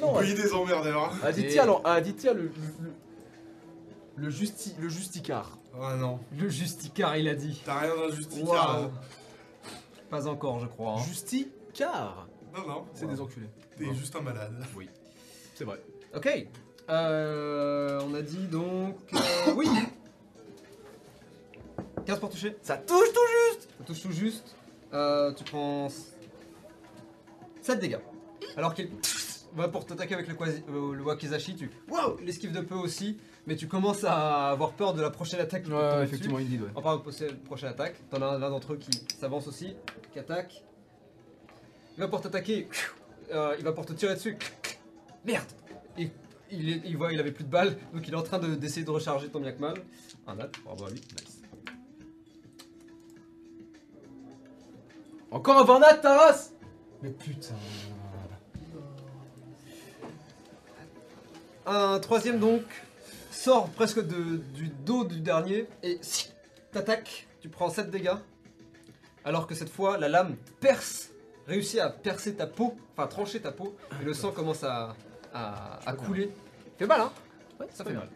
Non, 0.00 0.08
On 0.10 0.18
peut 0.18 0.26
y 0.28 0.34
des 0.34 0.52
emmerdeurs. 0.52 1.04
hein. 1.12 1.18
Aditya, 1.22 1.66
non, 1.66 1.84
Aditya 1.84 2.32
le, 2.32 2.42
le, 2.80 2.92
le, 4.16 4.30
justi, 4.30 4.74
le 4.80 4.88
justicard. 4.88 5.58
Ah 5.80 5.94
non, 5.96 6.18
Le 6.36 6.48
justicard, 6.48 7.16
il 7.16 7.28
a 7.28 7.34
dit. 7.34 7.62
t'as 7.64 7.78
rien 7.80 7.94
d'un 7.96 8.14
justicard. 8.14 8.90
Pas 10.10 10.26
encore, 10.26 10.60
je 10.60 10.66
crois. 10.66 10.94
hein. 10.94 11.02
Justicard. 11.08 12.26
Non, 12.56 12.66
non, 12.66 12.84
C'est 12.94 13.06
des 13.06 13.20
enculés. 13.20 13.48
t'es 13.78 13.92
juste 13.94 14.14
un 14.16 14.20
malade. 14.20 14.52
C'est 15.54 15.64
vrai. 15.64 15.80
Ok. 16.14 16.28
Euh, 16.90 18.00
on 18.04 18.14
a 18.14 18.22
dit 18.22 18.46
donc. 18.48 18.96
euh, 19.14 19.52
oui 19.56 19.68
15 22.04 22.20
pour 22.20 22.30
toucher. 22.30 22.56
Ça 22.62 22.76
touche 22.76 23.08
tout 23.12 23.20
juste. 23.50 23.68
Ça 23.78 23.84
touche 23.86 24.02
tout 24.02 24.12
juste. 24.12 24.56
Euh, 24.92 25.32
tu 25.32 25.44
prends 25.44 25.88
7 27.62 27.78
dégâts. 27.80 27.98
Alors 28.56 28.74
qu'il 28.74 28.88
va 29.54 29.68
pour 29.68 29.84
t'attaquer 29.86 30.14
avec 30.14 30.28
le, 30.28 30.34
quasi- 30.34 30.62
euh, 30.68 30.94
le 30.94 31.02
wakizashi, 31.02 31.54
tu 31.56 31.70
wow, 31.88 32.18
l'esquive 32.24 32.52
de 32.52 32.60
peu 32.60 32.74
aussi, 32.74 33.18
mais 33.46 33.56
tu 33.56 33.66
commences 33.68 34.04
à 34.04 34.50
avoir 34.50 34.72
peur 34.72 34.94
de 34.94 35.02
la 35.02 35.10
prochaine 35.10 35.40
attaque. 35.40 35.64
Ouais, 35.66 35.70
tomber 35.90 36.02
effectivement, 36.04 36.38
indeed, 36.38 36.60
ouais. 36.62 36.68
dessus. 36.68 36.72
Enfin, 36.76 37.02
la 37.20 37.32
prochaine 37.44 37.68
attaque. 37.70 37.96
T'en 38.10 38.22
as 38.22 38.38
l'un 38.38 38.50
d'entre 38.50 38.72
eux 38.74 38.76
qui 38.78 38.90
s'avance 39.18 39.46
aussi, 39.48 39.74
qui 40.12 40.18
attaque. 40.18 40.62
Il 41.96 42.00
va 42.00 42.08
pour 42.08 42.20
t'attaquer, 42.20 42.68
euh, 43.32 43.54
il 43.58 43.64
va 43.64 43.72
pour 43.72 43.86
te 43.86 43.92
tirer 43.92 44.14
dessus. 44.14 44.36
Merde 45.24 45.44
Et 45.98 46.10
il, 46.50 46.96
voit, 46.96 47.12
il 47.12 47.18
avait 47.20 47.32
plus 47.32 47.44
de 47.44 47.50
balles, 47.50 47.76
donc 47.92 48.06
il 48.06 48.12
est 48.12 48.16
en 48.16 48.22
train 48.22 48.38
de- 48.38 48.54
d'essayer 48.54 48.84
de, 48.84 48.90
recharger 48.90 49.28
ton 49.28 49.40
bien 49.40 49.52
que 49.52 49.60
mal. 49.60 49.74
Un 50.26 50.34
nat, 50.36 50.48
bravo 50.64 50.86
à 50.86 50.90
lui. 50.90 51.00
Nice. 51.00 51.40
Encore 55.30 55.58
un 55.58 55.64
Varnat, 55.64 55.94
ta 55.94 56.16
race 56.16 56.52
Mais 57.02 57.10
putain. 57.10 57.54
Un 61.66 61.98
troisième 62.00 62.38
donc 62.38 62.62
sort 63.30 63.68
presque 63.70 64.00
de- 64.06 64.36
du 64.54 64.68
dos 64.68 65.04
du 65.04 65.20
dernier 65.20 65.66
et 65.82 65.98
si, 66.02 66.30
t'attaques, 66.72 67.26
tu 67.40 67.48
prends 67.48 67.70
7 67.70 67.90
dégâts. 67.90 68.16
Alors 69.24 69.46
que 69.46 69.54
cette 69.54 69.70
fois, 69.70 69.96
la 69.98 70.08
lame 70.08 70.36
perce, 70.60 71.10
réussit 71.46 71.80
à 71.80 71.88
percer 71.88 72.34
ta 72.34 72.46
peau, 72.46 72.76
enfin 72.96 73.06
trancher 73.06 73.40
ta 73.40 73.52
peau, 73.52 73.74
et 74.00 74.04
le 74.04 74.12
sang 74.12 74.30
commence 74.32 74.62
à, 74.64 74.94
à, 75.32 75.80
à 75.86 75.92
couler. 75.94 76.30
Fait 76.78 76.86
mal 76.86 77.00
hein 77.00 77.12
Ouais, 77.58 77.66
Ça 77.72 77.84
fait 77.84 77.92
mal. 77.94 78.08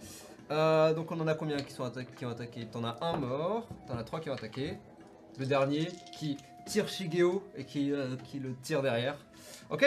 Euh, 0.50 0.92
donc 0.94 1.10
on 1.12 1.20
en 1.20 1.26
a 1.26 1.34
combien 1.34 1.56
qui, 1.58 1.72
sont 1.72 1.84
atta- 1.86 2.04
qui 2.04 2.24
ont 2.26 2.30
attaqué? 2.30 2.66
T'en 2.66 2.84
as 2.84 2.96
un 3.02 3.16
mort, 3.16 3.66
t'en 3.86 3.96
as 3.96 4.04
trois 4.04 4.20
qui 4.20 4.28
ont 4.30 4.34
attaqué. 4.34 4.74
Le 5.38 5.46
dernier 5.46 5.88
qui 6.18 6.36
tire 6.66 6.88
Shigeo 6.88 7.42
et 7.56 7.64
qui, 7.64 7.92
euh, 7.92 8.16
qui 8.24 8.38
le 8.40 8.54
tire 8.62 8.82
derrière. 8.82 9.16
Ok 9.70 9.84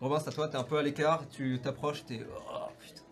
Robin, 0.00 0.18
c'est 0.18 0.28
à 0.28 0.32
toi, 0.32 0.48
t'es 0.48 0.56
un 0.56 0.62
peu 0.64 0.78
à 0.78 0.82
l'écart, 0.82 1.28
tu 1.28 1.58
t'approches, 1.62 2.04
t'es... 2.06 2.20
Oh 2.50 2.68
putain. 2.80 3.02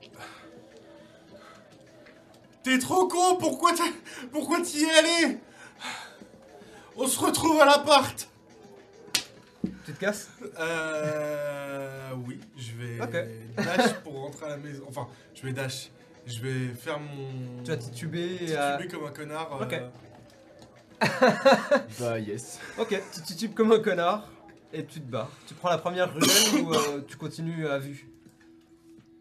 T'es 2.63 2.79
trop 2.79 3.07
con, 3.09 3.37
pourquoi 3.37 3.73
t'es... 3.75 3.83
Pourquoi 4.33 4.63
t'y 4.63 4.85
es 4.85 4.91
allé? 4.91 5.39
On 6.97 7.07
se 7.07 7.19
retrouve 7.21 7.61
à 7.61 7.67
l'appart 7.67 8.29
Tu 9.63 9.93
te 9.93 10.01
casses? 10.01 10.31
Euh... 10.59 12.11
Oui, 12.27 12.41
je 12.57 12.73
vais 12.73 13.01
Ok. 13.01 13.13
dash 13.57 13.95
pour 14.03 14.15
rentrer 14.23 14.47
à 14.47 14.49
la 14.51 14.57
maison. 14.57 14.85
Enfin, 14.89 15.07
je 15.35 15.43
vais 15.43 15.53
dash. 15.53 15.91
Je 16.27 16.41
vais 16.41 16.75
faire 16.75 16.99
mon... 16.99 17.63
Tu 17.65 17.71
vas 17.71 17.77
tituber 17.77 18.29
tituber 18.39 18.57
euh, 18.57 18.89
comme 18.91 19.05
un 19.05 19.11
connard. 19.11 19.61
Ok. 19.61 19.73
euh, 19.75 21.09
Bah 22.01 22.19
yes. 22.19 22.59
Ok, 22.79 23.01
tu 23.15 23.23
titubes 23.23 23.55
comme 23.55 23.73
un 23.73 23.79
connard 23.79 24.27
et 24.73 24.85
tu 24.85 25.01
te 25.01 25.07
barres. 25.07 25.31
Tu 25.47 25.55
prends 25.55 25.71
la 25.71 25.79
première 25.79 26.13
rugelle 26.13 26.61
ou 26.63 26.73
euh, 26.75 27.01
tu 27.07 27.17
continues 27.17 27.67
à 27.67 27.79
vue? 27.79 28.09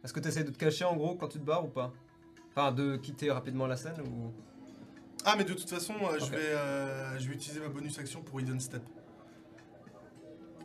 Est-ce 0.03 0.13
que 0.13 0.19
tu 0.19 0.27
essaies 0.27 0.43
de 0.43 0.51
te 0.51 0.57
cacher 0.57 0.85
en 0.85 0.95
gros 0.95 1.15
quand 1.15 1.27
tu 1.27 1.39
te 1.39 1.43
barres 1.43 1.65
ou 1.65 1.69
pas? 1.69 1.91
Enfin, 2.55 2.71
de 2.71 2.97
quitter 2.97 3.31
rapidement 3.31 3.67
la 3.67 3.77
scène 3.77 3.99
ou... 4.01 4.33
Ah, 5.25 5.35
mais 5.37 5.43
de 5.43 5.53
toute 5.53 5.69
façon, 5.69 5.93
euh, 6.01 6.17
je, 6.19 6.25
Ok. 6.25 6.31
vais, 6.31 6.37
euh, 6.37 7.19
je 7.19 7.27
vais 7.27 7.35
utiliser 7.35 7.59
ma 7.59 7.67
bonus 7.69 7.97
action 7.99 8.21
pour 8.21 8.39
Hidden 8.39 8.59
Step. 8.59 8.81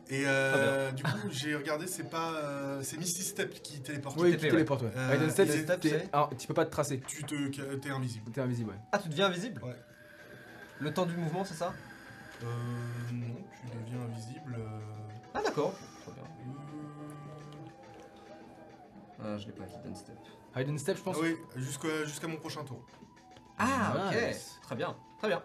Et 0.09 0.23
euh, 0.25 0.91
du 0.91 1.03
coup, 1.03 1.09
j'ai 1.31 1.55
regardé, 1.55 1.87
c'est 1.87 2.09
pas. 2.09 2.33
euh, 2.35 2.79
c'est 2.83 2.97
Misty 2.97 3.23
Step 3.23 3.53
qui 3.61 3.81
téléporte. 3.81 4.17
Oui, 4.19 4.31
ouais. 4.31 4.51
ouais. 4.51 4.65
Euh, 4.95 5.15
Hidden 5.15 5.29
Step, 5.31 5.49
Step, 5.49 5.79
t'es- 5.81 6.09
ah, 6.13 6.29
tu 6.37 6.47
peux 6.47 6.53
pas 6.53 6.65
te 6.65 6.71
tracer. 6.71 7.01
Tu 7.07 7.23
te, 7.23 7.75
t'es 7.75 7.89
invisible. 7.89 8.31
T'es 8.31 8.41
invisible, 8.41 8.71
ouais. 8.71 8.77
Ah, 8.91 8.99
tu 8.99 9.09
deviens 9.09 9.27
invisible? 9.27 9.61
Ouais. 9.63 9.75
Le 10.79 10.93
temps 10.93 11.05
du 11.05 11.15
mouvement, 11.15 11.45
c'est 11.45 11.53
ça? 11.55 11.73
Euh, 12.43 13.11
non, 13.13 13.35
tu 13.51 13.77
deviens 13.77 14.01
invisible. 14.01 14.55
euh, 14.59 14.79
Ah, 15.33 15.41
d'accord. 15.43 15.73
Très 16.01 16.11
bien. 16.11 16.23
euh, 19.21 19.35
Ah, 19.35 19.37
je 19.37 19.45
l'ai 19.47 19.53
pas, 19.53 19.63
Hidden 19.65 19.95
Step. 19.95 20.17
Hidden 20.55 20.77
Step, 20.77 20.97
je 20.97 21.03
pense. 21.03 21.15
ah 21.17 21.23
oui, 21.23 21.35
jusqu'à 21.55 22.03
jusqu'à 22.05 22.27
mon 22.27 22.37
prochain 22.37 22.63
tour. 22.63 22.85
Ah, 23.57 24.09
ok. 24.11 24.27
Nice. 24.27 24.59
Très 24.61 24.75
bien, 24.75 24.95
très 25.19 25.27
bien. 25.29 25.41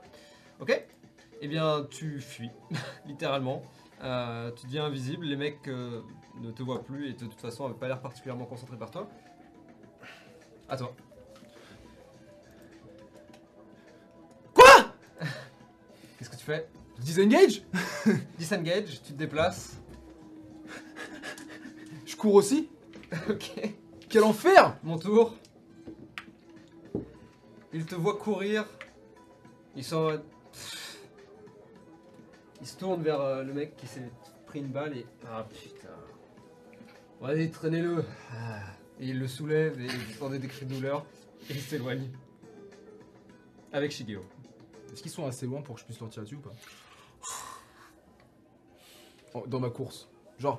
Ok. 0.61 0.85
Eh 1.41 1.47
bien, 1.49 1.87
tu 1.91 2.21
fuis, 2.21 2.51
littéralement. 3.07 3.63
Euh, 4.03 4.51
tu 4.53 4.67
deviens 4.67 4.85
invisible, 4.87 5.25
les 5.27 5.37
mecs 5.37 5.67
euh, 5.69 6.03
ne 6.41 6.51
te 6.51 6.63
voient 6.63 6.83
plus 6.85 7.11
et 7.11 7.13
de 7.15 7.27
toute 7.27 7.41
façon 7.41 7.67
n'avaient 7.69 7.79
pas 7.79 7.89
l'air 7.89 8.01
particulièrement 8.01 8.45
concentrés 8.47 8.77
par 8.77 8.91
toi. 8.91 9.09
À 10.69 10.77
toi. 10.77 10.95
Quoi? 14.55 14.93
Qu'est-ce 16.19 16.31
que 16.31 16.37
tu 16.37 16.45
fais? 16.45 16.69
Disengage 16.99 17.63
Disengage, 18.39 19.03
tu 19.03 19.13
te 19.13 19.19
déplaces. 19.19 19.77
Je 22.07 22.17
cours 22.17 22.35
aussi 22.35 22.69
ok. 23.31 23.75
Quel 24.09 24.25
enfer 24.25 24.77
Mon 24.83 24.99
tour. 24.99 25.35
Ils 27.73 27.85
te 27.87 27.95
voient 27.95 28.17
courir. 28.19 28.67
Ils 29.77 29.85
sont. 29.85 29.97
en 29.97 30.03
mode- 30.05 30.25
Ils 32.61 32.67
se 32.67 32.77
tournent 32.77 33.03
vers 33.03 33.21
euh, 33.21 33.43
le 33.45 33.53
mec 33.55 33.77
qui 33.77 33.87
s'est 33.87 34.11
pris 34.47 34.59
une 34.61 34.69
balle 34.69 34.97
et. 34.97 35.07
Ah 35.27 35.47
putain. 35.49 35.89
Allez, 37.23 37.51
traînez-le. 37.51 38.05
Ah. 38.33 38.61
Et 39.01 39.07
il 39.09 39.19
le 39.19 39.29
soulève 39.29 39.81
et 39.81 39.87
il 39.87 40.17
entendait 40.17 40.39
des 40.39 40.49
cris 40.49 40.67
de 40.67 40.75
douleur. 40.75 41.05
Et 41.49 41.55
il 41.55 41.61
s'éloigne. 41.61 42.11
Avec 43.73 43.93
Shigeo. 43.93 44.23
Est-ce 44.93 45.03
qu'ils 45.03 45.11
sont 45.13 45.27
assez 45.27 45.47
loin 45.47 45.61
pour 45.63 45.75
que 45.77 45.81
je 45.83 45.87
puisse 45.87 46.01
leur 46.01 46.09
tirer 46.11 46.25
dessus 46.25 46.37
ou 46.37 46.41
pas? 46.41 46.55
Dans 49.47 49.61
ma 49.61 49.71
course. 49.71 50.09
Genre, 50.39 50.59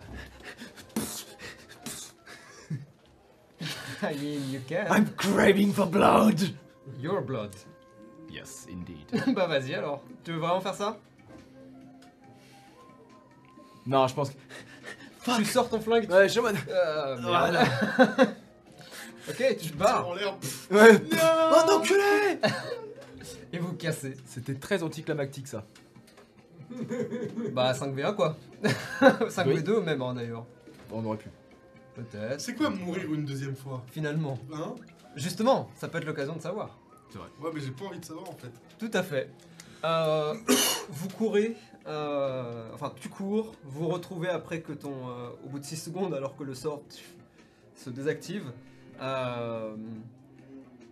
I 4.01 4.13
mean, 4.15 4.51
you 4.51 4.61
can. 4.67 4.87
I'm 4.89 5.07
craving 5.15 5.73
for 5.73 5.85
blood 5.85 6.39
Your 6.99 7.21
blood. 7.21 7.55
Yes, 8.29 8.67
indeed. 8.69 9.05
bah 9.35 9.47
vas-y 9.47 9.73
alors. 9.73 10.03
Tu 10.23 10.31
veux 10.31 10.39
vraiment 10.39 10.61
faire 10.61 10.75
ça? 10.75 10.97
Non, 13.85 14.07
je 14.07 14.13
pense 14.13 14.29
que. 14.29 14.35
Tu 15.37 15.45
sors 15.45 15.69
ton 15.69 15.79
flingue. 15.79 16.07
tu- 16.07 16.13
Ouais, 16.13 16.23
je 16.27 16.31
suis 16.31 16.39
en 16.39 16.43
mode. 16.43 16.55
Ah. 16.71 17.15
Voilà. 17.21 17.63
ok, 19.29 19.57
tu 19.61 19.71
te 19.71 19.77
barres. 19.77 20.07
En 20.07 20.13
l'air. 20.15 20.35
Ouais. 20.71 20.93
non 20.93 21.61
Oh, 21.67 21.71
enculé 21.79 22.39
Et 23.53 23.59
vous 23.59 23.73
cassez. 23.73 24.15
C'était 24.25 24.55
très 24.55 24.81
anticlimactique 24.83 25.47
ça. 25.47 25.65
Bah 27.53 27.73
5v1 27.73 28.15
quoi 28.15 28.35
5v2 29.01 29.83
même 29.83 30.01
hein, 30.01 30.13
d'ailleurs. 30.13 30.45
On 30.91 31.03
aurait 31.05 31.17
pu. 31.17 31.29
Peut-être. 31.95 32.39
C'est 32.39 32.55
quoi 32.55 32.69
mourir 32.69 33.13
une 33.13 33.25
deuxième 33.25 33.55
fois? 33.55 33.83
Finalement. 33.87 34.37
Hein? 34.53 34.75
Justement, 35.15 35.69
ça 35.75 35.87
peut 35.87 35.97
être 35.97 36.05
l'occasion 36.05 36.35
de 36.35 36.41
savoir. 36.41 36.77
Ouais, 37.41 37.49
mais 37.53 37.59
j'ai 37.59 37.71
pas 37.71 37.85
envie 37.85 37.99
de 37.99 38.05
savoir 38.05 38.29
en 38.29 38.35
fait. 38.35 38.51
Tout 38.77 38.91
à 38.93 39.03
fait. 39.03 39.29
Euh, 39.83 40.35
vous 40.89 41.09
courez, 41.09 41.55
euh, 41.87 42.69
enfin 42.73 42.93
tu 42.99 43.09
cours, 43.09 43.53
vous 43.63 43.87
retrouvez 43.87 44.29
après 44.29 44.61
que 44.61 44.73
ton, 44.73 45.09
euh, 45.09 45.29
au 45.45 45.49
bout 45.49 45.59
de 45.59 45.65
6 45.65 45.77
secondes, 45.77 46.13
alors 46.13 46.35
que 46.35 46.43
le 46.43 46.53
sort 46.53 46.83
se 47.75 47.89
désactive, 47.89 48.51
euh, 49.01 49.75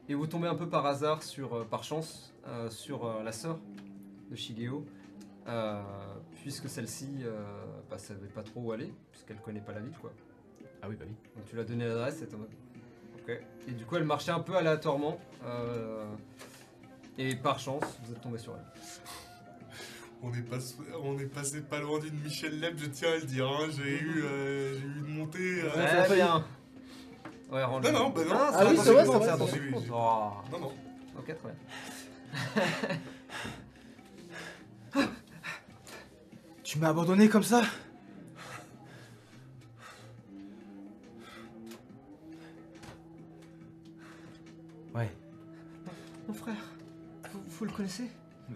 et 0.10 0.16
vous 0.16 0.26
tombez 0.26 0.48
un 0.48 0.56
peu 0.56 0.68
par 0.68 0.86
hasard, 0.86 1.22
sur, 1.22 1.54
euh, 1.54 1.64
par 1.70 1.84
chance, 1.84 2.34
euh, 2.48 2.70
sur 2.70 3.06
euh, 3.06 3.24
la 3.24 3.34
sœur 3.34 3.60
de 4.32 4.36
Shigeo, 4.36 4.78
euh, 4.78 4.97
puisque 6.41 6.69
celle-ci 6.69 7.10
euh, 7.24 7.44
bah, 7.90 7.98
savait 7.98 8.28
pas 8.28 8.44
trop 8.44 8.61
où 8.61 8.72
aller, 8.72 8.94
puisqu'elle 9.11 9.38
connaît 9.38 9.61
pas 9.61 9.74
la 9.74 9.80
ville 9.80 9.98
quoi. 10.02 10.11
Ah 10.82 10.88
oui, 10.90 10.95
bah 10.99 11.06
oui. 11.07 11.15
Donc 11.36 11.45
tu 11.45 11.56
lui 11.56 11.61
as 11.61 11.65
donné 11.65 11.88
l'adresse 11.88 12.22
et 12.22 12.28
t'es 12.28 12.36
en 12.36 12.40
mode, 12.40 12.49
Ok. 13.24 13.40
Et 13.68 13.72
du 13.72 13.86
coup 13.86 13.95
elle 13.95 14.03
marchait 14.03 14.32
un 14.32 14.40
peu 14.41 14.56
aléatoirement. 14.56 15.19
euh, 15.45 16.06
et 17.18 17.36
par 17.36 17.57
chance, 17.60 17.84
vous 18.03 18.14
êtes 18.14 18.22
tombé 18.22 18.38
sur 18.38 18.53
elle. 18.56 18.65
On 20.24 20.34
est, 20.34 20.41
pas, 20.41 20.57
on 21.03 21.15
est 21.19 21.28
passé 21.28 21.61
pas 21.61 21.80
loin 21.80 21.99
d'une 21.99 22.19
Michel 22.22 22.60
Leb, 22.60 22.76
je 22.80 22.88
tiens 22.88 23.11
à 23.11 23.15
le 23.18 23.22
dire. 23.22 23.48
Hein. 23.48 23.68
J'ai 23.69 23.99
eu, 23.99 24.24
euh, 24.24 24.74
j'ai 24.74 24.80
eu 24.84 24.95
une 25.06 25.14
montée. 25.15 25.61
euh, 25.61 25.69
Ouais. 25.78 26.06
Très 26.06 26.15
bien. 26.15 26.44
Ouais, 27.52 27.64
rends 27.64 27.80
Non, 27.82 27.91
non, 27.91 28.10
bah 28.10 28.22
non. 28.26 28.32
Ah, 28.34 28.49
Ah 28.52 28.60
c'est 28.64 28.69
oui, 28.72 28.78
c'est 28.84 28.94
vrai, 28.94 29.06
c'est 29.06 29.11
vrai, 29.11 29.82
Oh. 29.91 30.32
Non, 30.52 30.60
non. 30.60 30.72
Ok, 31.19 31.36
très 31.38 31.52
bien. 32.56 32.98
Tu 36.68 36.80
m'as 36.80 36.89
abandonné 36.89 37.30
comme 37.30 37.44
ça 37.44 37.64
Ouais. 44.94 45.10
Mon 46.27 46.34
frère, 46.34 46.57
vous, 47.31 47.39
vous 47.48 47.64
le 47.64 47.72
connaissez? 47.72 48.11
Mais 48.49 48.56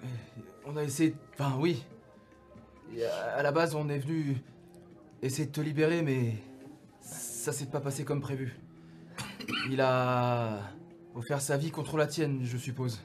On 0.66 0.76
a 0.76 0.84
essayé. 0.84 1.16
Enfin, 1.36 1.56
oui. 1.58 1.86
Et 2.94 3.06
à 3.06 3.36
à 3.38 3.44
la 3.44 3.54
base, 3.54 3.76
on 3.76 3.88
est 3.88 4.00
venu 4.00 4.36
essayer 5.22 5.46
de 5.46 5.54
te 5.54 5.62
libérer, 5.62 6.02
mais 6.02 6.34
ça 7.00 7.54
s'est 7.54 7.68
pas 7.68 7.80
passé 7.80 8.04
comme 8.04 8.20
prévu. 8.20 8.60
Il 9.70 9.80
a 9.80 10.60
offert 11.16 11.40
sa 11.40 11.56
vie 11.56 11.72
contre 11.72 11.96
la 11.96 12.08
tienne, 12.08 12.42
je 12.44 12.58
suppose. 12.58 13.00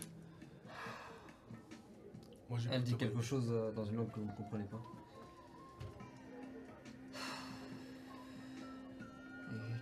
Moi, 2.50 2.58
Elle 2.72 2.82
dit 2.82 2.96
quelque 2.96 3.22
chose 3.22 3.46
euh, 3.52 3.70
dans 3.70 3.84
une 3.84 3.96
langue 3.98 4.10
que 4.10 4.18
vous 4.18 4.26
ne 4.26 4.32
comprenez 4.32 4.64
pas. 4.64 4.80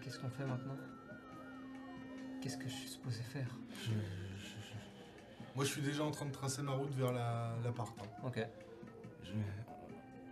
Qu'est-ce 0.05 0.19
qu'on 0.19 0.29
fait 0.31 0.45
maintenant? 0.45 0.77
Qu'est-ce 2.41 2.57
que 2.59 2.69
je 2.69 2.75
suis 2.75 2.89
supposé 2.89 3.23
faire? 3.23 3.49
Moi, 5.57 5.65
je 5.65 5.71
suis 5.71 5.83
déjà 5.83 6.05
en 6.05 6.11
train 6.11 6.27
de 6.27 6.33
tracer 6.33 6.63
ma 6.63 6.73
route 6.73 6.93
vers 6.95 7.13
la- 7.13 7.55
l'appart. 7.65 7.95
hein. 8.01 8.07
Ok. 8.27 8.47
Je- 9.23 9.33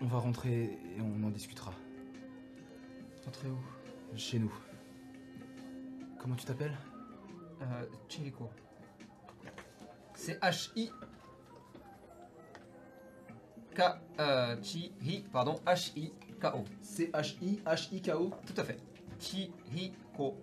On 0.00 0.06
va 0.06 0.18
rentrer 0.18 0.64
et 0.96 1.00
on 1.00 1.22
en 1.24 1.30
discutera. 1.30 1.72
Rentrez 3.24 3.48
où? 3.48 3.58
Chez 4.16 4.38
nous. 4.40 4.52
Comment 6.18 6.34
tu 6.34 6.44
t'appelles? 6.44 6.76
Euh, 7.62 7.86
Chihiko. 8.08 8.50
C'est 10.14 10.40
H-I. 10.42 10.90
K. 13.74 13.80
Euh, 14.18 14.56
Chi-Hi. 14.62 15.24
Pardon. 15.32 15.54
H-I-K-O. 15.66 16.64
C-H-I-H-I-K-O 16.82 18.30
Tout 18.44 18.60
à 18.60 18.64
fait. 18.64 18.76
Chihiko. 19.22 20.36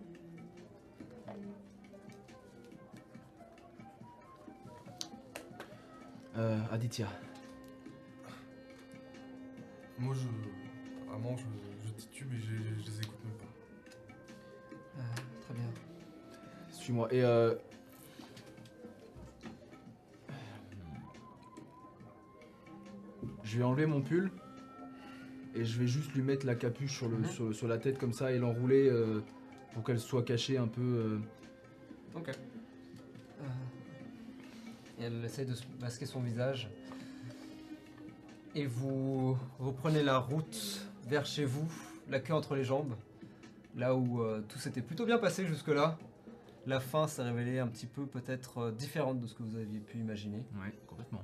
Euh, 6.38 6.58
Aditya. 6.72 7.08
Moi, 9.98 10.16
je. 10.16 10.28
Vraiment, 11.10 11.36
je, 11.36 11.44
je 11.86 11.94
titube 11.94 12.32
et 12.34 12.40
je, 12.40 12.56
je 12.56 12.90
les 12.90 13.00
écoute 13.00 13.20
même 13.26 13.34
pas. 13.34 15.00
Euh, 15.00 15.42
très 15.42 15.54
bien. 15.54 15.66
suis-moi. 16.72 17.10
Et 17.12 17.22
euh... 17.22 17.56
Je 23.44 23.58
vais 23.58 23.64
enlever 23.64 23.88
mon 23.88 24.02
pull 24.02 24.32
et 25.56 25.66
je 25.66 25.80
vais 25.80 25.88
juste 25.88 26.14
lui 26.14 26.22
mettre 26.22 26.46
la 26.46 26.56
capuche 26.56 26.98
sur, 26.98 27.10
le, 27.10 27.18
Mhm. 27.18 27.26
sur, 27.26 27.56
sur 27.56 27.68
la 27.68 27.78
tête 27.78 27.98
comme 27.98 28.14
ça 28.14 28.32
et 28.32 28.38
l'enrouler 28.38 28.88
euh, 28.90 29.22
pour 29.74 29.84
qu'elle 29.84 30.00
soit 30.00 30.24
cachée 30.24 30.58
un 30.58 30.68
peu. 30.68 30.82
euh, 30.82 31.18
Ok. 32.16 32.30
Euh, 32.30 33.44
Et 35.00 35.04
elle 35.04 35.24
essaie 35.26 35.46
de 35.46 35.54
se 35.54 35.64
masquer 35.80 36.06
son 36.06 36.20
visage. 36.22 36.70
Et 38.56 38.66
vous 38.66 39.38
reprenez 39.60 40.04
la 40.04 40.18
route 40.18 40.88
vers 41.08 41.26
chez 41.26 41.46
vous, 41.46 41.68
la 42.10 42.20
queue 42.20 42.34
entre 42.34 42.56
les 42.56 42.64
jambes. 42.64 42.96
Là 43.76 43.96
où 43.96 44.22
euh, 44.22 44.42
tout 44.50 44.58
s'était 44.60 44.82
plutôt 44.82 45.06
bien 45.06 45.18
passé 45.20 45.46
jusque-là. 45.46 45.98
La 46.66 46.80
fin 46.80 47.08
s'est 47.08 47.22
révélée 47.24 47.60
un 47.60 47.68
petit 47.68 47.86
peu 47.86 48.06
peut-être 48.06 48.58
euh, 48.58 48.72
différente 48.72 49.20
de 49.22 49.28
ce 49.28 49.36
que 49.36 49.44
vous 49.44 49.56
aviez 49.56 49.80
pu 49.80 49.98
imaginer. 50.00 50.40
Ouais, 50.60 50.74
complètement. 50.88 51.22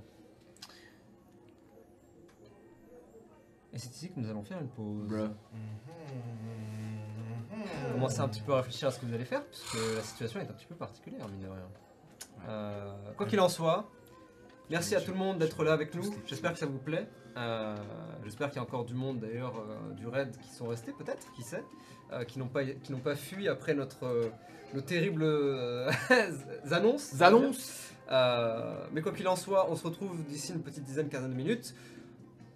Et 3.75 3.77
c'est 3.77 3.89
ici 3.91 4.09
que 4.09 4.19
nous 4.19 4.29
allons 4.29 4.43
faire 4.43 4.59
une 4.61 4.69
pause. 4.69 5.07
Bruh. 5.09 5.29
Commencez 7.91 8.19
un 8.21 8.29
petit 8.29 8.41
peu 8.41 8.53
à 8.53 8.57
réfléchir 8.57 8.87
à 8.87 8.91
ce 8.91 8.99
que 8.99 9.05
vous 9.05 9.13
allez 9.13 9.25
faire, 9.25 9.43
puisque 9.45 9.77
la 9.95 10.01
situation 10.01 10.39
est 10.39 10.43
un 10.49 10.53
petit 10.53 10.65
peu 10.65 10.75
particulière, 10.75 11.27
mine 11.27 11.41
de 11.41 11.47
rien. 11.47 11.67
Euh, 12.47 12.93
quoi 13.17 13.25
qu'il 13.25 13.39
en 13.39 13.49
soit, 13.49 13.89
merci 14.69 14.95
à 14.95 15.01
tout 15.01 15.11
le 15.11 15.17
monde 15.17 15.39
d'être 15.39 15.63
là 15.63 15.73
avec 15.73 15.93
nous. 15.93 16.03
J'espère 16.25 16.53
que 16.53 16.59
ça 16.59 16.65
vous 16.65 16.77
plaît. 16.77 17.07
Euh, 17.37 17.75
J'espère 18.23 18.47
qu'il 18.49 18.57
y 18.57 18.59
a 18.59 18.63
encore 18.63 18.85
du 18.85 18.93
monde 18.93 19.19
d'ailleurs 19.19 19.55
euh, 19.57 19.93
du 19.93 20.07
raid 20.07 20.35
qui 20.37 20.49
sont 20.53 20.67
restés, 20.67 20.93
peut-être, 20.93 21.31
qui 21.33 21.43
sait, 21.43 21.63
euh, 22.13 22.23
qui 22.23 22.39
n'ont 22.39 22.47
pas, 22.47 22.63
qui 22.63 22.91
n'ont 22.93 22.99
pas 22.99 23.15
fui 23.15 23.47
après 23.49 23.73
notre, 23.73 24.31
nos 24.73 24.81
terribles 24.81 25.25
annonces. 26.71 27.21
Annonce 27.21 27.91
Euh, 28.11 28.85
mais 28.91 29.01
quoi 29.01 29.11
qu'il 29.11 29.27
en 29.27 29.35
soit, 29.35 29.69
on 29.69 29.75
se 29.75 29.83
retrouve 29.83 30.23
d'ici 30.25 30.53
une 30.53 30.61
petite 30.61 30.83
dizaine, 30.83 31.09
quinzaine 31.09 31.31
de 31.31 31.35
minutes. 31.35 31.73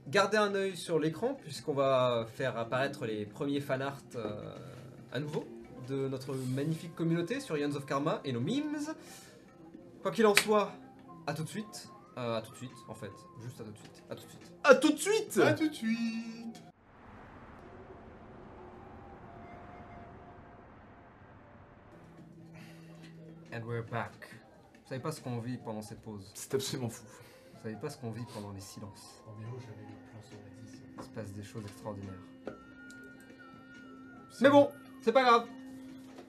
Gardez 0.09 0.37
un 0.37 0.55
œil 0.55 0.75
sur 0.75 0.97
l'écran 0.97 1.35
puisqu'on 1.35 1.73
va 1.73 2.25
faire 2.33 2.57
apparaître 2.57 3.05
les 3.05 3.27
premiers 3.27 3.61
fanarts 3.61 4.01
euh, 4.15 4.57
à 5.11 5.19
nouveau 5.19 5.45
de 5.87 6.07
notre 6.07 6.33
magnifique 6.33 6.95
communauté 6.95 7.39
sur 7.39 7.55
Ions 7.57 7.75
of 7.75 7.85
Karma 7.85 8.19
et 8.25 8.31
nos 8.31 8.39
memes. 8.39 8.79
Quoi 10.01 10.11
qu'il 10.11 10.25
en 10.25 10.33
soit, 10.35 10.71
à 11.27 11.33
tout 11.35 11.43
de 11.43 11.49
suite. 11.49 11.89
Euh, 12.17 12.37
à 12.37 12.41
tout 12.41 12.51
de 12.51 12.57
suite, 12.57 12.71
en 12.87 12.95
fait. 12.95 13.11
Juste 13.43 13.61
à 13.61 13.63
tout 13.63 13.71
de 13.71 13.77
suite. 13.77 14.03
À 14.09 14.15
tout 14.15 14.23
de 14.25 14.29
suite. 14.29 14.51
À 14.63 14.75
tout 14.75 14.91
de 14.91 14.97
suite 14.97 15.37
À 15.37 15.53
tout 15.53 15.69
de 15.69 15.73
suite 15.75 16.63
And 23.53 23.61
we're 23.63 23.83
back. 23.83 24.11
Vous 24.73 24.89
savez 24.89 25.01
pas 25.01 25.11
ce 25.11 25.21
qu'on 25.21 25.37
vit 25.39 25.57
pendant 25.57 25.83
cette 25.83 26.01
pause. 26.01 26.31
C'est 26.33 26.55
absolument 26.55 26.89
fou. 26.89 27.03
Vous 27.59 27.63
savez 27.63 27.75
pas 27.75 27.89
ce 27.89 27.97
qu'on 27.97 28.11
vit 28.11 28.23
pendant 28.33 28.51
les 28.51 28.61
silences. 28.61 29.21
En 29.27 29.33
vidéo, 29.39 29.57
j'avais 29.59 29.81
le 29.81 30.11
plan 30.11 30.21
sur 30.21 30.37
la 30.37 30.65
10. 30.65 30.81
Il 30.97 31.03
se 31.03 31.09
passe 31.09 31.33
des 31.33 31.43
choses 31.43 31.63
extraordinaires. 31.65 32.13
Mais 34.41 34.49
bon, 34.49 34.69
c'est 35.01 35.11
pas 35.11 35.23
grave. 35.23 35.45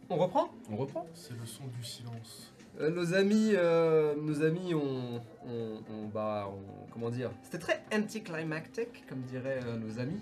On 0.09 0.16
reprend? 0.16 0.48
On 0.70 0.77
reprend 0.77 1.07
C'est 1.15 1.39
le 1.39 1.47
son 1.47 1.66
du 1.69 1.85
silence. 1.85 2.52
Euh, 2.81 2.90
nos 2.90 3.15
amis, 3.15 3.52
euh, 3.55 4.15
nos 4.16 4.43
amis 4.43 4.74
ont, 4.74 5.20
ont- 5.47 5.82
ont- 5.93 6.09
bah, 6.12 6.48
ont- 6.48 6.86
comment 6.93 7.11
dire? 7.11 7.31
C'était 7.44 7.59
très 7.59 7.85
anticlimactic, 7.94 9.07
comme 9.07 9.20
diraient 9.23 9.61
euh, 9.65 9.77
nos 9.77 9.98
amis, 10.01 10.19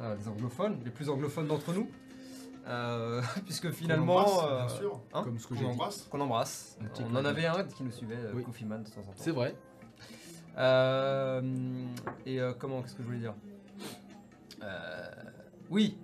euh, 0.00 0.14
les 0.16 0.28
anglophones, 0.28 0.78
les 0.84 0.90
plus 0.90 1.08
anglophones 1.08 1.46
d'entre 1.46 1.72
nous, 1.72 1.88
Euh, 2.66 3.20
puisque 3.46 3.70
finalement, 3.72 4.22
Qu'on 4.22 4.30
embrasse, 4.30 4.44
euh, 4.52 4.66
bien 4.66 4.68
sûr. 4.76 5.00
hein, 5.14 5.22
Comme 5.24 5.38
ce 5.38 5.44
que 5.48 5.54
Qu'on 5.54 5.60
j'ai 5.60 5.64
dit. 5.66 5.70
embrasse. 5.72 6.02
qu'on 6.10 6.20
embrasse. 6.20 6.76
On 6.80 6.84
en 6.84 6.86
Anticlimactic. 6.86 7.26
avait 7.26 7.46
un 7.46 7.64
qui 7.64 7.82
nous 7.82 7.90
suivait, 7.90 8.14
euh, 8.16 8.32
Oui. 8.34 8.44
Kofi 8.44 8.64
Man, 8.64 8.82
de 8.84 8.88
temps 8.88 9.00
en 9.00 9.04
temps. 9.04 9.12
C'est 9.16 9.32
vrai. 9.32 9.56
Euh, 10.58 11.40
et 12.26 12.40
euh, 12.40 12.52
comment, 12.52 12.82
qu'est-ce 12.82 12.94
que 12.94 13.02
je 13.02 13.06
voulais 13.06 13.18
dire 13.18 13.34
Euh, 14.62 15.10
Oui, 15.70 15.98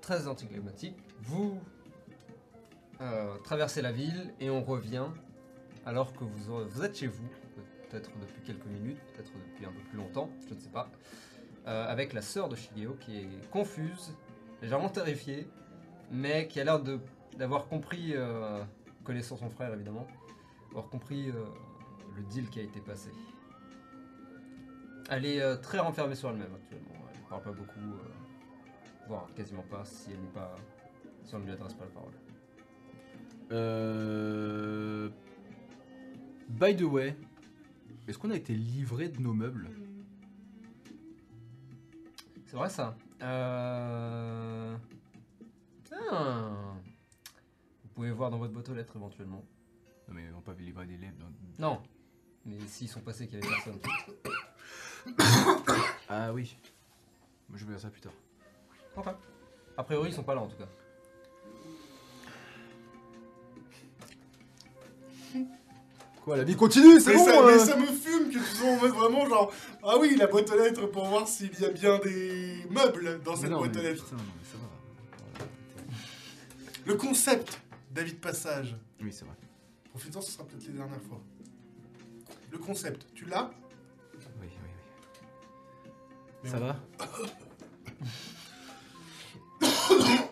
très 0.00 0.26
anticlimatique. 0.26 0.96
Vous 1.22 1.60
traversez 3.44 3.80
la 3.80 3.92
ville 3.92 4.34
et 4.40 4.50
on 4.50 4.62
revient 4.62 5.06
alors 5.86 6.12
que 6.12 6.22
vous, 6.22 6.84
êtes 6.84 6.98
chez 6.98 7.06
vous, 7.06 7.26
peut-être 7.88 8.10
depuis 8.20 8.42
quelques 8.42 8.66
minutes, 8.66 8.98
peut-être 9.14 9.32
depuis 9.32 9.64
un 9.64 9.72
peu 9.72 9.80
plus 9.88 9.96
longtemps, 9.96 10.28
je 10.46 10.54
ne 10.54 10.60
sais 10.60 10.68
pas, 10.68 10.90
avec 11.64 12.12
la 12.12 12.20
sœur 12.20 12.50
de 12.50 12.56
Shigeo 12.56 12.92
qui 13.00 13.20
est 13.20 13.50
confuse, 13.50 14.14
légèrement 14.60 14.90
terrifiée, 14.90 15.48
mais 16.10 16.46
qui 16.46 16.60
a 16.60 16.64
l'air 16.64 16.78
d'avoir 17.38 17.68
compris, 17.68 18.14
connaissant 19.02 19.38
son 19.38 19.48
frère 19.48 19.72
évidemment, 19.72 20.06
avoir 20.70 20.90
compris 20.90 21.32
le 22.20 22.26
deal 22.26 22.48
qui 22.50 22.60
a 22.60 22.62
été 22.62 22.80
passé. 22.80 23.10
Elle 25.10 25.26
est 25.26 25.40
euh, 25.40 25.56
très 25.56 25.78
renfermée 25.78 26.14
sur 26.14 26.30
elle-même 26.30 26.54
actuellement. 26.54 26.94
Elle 27.12 27.20
ne 27.20 27.28
parle 27.28 27.42
pas 27.42 27.52
beaucoup, 27.52 27.80
euh, 27.80 29.06
voire 29.08 29.28
quasiment 29.34 29.62
pas 29.62 29.84
si 29.84 30.12
elle 30.12 30.18
pas, 30.32 30.54
si 31.24 31.34
on 31.34 31.40
ne 31.40 31.46
lui 31.46 31.52
adresse 31.52 31.74
pas 31.74 31.84
la 31.84 31.90
parole. 31.90 32.12
Euh... 33.52 35.08
By 36.48 36.76
the 36.76 36.82
way, 36.82 37.16
est-ce 38.06 38.18
qu'on 38.18 38.30
a 38.30 38.36
été 38.36 38.54
livré 38.54 39.08
de 39.08 39.20
nos 39.20 39.32
meubles? 39.32 39.68
C'est 42.46 42.56
vrai 42.56 42.68
ça. 42.68 42.96
Euh... 43.22 44.76
Ah. 46.10 46.74
Vous 47.82 47.88
pouvez 47.94 48.10
voir 48.12 48.30
dans 48.30 48.38
votre 48.38 48.52
boîte 48.52 48.68
aux 48.68 48.74
lettres 48.74 48.96
éventuellement. 48.96 49.44
Non 50.08 50.14
mais 50.14 50.28
on 50.32 50.36
n'a 50.36 50.42
pas 50.42 50.54
livré 50.54 50.86
des 50.86 50.96
lèvres. 50.96 51.16
Non. 51.58 51.80
Mais 52.46 52.56
s'ils 52.66 52.88
sont 52.88 53.00
passés 53.00 53.26
qu'il 53.28 53.38
y 53.38 53.42
avait 53.42 53.54
personne. 53.54 53.78
Ah 56.08 56.32
oui. 56.32 56.56
Moi 57.48 57.58
je 57.58 57.64
verrai 57.64 57.78
ça 57.78 57.88
plus 57.90 58.00
tard. 58.00 58.12
Ok. 58.96 59.06
A 59.76 59.84
priori 59.84 60.10
ils 60.10 60.14
sont 60.14 60.22
pas 60.22 60.34
là 60.34 60.40
en 60.42 60.48
tout 60.48 60.56
cas. 60.56 60.68
Quoi, 66.24 66.36
la 66.36 66.44
vie 66.44 66.54
continue, 66.54 67.00
c'est 67.00 67.10
Mais, 67.12 67.16
bon 67.16 67.24
ça, 67.24 67.40
euh 67.40 67.46
mais 67.46 67.58
ça 67.58 67.76
me 67.76 67.86
fume 67.86 68.28
que 68.28 68.38
tu 68.38 68.44
sois 68.56 68.68
en 68.68 68.76
mode 68.76 68.90
vraiment 68.90 69.26
genre 69.26 69.52
Ah 69.82 69.96
oui, 69.98 70.16
la 70.16 70.26
boîte 70.26 70.50
aux 70.50 70.58
lettres 70.58 70.86
pour 70.86 71.06
voir 71.06 71.26
s'il 71.26 71.58
y 71.58 71.64
a 71.64 71.70
bien 71.70 71.98
des 71.98 72.66
meubles 72.68 73.22
dans 73.24 73.32
Mais 73.32 73.40
cette 73.40 73.50
non, 73.50 73.58
boîte 73.58 73.76
aux 73.76 73.80
lettres. 73.80 74.04
putain, 74.04 74.16
non, 74.16 74.22
mais 74.36 74.44
ça 74.44 74.58
va. 75.38 75.44
Le 76.84 76.94
concept, 76.94 77.60
David 77.90 78.20
Passage. 78.20 78.76
Oui, 79.00 79.12
c'est 79.12 79.24
vrai. 79.24 79.34
Profitons, 79.90 80.20
ce 80.20 80.32
sera 80.32 80.44
peut-être 80.44 80.66
les 80.66 80.74
dernières 80.74 81.00
fois. 81.02 81.20
Le 82.50 82.58
concept, 82.58 83.06
tu 83.14 83.24
l'as? 83.26 83.50
Oui, 84.14 84.20
oui, 84.40 84.48
oui. 84.62 85.90
Mais 86.44 86.50
ça 86.50 86.56
on- 86.56 86.60
va? 86.60 86.76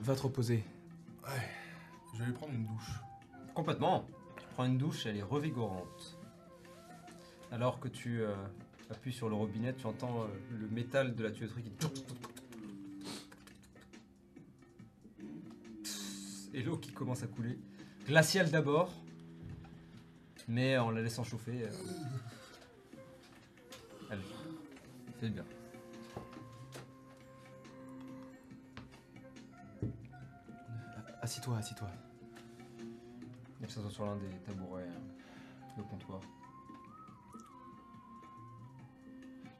Va 0.00 0.14
te 0.14 0.20
reposer. 0.22 0.62
Ouais. 1.24 1.30
Je 2.12 2.18
vais 2.18 2.24
aller 2.24 2.32
prendre 2.34 2.52
une 2.52 2.66
douche. 2.66 2.90
Complètement. 3.54 4.04
Tu 4.36 4.44
prends 4.52 4.64
une 4.66 4.76
douche, 4.76 5.06
elle 5.06 5.16
est 5.16 5.22
revigorante. 5.22 6.18
Alors 7.50 7.80
que 7.80 7.88
tu 7.88 8.20
euh, 8.20 8.34
appuies 8.90 9.12
sur 9.12 9.28
le 9.30 9.34
robinet, 9.34 9.72
tu 9.74 9.86
entends 9.86 10.22
euh, 10.22 10.26
le 10.58 10.68
métal 10.68 11.14
de 11.14 11.22
la 11.22 11.30
tuyauterie 11.30 11.62
qui. 11.62 11.72
Et 16.52 16.62
l'eau 16.62 16.76
qui 16.76 16.92
commence 16.92 17.22
à 17.22 17.26
couler. 17.26 17.58
Glaciale 18.06 18.50
d'abord, 18.50 18.92
mais 20.48 20.76
en 20.78 20.90
la 20.90 21.02
laissant 21.02 21.24
chauffer. 21.24 21.64
euh, 21.64 21.70
Elle 24.10 24.20
fait 25.20 25.28
bien. 25.30 25.44
Assis-toi, 31.22 31.56
assis-toi. 31.56 31.88
Elle 33.62 33.70
s'assoit 33.70 33.90
sur 33.90 34.04
l'un 34.04 34.16
des 34.16 34.28
tabourets 34.44 34.82
euh, 34.82 35.78
de 35.78 35.82
comptoir. 35.82 36.20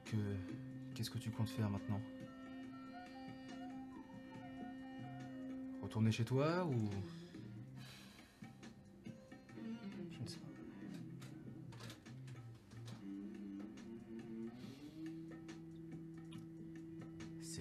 Que... 0.05 0.15
Qu'est-ce 0.93 1.09
que 1.09 1.17
tu 1.17 1.31
comptes 1.31 1.49
faire 1.49 1.69
maintenant? 1.69 1.99
Retourner 5.81 6.11
chez 6.11 6.23
toi 6.23 6.65
ou... 6.65 6.89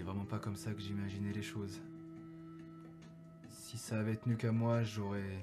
vraiment 0.05 0.27
pas 0.27 0.39
comme 0.39 0.57
ça 0.57 0.73
que 0.73 0.81
j'imaginais 0.81 1.33
les 1.33 1.43
choses. 1.43 1.81
Si 3.49 3.79
ça 3.79 3.99
avait 3.99 4.17
tenu 4.17 4.37
qu'à 4.37 4.53
moi, 4.53 4.83
j'aurais 4.83 5.41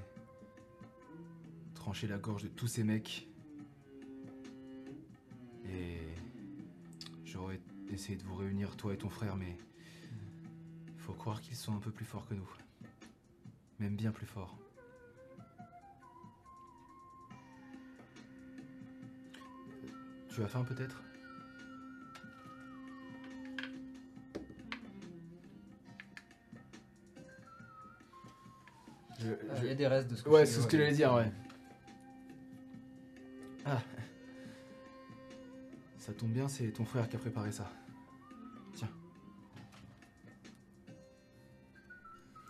tranché 1.73 2.07
la 2.07 2.17
gorge 2.17 2.43
de 2.43 2.47
tous 2.47 2.67
ces 2.67 2.83
mecs. 2.83 3.27
Et 5.65 5.99
j'aurais 7.25 7.59
essayé 7.89 8.17
de 8.17 8.23
vous 8.23 8.35
réunir, 8.35 8.77
toi 8.77 8.93
et 8.93 8.97
ton 8.97 9.09
frère, 9.09 9.35
mais 9.35 9.57
faut 10.97 11.13
croire 11.13 11.41
qu'ils 11.41 11.55
sont 11.55 11.75
un 11.75 11.79
peu 11.79 11.91
plus 11.91 12.05
forts 12.05 12.27
que 12.27 12.35
nous. 12.35 12.49
Même 13.79 13.95
bien 13.95 14.11
plus 14.11 14.27
fort. 14.27 14.57
Tu 20.29 20.43
as 20.43 20.47
faim 20.47 20.63
peut-être? 20.63 21.01
Je- 29.21 29.33
Ah, 29.49 29.55
je- 29.55 29.61
Il 29.63 29.67
y 29.67 29.71
a 29.71 29.75
des 29.75 29.87
restes 29.87 30.09
de 30.09 30.15
ce 30.15 30.23
que 30.23 30.29
Ouais, 30.29 30.45
c'est 30.45 30.61
ce 30.61 30.67
que 30.67 30.77
j'allais 30.77 30.93
dire, 30.93 31.13
ouais. 31.13 31.31
Ah. 33.65 33.81
Ça 35.99 36.13
tombe 36.13 36.31
bien, 36.31 36.47
c'est 36.47 36.71
ton 36.71 36.83
frère 36.85 37.07
qui 37.07 37.15
a 37.15 37.19
préparé 37.19 37.51
ça. 37.51 37.69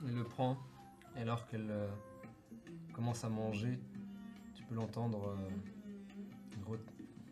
Il 0.04 0.16
le 0.16 0.24
prend, 0.24 0.58
et 1.16 1.22
alors 1.22 1.46
qu'elle 1.46 1.70
euh, 1.70 1.88
commence 2.92 3.24
à 3.24 3.30
manger, 3.30 3.78
tu 4.56 4.64
peux 4.64 4.74
l'entendre, 4.74 5.36
euh, 6.70 6.76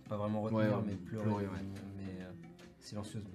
pas 0.08 0.18
vraiment 0.18 0.42
retenir, 0.44 0.60
Ouais, 0.66 0.70
ouais, 0.70 0.82
mais 0.86 0.94
pleurer, 0.94 1.24
pleurer, 1.26 1.48
ouais. 1.48 1.52
mais, 1.98 2.04
mais, 2.06 2.22
euh, 2.24 2.32
silencieusement. 2.80 3.32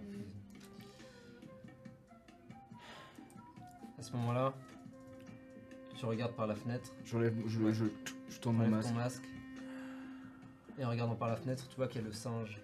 À 3.99 4.03
ce 4.03 4.13
moment-là, 4.13 4.55
tu 6.05 6.11
regardes 6.11 6.35
par 6.35 6.47
la 6.47 6.55
fenêtre, 6.55 6.93
J'enlève, 7.07 7.35
je, 7.47 7.59
Ouais. 7.61 7.73
je, 7.73 7.85
je 8.29 8.39
tourne 8.39 8.57
mon 8.59 8.69
masque. 8.69 8.89
ton 8.91 8.95
masque, 8.95 9.25
et 10.79 10.85
en 10.85 10.91
regardant 10.91 11.15
par 11.17 11.29
la 11.29 11.37
fenêtre, 11.37 11.67
tu 11.67 11.77
vois 11.77 11.89
qu'il 11.89 12.03
y 12.03 12.05
a 12.05 12.07
le 12.07 12.13
singe 12.13 12.61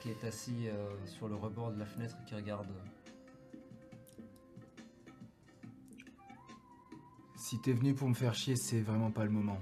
qui 0.00 0.10
est 0.10 0.22
assis 0.24 0.68
euh, 0.68 0.86
sur 1.06 1.28
le 1.28 1.34
rebord 1.34 1.72
de 1.72 1.78
la 1.78 1.86
fenêtre 1.86 2.14
et 2.20 2.28
qui 2.28 2.34
regarde. 2.34 2.66
Si 7.36 7.58
t'es 7.60 7.72
venu 7.72 7.94
pour 7.94 8.06
me 8.08 8.14
faire 8.14 8.34
chier, 8.34 8.54
c'est 8.56 8.82
vraiment 8.82 9.10
pas 9.10 9.24
le 9.24 9.30
moment. 9.30 9.58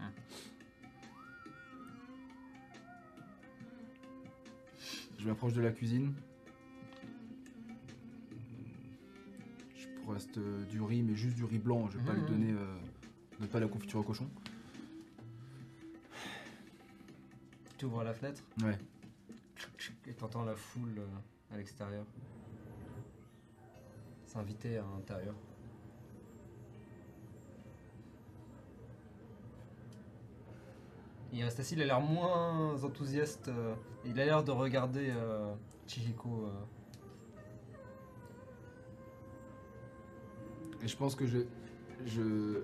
Hein. 0.00 0.10
Je 5.18 5.26
m'approche 5.26 5.54
de 5.54 5.62
la 5.62 5.70
cuisine. 5.72 6.12
Reste 10.12 10.38
euh, 10.38 10.64
du 10.66 10.80
riz, 10.80 11.02
mais 11.02 11.14
juste 11.14 11.34
du 11.36 11.44
riz 11.44 11.58
blanc. 11.58 11.88
Je 11.90 11.98
vais 11.98 12.04
pas 12.04 12.12
Mhm. 12.14 12.20
lui 12.20 12.30
donner 12.30 12.52
euh, 12.52 13.46
pas 13.48 13.60
la 13.60 13.68
confiture 13.68 14.00
au 14.00 14.02
cochon. 14.02 14.28
Tu 17.78 17.84
ouvres 17.84 18.04
la 18.04 18.14
fenêtre 18.14 18.42
Ouais. 18.62 18.78
et 20.06 20.12
t'entends 20.14 20.44
la 20.44 20.54
foule 20.54 20.98
euh, 20.98 21.54
à 21.54 21.58
l'extérieur. 21.58 22.04
S'inviter 24.26 24.78
à 24.78 24.84
l'intérieur. 24.94 25.34
Il 31.32 31.42
reste 31.42 31.60
assis, 31.60 31.74
il 31.74 31.82
a 31.82 31.86
l'air 31.86 32.00
moins 32.00 32.82
enthousiaste. 32.82 33.48
euh, 33.48 33.74
il 34.04 34.18
a 34.20 34.24
l'air 34.24 34.44
de 34.44 34.52
regarder 34.52 35.10
euh, 35.10 35.52
Chihiko. 35.86 36.46
euh. 36.46 36.50
Et 40.86 40.88
je 40.88 40.96
pense 40.96 41.16
que 41.16 41.26
je. 41.26 41.38
Je. 42.06 42.62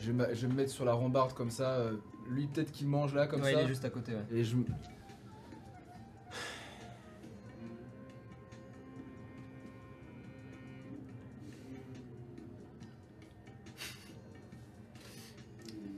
Je 0.00 0.12
vais, 0.12 0.34
je 0.34 0.46
me 0.46 0.52
mettre 0.52 0.70
sur 0.70 0.84
la 0.84 0.92
rambarde 0.92 1.32
comme 1.32 1.50
ça. 1.50 1.70
euh, 1.76 1.96
Lui, 2.28 2.46
peut-être 2.46 2.70
qu'il 2.72 2.88
mange 2.88 3.14
là, 3.14 3.26
comme 3.26 3.40
Ouais, 3.40 3.54
ça. 3.54 3.60
il 3.62 3.64
est 3.64 3.68
juste 3.68 3.86
à 3.86 3.90
côté. 3.90 4.12
ouais. 4.12 4.24
Et 4.30 4.44
je. 4.44 4.54
m- 4.56 4.66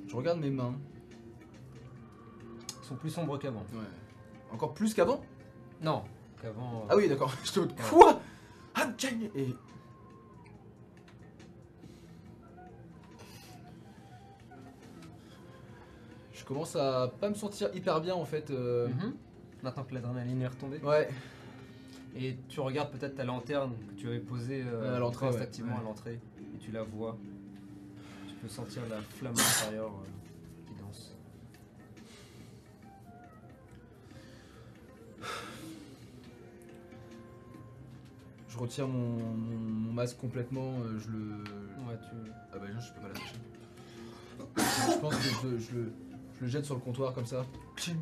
Je 0.08 0.16
regarde 0.16 0.40
mes 0.40 0.50
mains. 0.50 0.74
Ils 2.82 2.86
sont 2.86 2.96
plus 2.96 3.10
sombres 3.10 3.38
qu'avant. 3.38 3.64
Ouais. 3.72 3.80
Encore 4.52 4.74
plus 4.74 4.92
qu'avant? 4.94 5.22
Non, 5.80 6.04
qu'avant. 6.40 6.82
euh, 6.82 6.86
Ah 6.90 6.96
oui, 6.96 7.08
d'accord. 7.08 7.32
Je 7.44 7.52
te. 7.52 7.60
Quoi? 7.90 8.20
Ah, 8.74 8.88
tiens, 8.96 9.10
Et. 9.34 9.54
Commence 16.52 16.76
à 16.76 17.10
pas 17.20 17.28
me 17.30 17.34
sentir 17.34 17.70
hyper 17.74 18.00
bien 18.00 18.14
en 18.14 18.24
fait. 18.24 18.50
euh, 18.50 18.88
mhm. 18.88 19.14
Maintenant 19.62 19.84
que 19.84 19.94
l'adrénaline 19.94 20.42
est 20.42 20.46
retombée. 20.48 20.78
Ouais. 20.78 21.08
Et 22.16 22.36
tu 22.48 22.60
regardes 22.60 22.90
peut-être 22.90 23.14
ta 23.14 23.24
lanterne 23.24 23.72
que 23.88 23.94
tu 24.00 24.08
avais 24.08 24.18
posée 24.18 24.64
euh, 24.66 24.96
à 24.96 24.98
l'entrée, 24.98 25.28
ouais. 25.28 25.36
à 25.36 25.38
Ouais. 25.40 25.84
l'entrée. 25.84 26.20
Et 26.54 26.58
tu 26.58 26.70
la 26.72 26.82
vois. 26.82 27.16
Tu 28.28 28.34
peux 28.34 28.48
sentir 28.48 28.82
la 28.90 29.00
flamme 29.00 29.34
intérieure 29.34 29.92
euh, 29.92 30.66
qui 30.66 30.74
danse. 30.82 31.14
Je 38.48 38.58
retire 38.58 38.86
mon, 38.86 39.16
mon- 39.16 39.58
mon 39.58 39.92
masque 39.92 40.18
complètement, 40.18 40.74
euh, 40.84 40.98
je 40.98 41.08
le. 41.10 41.18
Ouais, 41.88 41.96
tu... 42.10 42.30
Ah 42.52 42.58
bah 42.58 42.66
non, 42.72 42.80
je 42.80 42.92
peux 42.92 43.00
pas 43.00 43.08
l'attacher. 43.08 44.92
je 44.92 44.98
pense 45.00 45.14
que 45.16 45.22
je, 45.22 45.58
je 45.58 45.74
le, 45.76 45.92
je 46.38 46.44
le 46.44 46.48
jette 46.50 46.64
sur 46.64 46.74
le 46.74 46.80
comptoir 46.80 47.12
comme 47.14 47.26
ça. 47.26 47.44
Je, 47.76 47.92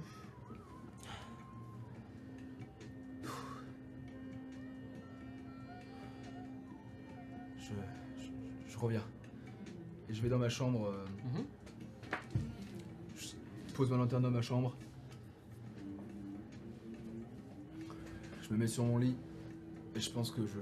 je, 8.19 8.73
je 8.73 8.78
reviens. 8.78 9.02
Et 10.09 10.15
je 10.15 10.23
vais 10.23 10.28
dans 10.28 10.39
ma 10.39 10.48
chambre. 10.48 10.86
euh, 10.86 11.05
Mhm. 11.24 11.44
je 13.69 13.73
pose 13.74 13.90
ma 13.90 13.97
lanterne 13.97 14.23
dans 14.23 14.31
ma 14.31 14.43
chambre. 14.43 14.74
Je 18.43 18.52
me 18.52 18.59
mets 18.59 18.66
sur 18.66 18.85
mon 18.85 18.98
lit. 18.98 19.16
Et 19.94 20.01
je 20.01 20.11
pense 20.11 20.31
que 20.31 20.47
je. 20.47 20.59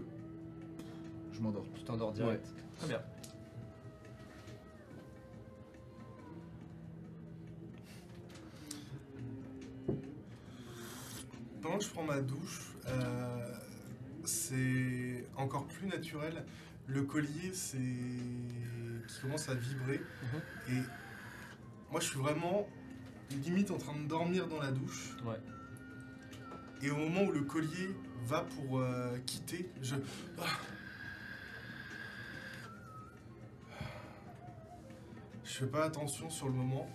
Je 1.32 1.40
m'endors. 1.40 1.64
Tu 1.74 1.82
t'endors 1.84 2.12
direct. 2.12 2.46
Très 2.78 2.88
bien. 2.88 3.00
Que 11.78 11.84
je 11.84 11.90
prends 11.90 12.02
ma 12.02 12.20
douche, 12.20 12.72
euh, 12.88 13.54
c'est 14.24 15.24
encore 15.36 15.64
plus 15.68 15.86
naturel. 15.86 16.44
Le 16.88 17.02
collier, 17.02 17.52
c'est 17.52 17.78
qui 17.78 19.20
commence 19.22 19.48
à 19.48 19.54
vibrer. 19.54 20.00
Et 20.70 20.80
moi, 21.92 22.00
je 22.00 22.06
suis 22.06 22.18
vraiment 22.18 22.68
limite 23.44 23.70
en 23.70 23.78
train 23.78 23.94
de 23.94 24.08
dormir 24.08 24.48
dans 24.48 24.60
la 24.60 24.72
douche. 24.72 25.14
Ouais. 25.24 25.40
Et 26.82 26.90
au 26.90 26.96
moment 26.96 27.22
où 27.22 27.30
le 27.30 27.42
collier 27.42 27.94
va 28.24 28.40
pour 28.40 28.80
euh, 28.80 29.16
quitter, 29.24 29.70
je. 29.80 29.94
Ah. 30.40 30.46
Je 35.44 35.52
fais 35.52 35.66
pas 35.66 35.84
attention 35.84 36.28
sur 36.28 36.46
le 36.46 36.54
moment. 36.54 36.90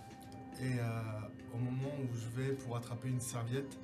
Et 0.60 0.78
euh, 0.78 1.00
au 1.54 1.56
moment 1.56 1.90
où 2.02 2.14
je 2.14 2.40
vais 2.40 2.52
pour 2.52 2.76
attraper 2.76 3.08
une 3.08 3.20
serviette, 3.20 3.78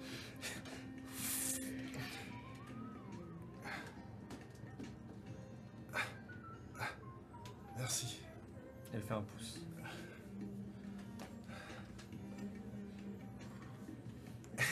fait 9.10 9.16
un 9.16 9.22
pouce. 9.22 9.60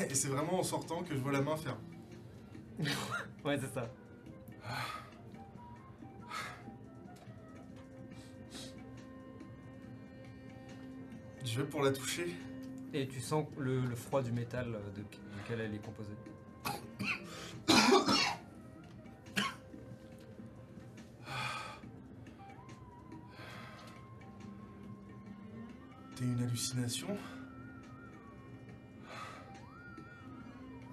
Et 0.08 0.14
c'est 0.14 0.28
vraiment 0.28 0.60
en 0.60 0.62
sortant 0.62 1.02
que 1.02 1.14
je 1.14 1.20
vois 1.20 1.32
la 1.32 1.42
main 1.42 1.56
faire. 1.56 1.76
Ouais, 3.44 3.56
c'est 3.58 3.72
ça. 3.72 3.88
Je 11.44 11.60
vais 11.60 11.66
pour 11.66 11.82
la 11.82 11.92
toucher. 11.92 12.36
Et 12.92 13.06
tu 13.08 13.20
sens 13.20 13.46
le, 13.58 13.80
le 13.80 13.96
froid 13.96 14.22
du 14.22 14.32
métal 14.32 14.74
euh, 14.74 14.90
de, 14.90 15.02
duquel 15.36 15.60
elle 15.60 15.74
est 15.74 15.84
composée. 15.84 16.16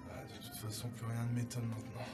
Ah, 0.08 0.22
de 0.22 0.46
toute 0.46 0.54
façon, 0.54 0.88
plus 0.90 1.06
rien 1.06 1.24
ne 1.24 1.34
m'étonne 1.34 1.66
maintenant. 1.66 2.06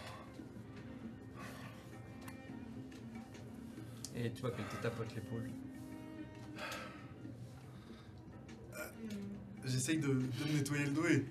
Et 4.16 4.30
tu 4.32 4.40
vois 4.40 4.52
que 4.52 4.62
tu 4.62 4.76
tapotes 4.80 5.14
l'épaule. 5.14 5.50
Ah, 8.74 8.78
j'essaye 9.66 9.98
de, 9.98 10.08
de, 10.08 10.14
me 10.14 10.56
nettoyer 10.56 10.86
le 10.86 10.92
dos 10.92 11.06
et. 11.06 11.26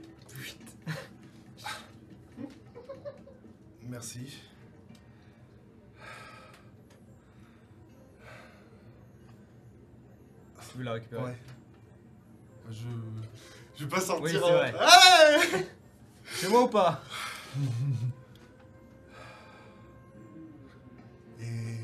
Merci. 3.89 4.43
Tu 10.71 10.77
veux 10.77 10.83
la 10.83 10.93
récupérer? 10.93 11.23
Ouais. 11.23 11.37
Je. 13.81 13.85
Vais 13.85 13.89
pas 13.89 13.99
sortir. 14.01 14.23
Oui, 14.23 14.31
c'est 14.31 14.51
un- 14.51 14.71
vrai. 14.71 15.67
C'est 16.25 16.49
moi 16.49 16.63
ou 16.63 16.67
pas? 16.67 17.01
Et. 21.39 21.77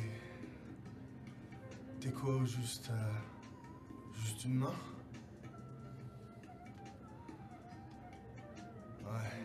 T'es 1.99 2.09
quoi 2.11 2.35
au 2.35 2.45
juste. 2.45 2.89
euh, 2.91 3.13
Juste 4.23 4.45
une 4.45 4.55
main? 4.55 4.73
Ouais. 9.03 9.43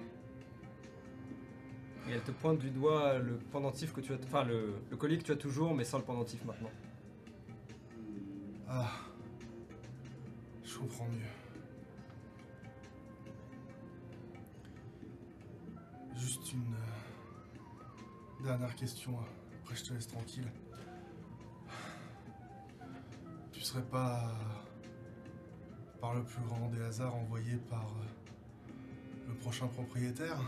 Et 2.08 2.12
elle 2.12 2.22
te 2.22 2.30
pointe 2.32 2.58
du 2.58 2.70
doigt 2.70 3.18
le 3.18 3.36
pendentif 3.38 3.92
que 3.92 4.00
tu 4.00 4.12
as. 4.12 4.16
Enfin, 4.24 4.44
le, 4.44 4.74
le 4.90 4.96
collier 4.96 5.18
que 5.18 5.24
tu 5.24 5.32
as 5.32 5.36
toujours, 5.36 5.74
mais 5.74 5.84
sans 5.84 5.98
le 5.98 6.04
pendentif 6.04 6.44
maintenant. 6.44 6.70
Ah. 8.68 8.90
Je 10.64 10.78
comprends 10.78 11.06
mieux. 11.06 11.41
Juste 16.22 16.52
une 16.52 16.74
euh, 16.74 18.44
dernière 18.44 18.76
question, 18.76 19.18
après 19.60 19.74
je 19.74 19.82
te 19.82 19.92
laisse 19.92 20.06
tranquille. 20.06 20.46
Tu 23.50 23.60
serais 23.60 23.82
pas, 23.82 24.32
par 26.00 26.14
le 26.14 26.22
plus 26.22 26.40
grand 26.42 26.68
des 26.68 26.80
hasards, 26.80 27.16
envoyé 27.16 27.56
par 27.56 27.86
euh, 27.86 28.76
le 29.26 29.34
prochain 29.34 29.66
propriétaire? 29.66 30.38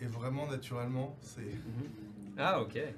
Et 0.00 0.06
vraiment, 0.06 0.46
naturellement, 0.46 1.16
c'est... 1.20 1.56
Ah, 2.38 2.60
ok. 2.60 2.74
Ouais. 2.74 2.94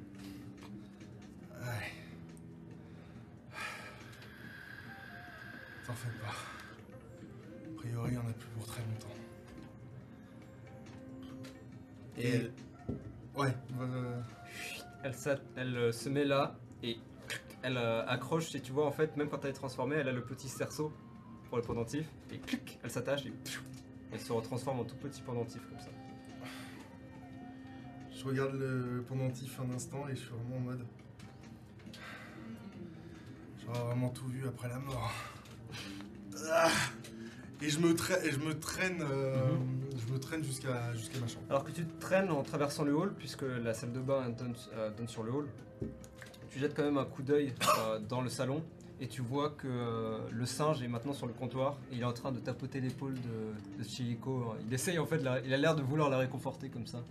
T'en 5.86 5.94
fais 5.94 6.18
pas. 6.20 6.34
A 7.64 7.76
priori, 7.76 8.18
en 8.18 8.28
a 8.28 8.32
plus 8.34 8.48
pour 8.48 8.66
très 8.66 8.82
longtemps. 8.82 9.25
Et 12.18 12.28
elle, 12.28 12.52
Ouais, 13.36 13.54
euh, 13.78 14.18
elle, 15.02 15.14
elle, 15.56 15.76
euh, 15.76 15.92
se 15.92 16.08
met 16.08 16.24
là 16.24 16.56
et 16.82 16.96
elle 17.62 17.76
euh, 17.76 18.06
accroche. 18.06 18.54
Et 18.54 18.60
tu 18.60 18.72
vois, 18.72 18.86
en 18.86 18.90
fait, 18.90 19.14
même 19.18 19.28
quand 19.28 19.44
elle 19.44 19.50
est 19.50 19.54
transformée, 19.54 19.96
elle 19.96 20.08
a 20.08 20.12
le 20.12 20.22
petit 20.22 20.48
cerceau 20.48 20.90
pour 21.48 21.58
le 21.58 21.62
pendentif. 21.62 22.06
Et 22.32 22.38
clic, 22.38 22.78
elle 22.82 22.90
s'attache 22.90 23.26
et 23.26 23.32
elle 24.10 24.20
se 24.20 24.32
retransforme 24.32 24.80
en 24.80 24.84
tout 24.84 24.96
petit 24.96 25.20
pendentif 25.20 25.60
comme 25.68 25.78
ça. 25.80 25.90
je 28.10 28.24
regarde 28.24 28.54
le 28.54 29.04
pendentif 29.06 29.60
un 29.60 29.74
instant 29.74 30.08
et 30.08 30.16
je 30.16 30.20
suis 30.20 30.30
vraiment 30.30 30.56
en 30.56 30.60
mode. 30.60 30.86
J'aurais 33.58 33.80
vraiment 33.80 34.08
tout 34.08 34.28
vu 34.28 34.48
après 34.48 34.68
la 34.68 34.78
mort. 34.78 35.12
Ah 36.50 36.70
et 37.62 37.68
je 37.70 37.78
me, 37.78 37.92
tra- 37.94 38.22
et 38.24 38.30
je 38.30 38.38
me 38.38 38.58
traîne, 38.58 39.00
euh, 39.02 39.34
je 40.06 40.12
me 40.12 40.18
traîne 40.18 40.44
jusqu'à 40.44 40.92
jusqu'à 40.94 41.18
ma 41.20 41.26
chambre. 41.26 41.44
Alors 41.48 41.64
que 41.64 41.70
tu 41.72 41.84
te 41.86 42.00
traînes 42.00 42.30
en 42.30 42.42
traversant 42.42 42.84
le 42.84 42.94
hall, 42.94 43.14
puisque 43.14 43.42
la 43.42 43.72
salle 43.74 43.92
de 43.92 44.00
bain 44.00 44.28
donne, 44.30 44.54
euh, 44.74 44.90
donne 44.90 45.08
sur 45.08 45.22
le 45.22 45.32
hall, 45.32 45.48
tu 46.50 46.58
jettes 46.58 46.74
quand 46.74 46.84
même 46.84 46.98
un 46.98 47.04
coup 47.04 47.22
d'œil 47.22 47.54
euh, 47.78 47.98
dans 47.98 48.20
le 48.20 48.28
salon 48.28 48.62
et 49.00 49.08
tu 49.08 49.20
vois 49.20 49.50
que 49.50 49.66
euh, 49.68 50.18
le 50.30 50.46
singe 50.46 50.82
est 50.82 50.88
maintenant 50.88 51.12
sur 51.12 51.26
le 51.26 51.32
comptoir 51.34 51.76
et 51.92 51.96
il 51.96 52.00
est 52.00 52.04
en 52.04 52.12
train 52.14 52.32
de 52.32 52.38
tapoter 52.40 52.80
l'épaule 52.80 53.14
de, 53.14 53.78
de 53.82 53.84
Chihiko. 53.88 54.54
Il 54.66 54.72
essaye 54.72 54.98
en 54.98 55.06
fait, 55.06 55.18
la- 55.18 55.40
il 55.40 55.52
a 55.52 55.56
l'air 55.58 55.74
de 55.76 55.82
vouloir 55.82 56.08
la 56.08 56.18
réconforter 56.18 56.68
comme 56.70 56.86
ça. 56.86 57.02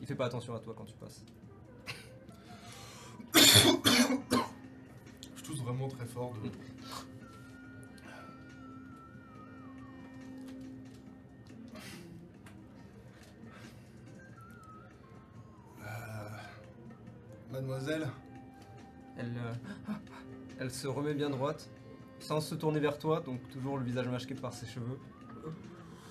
Il 0.00 0.06
fait 0.08 0.16
pas 0.16 0.26
attention 0.26 0.54
à 0.56 0.58
toi 0.58 0.74
quand 0.76 0.84
tu 0.84 0.94
passes. 0.94 1.24
Je 5.36 5.42
tousse 5.44 5.60
vraiment 5.62 5.88
très 5.88 6.06
fort 6.06 6.32
de. 6.42 6.50
Mademoiselle, 17.52 18.08
Elle, 19.18 19.36
euh, 19.36 19.52
elle 20.58 20.70
se 20.70 20.88
remet 20.88 21.12
bien 21.12 21.28
droite, 21.28 21.68
sans 22.18 22.40
se 22.40 22.54
tourner 22.54 22.80
vers 22.80 22.98
toi, 22.98 23.20
donc 23.20 23.46
toujours 23.50 23.76
le 23.76 23.84
visage 23.84 24.08
masqué 24.08 24.34
par 24.34 24.54
ses 24.54 24.66
cheveux. 24.66 24.98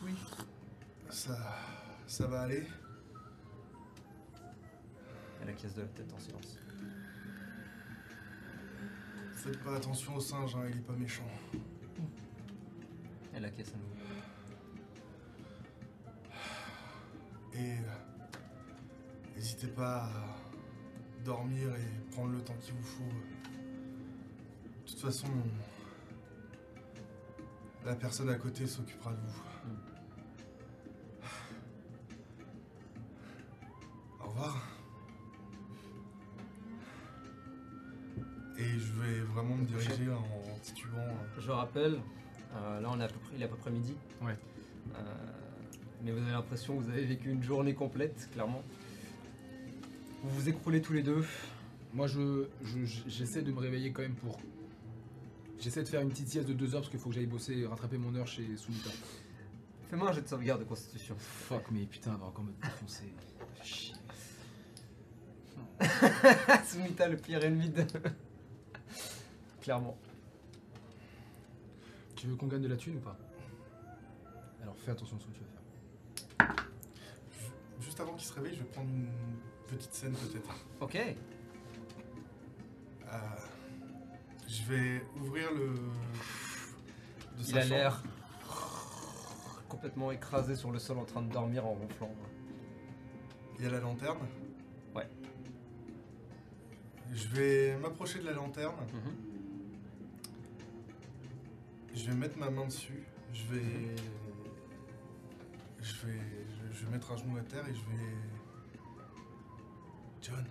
Oui. 0.04 0.12
ça, 1.10 1.38
ça 2.06 2.28
va 2.28 2.42
aller 2.42 2.64
Elle 5.42 5.50
acquiesce 5.50 5.74
de 5.74 5.82
la 5.82 5.88
tête 5.88 6.14
en 6.14 6.20
silence. 6.20 6.60
Faites 9.34 9.64
pas 9.64 9.76
attention 9.76 10.16
au 10.16 10.20
singe, 10.20 10.56
hein, 10.56 10.66
il 10.70 10.78
est 10.78 10.82
pas 10.82 10.94
méchant. 10.94 11.28
Elle 13.34 13.46
acquiesce 13.46 13.74
à 13.74 13.78
nouveau. 13.78 13.96
Et 17.56 17.72
euh, 17.72 19.36
n'hésitez 19.36 19.68
pas 19.68 20.04
à 20.06 20.41
dormir 21.24 21.68
et 21.76 22.12
prendre 22.12 22.32
le 22.34 22.42
temps 22.42 22.56
qu'il 22.62 22.74
vous 22.74 22.84
faut. 22.84 23.04
De 23.04 24.90
toute 24.90 25.00
façon, 25.00 25.28
la 27.86 27.96
personne 27.96 28.30
à 28.30 28.36
côté 28.36 28.68
s'occupera 28.68 29.12
de 29.12 29.18
vous. 29.28 29.42
Au 34.24 34.28
revoir. 34.30 34.58
Et 38.58 38.78
je 38.78 38.94
vais 38.94 39.22
vraiment 39.22 39.56
me 39.56 39.66
diriger 39.66 40.12
en 40.12 40.60
titubant. 40.62 40.98
euh, 41.00 41.40
Je 41.40 41.50
rappelle, 41.52 42.00
euh, 42.56 42.80
là 42.82 42.90
on 42.92 43.00
est 43.00 43.04
à 43.04 43.08
peu 43.08 43.18
près, 43.20 43.32
il 43.36 43.42
est 43.42 43.46
à 43.46 43.48
peu 43.48 43.56
près 43.56 43.72
midi. 43.72 43.96
Ouais. 44.22 44.38
Euh, 44.96 45.00
mais 46.04 46.12
vous 46.12 46.20
avez 46.22 46.32
l'impression 46.32 46.78
que 46.78 46.84
vous 46.84 46.90
avez 46.90 47.06
vécu 47.06 47.32
une 47.32 47.42
journée 47.44 47.74
complète, 47.74 48.30
clairement. 48.34 48.62
Vous 50.24 50.30
vous 50.30 50.50
écroulez 50.50 50.82
tous 50.82 50.94
les 50.94 51.04
deux. 51.04 51.24
Moi, 51.94 52.08
je, 52.08 52.46
je- 52.64 52.86
j'essaie 53.08 53.42
de 53.42 53.52
me 53.52 53.60
réveiller 53.60 53.92
quand 53.92 54.02
même 54.02 54.16
pour. 54.16 54.40
J'essaie 55.60 55.84
de 55.84 55.88
faire 55.88 56.02
une 56.02 56.10
petite 56.10 56.28
sieste 56.30 56.48
de 56.48 56.54
deux 56.54 56.74
heures 56.74 56.82
parce 56.82 56.90
qu'il 56.90 57.00
faut 57.00 57.10
que 57.10 57.16
j'aille 57.16 57.26
bosser 57.28 57.58
et 57.60 57.66
rattraper 57.68 57.98
mon 57.98 58.16
heure 58.16 58.28
chez 58.28 58.56
Sunita. 58.58 58.90
Fais-moi 59.90 60.10
un 60.10 60.14
jet 60.14 60.22
de 60.22 60.28
sauvegarde 60.28 60.62
de 60.62 60.66
constitution. 60.66 61.16
Fuck, 61.20 61.64
mais 61.72 61.86
putain, 61.86 62.12
elle 62.14 62.20
va 62.20 62.26
encore 62.28 62.44
me 62.46 62.52
défoncer. 62.64 63.14
Chier. 63.64 63.96
Sumita, 66.66 67.08
le 67.08 67.18
pire 67.18 67.44
ennemi 67.44 67.70
de. 67.70 67.84
clairement. 69.62 69.98
Tu 72.16 72.28
veux 72.28 72.36
qu'on 72.36 72.48
gagne 72.48 72.62
de 72.62 72.68
la 72.68 72.78
thune 72.78 72.98
ou 72.98 73.00
pas? 73.00 73.18
Alors 74.62 74.76
fais 74.78 74.92
attention 74.92 75.18
à 75.18 75.20
ce 75.20 75.26
que 75.26 75.32
tu 75.32 75.40
vas 76.40 76.46
faire. 76.46 76.66
Juste 77.82 78.00
avant 78.00 78.14
qu'il 78.14 78.28
se 78.28 78.34
réveille, 78.34 78.54
je 78.54 78.60
vais 78.60 78.70
prendre 78.70 78.90
une 78.90 79.08
petite 79.76 79.94
scène 79.94 80.14
peut-être. 80.14 80.56
Ok. 80.80 80.96
Euh, 80.96 81.14
je 84.48 84.64
vais 84.64 85.04
ouvrir 85.20 85.52
le. 85.54 85.74
de 85.74 85.80
Il 87.40 87.46
sa 87.46 87.58
a 87.58 87.62
chambre. 87.62 87.74
l'air 87.76 88.04
complètement 89.70 90.12
écrasé 90.12 90.56
sur 90.56 90.72
le 90.72 90.80
sol 90.80 90.98
en 90.98 91.06
train 91.06 91.22
de 91.22 91.32
dormir 91.32 91.66
en 91.66 91.74
ronflant. 91.74 92.14
Il 93.58 93.66
y 93.66 93.68
a 93.68 93.72
la 93.72 93.80
lanterne. 93.80 94.20
Ouais. 94.96 95.08
Je 97.14 97.28
vais 97.30 97.78
m'approcher 97.78 98.20
de 98.20 98.26
la 98.26 98.34
lanterne. 98.34 98.76
Mhm. 98.94 99.16
Je 101.94 102.10
vais 102.10 102.16
mettre 102.16 102.38
ma 102.38 102.50
main 102.50 102.66
dessus. 102.66 103.04
Je 103.34 103.44
vais. 103.54 103.96
Je 105.82 105.94
vais. 106.06 106.20
Je, 106.72 106.78
je 106.80 106.86
vais 106.86 106.92
mettre 106.92 107.12
un 107.12 107.18
genou 107.18 107.38
à 107.38 107.42
terre 107.42 107.68
et 107.68 107.74
je 107.74 107.80
vais. 107.82 108.16
John. 110.22 110.46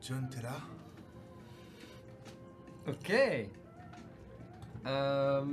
John, 0.00 0.28
t'es 0.30 0.42
là? 0.42 0.56
Ok. 2.86 3.12
Euh... 4.86 5.44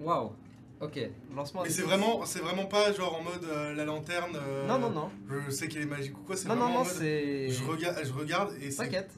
Waouh. 0.00 0.32
Ok. 0.80 0.98
Lancement. 1.34 1.62
Mais 1.62 1.68
des- 1.68 1.74
c'est 1.74 1.82
vraiment, 1.82 2.24
c'est 2.24 2.38
vraiment 2.40 2.64
pas 2.66 2.92
genre 2.92 3.14
en 3.16 3.22
mode 3.22 3.44
euh, 3.44 3.74
la 3.74 3.84
lanterne. 3.84 4.36
euh, 4.36 4.66
Non, 4.66 4.78
non, 4.78 4.90
non. 4.90 5.10
Je 5.28 5.50
sais 5.50 5.68
qu'elle 5.68 5.82
est 5.82 5.86
magique 5.86 6.16
ou 6.18 6.22
quoi. 6.22 6.36
C'est 6.36 6.48
Non, 6.48 6.54
non, 6.56 6.60
vraiment 6.62 6.80
en 6.80 6.84
non, 6.84 6.88
mode. 6.88 6.94
c'est. 6.98 7.48
Je 7.50 7.64
regarde, 7.64 7.98
je 8.04 8.12
regarde 8.12 8.54
et 8.60 8.70
c'est, 8.70 8.84
T'inquiète. 8.84 9.10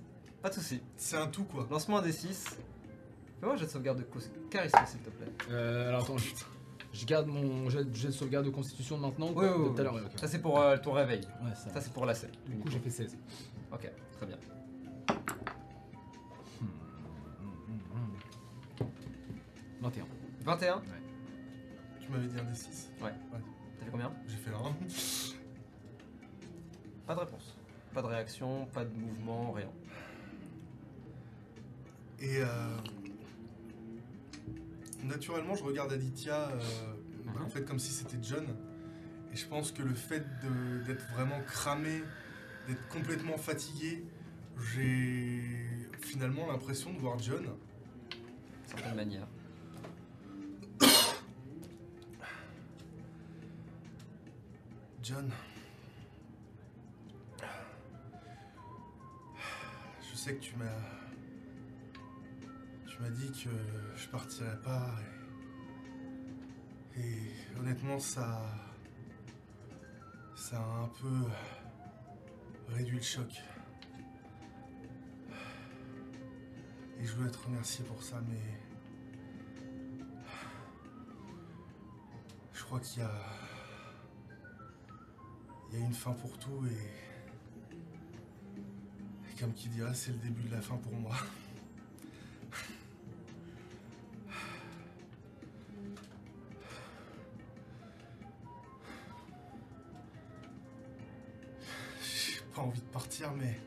Pas 0.43 0.49
de 0.51 0.55
soucis. 0.55 0.83
c'est 0.97 1.17
un 1.17 1.29
tout 1.29 1.45
quoi. 1.45 1.67
Lancement 1.71 2.03
des 2.03 2.13
6. 2.13 2.45
Fais-moi 3.41 3.55
un 3.55 3.59
jet 3.59 3.67
de 3.67 3.71
sauvegarde 3.71 3.99
de 3.99 4.05
cos- 4.05 4.31
charisme, 4.51 4.79
s'il 4.87 5.01
te 5.01 5.11
plaît. 5.11 5.27
Euh, 5.51 5.89
alors 5.89 6.03
attends, 6.05 6.17
je, 6.99 7.07
garde 7.07 7.27
mon 7.27 7.69
jet, 7.71 7.85
de 7.85 8.11
sauvegarde 8.11 8.47
de 8.47 8.51
constitution 8.51 8.97
de 8.97 9.03
maintenant 9.03 9.29
ou 9.29 9.39
Oui, 9.39 9.47
oui, 9.47 9.53
De 9.53 9.69
oui. 9.69 9.75
tout 9.75 9.81
à 9.81 9.85
l'heure, 9.85 9.95
ouais, 9.95 10.01
ok. 10.01 10.19
Ça, 10.19 10.29
c'est 10.29 10.41
pour 10.41 10.61
euh, 10.61 10.77
ton 10.77 10.93
réveil. 10.93 11.21
Ouais, 11.43 11.55
ça. 11.55 11.73
Ça, 11.73 11.81
c'est 11.81 11.93
pour 11.93 12.07
la 12.07 12.15
scène. 12.15 12.31
du 12.47 12.57
coup, 12.59 12.69
j'ai 12.71 12.79
fait 12.79 12.91
16. 12.91 13.17
Ok, 13.73 13.91
très 14.17 14.27
bien. 14.27 14.37
Hmm, 16.61 16.67
21. 19.83 20.05
21 20.45 20.83
Tu 22.01 22.11
m'avais 22.11 22.27
dit 22.29 22.39
un 22.39 22.45
des 22.45 22.55
6 22.55 22.91
T'as 23.01 23.07
fait 23.85 23.91
combien? 23.91 24.13
J'ai 24.27 24.37
fait 24.37 24.51
un. 24.51 24.75
Pas 27.07 27.15
de 27.15 27.21
réponse. 27.21 27.57
Pas 27.95 28.03
de 28.03 28.07
réaction, 28.07 28.67
pas 28.67 28.85
de 28.85 28.95
mouvement, 28.95 29.53
rien. 29.53 29.69
Et 32.21 32.39
euh, 32.39 32.47
naturellement, 35.07 35.55
je 35.55 35.65
regarde 35.65 35.93
Aditya, 35.93 36.49
euh, 36.49 37.45
en 37.45 37.49
fait, 37.49 37.65
comme 37.65 37.79
si 37.79 37.93
c'était 37.93 38.19
John. 38.23 38.47
Et 39.33 39.37
je 39.37 39.47
pense 39.47 39.73
que 39.73 39.83
le 39.83 39.95
fait 39.95 40.25
d'être 40.87 41.07
vraiment 41.13 41.41
cramé, 41.47 42.03
d'être 42.69 42.89
complètement 42.89 43.37
fatigué, 43.37 44.05
j'ai 44.75 45.41
finalement 46.01 46.47
l'impression 46.47 46.93
de 46.93 46.99
voir 46.99 47.19
John. 47.19 47.45
D'une 47.45 47.51
certaine 48.67 48.97
manière. 48.97 49.27
John. 55.03 55.31
Je 60.11 60.17
sais 60.17 60.35
que 60.35 60.41
tu 60.41 60.57
m'as. 60.57 61.06
Tu 62.97 63.03
m'as 63.03 63.11
dit 63.11 63.31
que 63.31 63.51
je 63.95 64.09
partirais 64.09 64.59
pas. 64.63 64.95
Et, 66.97 67.01
et 67.01 67.59
honnêtement, 67.61 67.99
ça. 67.99 68.41
Ça 70.35 70.57
a 70.57 70.85
un 70.85 70.89
peu 70.89 71.29
réduit 72.69 72.97
le 72.97 73.03
choc. 73.03 73.43
Et 76.99 77.05
je 77.05 77.13
voulais 77.15 77.31
te 77.31 77.39
remercier 77.39 77.85
pour 77.85 78.03
ça, 78.03 78.23
mais. 78.27 78.41
Je 82.55 82.65
crois 82.65 82.81
qu'il 82.81 83.03
y 83.03 83.05
a. 83.05 83.13
Il 85.71 85.79
y 85.79 85.83
a 85.83 85.85
une 85.85 85.93
fin 85.93 86.13
pour 86.13 86.39
tout 86.39 86.65
et. 86.67 86.91
et 89.31 89.39
comme 89.39 89.53
qui 89.53 89.69
dirait, 89.69 89.93
c'est 89.95 90.13
le 90.13 90.19
début 90.19 90.45
de 90.45 90.55
la 90.55 90.63
fin 90.63 90.77
pour 90.79 90.95
moi. 90.95 91.15
envie 102.67 102.81
de 102.81 102.87
partir, 102.87 103.33
mais. 103.33 103.59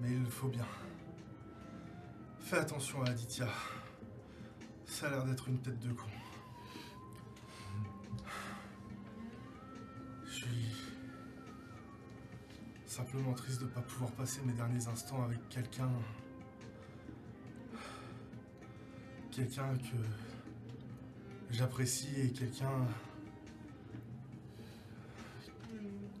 Mais 0.00 0.10
il 0.10 0.22
le 0.22 0.30
faut 0.30 0.48
bien. 0.48 0.66
Fais 2.40 2.58
attention 2.58 3.02
à 3.02 3.10
Aditya. 3.10 3.48
Ça 4.86 5.06
a 5.06 5.10
l'air 5.10 5.24
d'être 5.24 5.48
une 5.48 5.58
tête 5.60 5.78
de 5.78 5.92
con. 5.92 6.08
Je 10.26 10.30
suis 10.30 10.76
simplement 12.86 13.32
triste 13.32 13.60
de 13.60 13.66
ne 13.66 13.70
pas 13.70 13.80
pouvoir 13.80 14.10
passer 14.12 14.40
mes 14.44 14.52
derniers 14.52 14.86
instants 14.88 15.22
avec 15.24 15.48
quelqu'un. 15.48 15.90
Quelqu'un 19.30 19.76
que 19.78 19.96
j'apprécie 21.50 22.20
et 22.20 22.32
quelqu'un. 22.32 22.86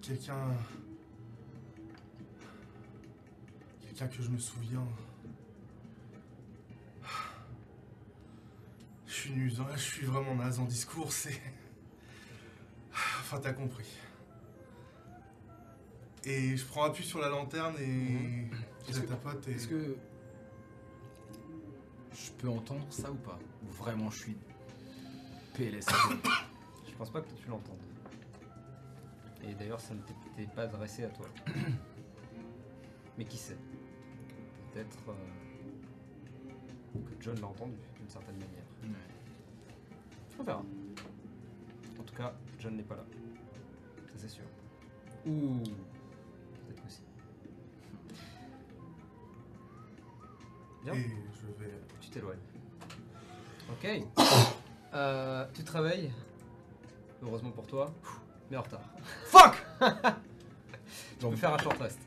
Quelqu'un. 0.02 0.48
Quelqu'un 3.82 4.08
que 4.08 4.22
je 4.22 4.28
me 4.30 4.38
souviens. 4.38 4.86
Je 9.06 9.12
suis 9.12 9.30
nul, 9.32 9.52
hein, 9.60 9.66
je 9.74 9.80
suis 9.80 10.06
vraiment 10.06 10.34
naze 10.34 10.58
en 10.58 10.64
discours, 10.64 11.12
c'est. 11.12 11.40
Enfin, 12.92 13.38
t'as 13.40 13.52
compris. 13.52 13.86
Et 16.24 16.56
je 16.56 16.64
prends 16.64 16.84
appui 16.84 17.04
sur 17.04 17.20
la 17.20 17.28
lanterne 17.28 17.76
et. 17.78 18.48
Je 18.86 18.90
Est-ce 18.90 19.00
que- 19.00 19.06
tapote 19.06 19.46
et. 19.48 19.52
Est-ce 19.52 19.68
que 19.68 19.96
je 22.14 22.30
peux 22.32 22.48
entendre 22.48 22.86
ça 22.90 23.10
ou 23.12 23.16
pas? 23.16 23.38
Ou 23.64 23.70
vraiment 23.72 24.10
je 24.10 24.18
suis 24.18 24.36
PLS 25.54 25.86
Je 26.88 26.94
pense 26.96 27.10
pas 27.10 27.20
que 27.20 27.28
tu 27.40 27.48
l'entendes. 27.48 27.78
Et 29.42 29.54
d'ailleurs, 29.54 29.80
ça 29.80 29.94
ne 29.94 30.00
t'était 30.00 30.50
pas 30.54 30.62
adressé 30.62 31.04
à 31.04 31.08
toi. 31.08 31.26
Mais 33.18 33.24
qui 33.24 33.36
sait? 33.36 33.58
Peut-être 34.72 34.98
euh, 35.08 36.98
que 37.00 37.22
John 37.22 37.38
l'a 37.40 37.46
entendu 37.46 37.76
d'une 37.98 38.08
certaine 38.08 38.36
manière. 38.36 38.62
On 40.38 40.44
verra. 40.44 40.62
En 42.00 42.02
tout 42.02 42.14
cas, 42.14 42.32
John 42.58 42.76
n'est 42.76 42.82
pas 42.82 42.96
là. 42.96 43.04
Ça 44.08 44.14
c'est 44.16 44.28
sûr. 44.28 44.44
Ou 45.26 45.62
peut-être 46.66 46.84
aussi. 46.86 47.02
Bien. 50.82 50.94
Et 50.94 51.06
je 51.34 51.46
vais. 51.62 51.72
Tu 52.00 52.10
t'éloignes. 52.10 52.38
Ok. 53.70 53.88
Euh, 54.94 55.46
tu 55.54 55.64
te 55.64 55.72
réveilles. 55.72 56.12
Heureusement 57.22 57.50
pour 57.50 57.66
toi. 57.66 57.94
Mais 58.52 58.58
en 58.58 58.62
retard. 58.62 58.82
Fuck 59.24 59.64
Tu 61.18 61.26
peux 61.26 61.36
faire 61.36 61.54
un 61.54 61.58
short 61.58 61.80
rest. 61.80 61.98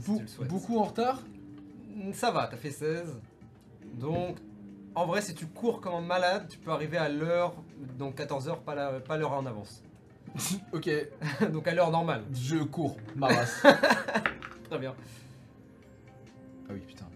Si 0.00 0.06
Bou- 0.10 0.16
tu 0.18 0.22
le 0.22 0.28
souhaites. 0.28 0.48
Beaucoup 0.50 0.78
en 0.78 0.82
retard 0.84 1.22
Mm, 1.96 2.12
Ça 2.12 2.30
va, 2.30 2.46
t'as 2.48 2.56
fait 2.58 2.70
16. 2.72 3.18
Donc, 3.94 4.36
en 4.94 5.06
vrai, 5.06 5.22
si 5.22 5.32
tu 5.34 5.46
cours 5.46 5.80
comme 5.80 5.94
un 5.94 6.00
malade, 6.00 6.46
tu 6.50 6.58
peux 6.58 6.72
arriver 6.72 6.98
à 6.98 7.08
l'heure, 7.08 7.54
donc 7.98 8.16
14h, 8.18 8.60
pas 8.64 8.74
la- 8.74 9.00
pas 9.00 9.16
l'heure 9.16 9.32
en 9.32 9.46
avance. 9.46 9.82
Ok, 10.72 10.90
donc 11.52 11.66
à 11.68 11.74
l'heure 11.74 11.90
normale. 11.90 12.24
je 12.32 12.56
cours, 12.56 12.96
ma 13.16 13.28
race. 13.28 13.62
Très 14.68 14.78
bien. 14.78 14.94
ah 16.68 16.72
oui, 16.72 16.80
putain. 16.80 17.06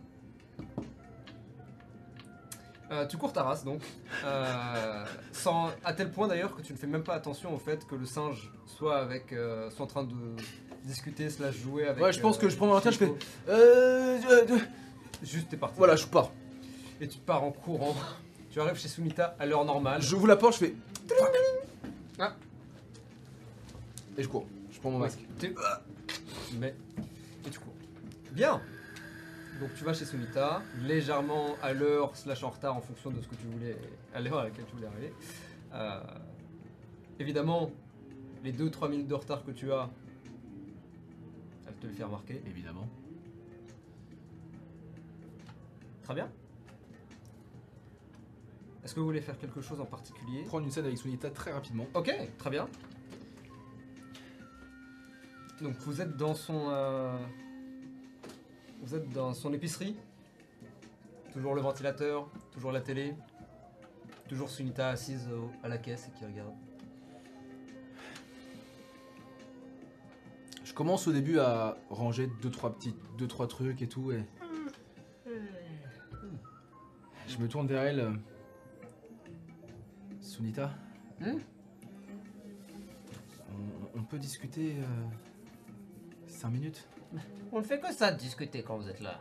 Euh, 2.91 3.07
tu 3.07 3.19
cours 3.19 3.35
ta 3.35 3.43
race 3.43 3.65
donc, 3.65 3.83
euh, 4.25 5.05
sans, 5.33 5.71
à 5.85 5.93
tel 5.93 6.11
point 6.11 6.27
d'ailleurs 6.27 6.57
que 6.57 6.63
tu 6.63 6.73
ne 6.73 6.79
fais 6.79 6.87
même 6.87 7.03
pas 7.03 7.13
attention 7.15 7.55
au 7.55 7.59
fait 7.59 7.87
que 7.87 7.95
le 7.95 8.07
singe 8.07 8.51
soit 8.65 8.97
avec, 8.97 9.33
euh, 9.35 9.71
soit 9.71 9.85
en 9.85 9.89
train 9.89 10.05
de 10.05 10.15
discuter 10.85 11.29
slash 11.29 11.57
jouer 11.57 11.87
avec. 11.87 12.03
Ouais, 12.03 12.13
je 12.13 12.21
pense 12.21 12.39
que 12.39 12.49
je 12.49 12.57
prends 12.57 12.67
mon 12.67 12.77
intérêt, 12.77 12.95
je 12.95 12.99
Chico. 13.05 13.19
Euh, 13.49 14.19
euh, 14.31 14.47
euh, 14.51 14.59
Juste 15.23 15.51
t'es 15.51 15.59
parti. 15.59 15.75
voilà, 15.77 15.97
je 15.97 16.07
pars. 16.07 16.31
Et 17.01 17.09
tu 17.09 17.19
pars 17.19 17.45
en 17.45 17.53
courant. 17.53 17.95
Tu 18.51 18.59
arrives 18.61 18.79
chez 18.79 18.89
Sumita 18.89 19.37
à 19.39 19.45
l'heure 19.45 19.65
normale. 19.67 20.01
J'ouvre 20.01 20.27
la 20.27 20.37
porte, 20.37 20.55
je 20.55 20.59
fais. 20.59 20.75
Ah. 22.19 22.35
Et 24.17 24.23
je 24.23 24.29
cours. 24.29 24.47
Je 24.73 24.81
prends 24.81 24.91
mon 24.91 24.99
masque. 24.99 25.21
Tu 25.39 25.55
mets 26.57 26.75
et 27.47 27.51
tu 27.51 27.59
cours. 27.59 27.75
Bien. 28.33 28.63
Donc 29.61 29.75
tu 29.75 29.83
vas 29.83 29.93
chez 29.93 30.05
Sumita, 30.05 30.63
légèrement 30.83 31.57
à 31.63 31.73
l'heure 31.73 32.17
slash 32.17 32.45
en 32.45 32.51
retard 32.51 32.77
en 32.77 32.81
fonction 32.81 33.11
de 33.11 33.21
ce 33.21 33.27
que 33.27 33.35
tu 33.35 33.47
voulais, 33.47 33.77
à 34.15 34.21
l'heure 34.21 34.39
à 34.39 34.45
laquelle 34.45 34.65
tu 34.67 34.77
voulais 34.77 34.87
arriver. 34.87 35.13
Euh, 35.73 36.01
évidemment, 37.19 37.73
les 38.45 38.53
2-3 38.53 38.89
minutes 38.89 39.09
de 39.09 39.15
retard 39.15 39.45
que 39.45 39.51
tu 39.51 39.73
as, 39.73 39.91
elle 41.67 41.75
te 41.75 41.87
le 41.89 41.93
fait 41.93 42.05
remarquer. 42.05 42.41
Évidemment. 42.47 42.89
Très 46.05 46.15
bien. 46.15 46.31
Est-ce 48.85 48.95
que 48.95 49.01
vous 49.01 49.07
voulez 49.07 49.21
faire 49.21 49.39
quelque 49.39 49.61
chose 49.61 49.81
en 49.81 49.87
particulier? 49.87 50.45
Prendre 50.45 50.65
une 50.65 50.71
scène 50.71 50.87
avec 50.87 50.99
Sunita 50.99 51.31
très 51.31 51.53
rapidement. 51.53 51.87
Ok, 51.95 52.15
très 52.39 52.51
bien. 52.51 52.69
Donc 55.61 55.77
vous 55.79 56.01
êtes 56.01 56.17
dans 56.17 56.35
son, 56.35 56.69
euh, 56.71 57.19
vous 58.83 58.95
êtes 58.95 59.09
dans 59.11 59.35
son 59.35 59.53
épicerie. 59.53 59.97
Toujours 61.33 61.55
le 61.55 61.61
ventilateur, 61.61 62.29
toujours 62.53 62.73
la 62.73 62.81
télé, 62.81 63.15
toujours 64.29 64.49
Sunita 64.51 64.89
assise 64.89 65.29
au- 65.31 65.51
à 65.63 65.69
la 65.69 65.79
caisse 65.79 66.09
et 66.09 66.19
qui 66.19 66.25
regarde. 66.25 66.53
Je 70.65 70.73
commence 70.73 71.07
au 71.07 71.13
début 71.13 71.39
à 71.39 71.77
ranger 71.91 72.29
deux 72.43 72.51
trois 72.51 72.75
petits, 72.75 72.95
deux 73.19 73.27
trois 73.27 73.47
trucs 73.49 73.83
et 73.83 73.89
tout 73.89 74.13
et 74.13 74.25
je 77.27 77.37
me 77.39 77.49
tourne 77.49 77.67
vers 77.67 77.83
elle. 77.83 78.01
euh, 78.01 78.13
Sunita, 80.23 80.71
Hmm 81.21 81.39
on, 83.51 83.99
on 83.99 84.03
peut 84.03 84.19
discuter 84.19 84.77
euh, 84.79 84.85
cinq 86.27 86.51
minutes? 86.51 86.87
On 87.53 87.59
ne 87.59 87.63
fait 87.65 87.81
que 87.81 87.93
ça 87.93 88.13
de 88.13 88.19
discuter 88.19 88.63
quand 88.63 88.77
vous 88.77 88.89
êtes 88.89 89.01
là. 89.01 89.21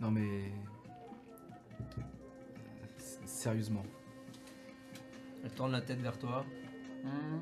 Non 0.00 0.10
mais 0.10 0.52
s- 2.98 3.18
sérieusement. 3.26 3.82
Elle 5.44 5.50
tourne 5.52 5.72
la 5.72 5.80
tête 5.80 6.00
vers 6.00 6.18
toi. 6.18 6.44
Hmm. 7.02 7.40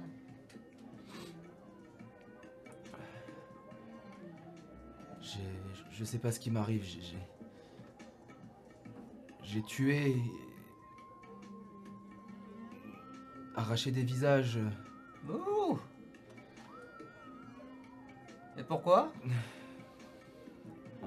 J'ai, 5.20 5.40
je 5.90 6.04
sais 6.04 6.18
pas 6.18 6.32
ce 6.32 6.40
qui 6.40 6.50
m'arrive. 6.50 6.84
J'ai, 6.84 7.18
j'ai, 9.42 9.62
tué 9.62 10.16
arracher 13.56 13.90
des 13.90 14.02
visages. 14.04 14.58
Ouh. 15.28 15.78
Et 18.56 18.62
pourquoi? 18.62 19.12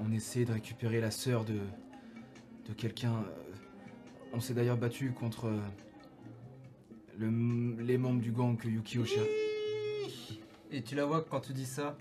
On 0.03 0.11
essaie 0.11 0.45
de 0.45 0.53
récupérer 0.53 0.99
la 0.99 1.11
sœur 1.11 1.45
de, 1.45 1.59
de 2.67 2.73
quelqu'un. 2.73 3.13
euh, 3.13 3.53
On 4.33 4.39
s'est 4.39 4.53
d'ailleurs 4.53 4.77
battu 4.77 5.11
contre 5.11 5.45
euh, 5.47 5.59
le- 7.17 7.81
les 7.83 7.97
membres 7.97 8.21
du 8.21 8.31
gang 8.31 8.57
que 8.57 8.67
Yukio 8.67 9.03
Et 10.71 10.81
tu 10.81 10.95
la 10.95 11.05
vois 11.05 11.23
quand 11.29 11.41
tu 11.41 11.53
dis 11.53 11.65
ça? 11.65 11.95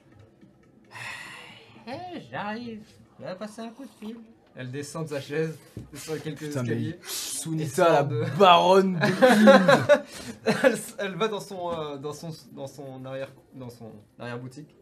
Eh, 1.86 2.20
j'arrive. 2.31 2.82
Je 3.18 3.24
vais 3.24 3.35
passer 3.35 3.60
un 3.62 3.70
coup 3.70 3.85
de 3.85 3.90
fil. 4.06 4.16
Elle 4.56 4.70
descend 4.70 5.05
de 5.05 5.10
sa 5.10 5.20
chaise, 5.20 5.56
sur 5.94 6.20
quelques 6.20 6.39
Putain, 6.48 6.62
escaliers. 6.62 6.98
Sunita, 7.06 7.93
la 7.93 8.02
de- 8.02 8.24
baronne 8.39 8.94
de 8.98 9.01
elle, 10.64 10.77
elle 10.98 11.14
va 11.14 11.28
dans 11.28 11.39
son, 11.40 11.70
euh, 11.70 11.97
dans 11.97 12.12
son, 12.12 12.31
dans 12.52 12.66
son 12.66 13.05
arrière, 13.05 13.31
dans 13.55 13.70
son 13.70 13.93
arrière 14.18 14.39
boutique. 14.40 14.74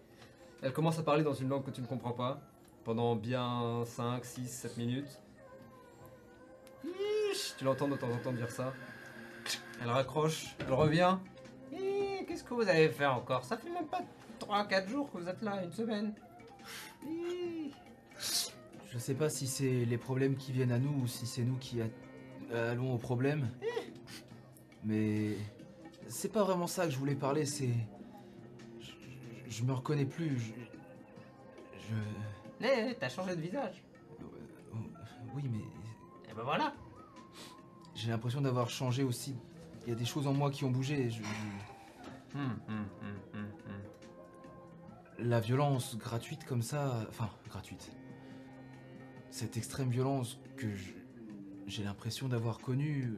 Elle 0.62 0.73
commence 0.73 0.99
à 0.99 1.03
parler 1.03 1.23
dans 1.23 1.35
une 1.35 1.49
langue 1.51 1.65
que 1.65 1.70
tu 1.70 1.82
ne 1.82 1.86
comprends 1.86 2.12
pas 2.12 2.40
pendant 2.89 3.15
bien 3.16 3.82
5, 3.85 4.24
6, 4.24 4.48
7 4.48 4.77
minutes. 4.78 5.20
Tu 7.59 7.65
l'entends 7.66 7.86
de 7.86 7.97
temps 7.97 8.10
en 8.10 8.16
temps 8.16 8.32
dire 8.32 8.51
ça. 8.51 8.73
Elle 9.82 9.90
raccroche, 9.90 10.56
elle 10.60 10.73
revient. 10.73 11.19
Qu'est-ce 11.70 12.43
que 12.43 12.55
vous 12.55 12.66
avez 12.66 12.89
fait 12.89 13.05
encore? 13.05 13.44
Ça 13.44 13.59
fait 13.59 13.69
même 13.69 13.85
pas 13.89 14.01
3-4 14.40 14.89
jours 14.89 15.12
que 15.12 15.19
vous 15.19 15.28
êtes 15.28 15.43
là, 15.43 15.62
une 15.62 15.70
semaine. 15.70 16.15
Je 18.90 18.97
sais 18.98 19.12
pas 19.15 19.28
si 19.28 19.47
c'est 19.47 19.85
les 19.85 19.98
problèmes 19.98 20.36
qui 20.36 20.52
viennent 20.52 20.73
à 20.73 20.78
nous 20.78 21.02
ou 21.02 21.06
si 21.06 21.27
c'est 21.27 21.43
nous 21.43 21.59
qui 21.59 21.81
allons 22.55 22.94
aux 22.94 22.98
problèmes. 22.98 23.51
Mais 24.82 25.35
c'est 26.06 26.32
pas 26.32 26.43
vraiment 26.43 26.66
ça 26.66 26.86
que 26.86 26.90
je 26.90 26.97
voulais 26.98 27.16
parler, 27.16 27.44
c'est. 27.44 27.69
Je, 28.81 28.86
je- 28.86 29.51
je 29.51 29.62
me 29.65 29.74
reconnais 29.74 30.06
plus. 30.06 30.39
Je. 30.39 30.52
je- 31.81 32.38
Eh, 32.60 32.94
t'as 32.98 33.09
changé 33.09 33.36
de 33.36 33.40
visage. 33.40 33.82
euh, 34.20 34.76
Oui, 35.35 35.44
mais 35.51 35.59
Et 36.30 36.35
ben 36.35 36.43
voilà. 36.43 36.72
j'ai 37.94 38.10
l'impression 38.10 38.40
d'avoir 38.40 38.68
changé 38.70 39.02
aussi. 39.02 39.36
Il 39.86 39.90
y 39.90 39.93
a 39.93 39.94
des 39.97 40.05
choses 40.05 40.26
en 40.26 40.32
moi 40.32 40.51
qui 40.51 40.64
ont 40.64 40.70
bougé. 40.70 41.10
je- 41.10 41.22
Hum, 42.35 42.59
hum, 42.68 42.86
hum. 43.35 43.47
La 45.18 45.40
violence 45.40 45.97
gratuite 45.98 46.44
comme 46.44 46.62
ça. 46.62 47.06
Enfin, 47.09 47.28
gratuite. 47.48 47.90
Cette 49.30 49.56
extrême 49.56 49.90
violence 49.90 50.39
que 50.56 50.66
j'ai 51.66 51.82
l'impression 51.85 52.28
d'avoir 52.28 52.59
connue. 52.59 53.14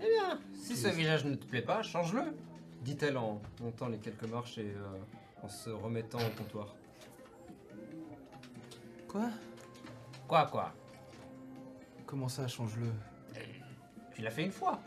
Eh 0.00 0.06
bien, 0.06 0.40
si 0.54 0.76
ce 0.76 0.88
visage 0.88 1.24
ne 1.26 1.34
te 1.34 1.44
plaît 1.46 1.60
pas, 1.62 1.82
change-le, 1.82 2.34
dit-elle 2.82 3.18
en 3.18 3.42
montant 3.60 3.88
les 3.88 3.98
quelques 3.98 4.24
marches 4.24 4.56
et 4.58 4.70
euh, 4.74 4.98
en 5.42 5.48
se 5.48 5.68
remettant 5.70 6.18
au 6.18 6.30
comptoir. 6.38 6.74
Quoi? 9.10 9.28
Quoi, 10.28 10.46
quoi? 10.46 10.72
Comment 12.06 12.28
ça, 12.28 12.46
change-le? 12.46 12.92
Tu 14.14 14.22
l'as 14.22 14.30
fait 14.30 14.44
une 14.44 14.52
fois. 14.52 14.78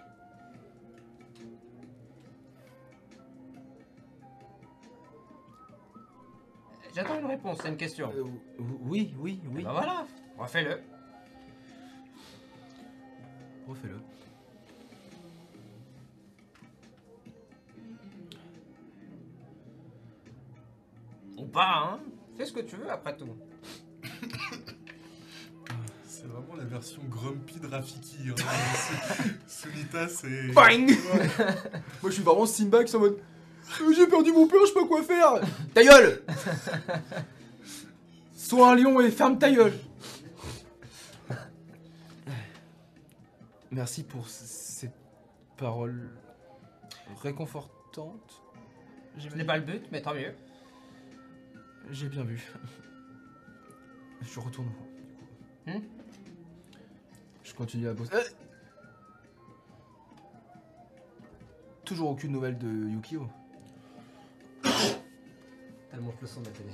J'attends 6.95 7.19
une 7.19 7.25
réponse, 7.25 7.57
c'est 7.61 7.69
une 7.69 7.77
question. 7.77 8.11
Euh, 8.15 8.23
Oui, 8.81 9.13
oui, 9.17 9.41
Eh 9.43 9.47
oui. 9.47 9.63
Ben 9.63 9.71
voilà, 9.73 10.05
refais-le. 10.37 10.79
Refais-le. 13.67 13.99
Ou 21.37 21.45
pas, 21.45 21.77
hein 21.77 21.99
Fais 22.37 22.45
ce 22.45 22.53
que 22.53 22.61
tu 22.61 22.75
veux 22.77 22.89
après 22.89 23.17
tout. 23.17 23.27
C'est 26.07 26.25
vraiment 26.27 26.55
la 26.57 26.63
version 26.65 27.01
grumpy 27.09 27.59
de 27.59 27.67
Rafiki. 27.67 28.17
Hein. 28.29 28.35
C'est- 29.47 29.69
Sunita, 29.69 30.07
c'est. 30.07 30.47
Bang 30.53 30.89
Ouais. 30.89 30.95
Moi, 32.01 32.05
je 32.05 32.09
suis 32.11 32.23
vraiment 32.23 32.45
Simba 32.45 32.83
qui 32.83 32.95
en 32.95 32.99
mode. 32.99 33.19
J'ai 33.95 34.07
perdu 34.07 34.31
mon 34.31 34.47
père, 34.47 34.59
je 34.61 34.67
sais 34.67 34.73
pas 34.73 34.85
quoi 34.85 35.01
faire 35.03 35.35
Ta 35.73 35.83
gueule 35.83 36.21
Sois 38.35 38.71
un 38.71 38.75
lion 38.75 38.99
et 39.01 39.09
ferme 39.09 39.37
ta 39.39 39.49
gueule 39.51 39.73
Merci 43.71 44.03
pour 44.03 44.27
c- 44.29 44.43
cette 44.45 44.95
parole 45.57 46.11
réconfortante. 47.21 48.41
J'ai 49.17 49.29
Ce 49.29 49.35
n'est 49.35 49.45
pas 49.45 49.57
le 49.57 49.63
but, 49.63 49.83
mais 49.91 50.01
tant 50.01 50.13
mieux. 50.13 50.33
J'ai 51.89 52.09
bien 52.09 52.23
vu. 52.23 52.41
Je 54.23 54.39
retourne. 54.39 54.67
du 54.67 54.73
coup. 54.73 54.87
Hmm 55.67 55.81
Je 57.43 57.53
continue 57.53 57.87
à 57.87 57.93
bosser. 57.93 58.13
Euh 58.13 58.21
Toujours 61.85 62.09
aucune 62.11 62.31
nouvelle 62.31 62.57
de 62.57 62.67
Yukio. 62.67 63.27
Elle 65.91 65.99
monte 65.99 66.19
le 66.21 66.27
son 66.27 66.39
de 66.41 66.45
la 66.45 66.51
télé. 66.51 66.69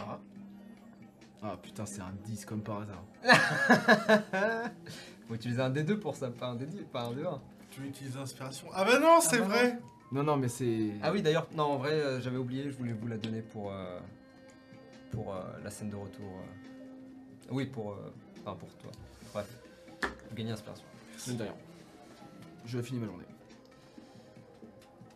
Ah. 0.00 0.18
Ah 1.42 1.56
putain, 1.62 1.86
c'est 1.86 2.00
un 2.00 2.12
10 2.24 2.44
comme 2.44 2.62
par 2.62 2.82
hasard. 2.82 3.04
Faut 5.30 5.36
utiliser 5.36 5.62
un 5.62 5.70
D2 5.70 5.96
pour 6.00 6.16
ça, 6.16 6.28
pas 6.28 6.48
un 6.48 6.56
D10, 6.56 6.86
pas 6.92 7.02
un 7.02 7.12
D1. 7.12 7.38
Tu 7.70 7.80
veux 7.80 7.86
utiliser 7.86 8.18
l'inspiration 8.18 8.66
Ah 8.74 8.84
bah 8.84 8.98
non, 8.98 9.20
c'est 9.20 9.38
bah 9.38 9.44
vrai 9.44 9.78
Non, 10.10 10.24
non, 10.24 10.36
mais 10.36 10.48
c'est. 10.48 10.90
Ah 11.04 11.12
oui, 11.12 11.22
d'ailleurs, 11.22 11.46
non, 11.54 11.62
en 11.62 11.76
vrai, 11.76 11.92
euh, 11.92 12.20
j'avais 12.20 12.36
oublié, 12.36 12.68
je 12.68 12.76
voulais 12.76 12.92
vous 12.92 13.06
la 13.06 13.16
donner 13.16 13.40
pour, 13.40 13.70
euh, 13.70 14.00
pour 15.12 15.32
euh, 15.32 15.40
la 15.62 15.70
scène 15.70 15.88
de 15.88 15.94
retour. 15.94 16.26
euh. 16.26 17.48
Oui, 17.52 17.66
pour, 17.66 17.92
euh, 17.92 18.12
enfin, 18.40 18.56
pour 18.56 18.74
toi. 18.78 18.90
Bref, 19.32 19.46
vous 20.02 20.34
gagnez 20.34 20.50
inspiration. 20.50 20.84
Mine 21.28 21.36
de 21.36 21.42
rien. 21.44 21.54
Je 22.66 22.82
finis 22.82 22.98
ma 22.98 23.06
journée. 23.06 23.24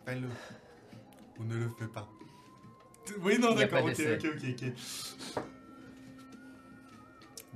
Fais-le. 0.05 0.29
Ou 1.39 1.43
ne 1.43 1.55
le 1.57 1.69
fais 1.77 1.87
pas. 1.87 2.07
Oui, 3.21 3.37
non, 3.37 3.53
d'accord, 3.53 3.83
ok, 3.83 3.99
ok, 3.99 4.25
ok, 4.33 4.45
ok. 4.49 5.43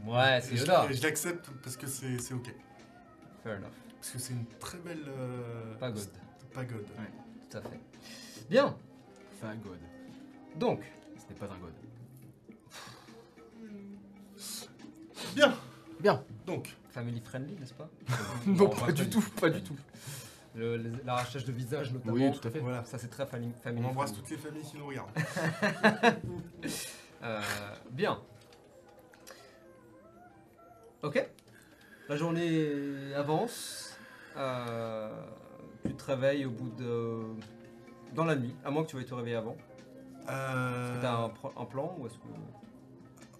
Ouais, 0.05 0.39
c'est 0.41 0.55
Yoda. 0.55 0.87
je 0.91 1.01
l'accepte 1.03 1.49
parce 1.63 1.75
que 1.77 1.87
c'est 1.87 2.19
c'est 2.19 2.33
ok. 2.33 2.53
Fair 3.43 3.57
enough. 3.57 3.67
Parce 3.99 4.11
que 4.11 4.19
c'est 4.19 4.33
une 4.33 4.45
très 4.59 4.77
belle. 4.79 5.03
euh, 5.07 5.75
Pagode. 5.77 6.09
Pagode. 6.53 6.85
Tout 7.49 7.57
à 7.57 7.61
fait. 7.61 7.79
Bien, 8.49 8.75
God. 9.41 9.77
donc, 10.55 10.81
Ce 11.17 11.27
n'est 11.29 11.35
pas 11.39 11.45
un 11.45 11.57
God. 11.59 11.73
Bien 15.35 15.53
Bien. 15.99 16.23
Donc, 16.45 16.69
family 16.91 17.19
friendly, 17.21 17.55
n'est-ce 17.59 17.73
pas? 17.73 17.89
Non, 18.47 18.65
on 18.65 18.69
pas 18.69 18.91
du 18.91 19.09
tout, 19.09 19.21
pas 19.39 19.49
du 19.49 19.61
tout. 19.61 19.75
L'arrachage 21.05 21.45
de 21.45 21.51
visage, 21.51 21.91
notamment. 21.93 22.13
Oui, 22.13 22.31
tout 22.31 22.47
à 22.47 22.51
fait. 22.51 22.59
voilà. 22.59 22.83
Ça, 22.85 22.97
c'est 22.97 23.09
très 23.09 23.25
family, 23.25 23.51
family 23.63 23.85
On 23.85 23.89
embrasse 23.89 24.11
friendly. 24.13 24.29
toutes 24.29 24.43
les 24.43 24.49
familles 24.49 24.63
qui 24.71 24.77
nous 24.77 24.87
regardent. 24.87 25.11
Euh, 27.21 27.41
bien. 27.91 28.17
Ok. 31.03 31.25
La 32.07 32.15
journée 32.17 33.13
avance. 33.15 33.97
Euh, 34.37 35.09
tu 35.85 35.93
te 35.93 36.03
réveilles 36.05 36.45
au 36.45 36.51
bout 36.51 36.69
de. 36.77 37.19
Dans 38.15 38.25
la 38.25 38.35
nuit, 38.35 38.55
à 38.65 38.71
moins 38.71 38.83
que 38.83 38.89
tu 38.89 38.95
veuilles 38.95 39.05
te 39.05 39.13
réveiller 39.13 39.35
avant. 39.35 39.55
Est-ce 40.23 40.97
que 40.97 41.01
t'as 41.01 41.15
un, 41.15 41.29
pro- 41.29 41.53
un 41.57 41.65
plan 41.65 41.95
ou 41.99 42.07
est-ce 42.07 42.15
que. 42.15 42.27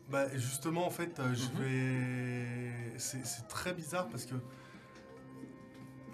Bah 0.10 0.26
justement 0.36 0.88
en 0.88 0.90
fait 0.90 1.20
euh, 1.20 1.36
je 1.36 1.46
Mhm. 1.50 1.52
vais 1.60 3.00
c'est 3.00 3.24
c'est 3.28 3.48
très 3.48 3.74
bizarre 3.76 4.08
parce 4.08 4.26
que 4.26 4.34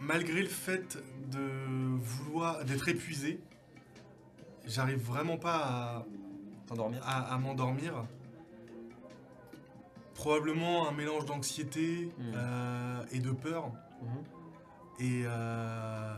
malgré 0.01 0.41
le 0.41 0.49
fait 0.49 0.97
de 1.31 1.39
vouloir 1.97 2.65
d'être 2.65 2.89
épuisé 2.89 3.39
j'arrive 4.65 4.99
vraiment 4.99 5.37
pas 5.37 6.05
T'endormir 6.67 7.01
à- 7.07 7.33
à 7.33 7.37
m'endormir 7.37 8.03
probablement 10.15 10.87
un 10.87 10.91
mélange 10.91 11.25
d'anxiété 11.25 12.09
Mhm. 12.17 12.25
euh, 12.35 13.03
et 13.11 13.19
de 13.19 13.31
peur 13.31 13.71
Mhm. 14.01 14.23
et 14.99 15.23
euh, 15.25 16.13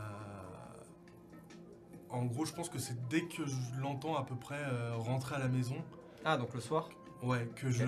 en 2.10 2.24
gros 2.24 2.44
je 2.46 2.52
pense 2.52 2.68
que 2.68 2.78
c'est 2.78 2.96
dès 3.08 3.22
que 3.22 3.44
je 3.46 3.80
l'entends 3.80 4.16
à 4.16 4.24
peu 4.24 4.34
près 4.36 4.56
euh, 4.60 4.94
rentrer 4.96 5.34
à 5.36 5.38
la 5.38 5.48
maison 5.48 5.76
Ah, 6.24 6.36
donc 6.36 6.54
le 6.54 6.60
soir? 6.60 6.88
Ouais 7.22 7.48
que 7.56 7.70
je 7.70 7.84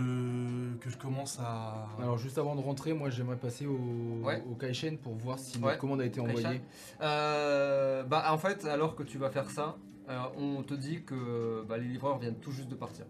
que 0.81 0.91
je 0.91 0.97
commence 0.99 1.39
à 1.39 1.87
Alors, 2.01 2.19
juste 2.19 2.37
avant 2.39 2.57
de 2.57 2.61
rentrer, 2.61 2.93
moi 2.95 3.11
j'aimerais 3.11 3.37
passer 3.37 3.65
au, 3.67 3.79
Ouais. 4.25 4.43
au 4.51 4.55
Kaishen 4.57 4.99
pour 4.99 5.15
voir 5.15 5.39
si 5.39 5.57
Ouais. 5.59 5.65
notre 5.67 5.79
commande 5.79 6.01
a 6.01 6.05
été 6.05 6.21
envoyée. 6.21 6.61
Euh, 7.01 8.03
bah, 8.03 8.25
en 8.33 8.39
fait, 8.39 8.65
alors 8.65 8.97
que 8.97 9.05
tu 9.05 9.19
vas 9.19 9.31
faire 9.31 9.51
ça, 9.51 9.77
Euh, 10.09 10.19
on 10.37 10.65
te 10.65 10.75
dit 10.75 11.05
que 11.05 11.65
bah, 11.69 11.79
les 11.79 11.85
livreurs 11.87 12.19
viennent 12.19 12.41
tout 12.41 12.51
juste 12.51 12.69
de 12.69 12.75
partir. 12.75 13.05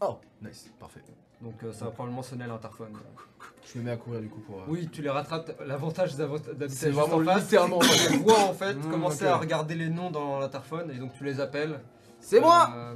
Oh, 0.00 0.18
nice, 0.42 0.70
parfait. 0.78 1.00
Donc 1.40 1.54
euh, 1.64 1.72
ça 1.72 1.84
va 1.86 1.90
probablement 1.90 2.22
sonner 2.22 2.44
à 2.44 2.48
l'interphone. 2.48 2.92
Je 3.64 3.78
me 3.78 3.84
mets 3.84 3.90
à 3.90 3.96
courir 3.96 4.20
du 4.20 4.28
coup 4.28 4.40
pour. 4.40 4.60
euh, 4.60 4.64
Oui, 4.68 4.88
tu 4.90 5.02
les 5.02 5.10
rattrapes. 5.10 5.60
L'avantage 5.66 6.16
d'avo- 6.16 6.38
d'habiter 6.38 6.68
C'est 6.68 6.88
juste 6.92 6.98
vraiment 7.00 7.16
en 7.22 7.24
face, 7.24 7.42
littéralement 7.44 7.80
c'est 7.82 8.06
que 8.08 8.12
tu 8.12 8.18
vois 8.18 8.40
en 8.40 8.52
fait 8.54 8.74
Mmh, 8.74 8.90
commencer 8.90 9.24
ok. 9.24 9.30
à 9.30 9.36
regarder 9.38 9.74
les 9.74 9.88
noms 9.88 10.10
dans 10.10 10.38
l'interphone 10.38 10.90
et 10.90 10.98
donc 10.98 11.12
tu 11.14 11.24
les 11.24 11.40
appelles. 11.40 11.80
C'est 12.20 12.40
moi 12.40 12.70
Euh, 12.74 12.94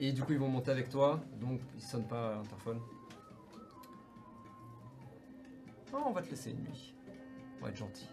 Et 0.00 0.12
du 0.12 0.22
coup 0.22 0.32
ils 0.32 0.38
vont 0.38 0.48
monter 0.48 0.70
avec 0.70 0.88
toi, 0.90 1.20
donc 1.40 1.60
ils 1.76 1.82
sonnent 1.82 2.06
pas 2.08 2.32
à 2.32 2.34
l'interphone. 2.36 2.80
Oh, 5.94 5.98
on 6.06 6.12
va 6.12 6.22
te 6.22 6.30
laisser 6.30 6.50
une 6.50 6.60
nuit. 6.62 6.94
On 7.60 7.64
va 7.64 7.70
être 7.70 7.76
gentil. 7.76 8.08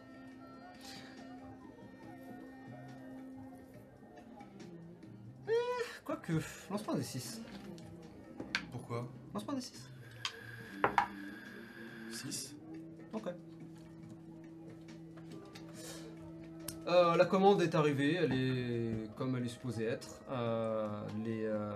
Eh, 5.48 5.52
Quoique, 6.06 6.34
lance-moi 6.70 6.96
des 6.96 7.04
6. 7.04 7.42
Pourquoi 8.72 9.08
Lance-moi 9.34 9.54
un 9.54 9.58
des 9.58 9.62
6. 9.62 9.90
6 12.12 12.56
Ok. 13.14 13.28
Euh, 16.88 17.16
la 17.16 17.26
commande 17.26 17.62
est 17.62 17.76
arrivée, 17.76 18.16
elle 18.16 18.34
est 18.34 19.16
comme 19.16 19.36
elle 19.36 19.46
est 19.46 19.50
supposée 19.50 19.86
être. 19.86 20.22
Euh, 20.32 20.88
les, 21.24 21.46
euh, 21.46 21.72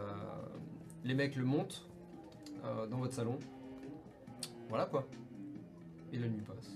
les 1.04 1.14
mecs 1.14 1.36
le 1.36 1.46
montent 1.46 1.86
euh, 2.66 2.88
dans 2.88 2.98
votre 2.98 3.14
salon. 3.14 3.38
Voilà 4.70 4.86
quoi. 4.86 5.06
Et 6.12 6.18
la 6.18 6.28
nuit 6.28 6.42
passe. 6.42 6.72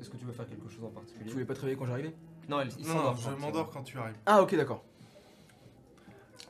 Est-ce 0.00 0.10
que 0.10 0.16
tu 0.16 0.24
veux 0.24 0.32
faire 0.32 0.46
quelque 0.48 0.68
chose 0.68 0.84
en 0.84 0.88
Tu 0.88 0.94
particulier 0.94 1.30
voulais 1.32 1.44
pas 1.44 1.54
te 1.54 1.60
réveiller 1.60 1.78
quand 1.78 1.86
j'arrivais 1.86 2.14
Non, 2.48 2.60
il, 2.62 2.68
il 2.78 2.84
s'endort. 2.84 3.16
je 3.16 3.28
quand- 3.30 3.38
m'endors 3.38 3.70
quand 3.70 3.82
tu 3.84 3.96
arrives. 3.98 4.16
Ah, 4.26 4.42
ok, 4.42 4.54
d'accord. 4.56 4.82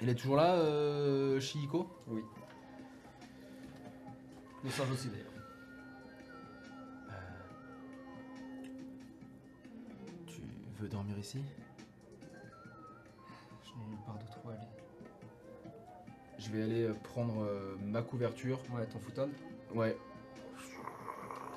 Il 0.00 0.08
est 0.08 0.14
toujours 0.14 0.36
là, 0.36 0.54
euh, 0.54 1.38
Shihiko? 1.38 1.88
Oui. 2.08 2.22
Le 4.64 4.70
singe 4.70 4.90
aussi 4.92 5.08
d'ailleurs. 5.08 5.26
Tu 10.26 10.42
veux 10.78 10.88
dormir 10.88 11.18
ici? 11.18 11.42
Je 13.64 13.70
n'ai 13.70 13.86
nulle 13.88 14.04
part 14.06 14.18
d'autre 14.18 14.38
où 14.44 14.50
aller. 14.50 14.58
Je 16.38 16.50
vais 16.50 16.62
aller 16.62 16.82
euh, 16.84 16.94
prendre 16.94 17.42
euh, 17.42 17.76
ma 17.84 18.02
couverture. 18.02 18.60
Ouais, 18.72 18.86
ton 18.86 18.98
futon. 18.98 19.30
Ouais. 19.74 19.96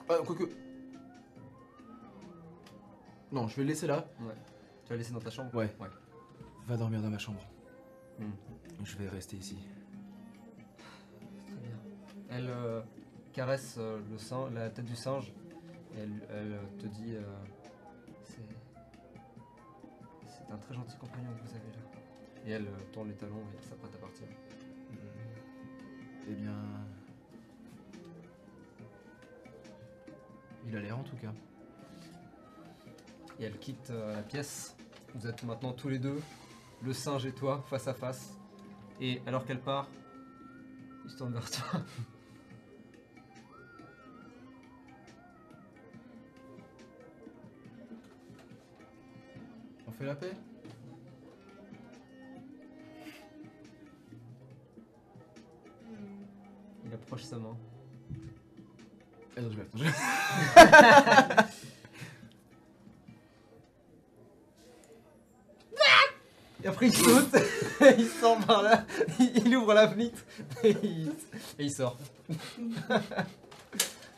Ah, 0.09 0.17
quoique. 0.25 0.43
Non, 3.31 3.47
je 3.47 3.55
vais 3.55 3.63
le 3.63 3.69
laisser 3.69 3.87
là. 3.87 4.05
Tu 4.85 4.89
vas 4.89 4.95
laisser 4.95 5.13
dans 5.13 5.19
ta 5.19 5.31
chambre? 5.31 5.53
Ouais. 5.55 5.75
Ouais. 5.79 5.89
Va 6.67 6.77
dormir 6.77 7.01
dans 7.01 7.09
ma 7.09 7.17
chambre. 7.17 7.41
Hmm. 8.19 8.31
Je 8.83 8.97
vais 8.97 9.09
rester 9.09 9.37
ici. 9.37 9.57
Très 11.47 11.55
bien. 11.55 11.77
Elle 12.29 12.49
euh, 12.49 12.81
caresse 13.35 13.75
euh, 13.77 13.99
le 14.09 14.55
la 14.55 14.69
tête 14.69 14.85
du 14.85 14.95
singe 14.95 15.33
et 15.93 15.99
elle, 15.99 16.21
elle, 16.29 16.53
euh, 16.53 16.65
te 16.79 16.87
dit 16.87 17.15
euh, 17.15 17.21
c'est 18.23 18.41
un 20.51 20.57
très 20.57 20.73
gentil 20.73 20.97
compagnon 20.97 21.31
que 21.33 21.41
vous 21.49 21.55
avez 21.55 21.71
là. 21.71 21.79
Et 22.45 22.51
elle 22.51 22.67
tourne 22.93 23.09
les 23.09 23.15
talons 23.15 23.43
et 23.57 23.61
s'apprête 23.61 23.93
à 23.93 23.97
partir. 23.97 24.27
Eh 26.27 26.33
bien. 26.33 26.55
Il 30.67 30.75
a 30.75 30.79
l'air 30.79 30.97
en 30.97 31.03
tout 31.03 31.17
cas. 31.17 31.31
Et 33.39 33.43
elle 33.43 33.59
quitte 33.59 33.89
euh, 33.89 34.15
la 34.15 34.23
pièce. 34.23 34.77
Vous 35.13 35.27
êtes 35.27 35.43
maintenant 35.43 35.73
tous 35.73 35.89
les 35.89 35.99
deux, 35.99 36.21
le 36.81 36.93
singe 36.93 37.25
et 37.25 37.33
toi, 37.33 37.63
face 37.67 37.87
à 37.87 37.93
face. 37.93 38.37
Et 39.01 39.21
alors 39.25 39.45
qu'elle 39.45 39.61
part, 39.61 39.89
il 41.03 41.11
se 41.11 41.17
tourne 41.17 41.33
vers 41.33 41.49
toi. 41.49 41.81
fait 49.97 50.05
la 50.05 50.15
paix. 50.15 50.33
Il 56.85 56.93
approche 56.93 57.23
sa 57.23 57.37
main. 57.37 57.57
Eh 59.37 59.41
non, 59.41 59.49
je 59.51 59.57
vais- 59.57 59.67
je- 59.75 59.91
Et 66.63 66.67
après 66.67 66.87
il 66.87 66.93
saute, 66.95 67.35
il 67.97 68.07
sort 68.07 68.39
par 68.45 68.63
là, 68.63 68.85
il 69.19 69.55
ouvre 69.55 69.73
la 69.73 69.87
fenêtre 69.87 70.23
et 70.63 70.75
il, 70.81 71.09
et 71.59 71.63
il 71.65 71.71
sort. 71.71 71.97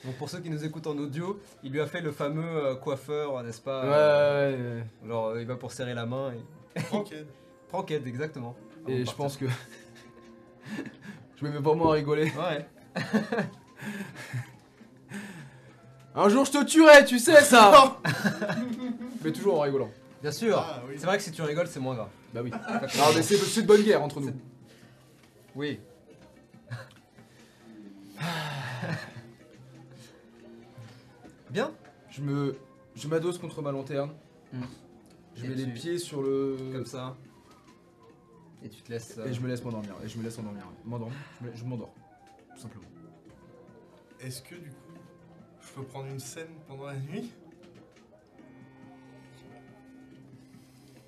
Donc 0.08 0.16
pour 0.16 0.30
ceux 0.30 0.40
qui 0.40 0.50
nous 0.50 0.64
écoutent 0.64 0.88
en 0.88 0.98
audio, 0.98 1.38
il 1.64 1.74
lui 1.74 1.82
a 1.82 1.86
fait 1.86 2.00
le 2.00 2.14
fameux 2.14 2.42
euh, 2.48 2.76
coiffeur, 2.76 3.44
n'est-ce 3.44 3.60
pas 3.60 3.82
Ouais, 3.82 3.90
euh, 3.92 4.52
ouais, 4.52 4.80
ouais. 4.80 5.10
Genre 5.10 5.26
euh, 5.28 5.42
il 5.42 5.48
va 5.48 5.58
pour 5.58 5.74
serrer 5.74 5.94
la 5.94 6.06
main 6.06 6.32
et... 6.32 6.80
Tranquille. 6.84 7.26
Franquette, 7.68 8.08
exactement. 8.08 8.56
Et 8.88 9.04
je 9.04 9.12
pense 9.12 9.36
que. 9.36 9.48
je 11.36 11.46
me 11.46 11.52
mets 11.52 11.60
vraiment 11.60 11.92
à 11.92 11.96
rigoler. 11.96 12.32
Ouais. 12.32 12.66
Un 16.16 16.30
jour 16.30 16.46
je 16.46 16.52
te 16.54 16.64
tuerai, 16.64 17.04
tu 17.04 17.20
sais 17.20 17.42
ça 17.42 18.00
Mais 19.26 19.34
toujours 19.34 19.60
en 19.60 19.64
rigolant. 19.64 19.92
Bien 20.22 20.32
sûr. 20.32 20.58
Ah, 20.58 20.84
oui. 20.88 20.96
C'est 20.98 21.06
vrai 21.06 21.18
que 21.18 21.24
si 21.24 21.34
tu 21.34 21.42
rigoles, 21.42 21.68
c'est 21.68 21.82
moins 21.82 21.96
grave. 21.96 22.08
Bah 22.34 22.40
oui. 22.42 22.52
Non 22.52 23.12
mais 23.14 23.22
c'est 23.22 23.36
c'est 23.36 23.64
de 23.64 23.68
bonne 23.68 23.84
guerre 23.84 24.02
entre 24.02 24.22
nous. 24.22 24.32
Oui. 25.54 25.82
Bien. 31.49 31.72
Je 32.10 32.22
me. 32.22 32.56
Je 32.95 33.07
m'adosse 33.07 33.38
contre 33.38 33.61
ma 33.61 33.72
lanterne. 33.72 34.11
Mm. 34.53 34.61
Je 35.36 35.45
Et 35.45 35.48
mets 35.49 35.56
les 35.56 35.65
tu- 35.65 35.72
pieds 35.74 35.98
sur 35.99 36.22
le. 36.22 36.57
Comme 36.74 36.86
ça. 36.86 37.15
Et 38.64 38.69
tu 38.69 38.82
te 38.82 38.91
laisses. 38.91 39.18
euh, 39.18 39.28
Et 39.28 39.34
je 39.34 39.40
me 39.41 39.48
laisse 39.48 39.64
m'endormir. 39.64 39.95
Et 40.03 40.07
je 40.10 40.18
me 40.18 40.24
laisse 40.24 40.38
endormir. 40.40 40.64
M'endormir. 40.86 41.18
Je 41.41 41.45
me- 41.48 41.56
Je 41.56 41.64
m'endors. 41.64 41.94
Tout 42.56 42.61
simplement. 42.61 42.86
Est-ce 44.19 44.41
que 44.41 44.56
du 44.56 44.69
coup, 44.72 44.94
je 45.61 45.72
peux 45.74 45.84
prendre 45.84 46.07
une 46.10 46.19
scène 46.19 46.48
pendant 46.68 46.86
la 46.88 46.95
nuit? 46.95 47.32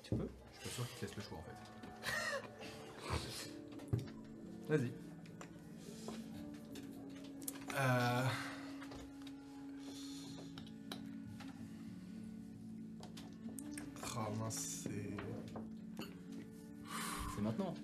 Tu 0.02 0.14
peux 0.14 0.28
Je 0.52 0.60
suis 0.60 0.68
pas 0.68 0.74
sûr 0.74 0.86
qu'il 0.86 0.96
te 0.96 1.04
laisse 1.06 1.16
le 1.16 1.22
choix 1.22 1.38
en 1.38 1.42
fait. 1.42 1.56
Vas-y. 4.78 4.92
Euh... 7.76 8.26
Ah 14.16 14.28
mince, 14.38 14.82
c'est... 14.82 15.16
C'est 17.34 17.42
maintenant. 17.42 17.74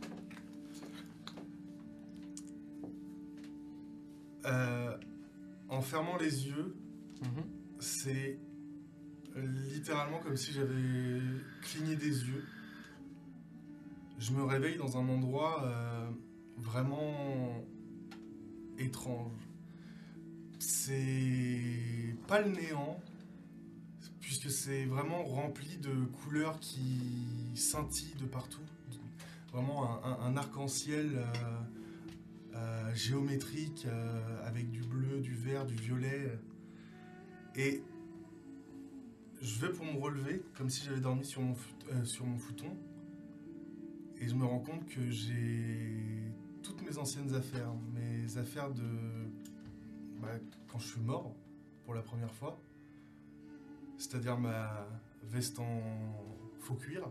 Euh, 4.44 4.96
en 5.68 5.80
fermant 5.80 6.16
les 6.16 6.46
yeux, 6.46 6.76
c'est 7.78 8.38
littéralement 9.36 10.18
comme 10.20 10.36
si 10.36 10.52
j'avais 10.52 11.20
cligné 11.62 11.96
des 11.96 12.06
yeux. 12.06 12.44
Je 14.18 14.32
me 14.32 14.42
réveille 14.42 14.78
dans 14.78 14.96
un 14.96 15.08
endroit 15.08 15.62
euh, 15.64 16.10
vraiment 16.56 17.64
étrange. 18.78 19.32
C'est 20.58 22.16
pas 22.26 22.40
le 22.40 22.50
néant, 22.50 22.98
puisque 24.26 24.50
c'est 24.50 24.86
vraiment 24.86 25.22
rempli 25.22 25.76
de 25.76 26.04
couleurs 26.24 26.58
qui 26.58 27.54
scintillent 27.54 28.16
de 28.18 28.26
partout. 28.26 28.60
Vraiment 29.52 30.04
un, 30.04 30.36
arc-en-ciel 30.36 31.12
euh, 31.14 31.24
euh, 32.56 32.92
géométrique 32.92 33.86
euh, 33.86 34.44
avec 34.44 34.68
du 34.72 34.82
bleu, 34.82 35.20
du 35.20 35.32
vert, 35.32 35.64
du 35.64 35.76
violet. 35.76 36.40
Et 37.54 37.84
je 39.40 39.60
vais 39.60 39.72
pour 39.72 39.84
me 39.84 39.96
relever, 39.96 40.42
comme 40.56 40.70
si 40.70 40.84
j'avais 40.84 41.00
dormi 41.00 41.24
sur 41.24 41.42
mon, 41.42 41.54
sur 42.02 42.26
mon 42.26 42.36
futon. 42.36 42.76
Et 44.20 44.26
je 44.26 44.34
me 44.34 44.44
rends 44.44 44.58
compte 44.58 44.88
que 44.88 45.08
j'ai 45.08 46.32
toutes 46.64 46.82
mes 46.82 46.98
anciennes 46.98 47.32
affaires, 47.32 47.72
mes 47.94 48.38
affaires 48.38 48.72
de 48.72 48.82
bah, 50.20 50.30
quand 50.66 50.80
je 50.80 50.88
suis 50.88 51.00
mort 51.00 51.32
pour 51.84 51.94
la 51.94 52.02
première 52.02 52.34
fois, 52.34 52.60
c'est-à-dire 53.98 54.38
ma 54.38 54.86
veste 55.24 55.58
en 55.58 55.80
faux 56.60 56.74
cuir, 56.74 57.08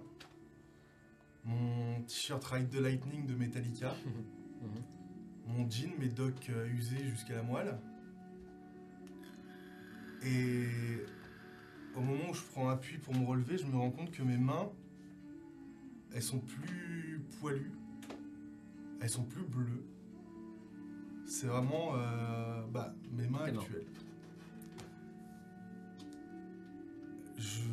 mon 1.44 2.02
t-shirt 2.04 2.44
Ride 2.46 2.70
the 2.70 2.80
Lightning 2.80 3.26
de 3.26 3.36
Metallica, 3.36 3.94
Mhm. 4.62 4.82
mon 5.48 5.70
jean, 5.70 5.92
mes 6.00 6.08
docks 6.10 6.50
euh, 6.50 6.68
usés 6.70 7.04
jusqu'à 7.10 7.36
la 7.36 7.44
moelle. 7.44 7.78
Et 10.24 10.66
au 11.96 12.02
moment 12.02 12.30
où 12.32 12.34
je 12.34 12.42
prends 12.52 12.70
appui 12.70 12.98
pour 12.98 13.14
me 13.14 13.26
relever, 13.26 13.58
je 13.58 13.66
me 13.66 13.76
rends 13.78 13.92
compte 13.92 14.12
que 14.12 14.24
mes 14.24 14.38
mains, 14.38 14.70
elles 16.14 16.24
sont 16.24 16.40
plus 16.40 17.22
poilues, 17.40 17.72
elles 19.02 19.10
sont 19.10 19.26
plus 19.26 19.44
bleues. 19.44 19.84
C'est 21.28 21.48
vraiment 21.48 21.92
euh, 21.96 22.66
bah, 22.72 22.94
mes 23.12 23.28
mains 23.28 23.52
mains. 23.52 23.62
Je 27.38 27.70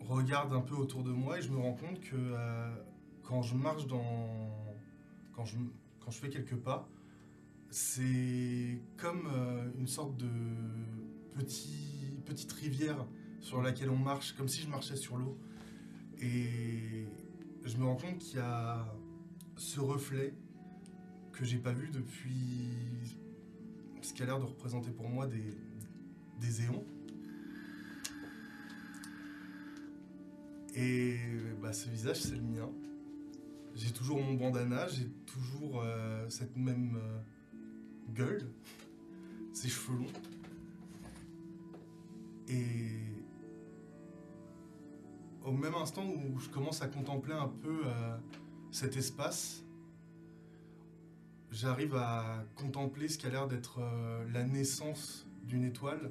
regarde 0.00 0.52
un 0.52 0.60
peu 0.60 0.74
autour 0.74 1.02
de 1.02 1.10
moi 1.10 1.38
et 1.38 1.42
je 1.42 1.50
me 1.50 1.58
rends 1.58 1.74
compte 1.74 2.00
que 2.00 2.14
euh, 2.14 2.74
quand 3.22 3.42
je 3.42 3.54
marche 3.54 3.86
dans. 3.86 4.50
Quand 5.34 5.44
je, 5.44 6.18
fais 6.18 6.28
quelques 6.28 6.56
pas, 6.56 6.88
c'est 7.70 8.80
comme 8.96 9.26
euh, 9.34 9.68
une 9.76 9.88
sorte 9.88 10.16
de 10.16 10.30
petit, 11.32 12.20
petite 12.24 12.52
rivière 12.52 13.04
sur 13.40 13.60
laquelle 13.60 13.90
on 13.90 13.96
marche, 13.96 14.32
comme 14.36 14.46
si 14.46 14.62
je 14.62 14.68
marchais 14.68 14.94
sur 14.94 15.16
l'eau. 15.16 15.36
Et 16.20 17.08
je 17.64 17.76
me 17.78 17.84
rends 17.84 17.96
compte 17.96 18.18
qu'il 18.18 18.38
y 18.38 18.42
a 18.42 18.86
ce 19.56 19.80
reflet 19.80 20.34
que 21.32 21.44
j'ai 21.44 21.58
pas 21.58 21.72
vu 21.72 21.90
depuis 21.90 23.18
ce 24.02 24.12
qui 24.14 24.22
a 24.22 24.26
l'air 24.26 24.38
de 24.38 24.44
représenter 24.44 24.92
pour 24.92 25.08
moi 25.08 25.26
des 25.26 26.62
éons. 26.62 26.84
Et 30.74 31.16
bah, 31.62 31.72
ce 31.72 31.88
visage, 31.88 32.20
c'est 32.20 32.34
le 32.34 32.42
mien. 32.42 32.70
J'ai 33.74 33.92
toujours 33.92 34.20
mon 34.20 34.34
bandana, 34.34 34.88
j'ai 34.88 35.08
toujours 35.26 35.82
euh, 35.82 36.28
cette 36.28 36.56
même 36.56 36.96
euh, 36.96 38.12
gueule, 38.12 38.52
ces 39.52 39.68
cheveux 39.68 39.98
longs. 39.98 40.12
Et 42.48 43.00
au 45.44 45.52
même 45.52 45.74
instant 45.74 46.06
où 46.06 46.38
je 46.38 46.48
commence 46.48 46.82
à 46.82 46.88
contempler 46.88 47.34
un 47.34 47.48
peu 47.48 47.82
euh, 47.86 48.16
cet 48.70 48.96
espace, 48.96 49.64
j'arrive 51.50 51.94
à 51.94 52.44
contempler 52.56 53.08
ce 53.08 53.18
qui 53.18 53.26
a 53.26 53.30
l'air 53.30 53.46
d'être 53.46 53.80
la 54.32 54.44
naissance 54.44 55.26
d'une 55.44 55.64
étoile 55.64 56.10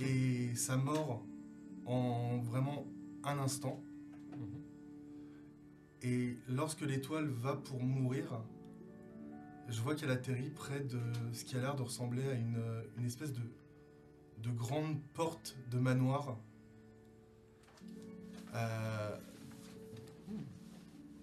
et 0.00 0.54
sa 0.54 0.76
mort 0.76 1.24
en 1.86 2.38
vraiment 2.38 2.86
un 3.24 3.38
instant. 3.38 3.82
Et 6.02 6.36
lorsque 6.48 6.80
l'étoile 6.80 7.28
va 7.28 7.54
pour 7.54 7.80
mourir, 7.82 8.42
je 9.68 9.80
vois 9.80 9.94
qu'elle 9.94 10.10
atterrit 10.10 10.50
près 10.50 10.80
de 10.80 11.00
ce 11.32 11.44
qui 11.44 11.56
a 11.56 11.60
l'air 11.60 11.76
de 11.76 11.82
ressembler 11.82 12.28
à 12.28 12.34
une, 12.34 12.60
une 12.98 13.04
espèce 13.04 13.32
de, 13.32 13.42
de 14.38 14.50
grande 14.50 15.00
porte 15.14 15.56
de 15.70 15.78
manoir. 15.78 16.36
Euh, 18.54 19.16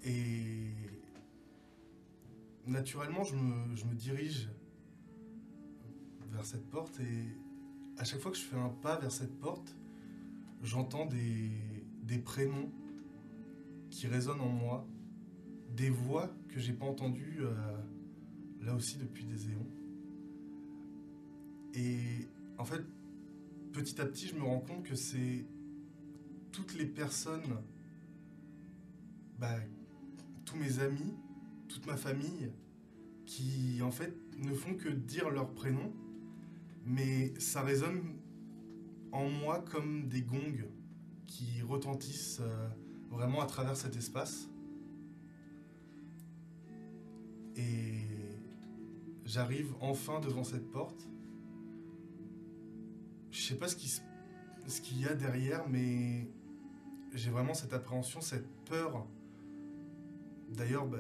et 0.06 0.72
naturellement, 2.66 3.24
je 3.24 3.36
me, 3.36 3.76
je 3.76 3.86
me 3.86 3.94
dirige 3.94 4.50
vers 6.32 6.46
cette 6.46 6.70
porte 6.70 7.00
et 7.02 7.38
à 7.98 8.06
chaque 8.06 8.22
fois 8.22 8.32
que 8.32 8.38
je 8.38 8.44
fais 8.44 8.56
un 8.56 8.70
pas 8.70 8.98
vers 8.98 9.12
cette 9.12 9.38
porte, 9.40 9.76
j'entends 10.64 11.06
des, 11.06 11.52
des 12.10 12.18
prénoms 12.18 12.72
qui 13.92 14.08
résonnent 14.08 14.42
en 14.42 14.50
moi, 14.50 14.88
des 15.76 15.92
voix 15.92 16.34
que 16.50 16.60
j'ai 16.60 16.74
pas 16.74 16.86
entendues 16.86 17.38
euh, 17.42 17.54
là 18.62 18.74
aussi 18.74 18.98
depuis 18.98 19.26
des 19.26 19.52
éons. 19.52 19.68
Et 21.76 22.28
en 22.58 22.66
fait, 22.66 22.82
petit 23.74 24.02
à 24.02 24.06
petit, 24.08 24.28
je 24.28 24.36
me 24.36 24.44
rends 24.44 24.60
compte 24.60 24.84
que 24.84 24.96
c'est 24.96 25.46
toutes 26.52 26.74
les 26.74 26.88
personnes, 26.88 27.62
bah, 29.38 29.60
tous 30.46 30.58
mes 30.58 30.80
amis, 30.80 31.14
toute 31.68 31.86
ma 31.86 31.96
famille, 31.96 32.52
qui 33.28 33.82
en 33.84 33.92
fait 33.92 34.18
ne 34.40 34.54
font 34.56 34.74
que 34.74 34.90
dire 34.90 35.30
leur 35.30 35.54
prénom, 35.54 35.94
mais 36.86 37.40
ça 37.40 37.62
résonne 37.62 38.02
en 39.12 39.30
moi 39.30 39.64
comme 39.70 40.08
des 40.08 40.24
gongs 40.24 40.66
qui 41.30 41.62
retentissent 41.62 42.40
euh, 42.42 42.68
vraiment 43.12 43.42
à 43.42 43.46
travers 43.46 43.78
cet 43.78 43.96
espace. 43.96 44.50
Et 47.56 48.08
j'arrive 49.26 49.74
enfin 49.80 50.20
devant 50.20 50.44
cette 50.44 50.70
porte. 50.72 51.08
Je 53.32 53.42
sais 53.42 53.56
pas 53.56 53.68
ce 53.68 53.76
qui 53.76 53.90
se- 53.90 54.02
ce 54.68 54.82
qu'il 54.82 55.00
y 55.02 55.06
a 55.06 55.14
derrière, 55.14 55.68
mais 55.70 56.28
j'ai 57.14 57.30
vraiment 57.30 57.54
cette 57.54 57.74
appréhension, 57.74 58.22
cette 58.22 58.48
peur. 58.66 59.06
D'ailleurs, 60.50 60.88
bah, 60.88 60.98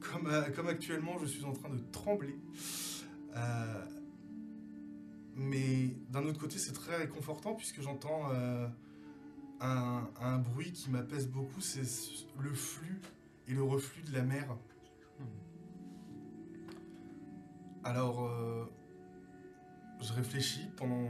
comme, 0.00 0.26
euh, 0.28 0.48
comme 0.50 0.68
actuellement, 0.68 1.18
je 1.18 1.26
suis 1.26 1.44
en 1.44 1.52
train 1.52 1.70
de 1.70 1.78
trembler. 1.90 2.36
Euh, 3.34 3.84
mais 5.34 5.96
d'un 6.10 6.24
autre 6.24 6.38
côté, 6.38 6.58
c'est 6.58 6.72
très 6.72 6.96
réconfortant 6.96 7.54
puisque 7.54 7.80
j'entends 7.80 8.30
un, 9.62 10.08
un 10.20 10.38
bruit 10.38 10.72
qui 10.72 10.90
m'apaise 10.90 11.28
beaucoup, 11.28 11.60
c'est 11.60 11.84
ce- 11.84 12.24
le 12.40 12.52
flux 12.52 13.00
et 13.48 13.54
le 13.54 13.62
reflux 13.62 14.02
de 14.02 14.12
la 14.12 14.22
mer. 14.22 14.56
Alors, 17.84 18.24
euh, 18.26 18.64
je 20.00 20.12
réfléchis 20.12 20.66
pendant 20.76 21.08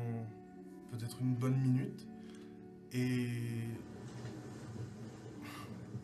peut-être 0.90 1.20
une 1.20 1.34
bonne 1.34 1.58
minute 1.60 2.06
et 2.92 3.28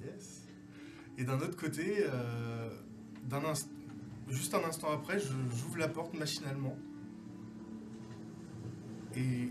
yes. 0.05 0.47
Et 1.19 1.25
d'un 1.25 1.39
autre 1.39 1.57
côté, 1.57 1.97
euh, 2.01 2.70
d'un 3.25 3.43
juste 4.29 4.55
un 4.55 4.65
instant 4.65 4.91
après, 4.93 5.19
j'ouvre 5.19 5.79
la 5.79 5.89
porte 5.89 6.15
machinalement 6.15 6.77
et 9.16 9.51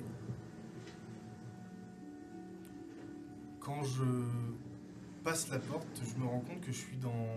quand 3.68 3.84
je 3.84 4.04
passe 5.26 5.50
la 5.50 5.60
porte, 5.60 6.02
je 6.02 6.18
me 6.22 6.26
rends 6.26 6.40
compte 6.40 6.62
que 6.62 6.72
je 6.72 6.78
suis 6.78 6.96
dans 6.98 7.28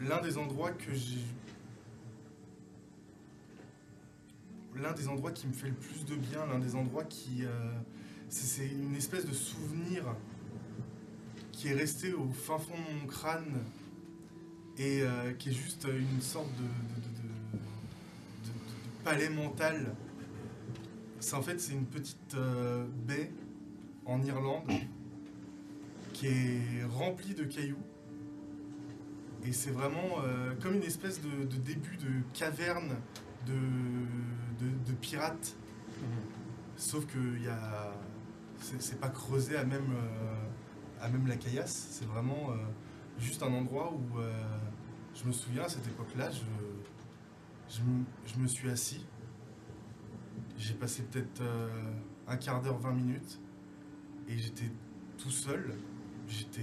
l'un 0.00 0.22
des 0.22 0.38
endroits 0.38 0.70
que 0.70 0.94
j'ai 0.94 1.18
l'un 4.76 4.92
des 4.92 5.08
endroits 5.08 5.32
qui 5.32 5.48
me 5.48 5.52
fait 5.52 5.66
le 5.70 5.74
plus 5.74 6.04
de 6.04 6.14
bien, 6.14 6.46
l'un 6.46 6.60
des 6.60 6.76
endroits 6.76 7.02
qui 7.02 7.44
euh, 7.44 7.48
c'est 8.28 8.68
une 8.68 8.94
espèce 8.94 9.26
de 9.26 9.32
souvenir 9.34 10.04
qui 11.50 11.66
est 11.68 11.74
resté 11.74 12.12
au 12.14 12.28
fin 12.30 12.58
fond 12.60 12.74
de 12.76 13.00
mon 13.00 13.06
crâne 13.08 13.58
et 14.76 15.02
euh, 15.02 15.32
qui 15.32 15.48
est 15.48 15.52
juste 15.52 15.88
une 15.90 16.20
sorte 16.20 16.46
de- 16.58 16.62
de 16.62 17.62
palais 19.02 19.30
mental. 19.30 19.96
C'est 21.18 21.34
en 21.34 21.42
fait 21.42 21.58
c'est 21.60 21.72
une 21.72 21.86
petite 21.86 22.34
euh, 22.36 22.86
baie 23.08 23.32
en 24.08 24.22
Irlande 24.22 24.70
qui 26.12 26.26
est 26.26 26.84
remplie 26.90 27.34
de 27.34 27.44
cailloux. 27.44 27.76
Et 29.44 29.52
c'est 29.52 29.70
vraiment 29.70 30.20
euh, 30.24 30.54
comme 30.60 30.74
une 30.74 30.82
espèce 30.82 31.20
de, 31.20 31.44
début 31.58 31.96
de 31.96 32.10
caverne 32.34 32.96
de, 33.46 34.92
pirates. 35.00 35.56
Sauf 36.76 37.06
que 37.06 37.18
c'est 38.58 38.98
pas 39.00 39.10
creusé 39.10 39.56
à 39.56 39.64
même, 39.64 39.92
euh, 39.92 40.44
à 41.00 41.08
même 41.08 41.26
la 41.28 41.36
caillasse. 41.36 41.88
C'est 41.92 42.06
vraiment 42.06 42.50
euh, 42.50 42.56
juste 43.18 43.42
un 43.42 43.52
endroit 43.52 43.92
où 43.92 44.18
je 45.14 45.24
me 45.24 45.32
souviens 45.32 45.64
à 45.64 45.68
cette 45.68 45.86
époque-là, 45.86 46.30
je, 46.30 47.76
je, 48.26 48.38
me- 48.38 48.48
suis 48.48 48.70
assis. 48.70 49.06
J'ai 50.56 50.74
passé 50.74 51.02
peut-être 51.02 51.42
un 52.26 52.36
quart 52.36 52.60
d'heure, 52.60 52.78
20 52.78 52.92
minutes. 52.92 53.40
Et 54.28 54.36
j'étais 54.38 54.70
tout 55.16 55.30
seul. 55.30 55.74
J'étais 56.28 56.60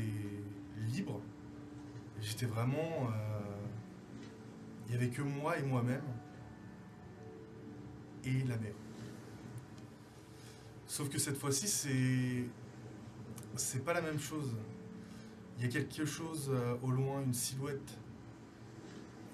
libre. 0.93 1.19
J'étais 2.21 2.45
vraiment. 2.45 3.09
euh, 3.09 3.65
Il 4.85 4.91
n'y 4.91 4.97
avait 4.97 5.09
que 5.09 5.21
moi 5.21 5.57
et 5.57 5.63
moi-même. 5.63 6.03
Et 8.23 8.43
la 8.43 8.57
mer. 8.57 8.73
Sauf 10.87 11.09
que 11.09 11.17
cette 11.17 11.37
fois-ci, 11.37 11.67
c'est. 11.67 12.45
C'est 13.55 13.83
pas 13.83 13.93
la 13.93 14.01
même 14.01 14.19
chose. 14.19 14.55
Il 15.57 15.63
y 15.63 15.67
a 15.67 15.69
quelque 15.69 16.05
chose 16.05 16.49
euh, 16.53 16.75
au 16.83 16.91
loin, 16.91 17.21
une 17.21 17.33
silhouette. 17.33 17.97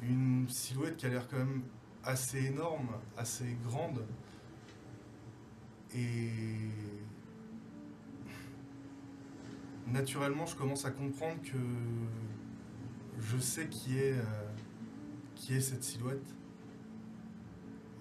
Une 0.03 0.47
silhouette 0.49 0.97
qui 0.97 1.05
a 1.05 1.09
l'air 1.09 1.27
quand 1.27 1.37
même 1.37 1.63
assez 2.03 2.45
énorme, 2.45 2.89
assez 3.17 3.57
grande. 3.65 4.05
Et. 5.95 6.29
Naturellement, 9.91 10.45
je 10.45 10.55
commence 10.55 10.85
à 10.85 10.91
comprendre 10.91 11.41
que 11.41 11.57
je 13.19 13.38
sais 13.38 13.68
qui 13.68 13.97
est, 13.97 14.13
euh, 14.13 14.49
qui 15.35 15.53
est 15.53 15.59
cette 15.59 15.84
silhouette. 15.84 16.34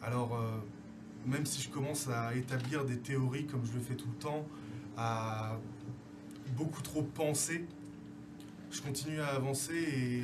Alors, 0.00 0.36
euh, 0.36 0.58
même 1.26 1.44
si 1.44 1.60
je 1.60 1.68
commence 1.68 2.08
à 2.08 2.34
établir 2.36 2.84
des 2.84 2.98
théories 2.98 3.46
comme 3.46 3.66
je 3.66 3.72
le 3.72 3.80
fais 3.80 3.96
tout 3.96 4.08
le 4.08 4.18
temps, 4.18 4.46
à 4.96 5.58
beaucoup 6.56 6.80
trop 6.82 7.02
pensé. 7.02 7.66
Je 8.70 8.80
continue 8.80 9.20
à 9.20 9.28
avancer 9.28 9.74
et 9.74 10.22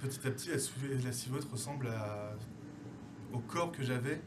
petit 0.00 0.26
à 0.26 0.30
petit 0.30 0.50
la, 1.02 1.12
silhouette 1.12 1.44
ressemble 1.50 1.88
au 3.32 3.40
corps 3.40 3.72
que 3.72 3.82
j'avais 3.82 4.20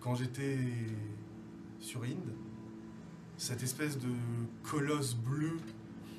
quand 0.00 0.16
j'étais 0.16 0.58
sur 1.78 2.02
Inde. 2.02 2.43
Cette 3.46 3.62
espèce 3.62 3.98
de 3.98 4.08
colosse 4.62 5.14
bleu 5.14 5.58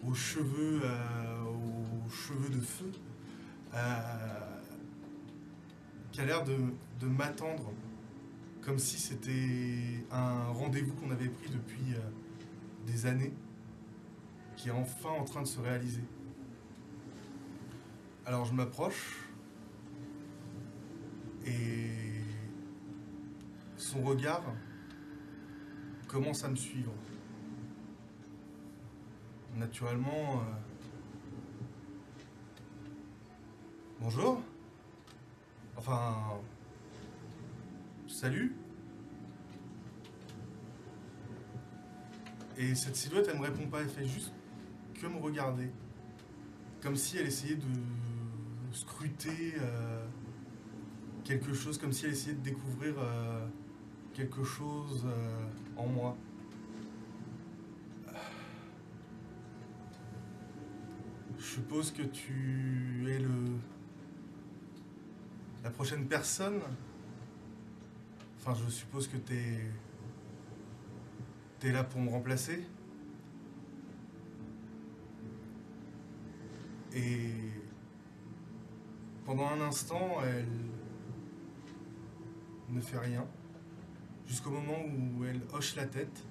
aux 0.05 0.13
cheveux, 0.13 0.81
euh, 0.83 1.43
aux 1.43 2.07
cheveux 2.07 2.49
de 2.49 2.61
feu, 2.61 2.91
euh, 3.73 4.59
qui 6.11 6.21
a 6.21 6.25
l'air 6.25 6.43
de, 6.43 6.55
de 6.99 7.07
m'attendre 7.07 7.73
comme 8.61 8.77
si 8.77 8.99
c'était 8.99 10.05
un 10.11 10.49
rendez-vous 10.49 10.93
qu'on 10.93 11.09
avait 11.09 11.29
pris 11.29 11.49
depuis 11.49 11.95
euh, 11.95 11.99
des 12.85 13.07
années, 13.07 13.33
qui 14.55 14.69
est 14.69 14.73
enfin 14.73 15.09
en 15.09 15.23
train 15.23 15.41
de 15.41 15.47
se 15.47 15.59
réaliser. 15.59 16.03
Alors 18.27 18.45
je 18.45 18.53
m'approche 18.53 19.21
et 21.43 21.89
son 23.77 24.03
regard 24.03 24.43
commence 26.07 26.43
à 26.43 26.49
me 26.49 26.55
suivre. 26.55 26.93
Naturellement, 29.55 30.41
euh, 30.41 30.43
bonjour. 34.01 34.41
Enfin, 35.77 36.41
salut. 38.05 38.53
Et 42.57 42.75
cette 42.75 42.97
silhouette, 42.97 43.29
elle 43.31 43.39
me 43.39 43.45
répond 43.45 43.65
pas, 43.67 43.79
elle 43.79 43.87
fait 43.87 44.05
juste 44.05 44.33
que 44.99 45.07
me 45.07 45.19
regarder. 45.19 45.69
Comme 46.81 46.97
si 46.97 47.17
elle 47.17 47.27
essayait 47.27 47.55
de 47.55 48.73
scruter 48.73 49.53
euh, 49.61 50.05
quelque 51.23 51.53
chose, 51.53 51.77
comme 51.77 51.93
si 51.93 52.05
elle 52.05 52.11
essayait 52.11 52.35
de 52.35 52.43
découvrir 52.43 52.95
euh, 52.97 53.47
quelque 54.13 54.43
chose 54.43 55.05
en 55.77 55.87
moi. 55.87 56.17
Je 61.37 61.44
suppose 61.55 61.89
que 61.91 62.01
tu 62.01 63.05
es 63.07 63.17
le 63.17 63.29
la 65.63 65.69
prochaine 65.69 66.05
personne. 66.05 66.59
Enfin, 68.37 68.53
je 68.53 68.69
suppose 68.69 69.07
que 69.07 69.15
t'es 69.15 69.61
t'es 71.59 71.71
là 71.71 71.85
pour 71.85 72.01
me 72.01 72.09
remplacer. 72.09 72.61
Et 76.93 77.31
pendant 79.23 79.47
un 79.47 79.61
instant, 79.61 80.17
elle 80.25 80.45
ne 82.69 82.81
fait 82.81 82.99
rien, 82.99 83.25
jusqu'au 84.27 84.49
moment 84.49 84.83
où 84.85 85.23
elle 85.23 85.39
hoche 85.53 85.77
la 85.77 85.85
tête. 85.85 86.25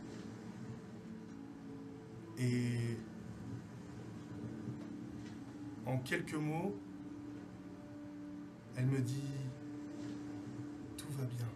Et 2.39 2.99
en 5.87 5.99
quelques 5.99 6.35
mots, 6.35 6.77
elle 8.77 8.87
me 8.87 9.01
dit 9.01 9.23
tout 10.97 11.13
va 11.19 11.25
bien. 11.25 11.47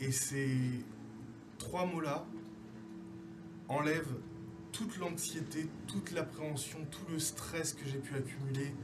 Et 0.00 0.12
ces 0.12 0.84
trois 1.58 1.86
mots-là 1.86 2.24
enlèvent 3.68 4.16
toute 4.72 4.98
l'anxiété, 4.98 5.68
toute 5.86 6.10
l'appréhension, 6.12 6.78
tout 6.90 7.04
le 7.10 7.18
stress 7.18 7.74
que 7.74 7.84
j'ai 7.86 7.98
pu 7.98 8.14
accumuler, 8.16 8.74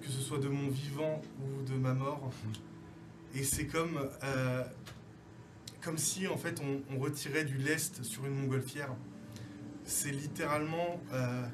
que 0.00 0.08
ce 0.08 0.20
soit 0.20 0.38
de 0.38 0.48
mon 0.48 0.68
vivant 0.68 1.20
ou 1.40 1.62
de 1.62 1.74
ma 1.74 1.94
mort. 1.94 2.30
Et 3.34 3.44
c'est 3.44 3.66
comme, 3.66 4.08
euh, 4.24 4.64
comme 5.80 5.98
si 5.98 6.28
en 6.28 6.36
fait 6.36 6.60
on, 6.60 6.98
retirait 6.98 7.44
du 7.44 7.58
lest 7.58 8.02
sur 8.02 8.24
une 8.26 8.34
montgolfière. 8.34 8.94
C'est 9.84 10.12
littéralement 10.12 11.00
euh, 11.12 11.46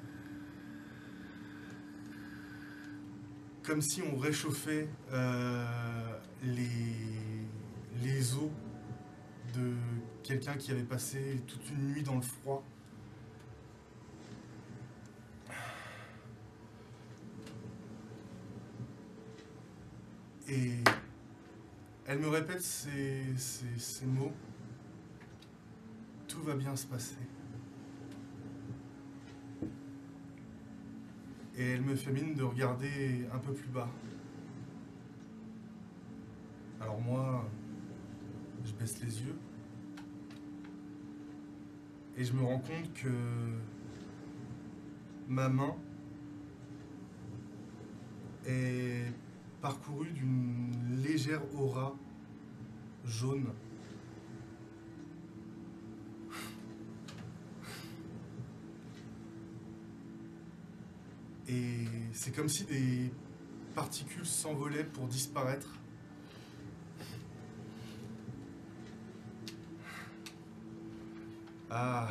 comme 3.69 3.83
si 3.83 4.01
on 4.01 4.17
réchauffait 4.17 4.89
euh, 5.13 6.19
les, 6.43 6.65
les 8.03 8.35
os 8.35 8.51
de 9.55 9.75
quelqu'un 10.23 10.55
qui 10.55 10.71
avait 10.71 10.85
passé 10.85 11.43
toute 11.47 11.69
une 11.69 11.93
nuit 11.93 12.03
dans 12.03 12.17
le 12.17 12.23
froid. 12.23 12.65
Et 20.49 20.73
elle 22.07 22.21
me 22.21 22.29
répète 22.29 22.63
ces, 22.63 23.35
mots. 24.07 24.33
Tout 26.27 26.43
va 26.43 26.55
bien 26.55 26.75
se 26.75 26.87
passer. 26.87 27.17
Et 31.59 31.73
elle 31.73 31.83
me 31.83 31.97
fait 31.97 32.13
mine 32.13 32.35
de 32.35 32.45
regarder 32.45 33.27
un 33.35 33.39
peu 33.39 33.53
plus 33.53 33.69
bas. 33.69 33.89
Alors 36.81 37.01
moi, 37.01 37.45
je 38.65 38.73
baisse 38.75 39.03
les 39.03 39.23
yeux. 39.23 39.37
Et 42.17 42.23
je 42.23 42.33
me 42.33 42.43
rends 42.43 42.61
compte 42.61 42.93
que 42.95 43.11
ma 45.27 45.49
main 45.49 45.75
est 48.47 49.13
parcourue 49.61 50.13
d'une 50.13 51.03
légère 51.03 51.43
aura 51.57 51.97
jaune. 53.05 53.49
Et 61.49 61.87
c'est 62.13 62.35
comme 62.35 62.49
si 62.49 62.65
des 62.65 63.11
particules 63.75 64.27
s'envolaient 64.27 64.85
pour 64.85 65.07
disparaître. 65.07 65.69
Ah. 71.71 72.11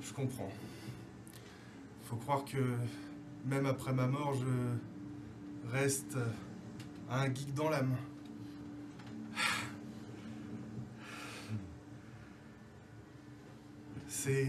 Je 0.00 0.12
comprends. 0.12 0.50
Faut 2.04 2.16
croire 2.16 2.44
que 2.44 2.76
même 3.44 3.66
après 3.66 3.92
ma 3.92 4.06
mort, 4.06 4.34
je 4.34 5.70
reste 5.70 6.16
un 7.08 7.26
geek 7.26 7.54
dans 7.54 7.68
l'âme. 7.68 7.96
C'est. 14.28 14.48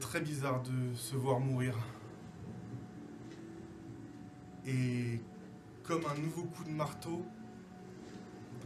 Très 0.00 0.20
bizarre 0.20 0.62
de 0.62 0.94
se 0.94 1.14
voir 1.14 1.38
mourir. 1.38 1.76
Et 4.66 5.20
comme 5.84 6.04
un 6.06 6.18
nouveau 6.18 6.44
coup 6.44 6.64
de 6.64 6.70
marteau, 6.70 7.24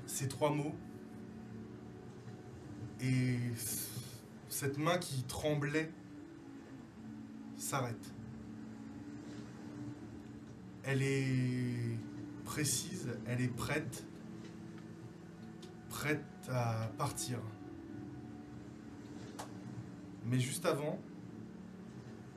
ces 0.06 0.28
trois 0.28 0.50
mots. 0.50 0.74
Et 3.00 3.36
cette 4.48 4.78
main 4.78 4.96
qui 4.96 5.24
tremblait 5.24 5.90
s'arrête. 7.58 8.14
Elle 10.84 11.02
est 11.02 11.98
précise, 12.44 13.08
elle 13.26 13.42
est 13.42 13.54
prête, 13.54 14.06
prête 15.90 16.24
à 16.48 16.90
partir. 16.96 17.38
Mais 20.30 20.38
juste 20.38 20.66
avant, 20.66 20.98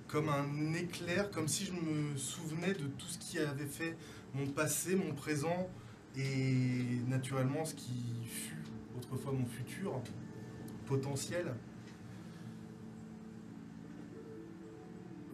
comme 0.08 0.30
un 0.30 0.74
éclair, 0.74 1.30
comme 1.30 1.48
si 1.48 1.66
je 1.66 1.74
me 1.74 2.16
souvenais 2.16 2.74
de 2.74 2.88
tout 2.88 3.08
ce 3.08 3.18
qui 3.18 3.38
avait 3.38 3.66
fait 3.66 3.98
mon 4.34 4.48
passé, 4.48 4.96
mon 4.96 5.14
présent 5.14 5.70
et 6.18 7.02
naturellement 7.08 7.66
ce 7.66 7.76
qui 7.76 8.26
fut 8.26 8.64
autrefois 8.98 9.34
mon 9.34 9.46
futur 9.46 10.02
potentiel. 10.86 11.54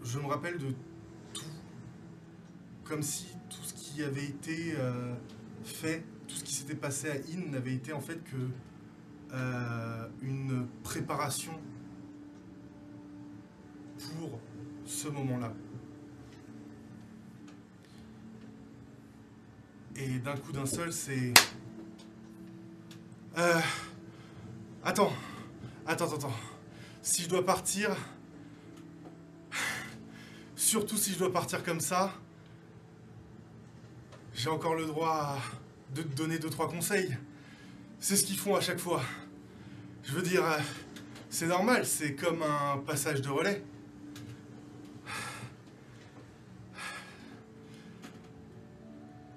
Je 0.03 0.19
me 0.19 0.25
rappelle 0.25 0.57
de 0.57 0.73
tout, 1.33 1.43
comme 2.83 3.03
si 3.03 3.27
tout 3.49 3.63
ce 3.63 3.73
qui 3.73 4.03
avait 4.03 4.25
été 4.25 4.73
euh, 4.77 5.13
fait, 5.63 6.03
tout 6.27 6.35
ce 6.35 6.43
qui 6.43 6.53
s'était 6.53 6.75
passé 6.75 7.09
à 7.09 7.13
In 7.13 7.51
n'avait 7.51 7.73
été 7.73 7.93
en 7.93 8.01
fait 8.01 8.23
que 8.23 8.37
euh, 9.33 10.07
une 10.21 10.67
préparation 10.83 11.53
pour 13.99 14.39
ce 14.85 15.07
moment-là. 15.07 15.53
Et 19.95 20.19
d'un 20.19 20.37
coup 20.37 20.51
d'un 20.51 20.65
seul, 20.65 20.93
c'est. 20.93 21.33
Euh. 23.37 23.59
Attends. 24.83 25.11
Attends, 25.85 26.13
attends. 26.13 26.33
Si 27.01 27.23
je 27.23 27.29
dois 27.29 27.43
partir. 27.45 27.95
Surtout 30.55 30.97
si 30.97 31.13
je 31.13 31.19
dois 31.19 31.31
partir 31.31 31.63
comme 31.63 31.79
ça. 31.79 32.13
J'ai 34.33 34.49
encore 34.49 34.75
le 34.75 34.85
droit 34.85 35.37
de 35.95 36.03
te 36.03 36.15
donner 36.15 36.37
deux, 36.37 36.49
trois 36.49 36.69
conseils. 36.69 37.17
C'est 37.99 38.15
ce 38.15 38.23
qu'ils 38.23 38.37
font 38.37 38.55
à 38.55 38.61
chaque 38.61 38.79
fois. 38.79 39.01
Je 40.03 40.11
veux 40.13 40.21
dire, 40.21 40.45
euh, 40.45 40.59
c'est 41.29 41.47
normal, 41.47 41.85
c'est 41.85 42.13
comme 42.13 42.43
un 42.43 42.77
passage 42.77 43.21
de 43.21 43.29
relais. 43.29 43.63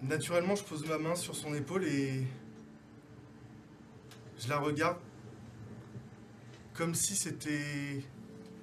Naturellement, 0.03 0.57
je 0.57 0.65
pose 0.65 0.87
ma 0.87 0.99
main 0.99 1.15
sur 1.15 1.35
son 1.35 1.55
épaule 1.55 1.85
et 1.85 2.27
je 4.39 4.49
la 4.49 4.59
regarde 4.59 4.97
comme 6.73 6.95
si 6.95 7.15
c'était 7.15 8.03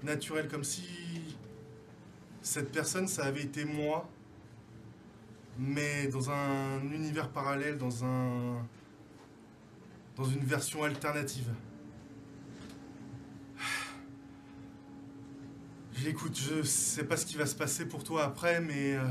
naturel, 0.01 0.47
comme 0.47 0.64
si 0.64 1.38
cette 2.41 2.72
personne, 2.72 3.07
ça 3.07 3.26
avait 3.26 3.43
été 3.43 3.65
moi, 3.65 4.09
mais 5.59 6.07
dans 6.07 6.31
un 6.31 6.81
univers 6.91 7.30
parallèle, 7.30 7.77
dans 7.77 8.03
un 8.03 8.65
dans 10.15 10.23
une 10.23 10.43
version 10.43 10.84
alternative. 10.84 11.53
J'écoute, 15.93 16.39
je 16.39 16.64
sais 16.64 17.03
pas 17.03 17.18
ce 17.18 17.26
qui 17.27 17.38
va 17.38 17.45
se 17.45 17.55
passer 17.55 17.88
pour 17.88 18.03
toi 18.03 18.23
après, 18.23 18.59
mais 18.61 18.95
euh, 18.95 19.03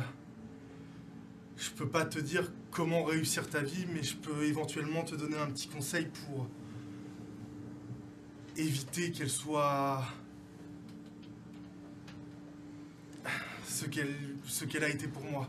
je 1.56 1.70
peux 1.70 1.88
pas 1.88 2.04
te 2.04 2.18
dire 2.18 2.50
comment 2.70 3.04
réussir 3.04 3.48
ta 3.48 3.62
vie, 3.62 3.86
mais 3.92 4.02
je 4.02 4.16
peux 4.16 4.44
éventuellement 4.44 5.04
te 5.04 5.14
donner 5.14 5.38
un 5.38 5.46
petit 5.46 5.68
conseil 5.68 6.06
pour 6.06 6.46
éviter 8.56 9.10
qu'elle 9.12 9.30
soit 9.30 10.02
ce 13.66 13.86
qu'elle 13.86 14.14
ce 14.44 14.64
qu'elle 14.64 14.84
a 14.84 14.88
été 14.88 15.08
pour 15.08 15.24
moi. 15.24 15.48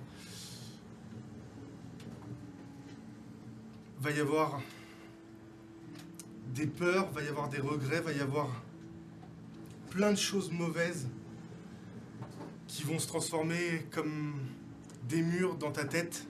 Va 3.99 4.11
y 4.11 4.19
avoir 4.19 4.61
des 6.53 6.67
peurs, 6.67 7.11
va 7.11 7.23
y 7.23 7.27
avoir 7.27 7.49
des 7.49 7.59
regrets, 7.59 8.01
va 8.01 8.13
y 8.13 8.19
avoir 8.19 8.47
plein 9.89 10.11
de 10.11 10.17
choses 10.17 10.51
mauvaises 10.51 11.07
qui 12.67 12.83
vont 12.83 12.99
se 12.99 13.07
transformer 13.07 13.85
comme 13.91 14.35
des 15.07 15.21
murs 15.21 15.55
dans 15.55 15.71
ta 15.71 15.85
tête. 15.85 16.27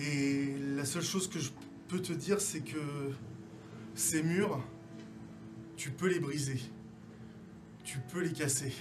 Et 0.00 0.54
la 0.76 0.84
seule 0.84 1.02
chose 1.02 1.28
que 1.28 1.38
je 1.38 1.50
peux 1.88 2.00
te 2.00 2.12
dire, 2.12 2.40
c'est 2.40 2.60
que 2.60 3.12
ces 3.94 4.22
murs, 4.22 4.62
tu 5.76 5.90
peux 5.90 6.08
les 6.08 6.20
briser. 6.20 6.60
Tu 7.84 7.98
peux 8.12 8.20
les 8.20 8.32
casser. 8.32 8.72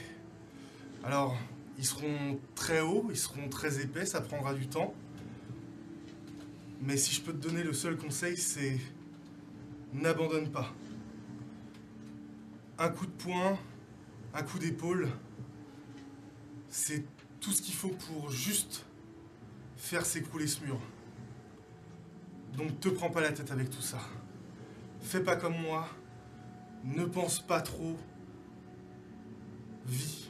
Alors, 1.04 1.38
ils 1.78 1.86
seront 1.86 2.40
très 2.56 2.82
hauts, 2.82 3.08
ils 3.10 3.18
seront 3.18 3.50
très 3.50 3.80
épais, 3.82 4.06
ça 4.06 4.22
prendra 4.22 4.54
du 4.54 4.68
temps. 4.68 4.94
Mais 6.82 6.98
si 6.98 7.14
je 7.16 7.22
peux 7.22 7.34
te 7.34 7.48
donner 7.48 7.64
le 7.64 7.74
seul 7.74 7.98
conseil, 7.98 8.38
c'est 8.38 8.78
n'abandonne 9.94 10.52
pas. 10.52 10.74
Un 12.78 12.90
coup 12.90 13.06
de 13.06 13.12
poing, 13.12 13.58
un 14.34 14.44
coup 14.44 14.60
d'épaule, 14.60 15.10
c'est 16.70 17.06
tout 17.48 17.54
ce 17.54 17.62
qu'il 17.62 17.76
faut 17.76 17.96
pour 18.12 18.30
juste 18.30 18.84
faire 19.78 20.06
s'écrouler 20.06 20.48
ce 20.48 20.62
mur. 20.66 20.78
Donc 22.58 22.78
te 22.82 22.90
prends 22.90 23.10
pas 23.10 23.22
la 23.22 23.32
tête 23.32 23.50
avec 23.52 23.70
tout 23.70 23.82
ça. 23.82 24.00
Fais 25.00 25.22
pas 25.24 25.38
comme 25.38 25.58
moi. 25.62 25.88
Ne 26.84 27.06
pense 27.06 27.40
pas 27.40 27.62
trop. 27.62 27.96
Vis. 29.86 30.30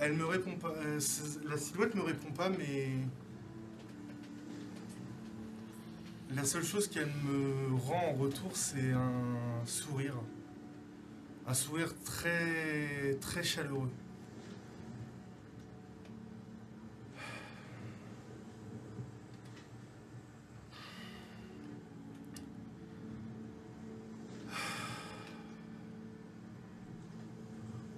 Elle 0.00 0.12
me 0.18 0.26
répond 0.26 0.54
pas. 0.56 0.74
euh, 0.76 1.00
la 1.48 1.56
silhouette 1.56 1.94
me 1.94 2.02
répond 2.02 2.30
pas, 2.32 2.50
mais 2.50 2.90
la 6.30 6.44
seule 6.44 6.64
chose 6.64 6.88
qu'elle 6.88 7.10
me 7.24 7.74
rend 7.74 8.10
en 8.10 8.12
retour, 8.12 8.54
c'est 8.54 8.92
un 8.92 9.64
sourire. 9.64 10.16
Un 11.48 11.54
sourire 11.54 11.94
très 12.04 13.16
très 13.22 13.42
chaleureux. 13.42 13.90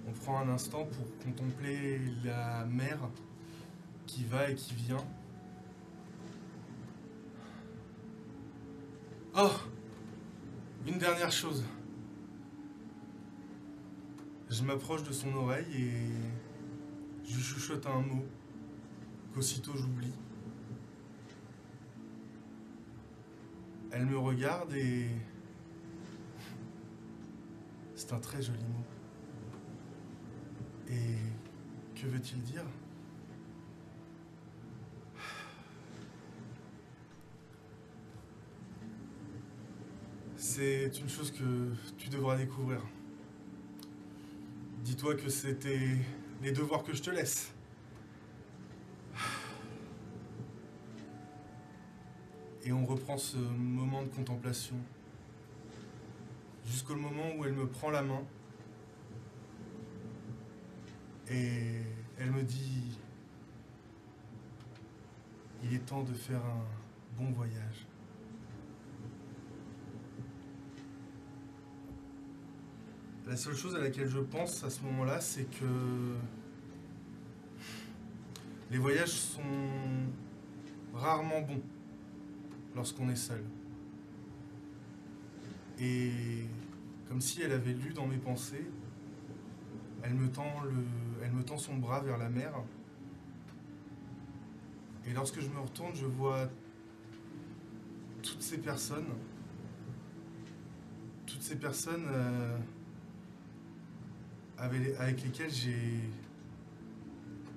On 0.07 0.11
prend 0.13 0.39
un 0.39 0.47
instant 0.47 0.85
pour 0.85 1.17
contempler 1.21 1.99
la 2.23 2.63
mer 2.63 2.99
qui 4.07 4.23
va 4.23 4.49
et 4.49 4.55
qui 4.55 4.75
vient. 4.75 5.05
Oh 9.35 9.51
Une 10.87 10.97
dernière 10.97 11.33
chose. 11.33 11.65
Je 14.51 14.63
m'approche 14.63 15.03
de 15.03 15.13
son 15.13 15.33
oreille 15.33 15.73
et 15.73 16.11
je 17.23 17.35
lui 17.35 17.41
chuchote 17.41 17.85
un 17.87 18.01
mot 18.01 18.25
qu'aussitôt 19.33 19.71
j'oublie. 19.77 20.13
Elle 23.91 24.07
me 24.07 24.17
regarde 24.17 24.73
et 24.73 25.07
c'est 27.95 28.11
un 28.11 28.19
très 28.19 28.41
joli 28.41 28.65
mot. 28.65 28.85
Et 30.89 31.15
que 31.95 32.07
veut-il 32.07 32.43
dire? 32.43 32.65
C'est 40.35 40.99
une 40.99 41.07
chose 41.07 41.31
que 41.31 41.71
tu 41.97 42.09
devras 42.09 42.35
découvrir. 42.35 42.81
Dis-toi 44.91 45.15
que 45.15 45.29
c'était 45.29 45.95
les 46.43 46.51
devoirs 46.51 46.83
que 46.83 46.93
je 46.93 47.01
te 47.01 47.09
laisse. 47.09 47.53
Et 52.65 52.73
on 52.73 52.85
reprend 52.85 53.17
ce 53.17 53.37
moment 53.37 54.03
de 54.03 54.09
contemplation. 54.09 54.75
Jusqu'au 56.65 56.95
moment 56.95 57.33
où 57.37 57.45
elle 57.45 57.53
me 57.53 57.67
prend 57.67 57.89
la 57.89 58.01
main. 58.01 58.21
Et 61.29 61.83
elle 62.19 62.31
me 62.31 62.43
dit, 62.43 62.99
il 65.63 65.73
est 65.73 65.85
temps 65.85 66.03
de 66.03 66.13
faire 66.13 66.43
un 66.43 66.65
bon 67.17 67.31
voyage. 67.31 67.87
La 73.31 73.37
seule 73.37 73.55
chose 73.55 73.77
à 73.77 73.79
laquelle 73.79 74.09
je 74.09 74.19
pense 74.19 74.61
à 74.65 74.69
ce 74.69 74.81
moment-là, 74.81 75.21
c'est 75.21 75.45
que 75.45 75.65
les 78.69 78.77
voyages 78.77 79.13
sont 79.13 79.41
rarement 80.93 81.39
bons 81.39 81.61
lorsqu'on 82.75 83.09
est 83.09 83.15
seul. 83.15 83.41
Et 85.79 86.11
comme 87.07 87.21
si 87.21 87.41
elle 87.41 87.53
avait 87.53 87.71
lu 87.71 87.93
dans 87.93 88.05
mes 88.05 88.17
pensées, 88.17 88.69
elle 90.03 90.15
me 90.15 90.27
tend, 90.27 91.57
son 91.57 91.77
bras 91.77 92.01
vers 92.01 92.17
la 92.17 92.27
mer. 92.27 92.51
Et 95.07 95.13
lorsque 95.13 95.39
je 95.39 95.47
me 95.47 95.59
retourne, 95.59 95.95
je 95.95 96.05
vois 96.05 96.49
toutes 98.23 98.41
ces 98.41 98.57
personnes, 98.57 99.07
toutes 101.25 101.41
ces 101.41 101.55
personnes 101.55 102.07
euh, 102.09 102.57
avec, 104.61 105.23
lesquelles 105.23 105.51
j'ai 105.51 105.99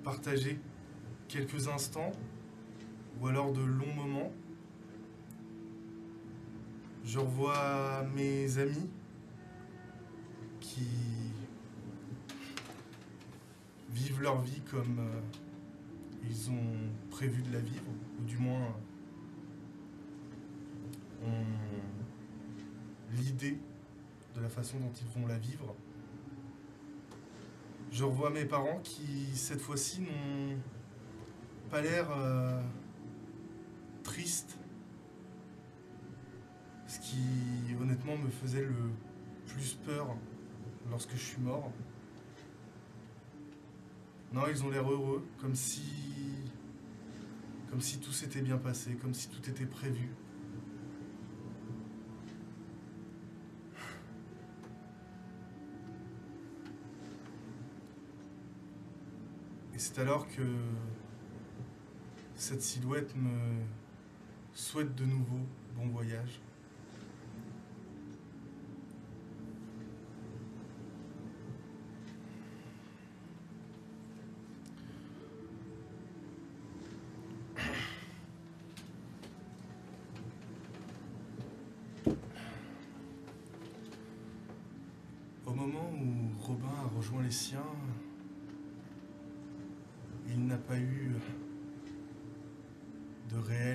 partagé 0.03 0.59
quelques 1.27 1.67
instants 1.67 2.11
ou 3.19 3.27
alors 3.27 3.53
de 3.53 3.61
longs 3.61 3.93
moments. 3.93 4.31
Je 7.05 7.19
revois 7.19 8.03
mes 8.15 8.57
amis 8.57 8.89
qui 10.59 10.87
vivent 13.91 14.21
leur 14.21 14.41
vie 14.41 14.61
comme 14.61 14.99
euh, 14.99 15.21
ils 16.27 16.49
ont 16.49 16.89
prévu 17.11 17.43
de 17.43 17.53
la 17.53 17.59
vivre, 17.59 17.85
ou 18.19 18.25
du 18.25 18.37
moins 18.37 18.75
ont 21.23 21.45
l'idée 23.13 23.57
de 24.35 24.41
la 24.41 24.49
façon 24.49 24.79
dont 24.79 24.91
ils 24.99 25.21
vont 25.21 25.27
la 25.27 25.37
vivre. 25.37 25.75
Je 27.95 28.03
revois 28.03 28.29
mes 28.29 28.43
parents 28.43 28.81
qui, 28.83 29.33
cette 29.35 29.61
fois-ci, 29.61 30.01
n'ont 30.01 30.57
pas 31.71 31.79
l'air 31.79 32.05
euh, 32.11 32.61
tristes. 34.03 34.57
Ce 36.87 36.99
qui, 36.99 37.73
honnêtement, 37.81 38.17
me 38.17 38.29
faisait 38.29 38.65
le 38.65 38.75
plus 39.47 39.75
peur 39.85 40.13
lorsque 40.89 41.13
je 41.13 41.23
suis 41.23 41.41
mort. 41.41 41.71
Non, 44.33 44.41
ils 44.49 44.61
ont 44.65 44.69
l'air 44.69 44.91
heureux, 44.91 45.25
comme 45.39 45.55
si. 45.55 45.85
comme 47.69 47.79
si 47.79 47.99
tout 47.99 48.11
s'était 48.11 48.41
bien 48.41 48.57
passé, 48.57 48.95
comme 48.95 49.13
si 49.13 49.29
tout 49.29 49.49
était 49.49 49.65
prévu. 49.65 50.09
C'est 59.85 60.01
alors 60.01 60.27
que 60.27 60.41
cette 62.35 62.63
silhouette 62.63 63.15
me 63.15 63.61
souhaite 64.51 64.95
de 64.95 65.05
nouveau 65.05 65.41
bon 65.75 65.89
voyage. 65.89 66.41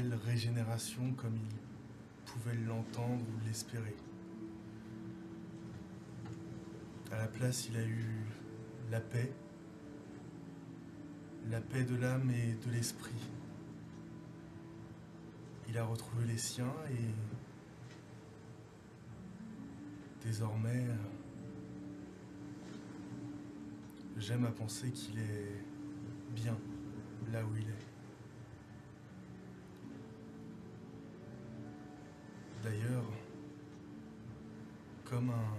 Régénération 0.09 1.12
comme 1.12 1.36
il 1.36 2.31
pouvait 2.32 2.55
l'entendre 2.55 3.24
ou 3.28 3.47
l'espérer. 3.47 3.97
À 7.12 7.18
la 7.18 7.27
place, 7.27 7.68
il 7.68 7.77
a 7.77 7.85
eu 7.85 8.24
la 8.90 9.01
paix, 9.01 9.32
la 11.48 11.60
paix 11.60 11.85
de 11.85 11.97
l'âme 11.97 12.31
et 12.31 12.55
de 12.66 12.70
l'esprit. 12.72 13.10
Il 15.68 15.77
a 15.78 15.85
retrouvé 15.85 16.24
les 16.27 16.39
siens 16.39 16.74
et 16.90 17.14
désormais, 20.24 20.86
j'aime 24.16 24.44
à 24.44 24.51
penser 24.51 24.90
qu'il 24.90 25.18
est 25.18 25.64
bien 26.35 26.56
là 27.32 27.44
où 27.44 27.56
il 27.56 27.68
est. 27.68 27.90
D'ailleurs, 32.62 33.05
comme 35.10 35.30
un, 35.30 35.56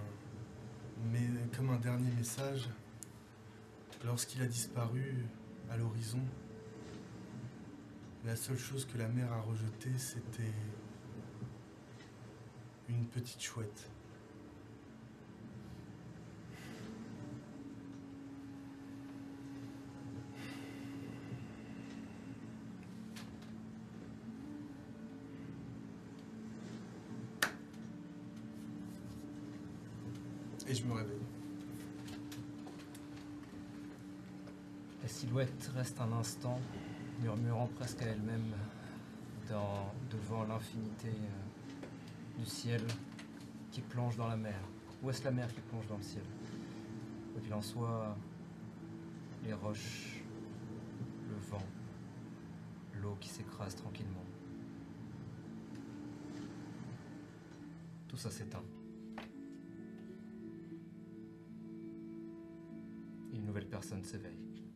mais- 1.12 1.28
comme 1.56 1.72
un 1.72 1.80
dernier 1.80 2.10
message, 2.12 2.70
lorsqu'il 4.06 4.42
a 4.42 4.48
disparu 4.48 5.26
à 5.70 5.76
l'horizon, 5.76 6.22
la 8.24 8.38
seule 8.38 8.58
chose 8.58 8.86
que 8.86 8.98
la 8.98 9.10
mer 9.10 9.32
a 9.34 9.42
rejetée, 9.42 9.98
c'était 9.98 10.54
une 12.88 13.06
petite 13.08 13.42
chouette. 13.42 13.90
Et 30.72 30.74
je 30.74 30.86
me 30.86 30.94
réveille. 30.94 31.20
La 35.02 35.10
silhouette 35.10 35.70
reste 35.76 36.00
un 36.00 36.14
instant, 36.14 36.62
murmurant 37.22 37.68
presque 37.76 38.02
à 38.04 38.06
elle-même 38.06 38.54
devant 40.10 40.46
l'infinité 40.46 41.10
euh, 41.10 42.40
du 42.40 42.46
ciel 42.46 42.82
qui 43.70 43.82
plonge 43.82 44.16
dans 44.16 44.30
la 44.30 44.38
mer. 44.38 44.62
Ou 45.04 45.10
est-ce 45.10 45.26
la 45.26 45.32
mer 45.32 45.54
qui 45.54 45.60
plonge 45.60 45.88
dans 45.88 45.98
le 45.98 46.04
ciel? 46.04 46.24
Quoi 47.34 47.42
qu'il 47.42 47.54
en 47.54 47.62
soit, 47.62 48.16
les 49.44 49.52
roches, 49.52 50.24
le 51.30 51.36
vent, 51.50 51.68
l'eau 53.02 53.18
qui 53.20 53.28
s'écrase 53.28 53.76
tranquillement. 53.76 54.24
Tout 58.08 58.16
ça 58.16 58.32
s'éteint. 58.32 58.64
S'éveille. 64.00 64.72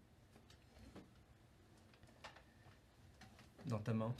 Dans 3.65 3.79
ta 3.79 3.93
main, 3.93 4.13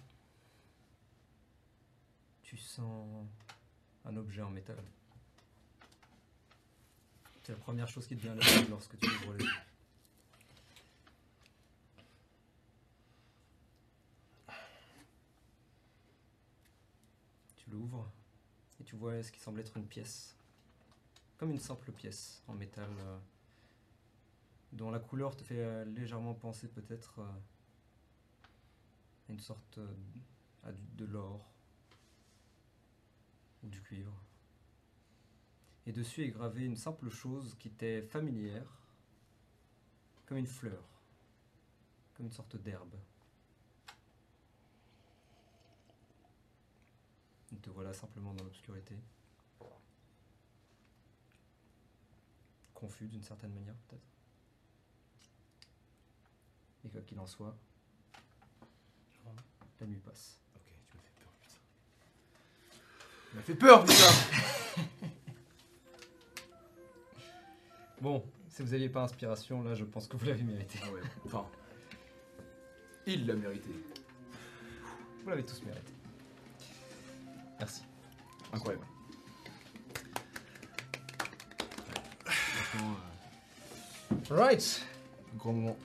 tu 2.42 2.58
sens 2.58 3.28
un 4.06 4.16
objet 4.16 4.42
en 4.42 4.50
métal. 4.50 4.82
C'est 7.44 7.52
la 7.52 7.60
première 7.60 7.88
chose 7.88 8.08
qui 8.08 8.16
te 8.16 8.22
vient 8.22 8.38
à 8.38 8.62
lorsque 8.70 8.98
tu 8.98 9.08
ouvres 9.08 9.34
les 9.34 9.44
yeux. 9.44 9.52
Tu 17.58 17.70
l'ouvres 17.70 18.10
et 18.80 18.84
tu 18.84 18.96
vois 18.96 19.22
ce 19.22 19.32
qui 19.32 19.40
semble 19.40 19.60
être 19.60 19.78
une 19.78 19.86
pièce. 19.86 20.36
Comme 21.38 21.52
une 21.52 21.60
simple 21.60 21.92
pièce 21.92 22.42
en 22.48 22.54
métal 22.54 22.90
euh, 22.98 23.18
dont 24.76 24.92
la 24.92 25.00
couleur 25.00 25.36
te 25.36 25.44
fait 25.44 25.64
euh, 25.64 25.86
légèrement 25.86 26.34
penser 26.34 26.68
peut-être 26.68 27.20
euh, 27.20 27.24
à 29.30 29.32
une 29.32 29.40
sorte 29.40 29.78
euh, 29.78 30.72
de 30.96 31.06
l'or 31.06 31.50
ou 33.64 33.70
du 33.70 33.82
cuivre. 33.82 34.14
Et 35.86 35.94
dessus 35.94 36.24
est 36.24 36.30
gravée 36.30 36.66
une 36.66 36.76
simple 36.76 37.10
chose 37.10 37.56
qui 37.58 37.72
t'est 37.72 38.02
familière, 38.02 38.68
comme 40.26 40.38
une 40.38 40.48
fleur, 40.48 40.84
comme 42.16 42.26
une 42.26 42.32
sorte 42.32 42.58
d'herbe. 42.58 42.96
Et 47.54 47.58
te 47.58 47.70
voilà 47.70 47.94
simplement 47.94 48.34
dans 48.34 48.44
l'obscurité. 48.44 48.98
Confus 52.74 53.08
d'une 53.08 53.24
certaine 53.24 53.54
manière 53.54 53.76
peut-être. 53.88 54.15
Et 56.86 56.90
quoi 56.90 57.02
qu'il 57.02 57.20
en 57.20 57.26
soit, 57.26 57.56
la 59.82 59.88
nuit 59.88 60.00
passe. 60.00 60.40
Ok, 60.56 60.72
tu 60.88 60.96
m'as 60.96 61.02
fait 61.02 61.16
peur, 61.16 61.32
putain. 61.42 61.58
Tu 63.30 63.36
m'as 63.36 63.42
fait 63.42 63.56
peur, 63.56 63.84
putain 63.84 65.06
Bon, 68.02 68.24
si 68.50 68.62
vous 68.62 68.70
n'aviez 68.70 68.90
pas 68.90 69.02
inspiration, 69.04 69.64
là 69.64 69.74
je 69.74 69.84
pense 69.84 70.08
que 70.08 70.16
vous 70.16 70.26
l'avez 70.26 70.44
mérité. 70.44 70.80
Ah 70.84 70.92
ouais, 70.92 71.02
enfin. 71.26 71.46
Il 73.08 73.26
l'a 73.28 73.36
mérité. 73.36 73.70
Vous 75.24 75.30
l'avez 75.30 75.44
tous 75.44 75.62
mérité. 75.64 75.92
Merci. 77.60 77.84
Incroyable. 78.54 78.86
Right. 84.30 84.86
grand 85.38 85.54
moment. 85.54 85.78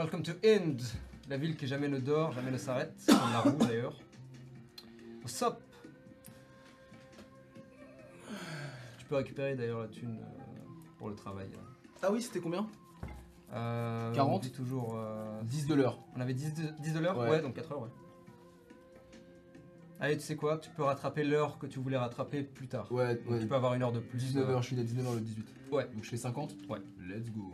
Welcome 0.00 0.22
to 0.22 0.32
Ind, 0.42 0.80
la 1.28 1.36
ville 1.36 1.58
qui 1.58 1.66
jamais 1.66 1.86
ne 1.86 1.98
dort, 1.98 2.32
jamais 2.32 2.50
ne 2.50 2.56
s'arrête, 2.56 2.94
comme 3.06 3.32
la 3.34 3.40
roue 3.40 3.66
d'ailleurs. 3.66 3.94
What's 5.22 5.42
up 5.42 5.60
Tu 8.98 9.04
peux 9.04 9.16
récupérer 9.16 9.56
d'ailleurs 9.56 9.80
la 9.80 9.88
thune 9.88 10.16
euh, 10.22 10.70
pour 10.96 11.10
le 11.10 11.14
travail. 11.14 11.50
Ah 12.02 12.10
oui, 12.10 12.22
c'était 12.22 12.40
combien? 12.40 12.66
Euh, 13.52 14.14
40? 14.14 14.36
On 14.36 14.38
dit 14.38 14.52
toujours. 14.52 14.94
euh, 14.96 15.42
10 15.42 15.66
de 15.66 15.74
l'heure. 15.74 15.98
on 16.16 16.20
avait 16.22 16.32
10 16.32 16.54
de, 16.54 16.62
10 16.80 16.94
de 16.94 16.98
l'heure? 16.98 17.18
Ouais. 17.18 17.28
ouais. 17.28 17.42
donc 17.42 17.56
4 17.56 17.72
heures, 17.72 17.82
ouais. 17.82 17.88
Allez, 20.00 20.16
tu 20.16 20.22
sais 20.22 20.36
quoi? 20.36 20.56
Tu 20.56 20.70
peux 20.70 20.84
rattraper 20.84 21.24
l'heure 21.24 21.58
que 21.58 21.66
tu 21.66 21.78
voulais 21.78 21.98
rattraper 21.98 22.42
plus 22.42 22.68
tard. 22.68 22.90
Ouais, 22.90 23.16
Donc, 23.16 23.32
ouais. 23.32 23.40
Tu 23.40 23.46
peux 23.46 23.54
avoir 23.54 23.74
une 23.74 23.82
heure 23.82 23.92
de 23.92 24.00
plus. 24.00 24.34
19h, 24.34 24.38
euh, 24.38 24.62
je 24.62 24.66
suis 24.66 24.80
à 24.80 24.82
19h 24.82 25.14
le 25.16 25.20
18. 25.20 25.46
Ouais. 25.70 25.84
Donc 25.92 26.04
je 26.04 26.08
fais 26.08 26.16
50 26.16 26.54
Ouais. 26.70 26.78
Let's 27.06 27.30
go. 27.30 27.52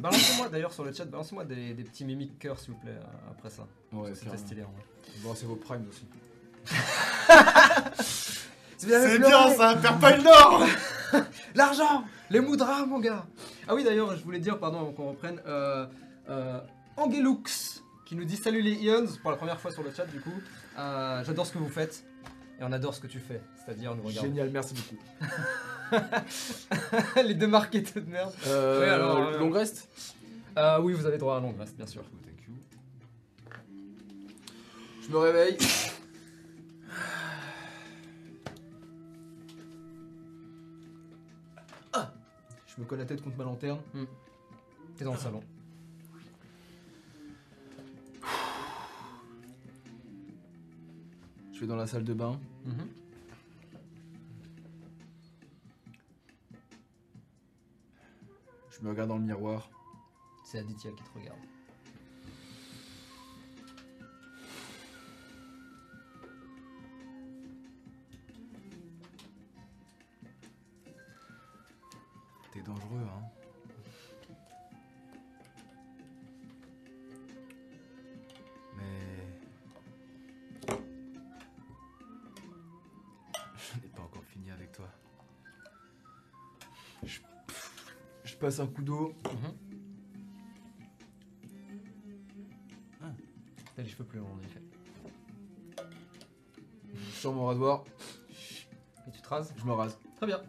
Balancez-moi 0.00 0.48
d'ailleurs 0.48 0.72
sur 0.72 0.84
le 0.84 0.92
chat, 0.92 1.04
balancez-moi 1.04 1.44
des, 1.44 1.74
des 1.74 1.84
petits 1.84 2.04
mimiques 2.04 2.38
cœurs 2.38 2.58
s'il 2.58 2.72
vous 2.72 2.80
plaît 2.80 2.96
euh, 2.96 3.30
après 3.30 3.50
ça. 3.50 3.66
Ouais, 3.92 4.14
C'était 4.14 4.36
stylé 4.36 4.62
en 4.62 4.70
vrai. 4.70 4.82
Bon, 5.22 5.34
c'est 5.34 5.46
vos 5.46 5.56
primes 5.56 5.86
aussi. 5.88 6.06
C'est 8.80 9.18
bien 9.18 9.50
ça, 9.50 9.76
perds 9.76 9.98
pas 9.98 10.16
le 10.16 10.22
nord 10.22 10.64
L'argent 11.54 12.04
Les 12.30 12.40
moudras, 12.40 12.86
mon 12.86 12.98
gars 12.98 13.26
Ah 13.68 13.74
oui, 13.74 13.84
d'ailleurs, 13.84 14.16
je 14.16 14.22
voulais 14.24 14.38
dire, 14.38 14.58
pardon, 14.58 14.80
avant 14.80 14.92
qu'on 14.92 15.10
reprenne, 15.10 15.38
euh, 15.46 15.86
euh, 16.30 16.60
Angelux, 16.96 17.82
qui 18.06 18.16
nous 18.16 18.24
dit 18.24 18.36
Salut 18.36 18.62
les 18.62 18.72
Ions, 18.72 19.06
pour 19.20 19.30
la 19.30 19.36
première 19.36 19.60
fois 19.60 19.70
sur 19.70 19.82
le 19.82 19.92
chat, 19.92 20.06
du 20.06 20.20
coup. 20.20 20.32
Euh, 20.78 21.22
J'adore 21.24 21.44
ce 21.46 21.52
que 21.52 21.58
vous 21.58 21.68
faites, 21.68 22.04
et 22.58 22.64
on 22.64 22.72
adore 22.72 22.94
ce 22.94 23.00
que 23.00 23.06
tu 23.06 23.18
fais, 23.18 23.42
c'est-à-dire 23.62 23.94
nous 23.94 24.02
regarder. 24.02 24.30
Génial, 24.30 24.48
merci 24.48 24.72
beaucoup. 24.72 25.02
les 27.24 27.34
deux 27.34 27.46
marketeurs 27.46 28.02
de 28.02 28.10
merde. 28.10 28.32
Euh, 28.46 28.80
Ouais, 28.80 28.88
alors, 28.88 29.18
euh, 29.18 29.38
long 29.38 29.50
reste 29.50 29.88
Euh, 30.56 30.80
oui, 30.80 30.92
vous 30.92 31.06
avez 31.06 31.18
droit 31.18 31.34
à 31.34 31.38
un 31.38 31.42
long 31.42 31.54
reste, 31.58 31.76
bien 31.76 31.86
sûr. 31.86 32.02
Je 35.02 35.10
me 35.12 35.18
réveille. 35.18 35.56
Ah 41.92 42.12
Je 42.66 42.80
me 42.80 42.86
colle 42.86 42.98
la 42.98 43.04
tête 43.06 43.22
contre 43.22 43.36
ma 43.36 43.44
lanterne. 43.44 43.80
T'es 44.96 45.04
dans 45.04 45.12
le 45.12 45.18
salon. 45.18 45.42
Je 51.52 51.60
vais 51.60 51.66
dans 51.66 51.76
la 51.76 51.86
salle 51.86 52.04
de 52.04 52.14
bain. 52.14 52.38
Mhm. 52.64 52.88
Je 58.80 58.86
me 58.86 58.92
regarde 58.92 59.10
dans 59.10 59.18
le 59.18 59.24
miroir. 59.24 59.68
C'est 60.42 60.58
Aditya 60.58 60.90
qui 60.92 61.02
te 61.02 61.18
regarde. 61.18 61.38
T'es 72.52 72.62
dangereux, 72.62 73.06
hein. 73.06 73.39
Je 88.40 88.46
passe 88.46 88.58
un 88.58 88.66
coup 88.66 88.80
d'eau. 88.80 89.14
T'as 93.76 93.82
les 93.82 93.88
cheveux 93.88 94.04
plus 94.04 94.18
longs, 94.18 94.32
en 94.32 94.40
effet. 94.40 94.62
Je 96.94 97.10
sors 97.16 97.34
mon 97.34 97.44
rasoir. 97.44 97.84
Et 99.06 99.10
tu 99.10 99.20
te 99.20 99.28
rases 99.28 99.52
Je 99.58 99.64
me 99.66 99.72
rase. 99.72 99.98
Très 100.16 100.26
bien. 100.26 100.40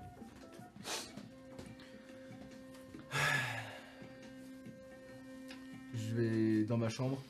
Je 5.94 6.16
vais 6.16 6.64
dans 6.64 6.78
ma 6.78 6.88
chambre. 6.88 7.22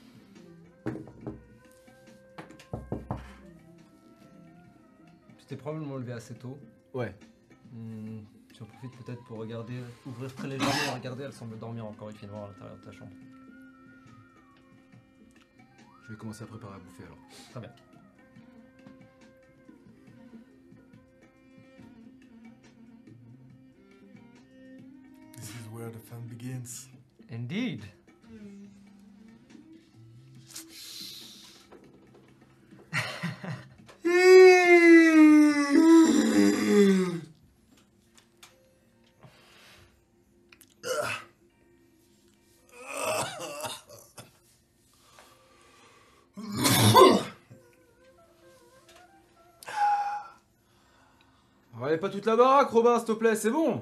Tu 5.39 5.45
t'es 5.47 5.55
probablement 5.55 5.97
levé 5.97 6.13
assez 6.13 6.35
tôt. 6.35 6.59
Ouais. 6.93 7.15
Hmm, 7.73 8.19
tu 8.53 8.63
en 8.63 8.65
profites 8.65 8.95
peut-être 9.03 9.23
pour 9.23 9.37
regarder, 9.37 9.81
ouvrir 10.05 10.33
très 10.35 10.47
légèrement 10.47 10.91
et 10.91 10.95
regarder, 10.95 11.23
elle 11.23 11.33
semble 11.33 11.57
dormir 11.57 11.85
encore, 11.85 12.11
il 12.11 12.17
fait 12.17 12.27
noir 12.27 12.45
à 12.45 12.47
l'intérieur 12.47 12.77
de 12.77 12.83
ta 12.83 12.91
chambre. 12.91 13.11
Je 16.03 16.11
vais 16.11 16.17
commencer 16.17 16.43
à 16.43 16.47
préparer 16.47 16.75
à 16.75 16.79
bouffer 16.79 17.03
alors. 17.03 17.17
Très 17.51 17.59
bien. 17.59 17.71
This 25.37 25.49
is 25.49 25.69
where 25.71 25.89
the 25.89 25.99
fun 25.99 26.21
begins. 26.27 26.89
Indeed. 27.31 27.85
Pas 52.01 52.09
toute 52.09 52.25
la 52.25 52.35
baraque, 52.35 52.71
Robin, 52.71 52.97
s'il 52.97 53.07
te 53.07 53.11
plaît, 53.11 53.35
c'est 53.35 53.51
bon 53.51 53.79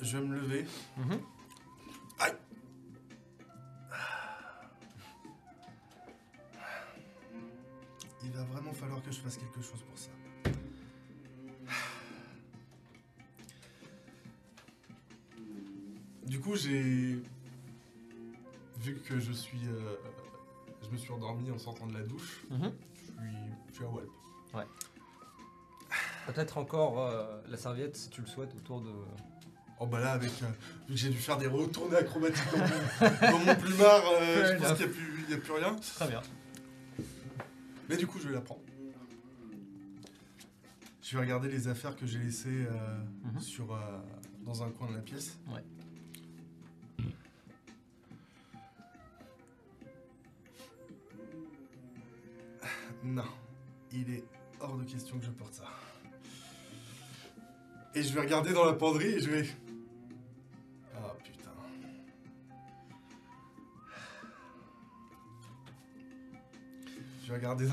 Je 0.00 0.16
vais 0.16 0.26
me 0.26 0.34
lever. 0.34 0.64
Mhm. 0.96 1.20
Aïe. 2.18 2.32
Il 8.24 8.30
va 8.32 8.42
vraiment 8.44 8.72
falloir 8.72 9.02
que 9.02 9.12
je 9.12 9.20
fasse 9.20 9.36
quelque 9.36 9.60
chose 9.60 9.82
pour 9.82 9.98
ça. 9.98 10.10
Du 16.26 16.40
coup, 16.40 16.56
j'ai 16.56 17.20
vu 18.80 19.00
que 19.06 19.20
je 19.20 19.32
suis, 19.32 19.60
euh, 19.68 19.96
je 20.82 20.88
me 20.88 20.96
suis 20.96 21.12
endormi 21.12 21.50
en 21.50 21.58
sortant 21.58 21.86
de 21.86 21.92
la 21.92 22.02
douche. 22.02 22.40
Mhm. 22.50 22.72
Je 23.22 23.28
suis, 23.28 23.36
je 23.70 23.74
suis 23.74 23.84
à 23.84 23.88
Walp. 23.88 24.08
Peut-être 26.26 26.56
encore 26.58 27.00
euh, 27.00 27.40
la 27.48 27.56
serviette, 27.56 27.96
si 27.96 28.08
tu 28.08 28.20
le 28.20 28.26
souhaites, 28.28 28.54
autour 28.54 28.80
de... 28.80 28.90
Oh 29.80 29.86
bah 29.86 29.98
là, 29.98 30.12
avec 30.12 30.30
euh, 30.42 30.46
vu 30.88 30.94
que 30.94 31.00
j'ai 31.00 31.10
dû 31.10 31.16
faire 31.18 31.36
des 31.36 31.48
retournées 31.48 31.96
acrobatiques 31.96 32.44
dans 32.52 32.58
mon, 32.58 33.32
dans 33.32 33.38
mon 33.44 33.54
plumard, 33.56 34.02
euh, 34.20 34.52
je 34.54 34.58
pense 34.62 34.76
qu'il 34.78 34.86
n'y 34.86 34.92
a, 35.34 35.38
plus- 35.38 35.52
a 35.52 35.56
rien. 35.56 35.76
Très 35.76 36.06
bien. 36.08 36.22
Mais 37.88 37.96
du 37.96 38.06
coup, 38.06 38.20
je 38.20 38.28
vais 38.28 38.34
la 38.34 38.40
prendre. 38.40 38.60
Je 41.02 41.16
vais 41.16 41.22
regarder 41.24 41.48
les 41.50 41.66
affaires 41.66 41.96
que 41.96 42.06
j'ai 42.06 42.20
laissées 42.20 42.66
euh, 42.70 42.98
Mhm. 43.24 43.40
sur, 43.40 43.74
euh, 43.74 43.78
dans 44.44 44.62
un 44.62 44.70
coin 44.70 44.88
de 44.88 44.94
la 44.94 45.02
pièce. 45.02 45.36
Ouais. 45.48 45.64
Il 54.02 54.14
est 54.14 54.24
hors 54.60 54.76
de 54.76 54.84
question 54.84 55.18
que 55.18 55.24
je 55.24 55.30
porte 55.30 55.54
ça. 55.54 55.64
Et 57.94 58.02
je 58.02 58.12
vais 58.12 58.20
regarder 58.20 58.52
dans 58.52 58.64
la 58.64 58.72
penderie 58.72 59.12
et 59.14 59.20
je 59.20 59.30
vais... 59.30 59.46
Ah 60.94 61.14
putain. 61.22 61.50
Je 67.22 67.28
vais 67.28 67.36
regarder 67.36 67.66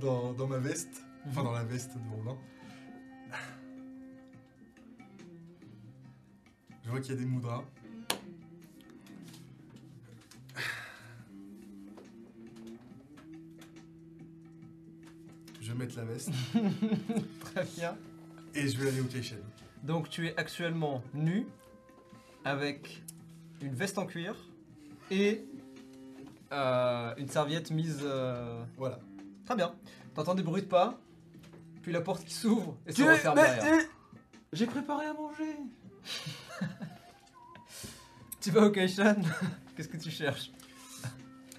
dans, 0.00 0.46
ma 0.46 0.58
veste, 0.58 1.02
enfin 1.28 1.42
dans 1.42 1.52
la 1.52 1.64
veste 1.64 1.94
de 1.94 2.16
Robin. 2.16 2.36
Je 6.84 6.90
vois 6.90 7.00
qu'il 7.00 7.14
y 7.14 7.16
a 7.16 7.20
des 7.20 7.26
moudras. 7.26 7.64
Mettre 15.96 15.98
la 15.98 16.04
veste 16.04 16.30
Très 17.40 17.64
bien. 17.76 17.96
et 18.54 18.68
je 18.68 18.78
vais 18.78 18.88
aller 18.88 19.00
au 19.00 19.04
Keishen. 19.04 19.38
Donc 19.82 20.08
tu 20.08 20.26
es 20.28 20.36
actuellement 20.38 21.02
nu, 21.14 21.46
avec 22.44 23.02
une 23.60 23.74
veste 23.74 23.98
en 23.98 24.06
cuir 24.06 24.34
et 25.10 25.44
euh, 26.52 27.14
une 27.16 27.28
serviette 27.28 27.70
mise... 27.70 28.00
euh, 28.02 28.62
Voilà. 28.76 28.98
Très 29.46 29.56
bien. 29.56 29.74
T'entends 30.14 30.34
des 30.34 30.42
bruits 30.42 30.62
de 30.62 30.66
pas, 30.68 30.98
puis 31.82 31.92
la 31.92 32.00
porte 32.00 32.24
qui 32.24 32.34
s'ouvre 32.34 32.76
et 32.86 32.92
se 32.92 32.96
Tu- 32.96 33.08
referme 33.08 33.34
derrière. 33.36 33.86
J'ai 34.52 34.66
préparé 34.66 35.06
à 35.06 35.14
manger 35.14 35.56
Tu 38.40 38.50
vas 38.50 38.66
au 38.66 38.70
Kaishan 38.70 39.16
Qu'est-ce 39.76 39.88
que 39.88 39.96
tu 39.96 40.10
cherches? 40.10 40.50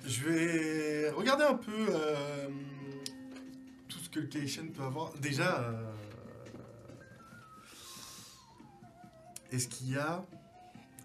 Je 0.06 0.22
vais 0.24 1.10
regarder 1.12 1.46
un 1.46 1.56
peu 1.56 1.72
euh, 1.90 2.48
que 4.14 4.20
le 4.20 4.28
Keishen 4.28 4.72
peut 4.72 4.84
avoir. 4.84 5.12
Déjà, 5.18 5.60
euh, 5.60 5.92
est-ce 9.52 9.68
qu'il 9.68 9.90
y 9.90 9.98
a 9.98 10.24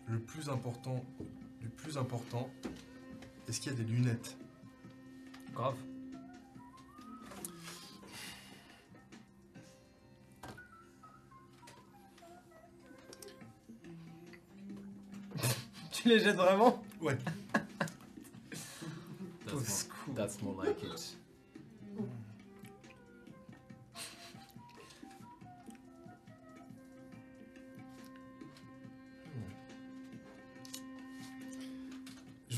le 0.08 0.18
plus 0.18 0.50
important 0.50 1.02
du 1.60 1.68
plus 1.68 1.96
important 1.96 2.50
Est-ce 3.48 3.60
qu'il 3.60 3.72
y 3.72 3.74
a 3.74 3.78
des 3.78 3.84
lunettes? 3.84 4.36
Grave. 5.54 5.76
tu 15.90 16.08
les 16.08 16.20
jettes 16.20 16.36
vraiment? 16.36 16.82
Ouais. 17.00 17.16
More, 19.46 19.62
that's 20.14 20.40
more 20.42 20.64
like 20.64 20.82
it. 20.82 21.16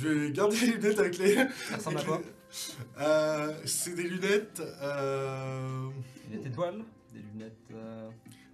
Je 0.01 0.09
vais 0.09 0.31
garder 0.33 0.57
les 0.57 0.67
lunettes 0.73 0.99
avec 0.99 1.19
les. 1.19 1.35
Ça 1.35 1.77
ressemble 1.77 1.99
à 1.99 2.05
quoi 2.05 2.20
Euh, 3.01 3.53
C'est 3.65 3.95
des 3.95 4.05
lunettes. 4.05 4.62
Euh... 4.83 5.89
Lunettes 6.31 6.47
étoiles, 6.47 6.85
des 7.12 7.20
lunettes. 7.20 7.57
euh, 7.75 8.09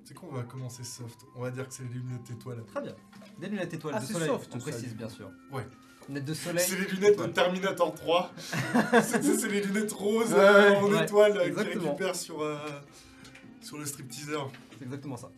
C'est 0.05 0.15
quoi, 0.15 0.29
on 0.33 0.35
va 0.35 0.43
commencer 0.43 0.83
soft. 0.85 1.21
On 1.37 1.43
va 1.43 1.51
dire 1.51 1.69
que 1.69 1.75
c'est 1.75 1.85
des 1.89 1.95
lunettes 1.95 2.31
étoiles. 2.31 2.65
Très 2.67 2.81
bien. 2.83 2.95
Des 3.39 3.49
lunettes 3.49 3.75
étoiles 3.75 3.95
Ah, 3.97 4.01
de 4.01 4.07
c'est 4.07 4.13
soleil. 4.15 4.29
soft, 4.29 4.51
on 4.55 4.59
précise 4.59 4.95
bien 4.97 5.09
sûr. 5.09 5.31
Ouais. 5.53 5.67
Lunettes 6.09 6.25
de 6.25 6.35
soleil. 6.35 6.65
C'est 6.67 6.79
les 6.79 6.87
lunettes 6.87 7.19
de. 7.19 7.27
Terminator 7.27 7.95
3. 7.95 8.33
c'est 9.03 9.49
les 9.49 9.61
lunettes 9.63 9.93
roses 9.93 10.33
Ouais, 10.33 10.39
euh, 10.39 10.71
ouais, 10.71 10.77
en 10.77 10.91
ouais, 10.93 11.05
étoile 11.05 11.53
qui 11.53 11.63
récupèrent 11.63 12.17
sur, 12.17 12.41
euh, 12.43 12.57
sur 13.61 13.77
le 13.79 13.85
stripteaseur. 13.85 14.51
C'est 14.79 14.85
exactement 14.85 15.17
ça. 15.17 15.31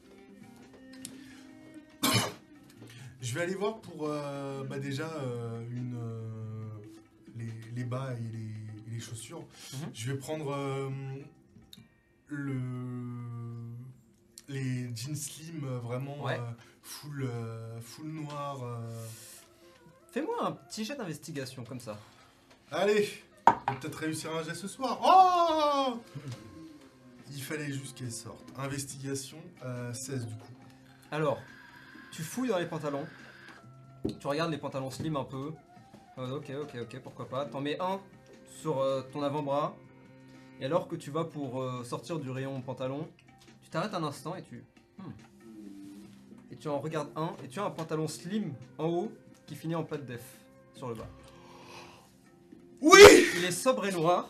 Je 3.20 3.34
vais 3.34 3.40
aller 3.42 3.54
voir 3.54 3.80
pour 3.80 4.06
euh, 4.08 4.62
bah 4.64 4.78
déjà 4.78 5.08
euh, 5.10 5.60
une, 5.70 5.96
euh, 5.96 6.68
les, 7.36 7.52
les 7.74 7.84
bas 7.84 8.12
et 8.14 8.32
les, 8.32 8.38
et 8.86 8.90
les 8.94 9.00
chaussures. 9.00 9.40
Mhm. 9.72 9.78
Je 9.92 10.12
vais 10.12 10.18
prendre 10.18 10.90
le, 12.28 12.60
les 14.48 14.94
jeans 14.94 15.16
slim 15.16 15.66
vraiment 15.82 16.22
Ouais. 16.22 16.38
full, 16.82 17.28
full 17.80 18.06
noir. 18.08 18.58
Fais-moi 20.12 20.36
un 20.44 20.52
petit 20.52 20.84
jet 20.84 20.96
d'investigation 20.96 21.64
comme 21.64 21.80
ça. 21.80 21.98
Allez, 22.70 23.04
je 23.04 23.52
vais 23.72 23.78
peut-être 23.80 23.96
réussir 23.98 24.34
un 24.34 24.42
jet 24.42 24.54
ce 24.54 24.68
soir. 24.68 24.98
Oh 25.02 26.00
Il 27.32 27.42
fallait 27.42 27.72
juste 27.72 27.96
qu'elle 27.98 28.12
sorte. 28.12 28.44
Investigation 28.56 29.38
euh, 29.64 29.92
16 29.92 30.26
du 30.26 30.34
coup. 30.34 30.52
Alors, 31.10 31.38
tu 32.10 32.22
fouilles 32.22 32.48
dans 32.48 32.58
les 32.58 32.66
pantalons. 32.66 33.06
Tu 34.20 34.26
regardes 34.26 34.50
les 34.50 34.58
pantalons 34.58 34.90
slim 34.90 35.16
un 35.16 35.24
peu. 35.24 35.52
Euh, 36.18 36.36
ok, 36.36 36.50
ok, 36.62 36.76
ok, 36.82 37.00
pourquoi 37.02 37.28
pas. 37.28 37.44
T'en 37.46 37.60
mets 37.60 37.78
un 37.80 38.00
sur 38.60 38.80
euh, 38.80 39.02
ton 39.12 39.22
avant-bras. 39.22 39.76
Et 40.60 40.64
alors 40.64 40.88
que 40.88 40.96
tu 40.96 41.10
vas 41.10 41.24
pour 41.24 41.62
euh, 41.62 41.84
sortir 41.84 42.18
du 42.18 42.30
rayon 42.30 42.60
pantalon, 42.60 43.08
tu 43.62 43.70
t'arrêtes 43.70 43.94
un 43.94 44.02
instant 44.02 44.34
et 44.34 44.42
tu. 44.42 44.64
hmm. 44.98 45.10
Et 46.50 46.56
tu 46.56 46.68
en 46.68 46.80
regardes 46.80 47.10
un. 47.16 47.34
Et 47.44 47.48
tu 47.48 47.60
as 47.60 47.64
un 47.64 47.70
pantalon 47.70 48.08
slim 48.08 48.52
en 48.78 48.86
haut 48.86 49.12
qui 49.46 49.54
finit 49.54 49.74
en 49.74 49.84
pas 49.84 49.96
de 49.96 50.02
def 50.02 50.24
sur 50.74 50.88
le 50.88 50.94
bas. 50.94 51.08
Oui 52.80 53.00
Il 53.36 53.44
est 53.44 53.52
sobre 53.52 53.86
et 53.86 53.92
noir. 53.92 54.28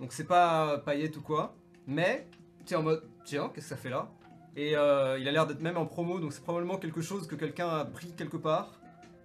Donc 0.00 0.12
c'est 0.12 0.24
pas 0.24 0.78
paillette 0.78 1.16
ou 1.16 1.22
quoi. 1.22 1.54
Mais 1.86 2.26
tu 2.66 2.74
es 2.74 2.76
en 2.76 2.82
mode 2.82 3.08
tiens, 3.24 3.50
qu'est-ce 3.54 3.70
que 3.70 3.74
ça 3.74 3.76
fait 3.76 3.90
là? 3.90 4.10
Et 4.56 4.74
euh, 4.76 5.18
il 5.18 5.28
a 5.28 5.32
l'air 5.32 5.46
d'être 5.46 5.60
même 5.60 5.76
en 5.76 5.86
promo. 5.86 6.18
Donc 6.18 6.32
c'est 6.32 6.42
probablement 6.42 6.78
quelque 6.78 7.02
chose 7.02 7.26
que 7.26 7.34
quelqu'un 7.34 7.68
a 7.68 7.84
pris 7.84 8.12
quelque 8.12 8.36
part. 8.38 8.80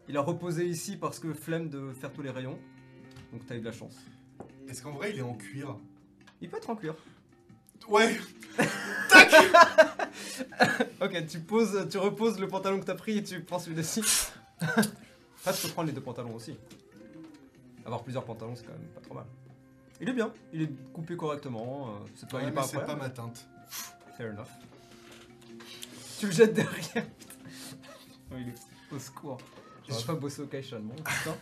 Il 0.10 0.18
a 0.18 0.22
reposé 0.22 0.66
ici 0.66 0.98
parce 0.98 1.20
que 1.20 1.34
flemme 1.34 1.70
de 1.70 1.94
faire 1.94 2.12
tous 2.12 2.22
les 2.22 2.32
rayons. 2.32 2.60
Donc 3.32 3.46
t'as 3.48 3.56
eu 3.56 3.60
de 3.62 3.66
la 3.66 3.72
chance. 3.72 3.96
Est-ce 4.68 4.84
qu'en 4.84 4.92
vrai 4.92 5.12
il 5.12 5.20
est 5.20 5.24
en 5.24 5.34
cuir? 5.36 5.78
Il 6.42 6.50
peut 6.50 6.58
être 6.58 6.70
en 6.70 6.76
cuir. 6.76 6.96
Ouais 7.88 8.20
Ok, 11.02 11.26
tu 11.28 11.40
poses, 11.40 11.88
tu 11.90 11.98
reposes 11.98 12.40
le 12.40 12.48
pantalon 12.48 12.80
que 12.80 12.86
t'as 12.86 12.96
pris 12.96 13.18
et 13.18 13.24
tu 13.24 13.42
prends 13.42 13.60
celui-ci. 13.60 14.02
Après, 14.62 15.54
tu 15.54 15.62
peux 15.68 15.74
prendre 15.74 15.88
les 15.88 15.94
deux 15.94 16.02
pantalons 16.02 16.36
aussi. 16.36 16.56
Avoir 17.86 18.04
plusieurs 18.04 18.24
pantalons, 18.24 18.56
c'est 18.56 18.66
quand 18.66 18.74
même 18.74 18.88
pas 18.94 19.02
trop 19.02 19.16
mal. 19.16 19.26
Il 20.00 20.10
est 20.10 20.14
bien, 20.14 20.32
il 20.54 20.62
est 20.64 20.92
coupé 20.94 21.16
correctement. 21.16 21.88
euh, 21.90 22.06
c'est 22.16 22.30
pas, 22.30 22.38
Ouais, 22.38 22.44
il 22.44 22.50
est 22.50 22.52
pas 22.52 22.64
c'est 22.64 22.86
pas 22.86 22.96
ma 22.96 23.10
teinte. 23.10 23.48
Fair 24.18 24.32
enough. 24.32 24.48
Tu 26.22 26.28
le 26.28 26.34
jettes 26.34 26.54
derrière. 26.54 26.78
oh, 28.32 28.36
il 28.38 28.50
est 28.50 28.96
au 28.96 29.00
secours. 29.00 29.40
J'aurais 29.90 30.04
pas 30.06 30.14
bossé 30.14 30.44
au 30.44 30.46
Kaishan, 30.46 30.82
bon, 30.82 30.94
putain. 30.94 31.36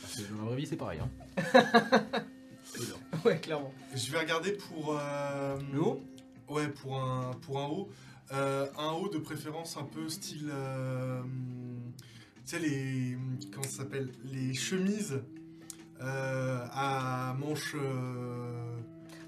Parce 0.00 0.14
que 0.14 0.32
dans 0.32 0.42
la 0.42 0.44
vraie 0.44 0.56
vie, 0.58 0.66
c'est 0.68 0.76
pareil. 0.76 1.00
Hein. 1.00 1.10
ouais, 3.24 3.40
clairement. 3.40 3.74
Je 3.92 4.12
vais 4.12 4.20
regarder 4.20 4.52
pour... 4.52 4.96
euh, 4.96 5.58
Le 5.72 5.80
haut? 5.80 6.00
Ouais, 6.48 6.68
pour 6.68 7.02
un, 7.02 7.32
pour 7.42 7.58
un 7.58 7.66
haut. 7.66 7.90
Euh, 8.30 8.68
un 8.78 8.92
haut 8.92 9.08
de 9.08 9.18
préférence 9.18 9.76
un 9.76 9.82
peu 9.82 10.08
style... 10.08 10.48
euh, 10.52 11.20
tu 11.24 12.42
sais, 12.44 12.60
les... 12.60 13.18
Comment 13.50 13.64
ça 13.64 13.78
s'appelle? 13.78 14.12
Les 14.22 14.54
chemises 14.54 15.20
euh, 16.00 16.64
à 16.70 17.34
manches... 17.40 17.74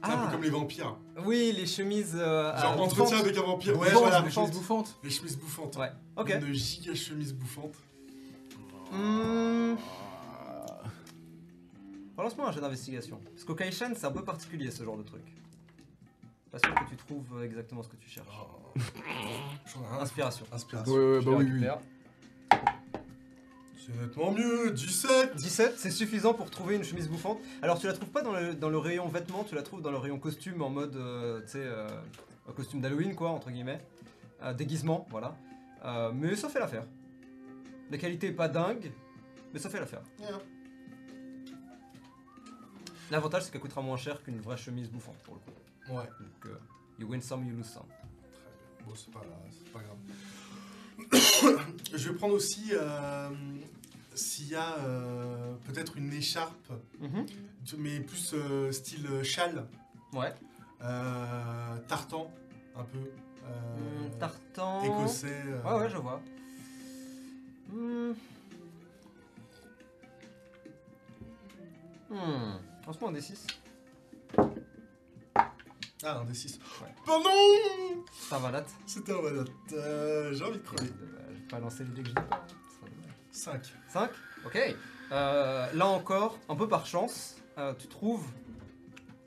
euh, 0.05 0.07
sais, 0.07 0.13
un 0.13 0.21
Ah. 0.21 0.27
peu 0.27 0.33
comme 0.33 0.43
les 0.43 0.51
vampires. 0.51 0.97
Oui, 1.25 1.53
les 1.57 1.67
chemises. 1.67 2.15
euh, 2.17 2.57
Genre 2.59 2.81
entretien 2.81 3.05
bouffantes. 3.05 3.21
avec 3.25 3.37
un 3.39 3.43
vampire. 3.43 3.73
Ouais, 3.79 3.87
Bouffantes, 3.89 4.01
voilà. 4.03 4.21
les 4.21 4.31
choses 4.31 4.51
bouffantes. 4.51 4.99
Les 5.03 5.11
chemises 5.11 5.37
bouffantes. 5.37 5.77
Ouais, 5.77 5.91
ok. 6.17 6.31
Une 6.47 6.53
giga 6.53 6.95
chemise 6.95 7.33
bouffante. 7.35 7.75
Hmm. 8.93 9.75
Relance-moi 12.17 12.49
un 12.49 12.53
jeu 12.53 12.61
d'investigation. 12.61 13.21
Parce 13.33 13.45
qu'au 13.45 13.55
Kaishan, 13.55 13.93
c'est 13.97 14.07
un 14.07 14.13
peu 14.13 14.23
particulier 14.25 14.71
ce 14.71 14.85
genre 14.85 14.97
de 14.97 15.03
truc. 15.03 15.23
Pas 16.53 16.59
sûr 16.61 16.73
que 16.75 16.89
tu 16.89 16.97
trouves 16.97 17.43
exactement 17.43 17.83
ce 17.83 17.89
que 17.89 17.97
tu 17.97 18.09
cherches. 18.09 18.29
Oh. 18.41 18.79
J'en 19.67 19.83
ai 19.83 19.99
un. 19.99 20.03
Inspiration. 20.03 20.47
Inspiration. 20.53 20.93
Ouais, 20.93 20.99
ouais, 21.17 21.21
Je 21.21 21.25
bah 21.27 21.31
le 21.33 21.37
oui, 21.39 21.45
oui. 21.45 21.51
récupère. 21.53 21.79
C'est 23.85 24.01
nettement 24.01 24.33
mieux. 24.33 24.71
17 24.71 25.35
17, 25.37 25.75
c'est 25.77 25.91
suffisant 25.91 26.33
pour 26.33 26.51
trouver 26.51 26.77
une 26.77 26.85
chemise 26.85 27.09
bouffante. 27.09 27.39
Alors 27.61 27.79
tu 27.79 27.87
la 27.87 27.93
trouves 27.93 28.09
pas 28.09 28.23
dans 28.23 28.33
le, 28.33 28.55
dans 28.55 28.71
le 28.71 28.79
rayon 28.79 29.09
vêtements, 29.09 29.45
tu 29.45 29.55
la 29.55 29.63
trouves 29.63 29.83
dans 29.83 29.91
le 29.91 29.99
rayon 29.99 30.19
costume 30.19 30.63
en 30.63 30.71
mode, 30.71 30.97
euh, 30.97 31.43
tu 31.43 31.49
sais, 31.49 31.63
euh, 31.63 31.89
un 32.49 32.53
costume 32.53 32.81
d'Halloween 32.81 33.15
quoi, 33.15 33.31
entre 33.31 33.51
guillemets. 33.51 33.81
Euh, 34.43 34.55
déguisement, 34.55 35.07
voilà. 35.11 35.37
Euh, 35.85 36.13
mais 36.15 36.35
ça 36.35 36.49
fait 36.49 36.61
l'affaire. 36.61 36.85
La 37.91 37.99
qualité 37.99 38.29
est 38.29 38.33
pas 38.33 38.49
dingue, 38.49 38.91
mais 39.53 39.59
ça 39.61 39.69
fait 39.69 39.81
l'affaire. 39.81 40.03
Yeah. 40.19 40.41
L'avantage 43.11 43.43
c'est 43.43 43.51
qu'elle 43.51 43.61
coûtera 43.61 43.83
moins 43.83 43.99
cher 43.99 44.23
qu'une 44.23 44.41
vraie 44.41 44.57
chemise 44.57 44.89
bouffante 44.89 45.19
pour 45.25 45.35
le 45.35 45.41
coup. 45.41 45.95
Ouais. 45.95 46.07
Donc, 46.07 46.47
euh, 46.47 46.59
you 46.99 47.07
win 47.07 47.21
some, 47.21 47.45
you 47.47 47.55
lose 47.55 47.67
some. 47.67 47.83
Bon, 48.87 48.95
c'est 48.95 49.11
pas, 49.13 49.23
c'est 49.51 49.73
pas 49.73 49.81
grave. 49.81 49.99
Je 51.95 52.09
vais 52.09 52.15
prendre 52.15 52.35
aussi 52.35 52.71
euh, 52.73 53.31
s'il 54.15 54.49
y 54.49 54.55
a 54.55 54.79
euh, 54.79 55.55
peut-être 55.65 55.97
une 55.97 56.13
écharpe, 56.13 56.73
mais 57.79 58.01
plus 58.01 58.33
euh, 58.35 58.73
style 58.73 59.09
châle, 59.23 59.67
Ouais. 60.13 60.33
euh, 60.83 61.79
tartan, 61.89 62.31
un 62.77 62.85
peu. 62.85 62.99
euh, 63.47 64.09
Hmm, 64.09 64.19
tartan. 64.19 64.83
écossais. 64.83 65.43
euh, 65.47 65.63
Ouais, 65.63 65.83
ouais, 65.85 65.91
je 65.91 65.97
vois. 65.99 66.21
Hmm. 67.73 68.13
Hmm. 72.11 72.59
Lance-moi 72.87 73.11
un 73.11 73.13
D6. 73.15 73.47
Ah, 76.05 76.19
un 76.21 76.25
des 76.25 76.35
6. 76.35 76.59
Ouais. 76.83 76.89
Pardon 77.07 77.29
Ça 78.13 78.39
va 78.39 78.51
date. 78.51 78.69
C'était 78.87 79.13
un 79.13 79.23
badate. 79.23 79.49
Euh, 79.73 80.33
J'ai 80.35 80.45
envie 80.45 80.59
de 80.59 80.63
crever. 80.63 80.91
Je 81.31 81.35
vais 81.35 81.47
pas 81.49 81.59
lancer 81.61 81.85
les 81.85 81.91
dés 81.91 82.03
que 82.03 82.09
je 82.11 82.15
dis 82.15 82.23
pas. 82.29 82.37
hein. 82.37 82.55
Ce 82.69 82.77
sera 82.77 82.87
dommage. 82.91 83.15
5. 83.31 83.73
5 83.89 84.11
Ok. 84.47 84.59
Euh, 85.13 85.73
là 85.73 85.87
encore, 85.87 86.39
un 86.49 86.57
peu 86.57 86.69
par 86.69 86.87
chance, 86.87 87.37
euh, 87.59 87.73
tu 87.79 87.87
trouves 87.89 88.27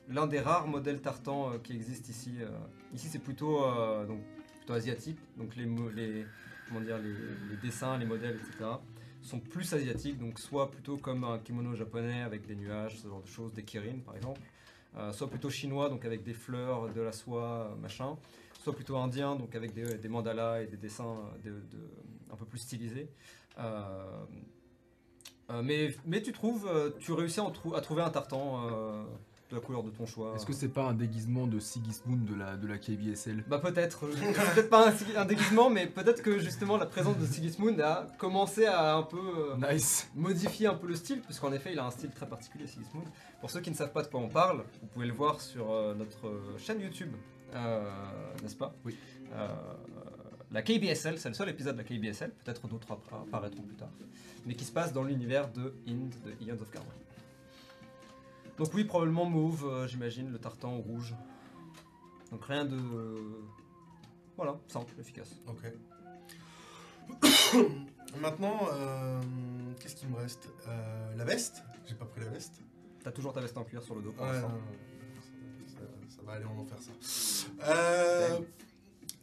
l'un 0.10 0.28
des 0.28 0.40
rares 0.40 0.68
modèles 0.68 1.02
tartan 1.02 1.52
euh, 1.54 1.58
qui 1.58 1.74
existent 1.74 2.10
ici. 2.10 2.36
Ici, 2.94 3.08
c'est 3.12 3.20
plutôt, 3.20 3.60
donc, 4.08 4.20
plutôt 4.58 4.74
asiatique. 4.74 5.18
Donc, 5.38 5.56
les, 5.56 5.66
les, 5.96 6.26
comment 6.68 6.80
dire, 6.82 6.98
les, 7.00 7.14
les 7.50 7.58
dessins, 7.62 7.98
les 7.98 8.06
modèles, 8.06 8.36
etc. 8.36 8.70
sont 9.22 9.40
plus 9.40 9.74
asiatiques. 9.74 10.18
Donc, 10.20 10.40
soit 10.40 10.70
plutôt 10.72 10.98
comme 10.98 11.24
un 11.24 11.40
kimono 11.40 11.76
japonais 11.76 12.22
avec 12.22 12.46
des 12.46 12.56
nuages, 12.56 13.00
ce 13.02 13.08
genre 13.08 13.22
de 13.22 13.28
choses, 13.28 13.52
des 13.54 13.64
kirin 13.64 14.00
par 14.06 14.16
exemple. 14.16 14.40
Euh, 14.96 15.12
soit 15.12 15.30
plutôt 15.30 15.50
chinois, 15.50 15.90
donc 15.90 16.06
avec 16.06 16.24
des 16.24 16.34
fleurs, 16.34 16.92
de 16.94 17.02
la 17.02 17.12
soie, 17.12 17.76
machin. 17.82 18.18
Soit 18.60 18.74
plutôt 18.74 18.98
indien, 18.98 19.36
donc 19.36 19.56
avec 19.56 19.74
des, 19.74 20.10
mandalas 20.10 20.62
et 20.62 20.68
des 20.68 20.78
dessins 20.78 21.16
euh, 21.46 21.60
un 22.32 22.36
peu 22.36 22.46
plus 22.46 22.60
stylisés. 22.60 23.10
Euh, 23.60 24.26
mais, 25.64 25.96
mais 26.06 26.22
tu 26.22 26.34
trouves, 26.34 26.70
tu 27.00 27.14
réussis 27.14 27.40
à, 27.40 27.82
trouver 27.82 28.02
un 28.02 28.10
tartan 28.10 29.06
de 29.50 29.56
la 29.56 29.62
couleur 29.62 29.84
de 29.84 29.90
ton 29.90 30.06
choix. 30.06 30.34
Est-ce 30.36 30.46
que 30.46 30.54
c'est 30.54 30.68
pas 30.68 30.84
un 30.84 30.94
déguisement 30.94 31.48
de 31.48 31.60
Sigismund 31.60 32.26
de 32.26 32.36
la, 32.36 32.58
de 32.58 32.68
la 32.68 32.78
KBSL 32.78 33.44
Bah 33.48 33.60
peut-être, 33.60 34.06
peut-être 34.08 34.70
pas 34.70 34.92
un, 35.16 35.26
déguisement, 35.26 35.70
mais 35.70 35.88
peut-être 35.88 36.22
que 36.22 36.38
justement 36.38 36.78
la 36.78 36.86
présence 36.86 37.18
de 37.18 37.26
Sigismund 37.26 37.80
a 37.80 38.08
commencé 38.18 38.66
à 38.66 38.96
un 38.96 39.04
peu 39.04 39.18
euh, 39.18 39.72
Nice 39.74 40.10
modifier 40.16 40.68
un 40.68 40.74
peu 40.74 40.88
le 40.88 40.96
style, 40.96 41.22
puisqu'en 41.22 41.54
effet 41.54 41.72
il 41.72 41.80
a 41.80 41.86
un 41.86 41.92
style 41.92 42.10
très 42.12 42.28
particulier 42.28 42.68
Sigismund. 42.68 43.06
Pour 43.40 43.50
ceux 43.50 43.62
qui 43.62 43.70
ne 43.72 43.76
savent 43.76 43.94
pas 43.94 44.04
de 44.04 44.08
quoi 44.08 44.20
on 44.20 44.30
parle, 44.30 44.66
vous 44.82 44.88
pouvez 44.88 45.08
le 45.08 45.14
voir 45.14 45.40
sur 45.40 45.72
euh, 45.72 45.94
notre 45.94 46.28
euh, 46.28 46.58
chaîne 46.58 46.82
YouTube, 46.82 47.14
euh, 47.56 47.90
n'est-ce 48.44 48.56
pas? 48.56 48.74
Oui. 48.84 48.98
La 50.50 50.62
KBSL, 50.62 51.20
c'est 51.20 51.28
le 51.28 51.36
seul 51.36 51.50
épisode 51.50 51.76
de 51.76 51.82
la 51.82 51.84
KBSL, 51.84 52.32
peut-être 52.32 52.68
d'autres 52.70 52.88
appara- 52.88 53.24
apparaîtront 53.28 53.64
plus 53.64 53.76
tard, 53.76 53.90
mais 54.46 54.56
qui 54.56 54.64
se 54.64 54.72
passe 54.72 54.94
dans 54.94 55.04
l'univers 55.04 55.50
de 55.52 55.74
Ind, 55.88 56.14
de 56.26 56.32
Eons 56.46 56.62
of 56.62 56.72
Carmine. 56.72 56.92
Donc 58.58 58.74
oui, 58.74 58.84
probablement 58.86 59.26
mauve, 59.26 59.66
euh, 59.68 59.88
j'imagine, 59.88 60.32
le 60.32 60.40
tartan 60.40 60.76
ou 60.78 60.82
rouge. 60.82 61.14
Donc 62.32 62.44
rien 62.46 62.66
de... 62.66 62.78
Voilà, 64.36 64.60
simple, 64.68 64.94
efficace. 65.00 65.36
Ok. 65.48 65.64
Maintenant, 68.22 68.60
euh, 68.74 69.22
qu'est-ce 69.80 69.96
qu'il 69.96 70.10
me 70.10 70.18
reste? 70.18 70.50
Euh, 70.68 71.16
La 71.16 71.24
veste 71.24 71.64
J'ai 71.88 71.96
pas 71.96 72.06
pris 72.06 72.22
la 72.22 72.30
veste. 72.30 72.62
T'as 73.04 73.12
toujours 73.12 73.34
ta 73.34 73.42
veste 73.42 73.58
en 73.58 73.64
cuir 73.64 73.84
sur 73.84 73.96
le 73.96 74.02
dos 74.02 74.12
pour 74.12 74.26
Ouais, 74.26 74.32
l'instant. 74.34 74.50
non, 74.50 74.56
non, 74.56 76.08
ça, 76.10 76.22
va 76.24 76.34
aller, 76.34 76.46
en 76.46 76.66
faire 76.66 76.78
ça. 76.82 76.92
Euh, 77.64 78.40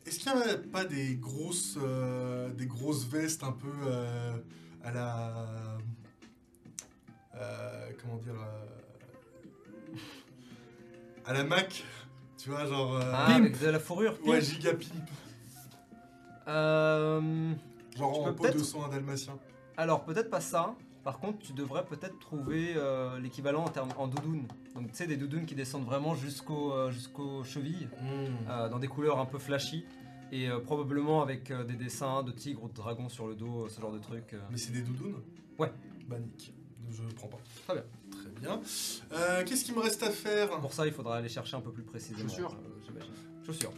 Est-ce 0.07 0.19
qu'il 0.21 0.33
n'y 0.35 0.43
a 0.43 0.59
pas 0.73 0.85
des 0.85 1.17
grosses, 1.17 1.77
euh, 1.83 2.51
des 2.53 2.67
grosses 2.67 3.05
vestes 3.05 3.43
un 3.43 3.53
peu 3.53 3.73
euh, 3.87 4.37
à 4.83 4.91
la. 4.93 5.79
euh, 7.35 7.91
comment 8.01 8.17
dire 8.17 8.35
euh, 8.41 8.67
À 11.27 11.33
la 11.33 11.45
Mac 11.45 11.85
Tu 12.37 12.51
vois, 12.51 12.67
genre. 12.67 12.97
euh, 12.97 13.11
Ah, 13.13 13.27
Pimp. 13.29 13.41
avec 13.41 13.61
de 13.61 13.67
la 13.69 13.79
fourrure 13.79 14.17
ouais, 14.27 14.39
pimp. 14.41 14.43
giga 14.43 14.73
pimp. 14.75 15.09
Euh, 16.49 17.53
Genre 17.97 18.13
Tu 18.13 18.19
en 18.21 18.25
peux 18.25 18.35
peau 18.35 18.43
peut-être- 18.45 18.59
de 18.59 18.63
sang 18.63 18.85
à 18.85 18.89
dalmatien. 18.89 19.39
Alors 19.77 20.05
peut-être 20.05 20.31
pas 20.31 20.41
ça. 20.41 20.75
Par 21.05 21.19
contre, 21.19 21.39
tu 21.41 21.53
devrais 21.53 21.85
peut-être 21.85 22.19
trouver 22.19 22.73
euh, 22.77 23.19
l'équivalent 23.19 23.65
en 23.65 23.69
termes 23.69 23.91
en 23.99 24.07
doudoune. 24.09 24.47
Donc 24.75 24.89
tu 24.89 24.95
sais 24.95 25.07
des 25.07 25.17
doudounes 25.17 25.45
qui 25.47 25.55
descendent 25.55 25.85
vraiment 25.85 26.15
jusqu'au 26.15 26.73
euh, 26.73 26.91
jusqu'aux 26.91 27.45
chevilles, 27.45 27.89
euh, 28.49 28.69
dans 28.69 28.79
des 28.79 28.89
couleurs 28.89 29.19
un 29.19 29.27
peu 29.27 29.39
flashy 29.39 29.85
et 30.33 30.49
euh, 30.49 30.61
probablement 30.61 31.23
avec 31.23 31.51
euh, 31.51 31.63
des 31.65 31.75
dessins 31.75 32.23
de 32.23 32.33
tigres 32.33 32.65
ou 32.65 32.69
de 32.69 32.75
dragons 32.75 33.09
sur 33.11 33.27
le 33.27 33.35
dos, 33.35 33.65
euh, 33.65 33.69
ce 33.69 33.81
genre 33.81 33.93
de 33.93 33.99
truc. 33.99 34.33
euh. 34.33 34.39
Mais 34.51 34.57
c'est 34.57 34.73
des 34.73 34.81
doudounes? 34.83 35.23
Ouais. 35.59 35.71
Bah 36.09 36.19
nick. 36.19 36.53
Je 36.91 37.03
prends 37.17 37.29
pas. 37.29 37.39
Très 37.67 37.75
bien. 37.75 37.85
Bien. 38.45 38.61
Euh, 39.13 39.43
Qu'est-ce 39.45 39.65
qu'il 39.65 39.75
me 39.75 39.81
reste 39.81 40.03
à 40.03 40.11
faire? 40.11 40.61
Pour 40.61 40.73
ça, 40.73 40.87
il 40.87 40.93
faudra 40.93 41.17
aller 41.17 41.29
chercher 41.31 41.57
un 41.57 41.61
peu 41.63 41.73
plus 41.73 41.83
précisément. 41.83 42.29
Chaussures. 42.29 42.53
euh, 42.55 42.81
J'imagine. 42.87 43.13
Chaussures. 43.47 43.73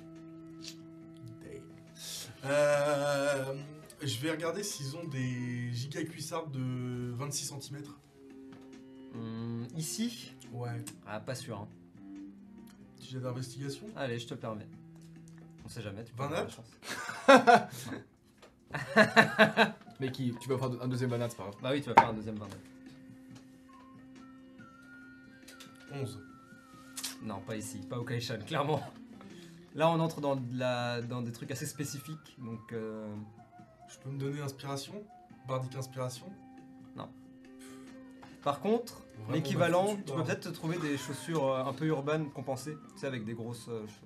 Euh, 2.45 3.55
je 4.03 4.19
vais 4.21 4.31
regarder 4.31 4.63
s'ils 4.63 4.97
ont 4.97 5.05
des 5.05 5.73
giga 5.73 6.03
cuissards 6.05 6.49
de 6.49 7.13
26 7.15 7.55
cm. 7.61 7.83
Hum, 9.15 9.67
ici, 9.77 10.33
Ouais. 10.53 10.85
ah 11.07 11.21
pas 11.21 11.35
sûr. 11.35 11.59
hein. 11.59 11.69
Petit 12.99 13.11
jet 13.13 13.21
d'investigation. 13.21 13.87
Allez, 13.97 14.19
je 14.19 14.27
te 14.27 14.35
permets. 14.35 14.69
On 15.65 15.69
sait 15.69 15.83
jamais. 15.83 16.05
Tu 16.05 16.13
peux 16.13 16.23
avoir 16.25 16.41
la 16.41 16.45
neuf 16.47 16.55
chance. 16.55 17.29
Mais 20.01 20.11
qui, 20.13 20.35
tu 20.41 20.49
vas 20.49 20.59
faire 20.59 20.83
un 20.83 20.89
deuxième 20.89 21.11
banane, 21.11 21.31
c'est 21.31 21.37
pas 21.37 21.45
grave. 21.45 21.55
Bah 21.63 21.71
oui, 21.73 21.81
tu 21.81 21.89
vas 21.89 21.95
faire 21.95 22.11
un 22.11 22.15
deuxième 22.15 22.37
29. 22.37 22.59
11. 26.03 26.21
Non, 27.23 27.41
pas 27.41 27.57
ici, 27.57 27.79
pas 27.89 27.99
au 27.99 28.05
Kaishan, 28.05 28.39
clairement. 28.47 28.81
Là, 29.75 29.91
on 29.91 30.01
entre 30.01 30.21
dans, 30.21 30.37
de 30.37 30.59
la, 30.59 31.03
dans 31.03 31.23
des 31.23 31.33
trucs 31.33 31.51
assez 31.51 31.67
spécifiques, 31.67 32.37
donc 32.39 32.73
euh, 32.73 33.07
Je 33.89 33.99
peux 33.99 34.11
me 34.11 34.19
donner 34.19 34.41
inspiration? 34.41 34.95
Bardic 35.49 35.75
inspiration? 35.77 36.27
Par 38.43 38.61
contre, 38.61 39.03
Vraiment 39.19 39.33
l'équivalent, 39.35 39.97
tu 39.97 40.03
peux 40.13 40.19
bah. 40.19 40.23
peut-être 40.25 40.43
te 40.43 40.49
trouver 40.51 40.79
des 40.79 40.97
chaussures 40.97 41.49
euh, 41.53 41.65
un 41.65 41.73
peu 41.73 41.87
urbaines 41.87 42.31
compensées, 42.31 42.77
tu 42.95 43.01
sais, 43.01 43.07
avec 43.09 43.25
des 43.25 43.35
grosses. 43.35 43.67
euh, 43.69 43.81
ch- 43.87 44.01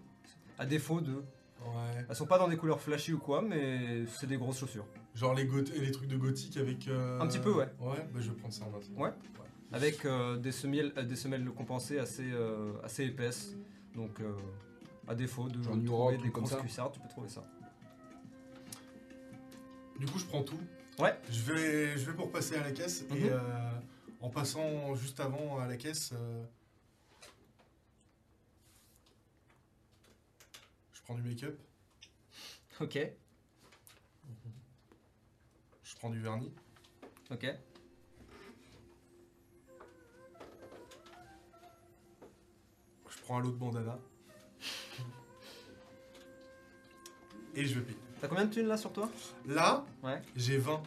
à 0.58 0.64
défaut 0.64 1.02
de. 1.02 1.12
Ouais. 1.12 2.06
Elles 2.08 2.16
sont 2.16 2.24
pas 2.26 2.38
dans 2.38 2.48
des 2.48 2.56
couleurs 2.56 2.80
flashy 2.80 3.12
ou 3.12 3.18
quoi, 3.18 3.42
mais 3.42 4.06
c'est 4.06 4.26
des 4.26 4.38
grosses 4.38 4.58
chaussures. 4.58 4.86
Genre 5.14 5.34
les, 5.34 5.44
goth- 5.46 5.78
les 5.78 5.90
trucs 5.90 6.08
de 6.08 6.16
gothique 6.16 6.56
avec. 6.56 6.88
euh, 6.88 7.20
Un 7.20 7.26
petit 7.26 7.38
peu, 7.38 7.52
ouais. 7.52 7.68
Ouais, 7.80 7.98
bah 8.14 8.20
je 8.20 8.30
vais 8.30 8.36
prendre 8.36 8.54
ça 8.54 8.64
en 8.64 8.70
maintenant. 8.70 8.98
Ouais. 8.98 9.10
Avec 9.72 10.04
euh, 10.04 10.36
des, 10.36 10.52
semelles, 10.52 10.92
euh, 10.96 11.02
des 11.02 11.16
semelles 11.16 11.44
compensées 11.50 11.98
assez, 11.98 12.30
euh, 12.32 12.72
assez 12.82 13.04
épaisses. 13.04 13.54
Donc, 13.94 14.20
euh, 14.20 14.34
à 15.06 15.14
défaut 15.14 15.48
de 15.48 15.62
Genre 15.62 15.76
trouver 15.84 16.18
des 16.18 16.28
grosses 16.30 16.50
ça. 16.50 16.60
cuissardes, 16.60 16.92
tu 16.94 17.00
peux 17.00 17.08
trouver 17.08 17.28
ça. 17.28 17.44
Du 19.98 20.06
coup, 20.06 20.18
je 20.18 20.24
prends 20.26 20.42
tout. 20.42 20.58
Ouais. 20.98 21.18
Je 21.30 21.40
vais, 21.42 21.98
je 21.98 22.10
vais 22.10 22.14
pour 22.16 22.30
passer 22.30 22.56
à 22.56 22.62
la 22.64 22.72
caisse 22.72 23.04
Mhm. 23.10 23.16
et 23.16 23.30
euh, 23.30 23.70
en 24.20 24.28
passant 24.28 24.94
juste 24.94 25.18
avant 25.20 25.58
à 25.58 25.66
la 25.66 25.76
caisse, 25.76 26.10
euh, 26.14 26.44
je 30.92 31.00
prends 31.02 31.14
du 31.14 31.22
make-up, 31.22 31.58
Ok, 32.80 32.98
je 35.82 35.94
prends 35.96 36.08
du 36.10 36.20
vernis, 36.20 36.52
ok. 37.30 37.46
Prends 43.30 43.38
un 43.38 43.42
lot 43.42 43.52
de 43.52 43.56
bandana 43.58 43.96
et 47.54 47.64
je 47.64 47.78
payer. 47.80 47.96
T'as 48.20 48.26
combien 48.28 48.44
de 48.46 48.50
thunes 48.52 48.66
là 48.66 48.76
sur 48.76 48.92
toi? 48.92 49.08
Là, 49.46 49.84
Ouais. 50.02 50.20
j'ai 50.34 50.58
20. 50.58 50.82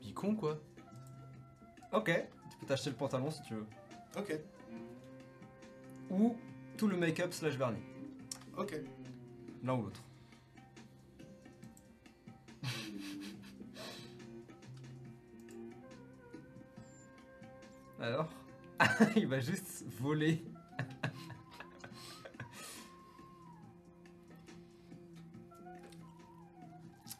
Bicon, 0.00 0.34
quoi. 0.34 0.58
Ok, 1.92 2.10
tu 2.50 2.56
peux 2.58 2.66
t'acheter 2.66 2.90
le 2.90 2.96
pantalon 2.96 3.30
si 3.30 3.40
tu 3.42 3.54
veux. 3.54 3.66
Ok, 4.16 4.36
Ou 6.10 6.36
tout 6.76 6.88
le 6.88 6.96
make-up 6.96 7.32
slash 7.32 7.54
vernis. 7.54 7.82
ok. 8.56 8.74
L'un 9.62 9.74
ou 9.74 9.82
l'autre. 9.82 10.00
Alors? 18.00 18.28
Il 19.16 19.26
va 19.26 19.40
juste 19.40 19.84
voler. 20.00 20.44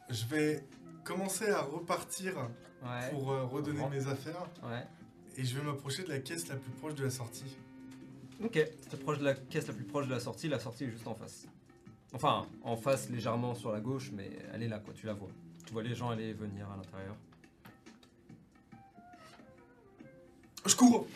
Je 0.09 0.25
vais 0.25 0.63
commencer 1.03 1.49
à 1.49 1.61
repartir 1.61 2.33
Ouais. 2.83 3.09
pour 3.11 3.31
euh, 3.31 3.45
redonner 3.45 3.79
Comprends. 3.79 3.95
mes 3.95 4.07
affaires 4.07 4.45
Ouais. 4.61 4.85
et 5.37 5.45
je 5.45 5.57
vais 5.57 5.63
m'approcher 5.63 6.03
de 6.03 6.09
la 6.09 6.19
caisse 6.19 6.49
la 6.49 6.57
plus 6.57 6.71
proche 6.71 6.95
de 6.95 7.05
la 7.05 7.09
sortie. 7.09 7.55
Ok, 8.43 8.51
t'es 8.51 8.97
proche 9.01 9.19
de 9.19 9.23
la 9.23 9.35
caisse 9.35 9.67
la 9.67 9.73
plus 9.73 9.85
proche 9.85 10.05
de 10.07 10.11
la 10.13 10.19
sortie, 10.19 10.49
la 10.49 10.59
sortie 10.59 10.83
est 10.83 10.89
juste 10.89 11.07
en 11.07 11.15
face. 11.15 11.45
Enfin, 12.13 12.45
en 12.61 12.75
face 12.75 13.09
légèrement 13.09 13.55
sur 13.55 13.71
la 13.71 13.79
gauche, 13.79 14.11
mais 14.11 14.29
elle 14.51 14.63
est 14.63 14.67
là 14.67 14.79
quoi, 14.79 14.93
tu 14.93 15.05
la 15.05 15.13
vois. 15.13 15.29
Tu 15.65 15.71
vois 15.71 15.81
les 15.81 15.95
gens 15.95 16.09
aller 16.09 16.25
et 16.25 16.33
venir 16.33 16.69
à 16.69 16.75
l'intérieur. 16.75 17.15
Je 20.65 20.75
cours 20.75 21.07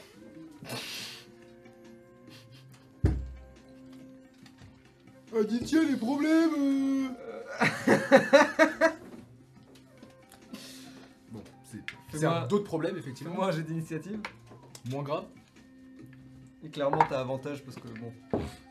Ah, 5.35 5.43
dit 5.43 5.59
tiens, 5.63 5.83
les 5.83 5.97
problèmes 5.97 7.09
Bon, 11.31 11.43
c'est 11.69 11.77
c'est 12.11 12.19
Fais-moi- 12.19 12.43
un- 12.43 12.47
d'autres 12.47 12.63
problèmes, 12.63 12.97
effectivement. 12.97 13.43
Un 13.43 13.51
jet 13.51 13.63
d'initiative. 13.63 14.19
Moins 14.89 15.03
grave. 15.03 15.25
Et 16.63 16.69
clairement 16.69 16.99
t'as 17.09 17.19
avantage 17.19 17.63
parce 17.63 17.75
que 17.77 17.87
bon, 17.99 18.11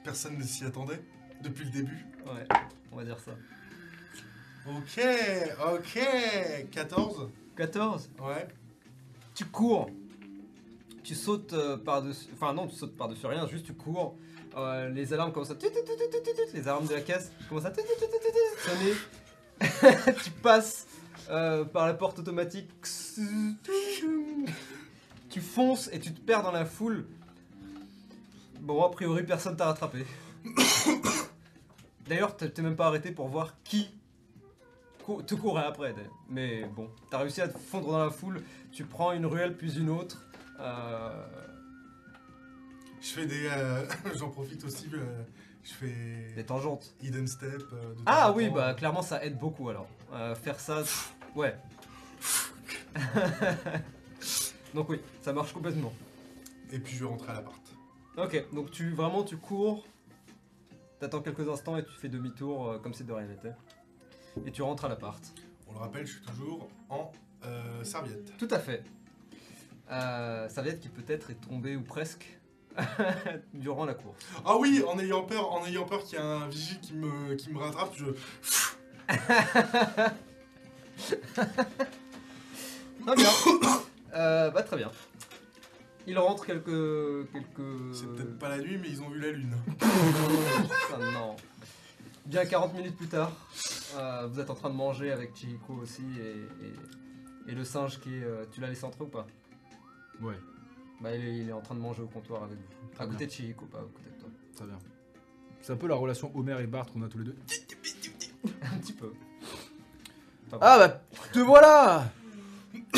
Personne 0.02 0.36
ne 0.39 0.42
s'y 0.42 0.65
attendait 0.65 1.00
depuis 1.42 1.65
le 1.66 1.70
début. 1.70 2.05
ouais, 2.26 2.47
on 2.92 2.97
va 2.97 3.05
dire 3.05 3.18
ça. 3.20 3.33
Ok, 4.68 5.00
ok. 5.75 5.99
14 6.73 7.28
14, 7.57 8.10
Ouais. 8.20 8.49
tu 9.34 9.44
cours. 9.47 9.89
Tu 11.07 11.15
sautes 11.15 11.52
euh, 11.52 11.76
par-dessus. 11.76 12.26
Enfin, 12.35 12.52
non, 12.52 12.67
tu 12.67 12.75
sautes 12.75 12.97
par-dessus 12.97 13.26
rien, 13.26 13.47
juste 13.47 13.65
tu 13.65 13.75
cours. 13.75 14.17
Euh, 14.57 14.89
les 14.89 15.12
alarmes 15.12 15.33
commencent 15.33 15.52
à. 15.52 15.57
Les 16.52 16.62
alarmes 16.62 16.89
de 16.89 16.94
la 16.94 17.01
caisse 17.01 17.31
commencent 17.49 17.67
à. 17.67 17.73
sonner. 18.65 18.93
tu 20.25 20.31
passes 20.43 20.89
euh, 21.31 21.65
par 21.65 21.86
la 21.86 21.94
porte 21.94 22.18
automatique. 22.18 22.68
Tu 25.31 25.41
fonces 25.41 25.89
et 25.93 26.01
tu 26.01 26.12
te 26.12 26.20
perds 26.20 26.43
dans 26.43 26.51
la 26.51 26.65
foule. 26.65 27.07
Bon, 28.59 28.83
a 28.83 28.91
priori, 28.91 29.23
personne 29.23 29.57
t'a 29.57 29.67
rattrapé. 29.67 30.05
D'ailleurs, 32.09 32.36
t'es 32.36 32.62
même 32.62 32.75
pas 32.75 32.89
arrêté 32.89 33.12
pour 33.12 33.28
voir 33.28 33.55
qui 33.62 33.91
te 35.25 35.36
courait 35.36 35.67
après. 35.67 35.94
Mais 36.28 36.65
bon, 36.75 36.91
t'as 37.10 37.18
réussi 37.18 37.43
à 37.43 37.47
te 37.47 37.59
fondre 37.59 37.93
dans 37.93 38.05
la 38.05 38.10
foule. 38.10 38.43
Tu 38.73 38.85
prends 38.85 39.12
une 39.12 39.26
ruelle 39.26 39.57
puis 39.57 39.78
une 39.78 39.91
autre. 39.91 40.25
Euh, 40.60 41.26
Je 43.01 43.09
fais 43.09 43.26
des. 43.26 43.47
euh, 43.47 43.85
J'en 44.15 44.31
profite 44.31 44.65
aussi. 44.65 44.89
euh, 44.94 45.23
je 45.62 45.73
fais. 45.73 46.33
des 46.35 46.44
tangentes. 46.44 46.94
Hidden 47.02 47.26
step. 47.26 47.62
euh, 47.73 47.91
de 47.91 47.94
temps 47.97 48.02
Ah 48.07 48.31
en 48.33 48.35
oui, 48.36 48.49
temps. 48.49 48.55
bah 48.55 48.75
clairement 48.75 49.02
ça 49.02 49.25
aide 49.25 49.39
beaucoup 49.39 49.68
alors. 49.68 49.89
Euh, 50.12 50.35
faire 50.35 50.59
ça, 50.60 50.83
ouais. 51.35 51.57
donc 54.75 54.89
oui, 54.89 55.01
ça 55.23 55.33
marche 55.33 55.52
complètement. 55.52 55.93
Et 56.73 56.78
puis 56.78 56.94
je 56.97 57.05
vais 57.05 57.10
rentrer 57.10 57.31
à 57.33 57.35
l'appart. 57.35 57.60
Ok, 58.17 58.44
donc 58.55 58.70
tu 58.70 58.91
vraiment 58.93 59.23
tu 59.25 59.36
cours, 59.36 59.85
t'attends 61.01 61.20
quelques 61.20 61.49
instants 61.49 61.76
et 61.76 61.85
tu 61.85 61.93
fais 61.93 62.09
demi-tour 62.09 62.70
euh, 62.70 62.78
comme 62.78 62.94
si 62.94 63.05
de 63.05 63.12
rien 63.12 63.26
n'était. 63.26 63.52
Et 64.47 64.51
tu 64.51 64.62
rentres 64.62 64.85
à 64.85 64.89
l'appart. 64.89 65.23
On 65.68 65.73
le 65.75 65.78
rappelle, 65.78 66.07
je 66.07 66.12
suis 66.12 66.25
toujours 66.25 66.68
en 66.89 67.10
euh, 67.44 67.85
serviette. 67.85 68.36
Tout 68.39 68.49
à 68.51 68.59
fait. 68.59 68.83
Euh, 69.90 70.48
ça 70.48 70.62
veut 70.62 70.70
dire 70.70 70.81
qu'il 70.81 70.90
peut-être 70.90 71.31
est 71.31 71.40
tombé 71.48 71.76
ou 71.76 71.82
presque 71.82 72.39
durant 73.55 73.84
la 73.84 73.94
course. 73.94 74.18
Ah 74.44 74.56
oui, 74.58 74.82
en 74.86 74.98
ayant 74.98 75.23
peur, 75.23 75.52
en 75.52 75.65
ayant 75.66 75.84
peur 75.84 76.02
qu'il 76.05 76.18
y 76.18 76.23
ait 76.23 76.24
un 76.24 76.48
vigile 76.48 76.81
qui 76.81 76.94
me, 76.94 77.34
qui 77.36 77.50
me 77.50 77.58
rattrape, 77.58 77.94
je. 77.97 78.06
Très 83.06 83.16
bien. 83.16 83.28
Euh, 84.15 84.50
bah 84.50 84.62
très 84.62 84.76
bien. 84.76 84.90
Il 86.06 86.18
rentre 86.18 86.47
quelques 86.47 87.31
quelques. 87.32 87.94
C'est 87.94 88.06
peut-être 88.15 88.39
pas 88.39 88.48
la 88.48 88.58
nuit, 88.58 88.78
mais 88.81 88.89
ils 88.89 89.02
ont 89.02 89.08
vu 89.08 89.20
la 89.20 89.31
lune. 89.32 89.55
Ah, 90.92 90.98
non. 91.12 91.36
Bien 92.24 92.44
40 92.47 92.74
minutes 92.74 92.97
plus 92.97 93.06
tard, 93.08 93.31
euh, 93.97 94.26
vous 94.28 94.40
êtes 94.40 94.50
en 94.50 94.55
train 94.55 94.70
de 94.70 94.74
manger 94.74 95.12
avec 95.12 95.36
Chihiko 95.36 95.74
aussi 95.74 96.02
et, 96.20 96.66
et- 96.66 97.52
et 97.52 97.55
le 97.55 97.65
singe 97.65 98.00
qui 98.00 98.16
est. 98.16 98.24
euh, 98.24 98.44
tu 98.50 98.60
l'as 98.60 98.68
laissé 98.68 98.84
entrer 98.84 99.05
ou 99.05 99.08
pas? 99.08 99.26
Ouais, 100.23 100.35
Bah 101.01 101.15
il 101.15 101.25
est, 101.25 101.39
il 101.39 101.49
est 101.49 101.53
en 101.53 101.61
train 101.61 101.75
de 101.75 101.81
manger 101.81 102.03
au 102.03 102.07
comptoir 102.07 102.43
avec 102.45 102.57
vous. 102.59 102.89
Très 102.95 103.05
À 103.05 103.07
bien. 103.07 103.15
côté 103.15 103.27
de 103.27 103.31
Chihiko, 103.33 103.65
pas 103.67 103.78
à 103.78 103.83
côté 103.83 104.11
de 104.15 104.20
toi. 104.20 104.28
très 104.57 104.67
bien. 104.67 104.78
C'est 105.61 105.73
un 105.73 105.77
peu 105.77 105.89
la 105.89 105.95
relation 105.97 106.31
Homer 106.35 106.57
et 106.61 106.67
Bart 106.67 106.86
qu'on 106.93 107.03
a 107.03 107.09
tous 107.09 107.19
les 107.19 107.25
deux. 107.25 107.36
Un 108.62 108.78
petit 108.78 108.93
peu. 108.93 109.12
Enfin, 110.47 110.59
Ah 110.61 110.78
bah, 110.78 111.03
te 111.33 111.39
voilà 111.41 112.11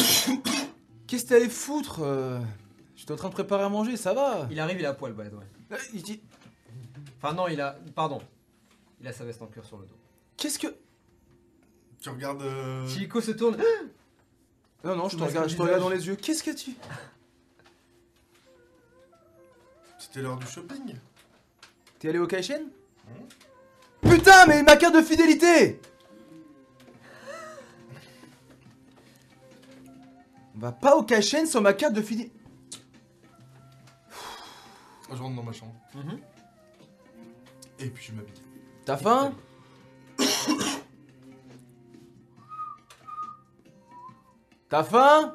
Qu'est-ce 1.06 1.24
que 1.24 1.28
t'allais 1.28 1.48
foutre 1.48 2.00
euh? 2.02 2.38
J'étais 2.94 3.12
en 3.12 3.16
train 3.16 3.28
de 3.28 3.34
préparer 3.34 3.62
à 3.64 3.68
manger, 3.68 3.96
ça 3.96 4.12
va 4.12 4.46
Il 4.50 4.60
arrive, 4.60 4.78
il 4.78 4.86
a 4.86 4.90
à 4.90 4.94
poil, 4.94 5.14
the 5.14 5.16
way. 5.18 5.26
Euh, 5.72 5.76
il 5.94 6.02
dit- 6.02 6.20
Enfin 7.16 7.32
non, 7.34 7.48
il 7.48 7.60
a. 7.60 7.78
Pardon. 7.94 8.20
Il 9.00 9.06
a 9.08 9.12
sa 9.12 9.24
veste 9.24 9.40
en 9.42 9.46
cuir 9.46 9.64
sur 9.64 9.78
le 9.78 9.86
dos. 9.86 9.94
Qu'est-ce 10.36 10.58
que... 10.58 10.66
Tu 12.00 12.10
regardes. 12.10 12.42
euh, 12.42 12.86
Chihiko 12.86 13.20
se 13.20 13.30
tourne. 13.32 13.56
Non, 14.84 14.94
non, 14.94 15.08
je 15.08 15.16
te 15.16 15.24
regarde, 15.24 15.48
je 15.48 15.56
te 15.56 15.62
regarde 15.62 15.80
dans 15.80 15.88
les 15.88 16.06
yeux. 16.06 16.16
Qu'est-ce 16.16 16.42
que 16.42 16.52
tu... 16.52 16.70
C'était 19.98 20.22
l'heure 20.22 20.36
du 20.36 20.46
shopping. 20.46 20.94
T'es 21.98 22.08
allé 22.08 22.18
au 22.18 22.26
Kaishen 22.26 22.68
Putain, 24.02 24.46
mais 24.46 24.62
ma 24.62 24.76
carte 24.76 24.94
de 24.94 25.02
fidélité 25.02 25.80
On 30.54 30.58
va 30.60 30.72
pas 30.72 30.96
au 30.96 31.02
Kaishen 31.02 31.46
sans 31.46 31.60
ma 31.60 31.72
carte 31.72 31.94
de 31.94 32.02
fidélité. 32.02 32.34
Je 35.10 35.16
rentre 35.16 35.36
dans 35.36 35.42
ma 35.42 35.52
chambre. 35.52 35.74
Mhm. 35.94 36.20
Et 37.80 37.90
puis 37.90 38.06
je 38.06 38.12
m'habille. 38.12 38.34
T'as 38.84 38.96
faim? 38.96 39.34
T'as 44.68 44.84
faim? 44.84 45.34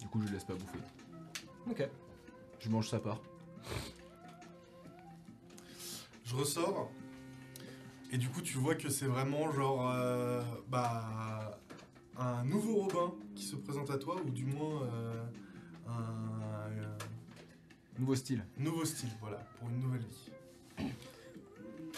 Du 0.00 0.06
coup, 0.08 0.20
je 0.26 0.32
laisse 0.32 0.44
pas 0.44 0.54
bouffer. 0.54 0.78
Ok. 1.70 1.88
Je 2.58 2.68
mange 2.68 2.88
sa 2.88 2.98
part. 2.98 3.20
Je 6.24 6.34
ressors. 6.34 6.90
Et 8.12 8.18
du 8.18 8.28
coup, 8.28 8.40
tu 8.42 8.58
vois 8.58 8.74
que 8.74 8.88
c'est 8.88 9.06
vraiment 9.06 9.52
genre. 9.52 9.90
euh, 9.92 10.42
bah. 10.68 11.58
Un 12.18 12.44
nouveau 12.44 12.82
Robin 12.82 13.14
qui 13.34 13.44
se 13.44 13.56
présente 13.56 13.90
à 13.90 13.98
toi, 13.98 14.16
ou 14.24 14.30
du 14.30 14.44
moins. 14.44 14.82
euh, 14.82 15.24
un. 15.88 16.70
euh, 16.72 16.98
Nouveau 17.98 18.14
style. 18.14 18.44
nouveau 18.56 18.84
style, 18.86 19.10
voilà, 19.20 19.36
pour 19.58 19.68
une 19.68 19.80
nouvelle 19.80 20.00
vie. 20.02 20.32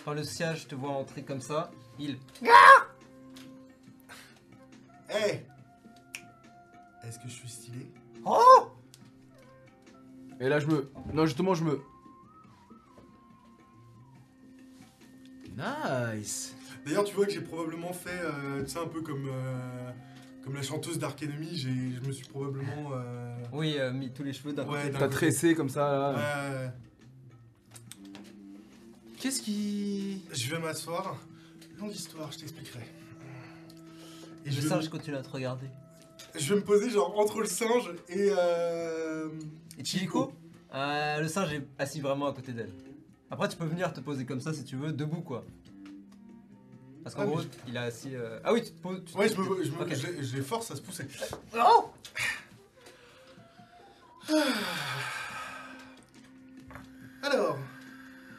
Quand 0.05 0.15
le 0.15 0.25
siège 0.25 0.67
te 0.67 0.75
voit 0.75 0.91
entrer 0.91 1.23
comme 1.23 1.41
ça, 1.41 1.71
il. 1.99 2.19
Hé 5.09 5.45
Est-ce 7.05 7.19
que 7.19 7.29
je 7.29 7.33
suis 7.33 7.49
stylé? 7.49 7.87
Et 10.41 10.49
là, 10.49 10.59
je 10.59 10.67
me. 10.67 10.91
Non, 11.13 11.25
justement, 11.27 11.55
je 11.55 11.63
me. 11.65 11.81
Nice. 15.57 16.55
D'ailleurs, 16.85 17.05
tu 17.05 17.15
vois 17.15 17.27
que 17.27 17.33
j'ai 17.33 17.41
probablement 17.41 17.93
fait, 17.93 18.11
euh, 18.23 18.63
tu 18.65 18.71
sais, 18.71 18.79
un 18.79 18.89
peu 18.89 19.03
comme, 19.03 19.29
euh, 19.29 19.91
comme 20.45 20.55
la 20.55 20.63
chanteuse 20.63 20.99
Dark 20.99 21.23
Enemy, 21.23 21.49
j'ai- 21.53 21.93
je 22.03 22.07
me 22.07 22.13
suis 22.13 22.27
probablement. 22.27 22.91
euh, 22.93 23.37
Oui, 23.53 23.77
euh, 23.79 23.93
mis 23.93 24.11
tous 24.13 24.25
les 24.25 24.33
cheveux 24.33 24.53
d'un 24.53 24.65
Ouais, 24.69 24.79
côté. 24.81 24.91
d'un 24.91 24.99
T'as 24.99 25.05
côté. 25.07 25.15
tressé 25.17 25.55
comme 25.55 25.69
ça. 25.69 25.81
là. 25.81 26.15
euh, 26.19 26.69
Qu'est-ce 29.19 29.43
qui. 29.43 30.23
je 30.33 30.51
vais 30.55 30.59
m'asseoir. 30.61 31.17
Longue 31.79 31.93
histoire, 31.95 32.31
je 32.33 32.39
t'expliquerai. 32.39 32.81
Et 34.45 34.49
Le 34.51 34.55
je 34.57 34.61
vais, 34.61 34.69
singe 34.69 34.89
continue 34.89 35.17
à 35.17 35.23
te 35.23 35.31
regarder. 35.31 35.67
je 36.37 36.53
vais 36.55 36.61
me 36.61 36.65
poser 36.65 36.91
genre 36.91 37.17
entre 37.19 37.41
le 37.41 37.47
singe 37.47 37.91
et. 38.09 38.29
Euh, 38.37 39.29
Et 39.79 39.85
Chihiko 39.85 40.33
Euh, 40.75 41.21
Le 41.21 41.29
singe 41.29 41.53
est 41.53 41.63
assis 41.79 42.01
vraiment 42.01 42.27
à 42.27 42.33
côté 42.33 42.53
d'elle. 42.53 42.73
Après, 43.31 43.49
tu 43.49 43.57
peux 43.57 43.65
venir 43.65 43.93
te 43.93 44.01
poser 44.01 44.25
comme 44.27 44.41
ça 44.41 44.53
si 44.53 44.65
tu 44.65 44.77
veux, 44.77 44.93
debout 44.93 45.21
quoi. 45.23 45.45
Parce 47.03 47.15
qu'en 47.17 47.23
Ah, 47.23 47.27
mais 47.27 47.33
gros, 47.33 47.41
je- 47.43 47.49
il 47.69 47.77
a 47.77 47.83
assis. 47.83 48.15
euh, 48.15 48.39
Ah 48.45 48.53
oui, 48.53 48.63
tu 48.63 48.71
te 48.73 48.81
poses. 48.81 49.03
tu 49.05 49.13
te- 49.13 49.19
Ouais, 49.19 49.29
je, 49.29 49.35
me, 49.41 49.65
je, 49.65 49.71
me- 49.73 50.23
je 50.23 50.37
les 50.37 50.43
force 50.43 50.71
à 50.71 50.77
se 50.77 50.81
pousser. 50.83 51.07
Oh 51.55 51.91
Alors, 57.23 57.59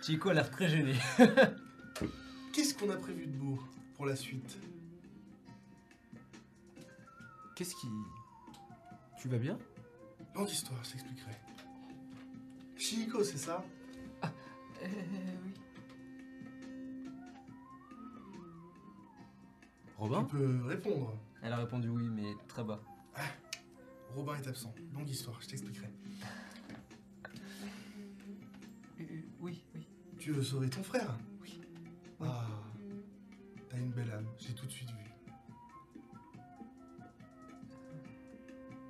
Chihiko 0.02 0.30
a 0.30 0.34
l'air 0.34 0.50
très 0.50 0.68
gêné. 0.68 0.94
qu'est-ce 2.54 2.74
qu'on 2.76 2.90
a 2.90 2.98
prévu 2.98 3.26
de 3.28 3.36
beau 3.38 3.60
pour 3.96 4.06
la 4.06 4.16
suite? 4.16 4.58
Qu'est-ce 7.56 7.76
qui. 7.76 7.88
Tu 9.22 9.30
vas 9.30 9.38
bien? 9.38 9.58
Longue 10.36 10.50
histoire, 10.50 10.84
je 10.84 10.92
t'expliquerai. 10.92 11.32
Shihiko, 12.78 13.24
c'est 13.24 13.38
ça? 13.38 13.64
Euh, 14.24 14.88
oui. 15.46 15.54
Robin 19.98 20.24
Tu 20.30 20.36
peux 20.38 20.62
répondre. 20.66 21.18
Elle 21.42 21.54
a 21.54 21.58
répondu 21.58 21.90
oui, 21.90 22.10
mais 22.10 22.34
très 22.48 22.64
bas. 22.64 22.80
Robin 24.16 24.36
est 24.36 24.48
absent. 24.48 24.74
Longue 24.94 25.10
histoire, 25.10 25.42
je 25.42 25.48
t'expliquerai. 25.48 25.88
Euh, 29.00 29.04
oui, 29.40 29.64
oui. 29.76 29.88
Tu 30.20 30.32
veux 30.32 30.44
sauver 30.44 30.70
ton 30.70 30.84
frère? 30.84 31.18
Oui. 31.42 31.60
Ah, 32.22 32.48
t'as 33.70 33.78
une 33.78 33.92
belle 33.92 34.12
âme, 34.12 34.28
j'ai 34.38 34.54
tout 34.54 34.66
de 34.66 34.72
suite 34.72 34.90
vu. 34.90 34.96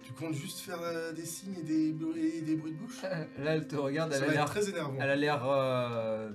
Tu 0.03 0.11
comptes 0.13 0.33
juste 0.35 0.59
faire 0.59 0.79
euh, 0.81 1.13
des 1.13 1.25
signes 1.25 1.55
et 1.59 1.63
des, 1.63 1.91
bruits, 1.93 2.25
et 2.25 2.41
des 2.41 2.55
bruits 2.55 2.73
de 2.73 2.77
bouche? 2.77 3.01
Euh, 3.05 3.25
Là, 3.39 3.55
elle 3.55 3.67
te 3.67 3.75
regarde, 3.77 4.11
Ça 4.11 4.17
elle 4.25 4.29
a 4.31 4.33
l'air. 4.33 4.45
très 4.45 4.69
énervant. 4.69 4.97
Elle 4.99 5.09
a 5.09 5.15
l'air. 5.15 5.41
euh, 5.45 6.29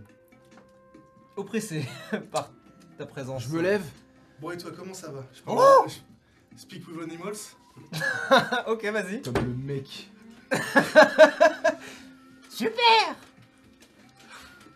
oppressée 1.36 1.84
par 2.32 2.50
ta 2.96 3.06
présence. 3.06 3.44
Je 3.44 3.50
me 3.50 3.60
lève. 3.60 3.84
Bon, 4.40 4.50
et 4.52 4.56
toi, 4.56 4.70
comment 4.76 4.94
ça 4.94 5.10
va? 5.10 5.24
Je 5.32 5.40
Oh 5.46 5.56
parle- 5.56 5.88
je- 5.90 6.60
Speak 6.60 6.86
with 6.88 7.00
animals 7.02 7.54
ok, 8.66 8.84
vas-y. 8.86 9.22
Comme 9.22 9.34
le 9.34 9.54
mec. 9.54 10.10
Super 12.50 13.14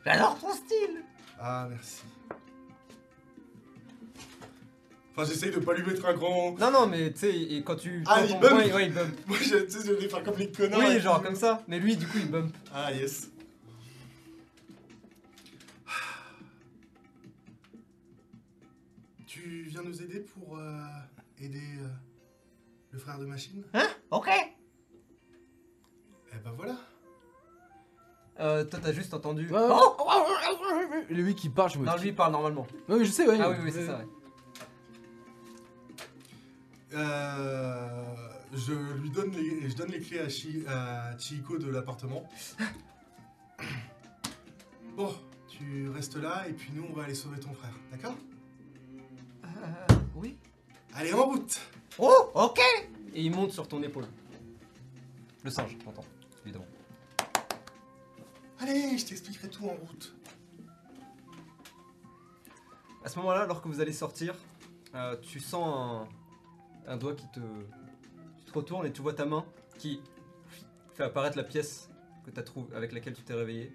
J'adore 0.06 0.38
ton 0.38 0.52
style? 0.52 1.02
Ah, 1.40 1.66
merci. 1.68 2.02
Enfin, 5.14 5.28
j'essaye 5.28 5.50
de 5.50 5.58
pas 5.58 5.74
lui 5.74 5.84
mettre 5.84 6.06
un 6.06 6.14
grand. 6.14 6.56
Non, 6.58 6.70
non, 6.70 6.86
mais 6.86 7.12
tu 7.12 7.18
sais, 7.20 7.36
et 7.36 7.62
quand 7.62 7.76
tu. 7.76 8.02
Ah, 8.06 8.20
quand 8.20 8.26
il 8.34 8.38
bump. 8.40 8.74
ouais, 8.74 8.86
il 8.86 8.92
bump. 8.94 9.14
Moi, 9.26 9.36
je- 9.40 9.68
je 9.68 9.92
vais 9.92 10.08
faire 10.08 10.22
comme 10.22 10.38
les 10.38 10.50
connards. 10.50 10.78
Oui, 10.80 11.00
genre 11.00 11.22
comme 11.22 11.34
ça. 11.36 11.62
Mais 11.68 11.78
lui, 11.80 11.96
du 11.96 12.06
coup, 12.06 12.18
il 12.18 12.30
bump. 12.30 12.54
Ah, 12.72 12.92
yes. 12.92 13.28
Tu 19.52 19.64
viens 19.64 19.82
nous 19.82 20.00
aider 20.00 20.20
pour 20.20 20.56
euh, 20.56 20.80
aider 21.38 21.76
euh, 21.78 21.86
le 22.90 22.98
frère 22.98 23.18
de 23.18 23.26
machine 23.26 23.62
Hein? 23.74 23.86
Ok 24.10 24.30
Eh 26.32 26.36
ben 26.42 26.52
voilà. 26.56 26.76
Euh, 28.40 28.64
toi, 28.64 28.80
t'as 28.82 28.94
juste 28.94 29.12
entendu. 29.12 29.46
Ouais, 29.50 29.58
ouais. 29.60 29.68
Oh 29.70 29.94
Lui 31.10 31.34
qui 31.34 31.50
parle, 31.50 31.70
je 31.70 31.78
me. 31.78 31.84
non, 31.84 31.96
lui, 31.96 32.08
il 32.08 32.14
parle 32.14 32.32
normalement. 32.32 32.66
Non, 32.88 32.98
mais 32.98 33.04
je 33.04 33.10
sais, 33.10 33.28
ouais. 33.28 33.38
Ah 33.42 33.50
oui, 33.50 33.56
oui, 33.62 33.70
c'est 33.74 33.84
ça, 33.84 33.98
ouais. 33.98 34.06
Euh, 36.94 38.14
je 38.54 38.72
lui 39.02 39.10
donne 39.10 39.32
les, 39.32 39.68
je 39.68 39.76
donne 39.76 39.90
les 39.90 40.00
clés 40.00 40.20
à, 40.20 40.30
Chi, 40.30 40.64
à 40.66 41.14
Chihiko 41.18 41.58
de 41.58 41.70
l'appartement. 41.70 42.26
Bon, 44.96 45.14
tu 45.46 45.88
restes 45.90 46.16
là 46.16 46.46
et 46.48 46.52
puis 46.52 46.70
nous 46.74 46.84
on 46.90 46.94
va 46.94 47.04
aller 47.04 47.14
sauver 47.14 47.38
ton 47.40 47.52
frère, 47.54 47.72
d'accord? 47.90 48.14
Euh, 49.62 49.66
oui. 50.16 50.36
Allez 50.94 51.12
en 51.12 51.26
route 51.26 51.60
Oh, 51.98 52.30
ok 52.34 52.60
Et 53.14 53.22
il 53.22 53.30
monte 53.30 53.52
sur 53.52 53.68
ton 53.68 53.82
épaule. 53.82 54.06
Le 55.44 55.50
singe, 55.50 55.76
t'entends, 55.84 56.04
évidemment. 56.44 56.66
Allez, 58.60 58.96
je 58.96 59.06
t'expliquerai 59.06 59.48
tout 59.48 59.64
en 59.64 59.74
route. 59.74 60.14
À 63.04 63.08
ce 63.08 63.18
moment-là, 63.18 63.42
alors 63.42 63.60
que 63.60 63.68
vous 63.68 63.80
allez 63.80 63.92
sortir, 63.92 64.34
euh, 64.94 65.16
tu 65.20 65.40
sens 65.40 66.06
un, 66.86 66.92
un 66.92 66.96
doigt 66.96 67.14
qui 67.14 67.26
te. 67.32 67.40
Tu 67.40 68.44
te 68.52 68.58
retournes 68.58 68.86
et 68.86 68.92
tu 68.92 69.02
vois 69.02 69.14
ta 69.14 69.24
main 69.24 69.44
qui 69.78 70.00
fait 70.94 71.02
apparaître 71.04 71.36
la 71.36 71.42
pièce 71.44 71.88
que 72.24 72.30
t'as 72.30 72.42
trouvé, 72.42 72.74
avec 72.76 72.92
laquelle 72.92 73.14
tu 73.14 73.22
t'es 73.22 73.34
réveillé. 73.34 73.72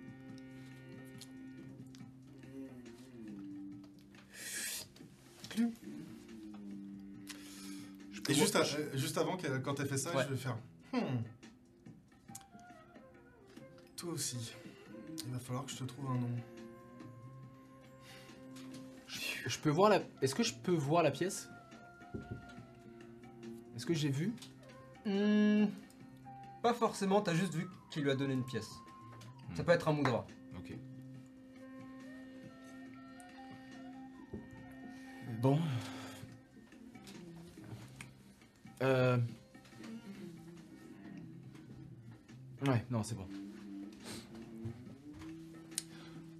Et 8.30 8.33
juste, 8.33 8.56
à- 8.56 8.61
euh, 8.61 8.89
juste 8.97 9.17
avant, 9.17 9.38
quand 9.64 9.80
elle 9.80 9.88
fait 9.88 9.97
ça, 9.97 10.15
Ouais. 10.15 10.23
je 10.23 10.30
vais 10.33 10.38
faire. 10.38 10.57
Hmm. 10.93 11.22
Toi 13.95 14.14
aussi. 14.14 14.53
Il 15.25 15.31
va 15.33 15.39
falloir 15.39 15.65
que 15.65 15.72
je 15.72 15.77
te 15.77 15.83
trouve 15.85 16.09
un 16.11 16.15
nom. 16.15 16.30
Je 19.07 19.59
peux 19.59 19.69
voir 19.69 19.89
la. 19.89 20.01
Est-ce 20.22 20.35
que 20.35 20.43
je 20.43 20.53
peux 20.53 20.73
voir 20.75 21.03
la 21.03 21.11
pièce? 21.11 21.47
Est-ce 23.75 23.85
que 23.85 23.93
j'ai 23.93 24.09
vu? 24.09 24.33
Hmm, 25.06 25.67
pas 26.61 26.73
forcément, 26.73 27.22
t'as 27.22 27.33
juste 27.33 27.53
vu 27.53 27.67
qu'il 27.89 28.03
lui 28.03 28.11
a 28.11 28.15
donné 28.15 28.33
une 28.33 28.43
pièce. 28.45 28.69
Ça 29.56 29.64
peut 29.64 29.72
être 29.72 29.88
un 29.88 29.93
moudra. 29.93 30.25
Ok. 30.57 30.73
Bon. 35.41 35.59
Euh... 38.81 39.17
Ouais, 42.65 42.83
non, 42.89 43.03
c'est 43.03 43.15
bon. 43.15 43.27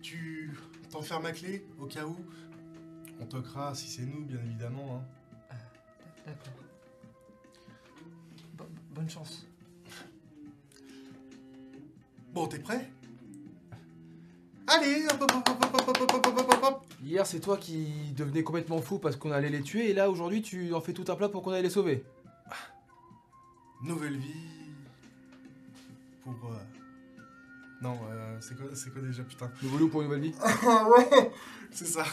Tu 0.02 0.52
t'enfermes 0.90 1.26
à 1.26 1.32
clé, 1.32 1.66
au 1.80 1.86
cas 1.86 2.06
où 2.06 2.16
On 3.20 3.26
toquera 3.26 3.76
si 3.76 3.88
c'est 3.88 4.04
nous, 4.04 4.26
bien 4.26 4.40
évidemment. 4.44 4.98
Hein. 4.98 5.04
Ah, 5.50 5.56
d'accord. 6.26 6.54
Bonne 8.96 9.10
chance. 9.10 9.46
Bon, 12.34 12.48
t'es 12.48 12.60
prêt? 12.60 12.90
Allez, 14.68 15.06
hop, 15.06 15.32
Hier, 17.04 17.26
c'est 17.26 17.40
toi 17.40 17.58
qui 17.58 18.12
devenais 18.18 18.44
complètement 18.44 18.82
fou 18.82 19.00
parce 19.00 19.16
qu'on 19.16 19.32
allait 19.32 19.50
les 19.50 19.62
tuer, 19.62 19.92
et 19.92 19.94
là, 19.94 20.10
aujourd'hui, 20.10 20.42
tu 20.42 20.74
en 20.74 20.82
fais 20.82 20.94
tout 20.94 21.06
un 21.08 21.16
plat 21.16 21.30
pour 21.30 21.42
qu'on 21.42 21.52
aille 21.52 21.64
les 21.64 21.70
sauver. 21.70 22.04
Nouvelle 23.82 24.18
vie. 24.18 24.74
Pour. 26.24 26.52
euh, 26.52 26.58
Non, 27.82 28.00
euh, 28.10 28.38
c'est 28.42 28.56
quoi, 28.58 28.68
c'est 28.76 28.92
quoi 28.92 29.02
déjà, 29.02 29.24
putain? 29.24 29.52
Nouveau 29.62 29.78
loup 29.78 29.90
pour 29.90 30.02
une 30.02 30.08
nouvelle 30.08 30.24
vie? 30.24 30.36
Ah 30.68 30.88
ouais 30.90 31.32
C'est 31.72 31.86
ça. 31.86 32.04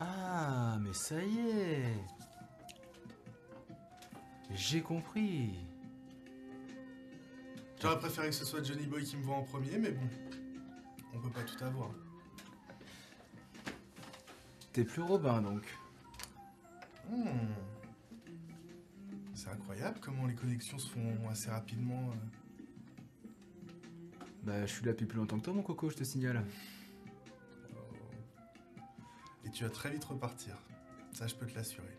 Ah, 0.00 0.78
mais 0.80 0.92
ça 0.94 1.22
y 1.22 1.38
est. 1.38 1.94
J'ai 4.52 4.80
compris. 4.80 5.50
J'aurais 7.80 7.98
préféré 7.98 8.28
que 8.28 8.34
ce 8.34 8.44
soit 8.44 8.62
Johnny 8.62 8.86
Boy 8.86 9.04
qui 9.04 9.16
me 9.16 9.22
voit 9.22 9.36
en 9.36 9.42
premier, 9.42 9.78
mais 9.78 9.90
bon. 9.90 10.06
On 11.14 11.18
peut 11.20 11.30
pas 11.30 11.42
tout 11.42 11.62
avoir. 11.64 11.90
T'es 14.72 14.84
plus 14.84 15.02
Robin, 15.02 15.40
donc. 15.42 15.62
Hmm. 17.10 17.26
C'est 19.40 19.48
incroyable 19.48 19.98
comment 20.02 20.26
les 20.26 20.34
connexions 20.34 20.78
se 20.78 20.86
font 20.86 21.16
assez 21.30 21.48
rapidement. 21.48 22.10
euh. 22.10 23.34
Bah, 24.42 24.66
je 24.66 24.70
suis 24.70 24.84
là 24.84 24.92
depuis 24.92 25.06
plus 25.06 25.16
longtemps 25.16 25.38
que 25.38 25.44
toi, 25.44 25.54
mon 25.54 25.62
coco, 25.62 25.88
je 25.88 25.96
te 25.96 26.04
signale. 26.04 26.44
Et 29.46 29.50
tu 29.50 29.64
vas 29.64 29.70
très 29.70 29.90
vite 29.90 30.04
repartir. 30.04 30.58
Ça, 31.12 31.26
je 31.26 31.34
peux 31.34 31.46
te 31.46 31.54
l'assurer. 31.54 31.96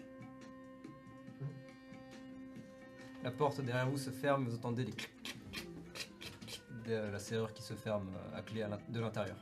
La 3.24 3.32
porte 3.32 3.60
derrière 3.62 3.90
vous 3.90 3.98
se 3.98 4.12
ferme, 4.12 4.46
vous 4.46 4.54
entendez 4.54 4.84
les 4.84 4.92
clic, 4.92 5.24
clic, 5.24 5.52
clic, 5.52 5.80
clic, 5.94 6.20
clic, 6.20 6.40
clic 6.46 6.64
de 6.86 6.94
la 6.94 7.18
serrure 7.18 7.56
qui 7.56 7.64
se 7.64 7.74
ferme 7.74 8.08
euh, 8.14 8.38
à 8.38 8.44
clé 8.44 8.68
de 8.90 9.00
l'intérieur. 9.00 9.38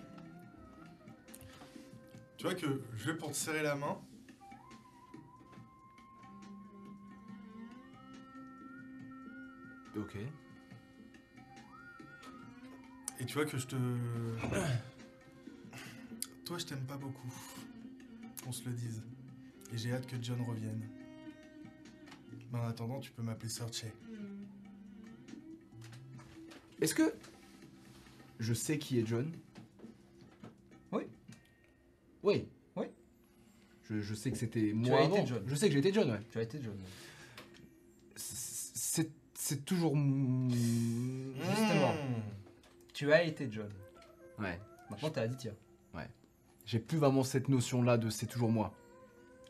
Tu 2.37 2.45
vois 2.45 2.55
que 2.55 2.81
je 2.95 3.11
vais 3.11 3.17
pour 3.17 3.31
te 3.31 3.35
serrer 3.35 3.61
la 3.61 3.75
main. 3.75 3.99
Ok. 9.99 10.15
Et 13.19 13.25
tu 13.25 13.33
vois 13.33 13.45
que 13.45 13.57
je 13.57 13.67
te. 13.67 13.75
Toi, 16.45 16.57
je 16.57 16.65
t'aime 16.65 16.85
pas 16.85 16.97
beaucoup. 16.97 17.33
On 18.47 18.51
se 18.51 18.65
le 18.65 18.71
dise. 18.71 19.03
Et 19.73 19.77
j'ai 19.77 19.93
hâte 19.93 20.07
que 20.07 20.15
John 20.21 20.41
revienne. 20.41 20.81
Mais 22.51 22.59
en 22.59 22.67
attendant, 22.67 22.99
tu 22.99 23.11
peux 23.11 23.21
m'appeler 23.21 23.49
Sorche. 23.49 23.83
Est-ce 26.81 26.95
que. 26.95 27.13
Je 28.39 28.53
sais 28.53 28.79
qui 28.79 28.99
est 28.99 29.05
John? 29.05 29.29
Oui. 30.93 31.03
Oui. 32.23 32.47
Oui. 32.77 32.85
Je, 33.83 33.99
je 33.99 34.15
sais 34.15 34.31
que 34.31 34.37
c'était 34.37 34.71
as 34.71 34.73
moi 34.73 35.03
été 35.03 35.17
avant. 35.17 35.25
John. 35.25 35.43
Je 35.45 35.55
sais 35.55 35.67
que 35.67 35.73
j'ai 35.73 35.79
été 35.79 35.91
John, 35.93 36.09
ouais. 36.09 36.21
Tu 36.31 36.37
as 36.37 36.43
été 36.43 36.61
John. 36.61 36.77
C'est 39.49 39.65
toujours. 39.65 39.93
m- 39.95 40.49
Justement. 40.51 41.93
Mmh. 41.93 42.21
Tu 42.93 43.11
as 43.13 43.23
été 43.23 43.47
John. 43.51 43.69
Ouais. 44.37 44.59
Maintenant, 44.89 45.09
t'es 45.09 45.21
Aditya. 45.21 45.51
J'ai 46.65 46.77
plus 46.77 46.99
vraiment 46.99 47.23
cette 47.23 47.49
notion-là 47.49 47.97
de 47.97 48.11
c'est 48.11 48.27
toujours 48.27 48.51
moi. 48.51 48.71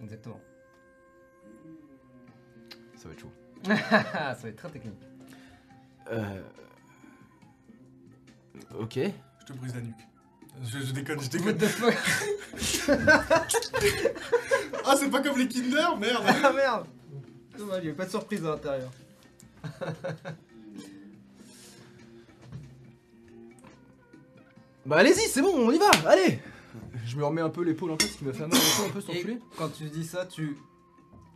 Exactement. 0.01 0.39
Ça 2.95 3.09
va 3.09 3.13
être 3.13 3.19
chaud. 3.19 3.31
Ça 3.65 4.33
va 4.41 4.47
être 4.47 4.55
très 4.55 4.69
technique. 4.69 4.95
Euh. 6.13 6.41
Ok. 8.79 8.99
Je 9.39 9.45
te 9.45 9.51
brise 9.51 9.75
la 9.75 9.81
nuque. 9.81 9.95
Je, 10.63 10.79
je 10.79 10.93
déconne, 10.93 11.19
je 11.19 11.37
What 11.39 11.51
déconne. 11.53 11.57
the 11.57 11.65
fuck? 11.65 11.97
Ah, 14.85 14.95
c'est 14.97 15.09
pas 15.09 15.21
comme 15.21 15.37
les 15.37 15.47
Kinder, 15.49 15.97
merde 15.97 16.23
Ah 16.25 16.53
merde 16.53 16.87
Dommage, 17.57 17.77
il 17.79 17.81
n'y 17.81 17.87
avait 17.89 17.93
pas 17.97 18.05
de 18.05 18.09
surprise 18.11 18.45
à 18.45 18.51
l'intérieur. 18.51 18.89
Bah 24.85 24.97
allez-y, 24.97 25.27
c'est 25.27 25.41
bon, 25.41 25.51
on 25.55 25.71
y 25.71 25.77
va, 25.77 25.89
allez 26.07 26.39
Je 27.05 27.15
me 27.17 27.23
remets 27.25 27.41
un 27.41 27.49
peu 27.49 27.63
l'épaule 27.63 27.91
en 27.91 27.97
place, 27.97 28.15
qui 28.15 28.25
m'a 28.25 28.33
fait 28.33 28.47
mal 28.47 28.57
un 28.57 28.91
peu 28.91 29.01
quand 29.57 29.69
tu 29.69 29.83
dis 29.85 30.03
ça, 30.03 30.25
tu, 30.25 30.57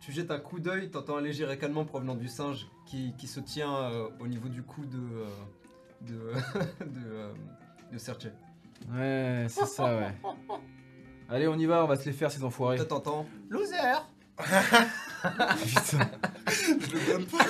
tu 0.00 0.12
jettes 0.12 0.30
un 0.30 0.38
coup 0.40 0.58
d'œil, 0.58 0.90
t'entends 0.90 1.18
un 1.18 1.20
léger 1.20 1.44
ricanement 1.44 1.84
provenant 1.84 2.14
du 2.16 2.26
singe 2.26 2.66
qui, 2.86 3.14
qui 3.16 3.26
se 3.28 3.40
tient 3.40 3.74
euh, 3.76 4.08
au 4.18 4.26
niveau 4.26 4.48
du 4.48 4.62
cou 4.62 4.84
de. 4.86 4.98
euh, 4.98 5.26
de. 6.00 6.14
de. 6.84 7.00
euh, 7.06 7.32
de 7.92 7.98
Serge. 7.98 8.30
Ouais, 8.92 9.46
c'est 9.48 9.66
ça, 9.66 9.84
ouais. 9.84 10.14
Allez, 11.28 11.46
on 11.46 11.56
y 11.56 11.66
va, 11.66 11.84
on 11.84 11.86
va 11.86 11.96
se 11.96 12.06
les 12.06 12.12
faire 12.12 12.30
ces 12.30 12.42
enfoirés. 12.42 12.76
T'entends 12.84 13.26
Loser 13.48 13.76
Putain. 14.38 16.10
Je 16.48 16.92
le 16.92 17.00
blâme 17.06 17.24
pas. 17.26 17.44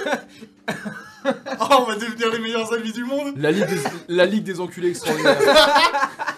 Oh, 1.60 1.76
on 1.80 1.84
va 1.84 1.96
devenir 1.96 2.30
les 2.30 2.38
meilleurs 2.38 2.72
amis 2.72 2.92
du 2.92 3.04
monde 3.04 3.34
La 3.36 3.50
ligue 3.50 3.66
des, 3.66 3.80
la 4.08 4.26
ligue 4.26 4.44
des 4.44 4.60
enculés 4.60 4.90
extraordinaire. 4.90 5.38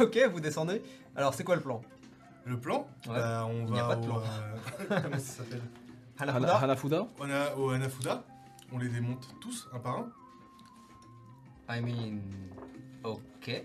Ok, 0.00 0.18
vous 0.32 0.40
descendez. 0.40 0.82
Alors 1.16 1.34
c'est 1.34 1.44
quoi 1.44 1.56
le 1.56 1.62
plan? 1.62 1.80
Le 2.44 2.58
plan? 2.58 2.86
Ouais. 3.06 3.14
Bah, 3.14 3.46
on 3.48 3.66
Il 3.66 3.72
n'y 3.72 3.78
a 3.78 3.82
va 3.86 3.88
pas 3.88 3.96
de 3.96 4.02
au, 4.06 4.12
plan. 4.12 4.22
euh, 4.22 5.00
comment 5.02 5.18
ça 5.18 5.38
s'appelle? 5.38 5.62
Hanafuda 6.18 6.48
Hana- 6.56 6.64
Hanafuda 6.64 7.08
On 7.18 7.30
a 7.30 7.54
au 7.56 7.70
Hanafuda. 7.70 8.22
On 8.72 8.78
les 8.78 8.88
démonte 8.88 9.26
tous, 9.40 9.68
un 9.74 9.78
par 9.78 9.98
un. 9.98 10.08
I 11.76 11.80
mean. 11.80 12.20
Ok. 13.04 13.64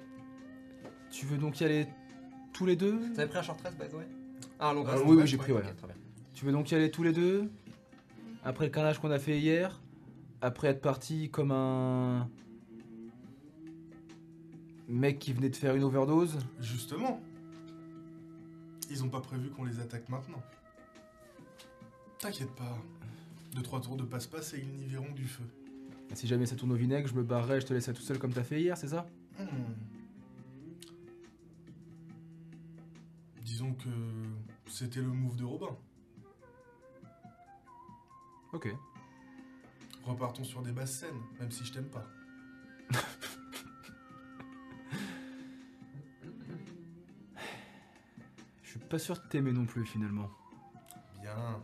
Tu 1.12 1.26
veux 1.26 1.38
donc 1.38 1.60
y 1.62 1.66
aller 1.66 1.88
tous 2.56 2.66
les 2.66 2.76
deux 2.76 2.98
Vous 2.98 3.20
avez 3.20 3.28
pris 3.30 3.38
un 3.38 3.42
short 3.44 3.60
rest 3.62 3.78
by 3.78 3.88
the 3.90 3.94
way 3.94 4.08
Ah, 4.60 4.74
long 4.74 4.86
Euh, 4.88 4.92
rest. 4.92 5.04
oui, 5.06 5.18
oui, 5.18 5.28
j'ai 5.28 5.38
pris, 5.38 5.52
ok, 5.52 5.58
ouais. 5.60 5.74
très 5.74 5.88
bien. 5.88 5.96
Tu 6.34 6.46
veux 6.46 6.52
donc 6.52 6.72
y 6.72 6.76
aller 6.76 6.90
tous 6.90 7.04
les 7.04 7.12
deux 7.12 7.50
Après 8.44 8.66
le 8.66 8.72
carnage 8.72 9.00
qu'on 9.00 9.12
a 9.12 9.20
fait 9.20 9.38
hier 9.40 9.82
Après 10.42 10.70
être 10.70 10.82
parti 10.82 11.30
comme 11.30 11.52
un... 11.52 12.30
Mec 14.88 15.20
qui 15.20 15.34
venait 15.34 15.50
de 15.50 15.56
faire 15.56 15.76
une 15.76 15.84
overdose 15.84 16.38
Justement. 16.62 17.20
Ils 18.92 19.04
ont 19.04 19.10
pas 19.10 19.20
prévu 19.22 19.50
qu'on 19.50 19.64
les 19.66 19.80
attaque 19.80 20.08
maintenant. 20.10 20.42
T'inquiète 22.20 22.52
pas. 22.52 22.78
Deux, 23.56 23.64
trois 23.64 23.82
tours 23.82 23.96
de 23.98 24.04
passe-passe 24.04 24.54
et 24.54 24.60
ils 24.60 24.80
n'y 24.80 24.86
verront 24.86 25.12
du 25.12 25.26
feu. 25.26 25.44
Si 26.14 26.28
jamais 26.28 26.46
ça 26.46 26.56
tourne 26.56 26.72
au 26.72 26.76
vinaigre, 26.76 27.08
je 27.08 27.16
me 27.16 27.24
barrerai, 27.24 27.62
je 27.62 27.66
te 27.66 27.74
laisserai 27.74 27.94
tout 27.94 28.04
seul 28.04 28.20
comme 28.20 28.32
t'as 28.32 28.44
fait 28.44 28.62
hier, 28.62 28.78
c'est 28.78 28.90
ça? 28.90 29.08
Hmm. 29.40 29.46
Disons 33.66 33.74
que 33.74 33.90
c'était 34.70 35.02
le 35.02 35.08
move 35.08 35.36
de 35.36 35.44
Robin. 35.44 35.76
Ok. 38.54 38.70
Repartons 40.04 40.44
sur 40.44 40.62
des 40.62 40.72
basses 40.72 41.00
scènes, 41.00 41.20
même 41.40 41.50
si 41.50 41.66
je 41.66 41.74
t'aime 41.74 41.90
pas. 41.90 42.06
Je 48.62 48.70
suis 48.70 48.80
pas 48.80 49.00
sûr 49.00 49.16
de 49.16 49.22
t'aimer 49.30 49.52
non 49.52 49.66
plus 49.66 49.86
finalement. 49.86 50.30
Bien, 51.22 51.60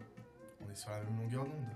on 0.66 0.72
est 0.72 0.76
sur 0.76 0.90
la 0.90 1.04
même 1.04 1.18
longueur 1.20 1.46
d'onde. 1.46 1.76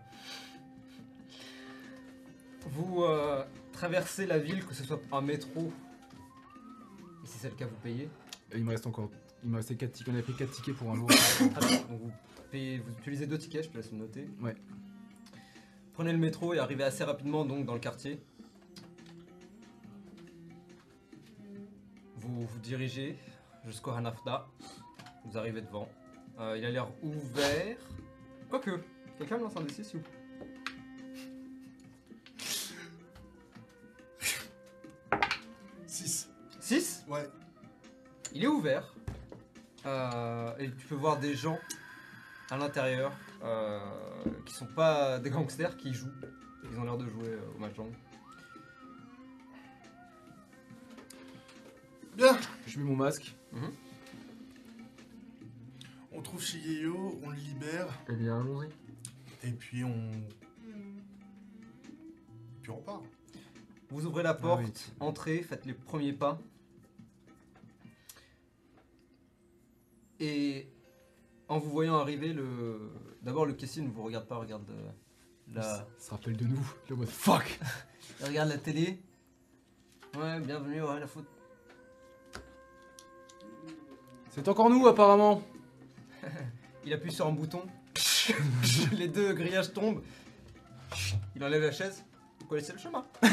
Vous 2.72 3.04
euh, 3.04 3.46
traversez 3.74 4.26
la 4.26 4.40
ville, 4.40 4.66
que 4.66 4.74
ce 4.74 4.84
soit 4.84 5.00
par 5.00 5.22
métro, 5.22 5.72
et 7.24 7.28
si 7.28 7.38
c'est 7.38 7.50
le 7.50 7.56
cas, 7.56 7.68
vous 7.68 7.76
payez. 7.84 8.10
Et 8.52 8.58
il 8.58 8.64
me 8.64 8.72
reste 8.72 8.88
encore. 8.88 9.12
Il 9.46 9.52
me 9.52 9.58
restait 9.58 9.76
4 9.76 9.92
tickets. 9.92 10.14
On 10.14 10.18
a 10.18 10.22
pris 10.24 10.34
4 10.34 10.52
tickets 10.52 10.76
pour 10.76 10.90
un 10.90 10.96
jour. 10.96 11.08
Donc 11.88 12.02
vous, 12.02 12.12
payez, 12.50 12.80
vous 12.80 12.92
utilisez 12.94 13.28
deux 13.28 13.38
tickets, 13.38 13.66
je 13.66 13.70
te 13.70 13.78
laisse 13.78 13.92
le 13.92 14.00
noter. 14.00 14.28
Ouais. 14.42 14.56
Prenez 15.94 16.12
le 16.12 16.18
métro 16.18 16.56
et 16.56 16.60
arrivez 16.60 16.84
assez 16.84 17.04
rapidement 17.04 17.46
donc 17.46 17.64
dans 17.66 17.76
le 17.76 17.80
quartier. 17.80 18.20
Vous 22.18 22.48
vous 22.48 22.60
dirigez 22.60 23.18
jusqu'au 23.66 23.92
Hanafda. 23.92 24.48
Vous 25.26 25.38
arrivez 25.38 25.62
devant. 25.62 25.88
Euh, 26.40 26.58
il 26.58 26.66
a 26.66 26.72
l'air 26.72 26.88
ouvert. 27.04 27.78
Quoique, 28.50 28.82
quelqu'un 29.18 29.38
me 29.38 29.44
lance 29.44 29.56
un 29.56 29.62
D6 29.62 29.84
s'il 29.84 30.00
vous 30.00 30.04
plaît. 30.04 30.12
6. 35.86 36.30
6 36.60 37.06
Ouais. 37.08 37.30
Il 38.34 38.44
est 38.44 38.48
ouvert. 38.48 38.94
Euh, 39.86 40.58
et 40.58 40.72
tu 40.72 40.86
peux 40.88 40.96
voir 40.96 41.20
des 41.20 41.36
gens 41.36 41.60
à 42.50 42.58
l'intérieur 42.58 43.12
euh, 43.44 43.80
qui 44.46 44.54
sont 44.54 44.66
pas 44.66 45.20
des 45.20 45.30
gangsters 45.30 45.78
qui 45.78 45.94
jouent. 45.94 46.12
Ils 46.72 46.80
ont 46.80 46.84
l'air 46.84 46.98
de 46.98 47.08
jouer 47.08 47.28
euh, 47.30 47.40
au 47.56 47.60
mahjong. 47.60 47.92
Bien, 52.16 52.38
Je 52.66 52.80
mets 52.80 52.86
mon 52.86 52.96
masque. 52.96 53.36
on 56.12 56.22
trouve 56.22 56.42
Shigeyo, 56.42 57.20
on 57.24 57.30
le 57.30 57.36
libère, 57.36 57.88
Eh 58.10 58.14
bien, 58.16 58.40
allons-y. 58.40 58.70
et 59.48 59.52
puis 59.52 59.84
on. 59.84 60.10
Puis 62.62 62.72
on 62.72 62.78
part. 62.82 63.04
Vous 63.90 64.06
ouvrez 64.08 64.24
la 64.24 64.34
porte, 64.34 64.92
entrez, 65.00 65.44
faites 65.44 65.66
les 65.66 65.74
premiers 65.74 66.14
pas. 66.14 66.40
Et 70.20 70.68
en 71.48 71.60
vous 71.60 71.70
voyant 71.70 71.98
arriver, 71.98 72.34
le 72.34 72.92
d'abord 73.22 73.46
le 73.46 73.54
caissier 73.54 73.82
ne 73.82 73.90
vous 73.90 74.04
regarde 74.04 74.26
pas, 74.28 74.36
regarde 74.38 74.70
euh, 74.70 74.90
la, 75.54 75.62
Ça 75.62 75.88
se 75.98 76.12
rappelle 76.12 76.38
de 76.38 76.46
nous. 76.46 76.66
Le 76.90 76.96
mode 76.96 77.10
fuck. 77.10 77.60
il 78.22 78.26
regarde 78.28 78.50
la 78.50 78.58
télé. 78.58 79.00
Ouais, 80.18 80.40
bienvenue, 80.40 80.82
ouais, 80.82 81.00
la 81.00 81.08
faute. 81.08 81.26
C'est 84.32 84.48
encore 84.48 84.70
nous 84.70 84.88
apparemment. 84.88 85.42
Il 86.86 86.94
appuie 86.94 87.12
sur 87.12 87.26
un 87.28 87.32
bouton. 87.32 87.64
Les 88.92 89.08
deux 89.08 89.34
grillages 89.34 89.74
tombent. 89.74 90.04
Il 91.36 91.44
enlève 91.44 91.62
la 91.64 91.72
chaise. 91.72 92.04
Vous 92.40 92.46
connaissez 92.46 92.74
le 92.74 92.78
chemin. 92.78 93.04
Il 93.24 93.30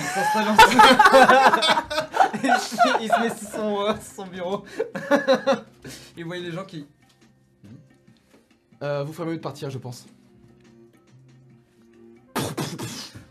il, 2.44 2.51
se- 2.61 3.02
il 3.02 3.09
se 3.11 3.20
met 3.20 3.28
sur 3.36 3.49
son, 3.49 3.81
euh, 3.83 3.94
sur 3.94 4.02
son 4.15 4.27
bureau. 4.27 4.65
Et 6.17 6.23
vous 6.23 6.28
voyez 6.28 6.43
les 6.43 6.52
gens 6.52 6.65
qui. 6.65 6.86
Euh, 8.83 9.05
vous 9.05 9.12
ferez 9.12 9.28
mieux 9.31 9.36
de 9.36 9.41
partir, 9.43 9.70
je 9.70 9.78
pense. 9.78 10.07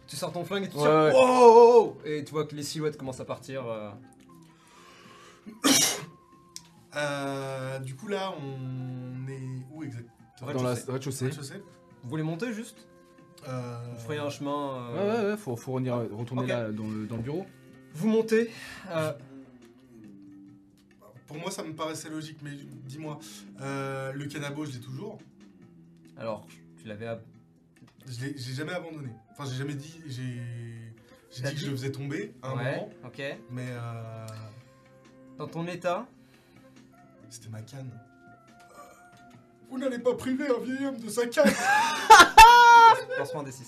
Tu 0.07 0.15
sors 0.15 0.31
ton 0.31 0.43
flingue 0.45 0.63
et 0.65 0.69
tu 0.69 0.77
Ouais, 0.77 0.83
tires. 0.83 0.91
ouais. 0.91 1.11
Wow. 1.13 1.97
Et 2.05 2.23
tu 2.23 2.31
vois 2.31 2.45
que 2.45 2.55
les 2.55 2.63
silhouettes 2.63 2.97
commencent 2.97 3.19
à 3.19 3.25
partir. 3.25 3.65
euh. 3.67 3.91
Euh, 6.95 7.79
du 7.79 7.95
coup, 7.95 8.09
là, 8.09 8.33
on 8.37 9.25
est. 9.31 9.39
Où 9.73 9.81
exactement 9.81 10.17
Dans 10.53 10.61
la 10.63 10.73
rez-de-chaussée. 10.73 11.25
Rez-de-chaussée 11.27 11.63
Vous 12.03 12.09
voulez 12.09 12.21
monter 12.23 12.51
juste? 12.51 12.85
Euh, 13.47 13.81
Vous 13.93 13.99
ferez 14.01 14.17
un 14.17 14.29
chemin. 14.29 14.91
Ouais, 14.91 14.99
euh, 14.99 15.23
ouais, 15.23 15.29
ouais, 15.31 15.37
faut, 15.37 15.55
faut 15.55 15.71
revenir- 15.71 15.95
retourner 16.11 16.41
Ok. 16.43 16.47
là 16.49 16.69
dans 16.69 16.89
le, 16.89 17.07
dans 17.07 17.15
le 17.15 17.21
bureau. 17.21 17.45
Vous 17.93 18.09
montez. 18.09 18.51
euh, 18.89 19.13
Pour 21.31 21.39
moi, 21.39 21.49
ça 21.51 21.63
me 21.63 21.73
paraissait 21.73 22.09
logique, 22.09 22.39
mais 22.43 22.51
dis-moi, 22.85 23.17
euh, 23.61 24.11
le 24.11 24.25
canabo, 24.25 24.65
je 24.65 24.71
l'ai 24.73 24.79
toujours. 24.81 25.17
alors, 26.17 26.45
tu 26.77 26.87
l'avais. 26.87 27.07
ab- 27.07 27.23
Je 28.05 28.19
l'ai 28.25 28.37
j'ai 28.37 28.53
jamais 28.53 28.73
abandonné. 28.73 29.09
Enfin, 29.31 29.45
j'ai 29.49 29.55
jamais 29.57 29.75
dit. 29.75 30.01
J'ai 30.07 30.41
j'ai 31.31 31.43
T'as 31.43 31.49
dit 31.49 31.55
que 31.55 31.59
dit 31.59 31.65
je 31.67 31.71
le 31.71 31.77
faisais 31.77 31.91
tomber 31.91 32.33
à 32.41 32.49
un 32.49 32.57
ouais, 32.57 32.63
moment, 32.75 32.89
ok. 33.05 33.21
mais 33.51 33.67
euh, 33.69 34.25
Dans 35.37 35.47
ton 35.47 35.65
état, 35.67 36.05
c'était 37.29 37.47
ma 37.47 37.61
canne. 37.61 37.89
Vous 39.69 39.77
n'allez 39.77 39.99
pas 39.99 40.13
priver 40.15 40.47
un 40.49 40.59
vieil 40.59 40.85
homme 40.85 40.97
de 40.99 41.09
sa 41.09 41.25
canne 41.27 41.49
lancement 43.17 43.43
des 43.43 43.53
6. 43.53 43.65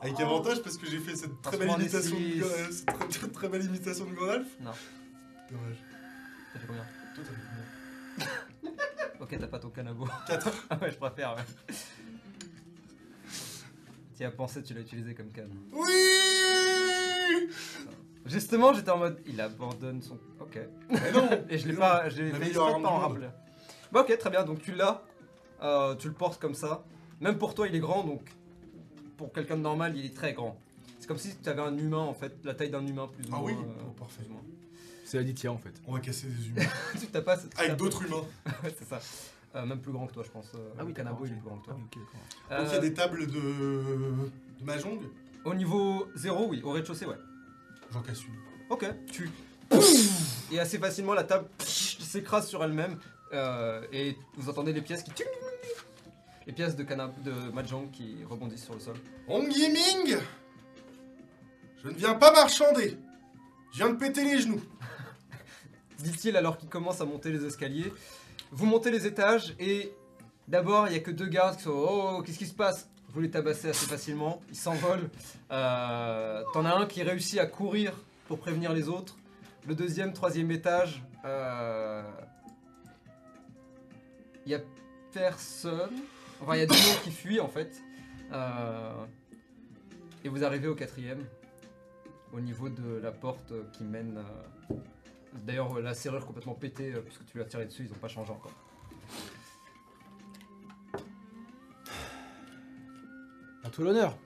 Avec 0.00 0.18
avantage 0.18 0.60
parce 0.62 0.76
que 0.76 0.86
j'ai 0.90 0.98
fait 0.98 1.14
cette 1.14 1.40
très 1.40 1.56
belle 1.56 1.68
Lancement 1.68 1.78
des 1.84 1.84
imitation 1.94 2.16
de, 2.18 2.24
six. 2.24 2.42
euh, 2.42 2.70
cette 2.72 2.86
très, 2.86 3.08
très- 3.08 3.28
très 3.28 3.48
belle 3.48 3.64
imitation 3.64 4.04
de 4.06 4.14
Gandalf. 4.14 4.48
Non. 4.60 4.72
Dommage. 5.50 5.76
T'as 6.54 6.60
fait 6.60 6.66
combien 6.66 6.84
Toi, 7.14 7.24
t'as 7.24 7.32
fait 7.32 7.40
combien 8.64 8.72
Ok, 9.20 9.36
t'as 9.38 9.46
pas 9.46 9.58
ton 9.58 9.68
canabo. 9.70 10.06
4. 10.26 10.66
Ah 10.70 10.78
ouais, 10.80 10.90
je 10.90 10.96
préfère, 10.96 11.34
ouais. 11.36 11.74
Tu 14.16 14.22
y 14.22 14.24
as 14.24 14.30
pensé, 14.30 14.62
tu 14.62 14.72
l'as 14.74 14.80
utilisé 14.80 15.14
comme 15.14 15.30
canne. 15.32 15.52
Oui 15.72 15.90
Justement, 18.26 18.72
j'étais 18.72 18.90
en 18.90 18.98
mode, 18.98 19.20
il 19.26 19.40
abandonne 19.40 20.00
son. 20.00 20.18
Ok. 20.40 20.58
Mais 20.88 21.12
non 21.12 21.28
Et 21.50 21.58
je 21.58 21.68
l'ai 21.68 21.74
pas, 21.74 22.08
je 22.08 22.22
l'ai 22.22 22.52
pas 22.52 22.60
en 22.72 22.98
rappeler. 22.98 23.28
Bah 23.92 24.00
ok, 24.00 24.16
très 24.18 24.30
bien, 24.30 24.44
donc 24.44 24.62
tu 24.62 24.72
l'as, 24.72 25.02
euh, 25.62 25.94
tu 25.96 26.08
le 26.08 26.14
portes 26.14 26.40
comme 26.40 26.54
ça. 26.54 26.84
Même 27.20 27.38
pour 27.38 27.54
toi, 27.54 27.68
il 27.68 27.74
est 27.74 27.80
grand, 27.80 28.02
donc 28.04 28.22
pour 29.16 29.32
quelqu'un 29.32 29.56
de 29.56 29.62
normal, 29.62 29.96
il 29.96 30.06
est 30.06 30.14
très 30.14 30.32
grand. 30.32 30.58
C'est 30.98 31.06
comme 31.06 31.18
si 31.18 31.36
tu 31.36 31.48
avais 31.48 31.60
un 31.62 31.76
humain 31.76 31.98
en 31.98 32.14
fait, 32.14 32.34
la 32.44 32.54
taille 32.54 32.70
d'un 32.70 32.86
humain 32.86 33.08
plus 33.08 33.24
ou 33.26 33.30
Ah 33.32 33.36
moins. 33.38 33.46
oui 33.46 33.52
euh, 33.58 33.82
Oh, 33.86 33.90
parfait. 33.92 34.22
C'est 35.04 35.18
Aditya 35.18 35.52
en 35.52 35.58
fait. 35.58 35.72
On 35.86 35.92
va 35.92 36.00
casser 36.00 36.26
des 36.28 36.48
humains. 36.48 36.62
tu 37.00 37.06
t'as 37.08 37.20
pas 37.22 37.36
Avec 37.58 37.76
d'autres 37.76 38.02
humains. 38.04 38.24
Ouais, 38.62 38.74
c'est 38.78 38.88
ça. 38.88 39.00
Euh, 39.54 39.64
même 39.66 39.78
plus 39.80 39.92
grand 39.92 40.06
que 40.06 40.14
toi, 40.14 40.22
je 40.26 40.30
pense. 40.30 40.46
euh, 40.56 40.70
Ah 40.78 40.84
oui, 40.84 40.92
d'accord, 40.92 41.20
il 41.24 41.32
est 41.32 41.34
plus 41.36 41.44
grand 41.44 41.58
que 41.58 41.64
toi. 41.66 41.76
Ah. 42.50 42.54
Euh, 42.54 42.58
Donc 42.62 42.68
il 42.70 42.74
y 42.74 42.78
a 42.78 42.80
des 42.80 42.94
tables 42.94 43.26
de, 43.26 43.32
de 44.60 44.64
mahjong. 44.64 44.98
Au 45.44 45.54
niveau 45.54 46.08
0, 46.16 46.46
oui. 46.48 46.60
Au 46.64 46.70
rez-de-chaussée, 46.72 47.06
ouais. 47.06 47.18
J'en 47.92 48.00
casse 48.02 48.24
une. 48.24 48.34
Ok, 48.70 48.86
tu. 49.12 49.30
Et 50.50 50.58
assez 50.58 50.78
facilement, 50.78 51.14
la 51.14 51.24
table 51.24 51.46
s'écrase 51.58 52.48
sur 52.48 52.64
elle-même. 52.64 52.98
euh, 53.32 53.82
et 53.92 54.16
vous 54.36 54.48
entendez 54.48 54.72
les 54.72 54.82
pièces 54.82 55.02
qui. 55.02 55.12
Les 56.46 56.52
pièces 56.52 56.76
de, 56.76 56.82
canap 56.82 57.22
de 57.22 57.30
Mahjong 57.52 57.90
qui 57.90 58.16
rebondissent 58.28 58.64
sur 58.64 58.74
le 58.74 58.80
sol. 58.80 58.96
Hong 59.28 59.50
Yiming 59.54 60.16
Je 61.82 61.88
ne 61.88 61.94
viens 61.94 62.14
pas 62.14 62.32
marchander. 62.32 62.98
Je 63.72 63.78
viens 63.78 63.90
de 63.90 63.96
péter 63.98 64.24
les 64.24 64.40
genoux. 64.40 64.60
Dit-il 66.04 66.36
alors 66.36 66.58
qu'il 66.58 66.68
commence 66.68 67.00
à 67.00 67.06
monter 67.06 67.30
les 67.30 67.46
escaliers. 67.46 67.90
Vous 68.52 68.66
montez 68.66 68.90
les 68.90 69.06
étages 69.06 69.54
et 69.58 69.90
d'abord, 70.48 70.86
il 70.86 70.90
n'y 70.90 70.98
a 70.98 71.00
que 71.00 71.10
deux 71.10 71.26
gardes 71.26 71.56
qui 71.56 71.62
sont 71.62 71.70
Oh, 71.70 72.22
qu'est-ce 72.22 72.38
qui 72.38 72.46
se 72.46 72.52
passe? 72.52 72.90
Vous 73.08 73.22
les 73.22 73.30
tabassez 73.30 73.70
assez 73.70 73.86
facilement. 73.86 74.42
Ils 74.50 74.56
s'envolent. 74.56 75.08
Euh, 75.50 76.42
T'en 76.52 76.66
as 76.66 76.74
un 76.74 76.84
qui 76.84 77.02
réussit 77.02 77.38
à 77.38 77.46
courir 77.46 77.94
pour 78.28 78.38
prévenir 78.38 78.74
les 78.74 78.90
autres. 78.90 79.16
Le 79.66 79.74
deuxième, 79.74 80.12
troisième 80.12 80.50
étage, 80.50 81.02
euh, 81.24 82.02
il 84.44 84.50
n'y 84.50 84.54
a 84.54 84.60
personne. 85.10 86.02
Enfin, 86.42 86.56
il 86.56 86.58
y 86.58 86.64
a 86.64 86.66
des 86.66 86.74
gens 86.74 87.00
qui 87.02 87.12
fuient 87.12 87.40
en 87.40 87.48
fait. 87.48 87.80
Euh, 88.30 89.04
et 90.22 90.28
vous 90.28 90.44
arrivez 90.44 90.68
au 90.68 90.74
quatrième, 90.74 91.24
au 92.34 92.40
niveau 92.40 92.68
de 92.68 93.00
la 93.02 93.10
porte 93.10 93.54
qui 93.72 93.84
mène. 93.84 94.22
D'ailleurs, 95.42 95.78
la 95.80 95.94
serrure 95.94 96.24
complètement 96.26 96.54
pétée, 96.54 96.92
euh, 96.94 97.00
puisque 97.02 97.24
tu 97.26 97.36
lui 97.36 97.42
as 97.44 97.46
tiré 97.46 97.66
dessus, 97.66 97.84
ils 97.84 97.90
n'ont 97.90 97.98
pas 97.98 98.08
changé 98.08 98.30
encore. 98.32 98.52
À 103.62 103.70
tout 103.70 103.82
l'honneur. 103.82 104.16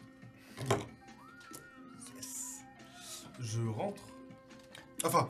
Yes. 2.16 2.60
Je 3.40 3.62
rentre. 3.62 4.02
Enfin. 5.04 5.28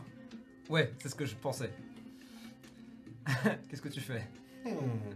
Ouais, 0.68 0.92
c'est 1.00 1.08
ce 1.08 1.14
que 1.14 1.24
je 1.26 1.34
pensais. 1.34 1.70
Qu'est-ce 3.68 3.82
que 3.82 3.88
tu 3.88 4.00
fais? 4.00 4.26
Hmm. 4.64 5.10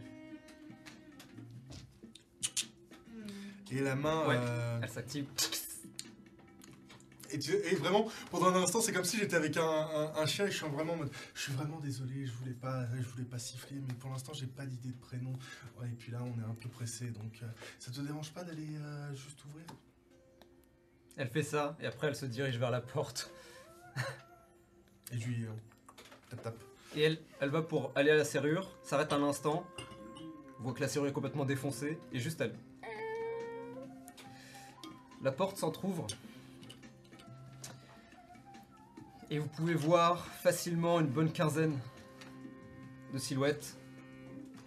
Et 3.70 3.80
la 3.80 3.94
main. 3.94 4.26
Ouais. 4.26 4.36
euh, 4.38 4.80
Elle 4.82 4.88
s'active. 4.90 5.26
Et, 7.32 7.38
tu- 7.38 7.52
et 7.54 7.74
vraiment, 7.74 8.06
pendant 8.30 8.46
un 8.48 8.62
instant, 8.62 8.80
c'est 8.80 8.92
comme 8.92 9.04
si 9.04 9.18
j'étais 9.18 9.36
avec 9.36 9.56
un, 9.56 9.62
un- 9.62 10.14
un 10.16 10.26
chien 10.26 10.46
et 10.46 10.50
je 10.50 10.56
suis 10.56 10.66
vraiment 10.68 10.92
en 10.94 10.96
mode. 10.96 11.10
Je 11.34 11.40
suis 11.42 11.52
vraiment 11.52 11.80
désolé, 11.80 12.26
je 12.26 12.32
voulais 12.32 12.52
pas, 12.52 12.86
je 12.96 13.08
voulais 13.08 13.24
pas 13.24 13.38
siffler, 13.38 13.76
mais 13.86 13.94
pour 13.94 14.10
l'instant, 14.10 14.32
j'ai 14.32 14.46
pas 14.46 14.66
d'idée 14.66 14.90
de 14.90 15.00
prénom. 15.00 15.32
Ouais, 15.80 15.88
et 15.88 15.94
puis 15.96 16.12
là, 16.12 16.18
on 16.22 16.40
est 16.40 16.44
un 16.44 16.54
peu 16.54 16.68
pressé, 16.68 17.06
donc 17.10 17.40
euh, 17.42 17.46
ça 17.78 17.90
te 17.90 18.00
dérange 18.00 18.30
pas 18.32 18.44
d'aller 18.44 18.76
euh, 18.76 19.14
juste 19.14 19.44
ouvrir? 19.46 19.64
Elle 21.16 21.28
fait 21.28 21.42
ça, 21.42 21.76
et 21.80 21.86
après 21.86 22.06
elle 22.08 22.16
se 22.16 22.24
dirige 22.26 22.56
vers 22.58 22.70
la 22.70 22.80
porte. 22.80 23.30
Et 25.12 25.18
je 25.18 25.26
lui 25.28 25.44
euh, 25.44 25.50
tape 26.30 26.42
tape. 26.42 26.64
Et 26.96 27.02
elle, 27.02 27.18
elle 27.40 27.50
va 27.50 27.62
pour 27.62 27.92
aller 27.94 28.10
à 28.10 28.16
la 28.16 28.24
serrure, 28.24 28.70
s'arrête 28.82 29.12
un 29.12 29.22
instant, 29.22 29.66
voit 30.60 30.72
que 30.72 30.80
la 30.80 30.88
serrure 30.88 31.08
est 31.08 31.12
complètement 31.12 31.44
défoncée, 31.44 31.98
et 32.12 32.18
juste 32.18 32.40
elle. 32.40 32.54
La 35.22 35.32
porte 35.32 35.56
s'entr'ouvre. 35.58 36.06
Et 39.32 39.38
vous 39.38 39.48
pouvez 39.48 39.72
voir 39.72 40.26
facilement 40.26 41.00
une 41.00 41.06
bonne 41.06 41.32
quinzaine 41.32 41.78
de 43.14 43.18
silhouettes. 43.18 43.78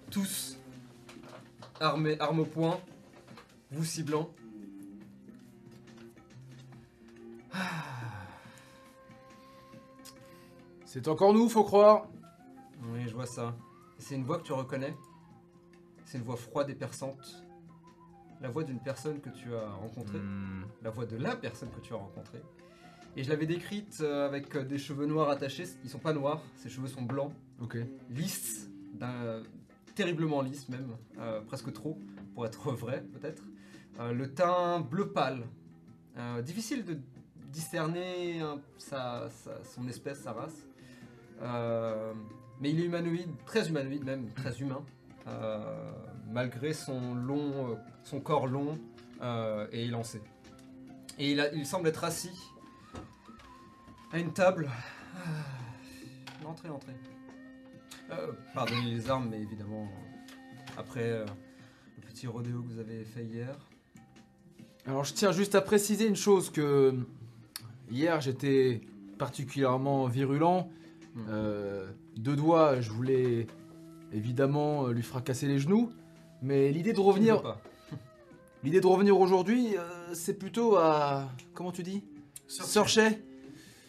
Tous 0.09 0.57
armés, 1.79 2.19
armes 2.19 2.39
au 2.39 2.45
poing, 2.45 2.81
vous 3.69 3.85
ciblant. 3.85 4.31
C'est 10.87 11.07
encore 11.09 11.31
nous, 11.31 11.47
faut 11.47 11.63
croire. 11.63 12.07
Oui, 12.85 13.07
je 13.07 13.13
vois 13.13 13.27
ça. 13.27 13.55
C'est 13.99 14.15
une 14.15 14.23
voix 14.23 14.39
que 14.39 14.45
tu 14.45 14.53
reconnais. 14.53 14.97
C'est 16.05 16.17
une 16.17 16.23
voix 16.23 16.37
froide 16.37 16.71
et 16.71 16.75
perçante. 16.75 17.45
La 18.41 18.49
voix 18.49 18.63
d'une 18.63 18.79
personne 18.79 19.21
que 19.21 19.29
tu 19.29 19.53
as 19.53 19.69
rencontrée. 19.73 20.17
Hmm. 20.17 20.65
La 20.81 20.89
voix 20.89 21.05
de 21.05 21.17
la 21.17 21.35
personne 21.35 21.69
que 21.69 21.81
tu 21.81 21.93
as 21.93 21.97
rencontrée. 21.97 22.41
Et 23.17 23.23
je 23.23 23.29
l'avais 23.29 23.45
décrite 23.45 23.99
euh, 24.01 24.25
avec 24.27 24.53
euh, 24.55 24.63
des 24.63 24.77
cheveux 24.77 25.05
noirs 25.05 25.29
attachés. 25.29 25.65
Ils 25.83 25.89
sont 25.89 25.99
pas 25.99 26.13
noirs, 26.13 26.41
ses 26.57 26.69
cheveux 26.69 26.87
sont 26.87 27.01
blancs, 27.03 27.31
Ok. 27.61 27.77
lisses, 28.09 28.69
d'un- 28.93 29.41
terriblement 29.95 30.41
lisses 30.41 30.67
même, 30.67 30.89
euh, 31.19 31.39
presque 31.41 31.71
trop, 31.71 31.97
pour 32.33 32.45
être 32.45 32.71
vrai 32.73 33.03
peut-être. 33.13 33.43
Euh, 33.99 34.11
le 34.11 34.33
teint 34.33 34.81
bleu 34.81 35.09
pâle. 35.11 35.43
Euh, 36.17 36.41
difficile 36.41 36.83
de 36.83 36.97
discerner 37.53 38.41
hein, 38.41 38.59
sa- 38.77 39.29
sa- 39.29 39.63
son 39.63 39.87
espèce, 39.87 40.19
sa 40.21 40.33
race. 40.33 40.65
Euh, 41.41 42.13
mais 42.59 42.71
il 42.71 42.79
est 42.81 42.85
humanoïde, 42.85 43.29
très 43.45 43.67
humanoïde 43.69 44.03
même, 44.03 44.29
très 44.33 44.59
humain. 44.61 44.81
euh, 45.27 45.91
malgré 46.31 46.71
son 46.73 47.15
long, 47.15 47.71
euh, 47.71 47.75
son 48.03 48.19
corps 48.19 48.45
long 48.47 48.77
euh, 49.21 49.67
et 49.71 49.85
élancé. 49.85 50.21
Et 51.17 51.31
il, 51.31 51.39
a- 51.39 51.51
il 51.53 51.65
semble 51.65 51.87
être 51.87 52.03
assis 52.03 52.37
à 54.11 54.19
une 54.19 54.31
table. 54.33 54.69
Ah, 55.15 56.47
Entrez, 56.47 56.69
entrez. 56.69 56.93
Euh, 58.11 58.31
pardonnez 58.53 58.91
les 58.91 59.09
armes, 59.09 59.29
mais 59.29 59.41
évidemment, 59.41 59.89
après 60.77 61.09
euh, 61.09 61.25
le 61.97 62.07
petit 62.07 62.27
rodéo 62.27 62.61
que 62.61 62.67
vous 62.67 62.79
avez 62.79 63.03
fait 63.03 63.23
hier. 63.23 63.57
Alors 64.85 65.03
je 65.03 65.13
tiens 65.13 65.31
juste 65.31 65.55
à 65.55 65.61
préciser 65.61 66.07
une 66.07 66.15
chose 66.15 66.51
que 66.51 66.93
hier 67.89 68.21
j'étais 68.21 68.81
particulièrement 69.17 70.05
virulent. 70.05 70.69
Hmm. 71.15 71.25
Euh, 71.29 71.87
deux 72.15 72.35
doigts, 72.35 72.79
je 72.81 72.91
voulais 72.91 73.47
évidemment 74.13 74.87
lui 74.87 75.03
fracasser 75.03 75.47
les 75.47 75.57
genoux. 75.57 75.91
Mais 76.43 76.71
l'idée 76.71 76.93
de 76.93 76.99
revenir, 76.99 77.57
l'idée 78.63 78.81
de 78.81 78.87
revenir 78.87 79.19
aujourd'hui, 79.19 79.75
c'est 80.13 80.37
plutôt 80.37 80.75
à 80.75 81.27
comment 81.55 81.71
tu 81.71 81.81
dis, 81.81 82.03
Sorchet. 82.47 83.19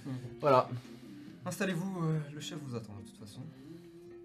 Hmm. 0.07 0.13
Voilà, 0.41 0.69
Installez-vous, 1.45 2.05
euh, 2.05 2.21
le 2.33 2.41
chef 2.41 2.59
vous 2.61 2.75
attend 2.75 2.97
de 2.99 3.07
toute 3.09 3.19
façon. 3.19 3.41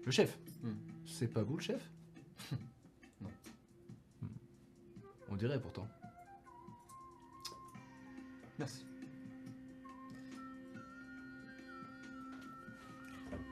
le 0.04 0.10
chef. 0.10 0.38
Hmm. 0.62 0.72
C'est 1.06 1.28
pas 1.28 1.42
vous 1.42 1.56
le 1.56 1.62
chef 1.62 1.90
Non. 3.20 3.30
Hmm. 4.22 4.26
On 5.30 5.36
dirait 5.36 5.60
pourtant. 5.60 5.86
Merci. 8.58 8.84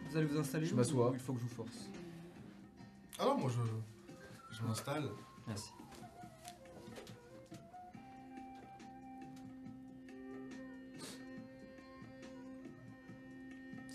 Vous 0.09 0.17
allez 0.17 0.27
vous 0.27 0.39
installer 0.39 0.67
Je 0.67 0.75
m'assois. 0.75 1.11
Il 1.15 1.21
faut 1.21 1.33
que 1.33 1.39
je 1.39 1.45
vous 1.45 1.55
force. 1.55 1.89
Ah 3.19 3.25
non, 3.27 3.39
moi 3.39 3.51
je, 3.51 4.57
je 4.57 4.63
m'installe. 4.65 5.09
Merci. 5.47 5.71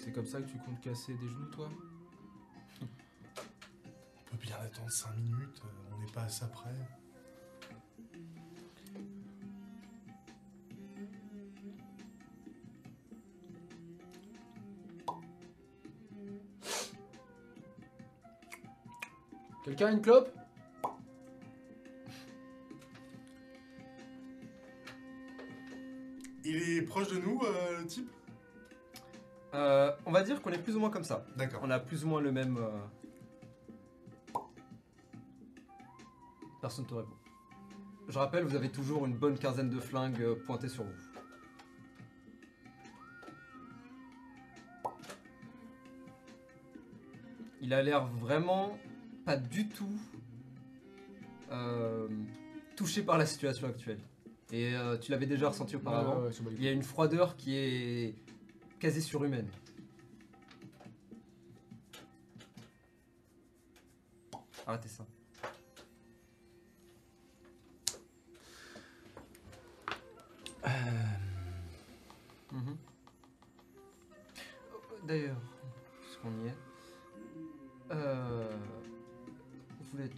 C'est 0.05 0.11
comme 0.11 0.27
ça 0.27 0.39
que 0.39 0.47
tu 0.47 0.59
comptes 0.59 0.79
casser 0.81 1.15
des 1.15 1.27
genoux, 1.27 1.47
toi 1.47 1.67
On 2.79 2.85
peut 4.29 4.37
bien 4.39 4.55
attendre 4.57 4.91
5 4.91 5.17
minutes, 5.17 5.63
euh, 5.65 5.95
on 5.95 5.99
n'est 5.99 6.11
pas 6.11 6.21
à 6.21 6.29
ça 6.29 6.45
près. 6.45 6.69
Quelqu'un 19.63 19.87
a 19.87 19.91
une 19.91 20.01
clope 20.03 20.31
Il 26.43 26.55
est 26.55 26.83
proche 26.83 27.07
de 27.07 27.17
nous, 27.17 27.41
euh, 27.43 27.79
le 27.79 27.87
type? 27.87 28.11
Euh, 29.55 29.91
on 30.05 30.11
va 30.11 30.21
dire 30.21 30.41
qu'on 30.41 30.51
est 30.51 30.57
plus 30.61 30.75
ou 30.75 30.79
moins 30.79 30.89
comme 30.89 31.03
ça. 31.05 31.25
D'accord. 31.37 31.61
On 31.63 31.69
a 31.71 31.79
plus 31.79 32.03
ou 32.03 32.09
moins 32.09 32.19
le 32.21 32.31
même. 32.31 32.57
euh, 32.57 32.69
Personne 36.61 36.85
te 36.85 36.93
répond. 36.93 37.13
Je 38.09 38.19
rappelle, 38.19 38.43
vous 38.43 38.55
avez 38.55 38.69
toujours 38.69 39.05
une 39.05 39.15
bonne 39.15 39.37
quinzaine 39.37 39.69
de 39.69 39.79
flingues 39.79 40.21
euh, 40.21 40.35
pointées 40.45 40.67
sur 40.69 40.83
vous. 40.83 40.91
Il 47.61 47.73
a 47.73 47.81
l'air 47.81 48.05
vraiment 48.05 48.77
pas 49.25 49.37
du 49.37 49.67
tout 49.69 49.97
euh, 51.51 52.07
touché 52.75 53.01
par 53.01 53.17
la 53.17 53.25
situation 53.25 53.67
actuelle. 53.67 53.99
Et 54.51 54.75
euh, 54.75 54.97
tu 54.97 55.11
l'avais 55.11 55.25
déjà 55.25 55.49
ressenti 55.49 55.75
auparavant. 55.75 56.19
Ouais, 56.19 56.27
ouais, 56.27 56.53
Il 56.57 56.63
y 56.63 56.67
a 56.67 56.71
une 56.71 56.83
froideur 56.83 57.35
qui 57.35 57.55
est 57.55 58.15
quasi 58.85 59.01
surhumaine. 59.01 59.49
Arrêtez 64.67 64.89
ça. 64.89 65.03
Mhm. 72.51 72.77
D'ailleurs, 75.07 75.41
puisqu'on 76.01 76.43
y 76.43 76.47
est, 76.47 76.55
euh, 77.89 78.55
vous 79.81 79.97
n'êtes 79.97 80.13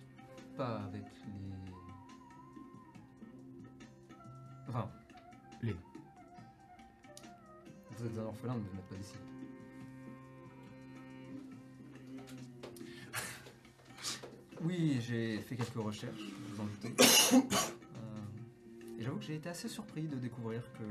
pas 0.58 0.82
avec 0.84 1.17
Vous 7.98 8.06
êtes 8.06 8.18
un 8.20 8.26
orphelin, 8.26 8.54
mais 8.54 8.62
vous 8.70 8.76
n'êtes 8.76 8.86
pas 8.86 8.96
d'ici. 8.96 9.16
Oui, 14.62 15.00
j'ai 15.02 15.40
fait 15.40 15.56
quelques 15.56 15.74
recherches, 15.76 16.32
vous 16.50 16.62
en 16.62 16.66
doutez. 16.66 16.94
Euh, 17.34 19.00
et 19.00 19.04
j'avoue 19.04 19.18
que 19.18 19.24
j'ai 19.24 19.36
été 19.36 19.50
assez 19.50 19.68
surpris 19.68 20.08
de 20.08 20.16
découvrir 20.18 20.62
que 20.74 20.84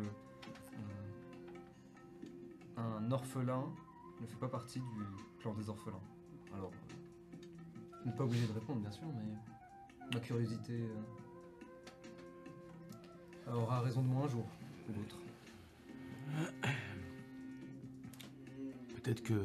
euh, 2.78 2.78
un 2.78 3.10
orphelin 3.12 3.64
ne 4.20 4.26
fait 4.26 4.36
pas 4.36 4.48
partie 4.48 4.80
du 4.80 5.04
clan 5.40 5.54
des 5.54 5.68
orphelins. 5.68 6.02
Alors, 6.54 6.72
euh, 6.72 7.36
vous 8.04 8.12
pas 8.12 8.24
obligé 8.24 8.46
de 8.46 8.52
répondre, 8.52 8.80
bien 8.80 8.92
sûr, 8.92 9.06
mais 9.14 9.34
ma 10.12 10.20
curiosité 10.20 10.88
euh, 13.48 13.52
aura 13.52 13.80
raison 13.80 14.02
de 14.02 14.08
moi 14.08 14.24
un 14.24 14.28
jour 14.28 14.46
ou 14.88 14.92
l'autre. 14.92 15.18
Peut-être 19.06 19.22
que, 19.22 19.40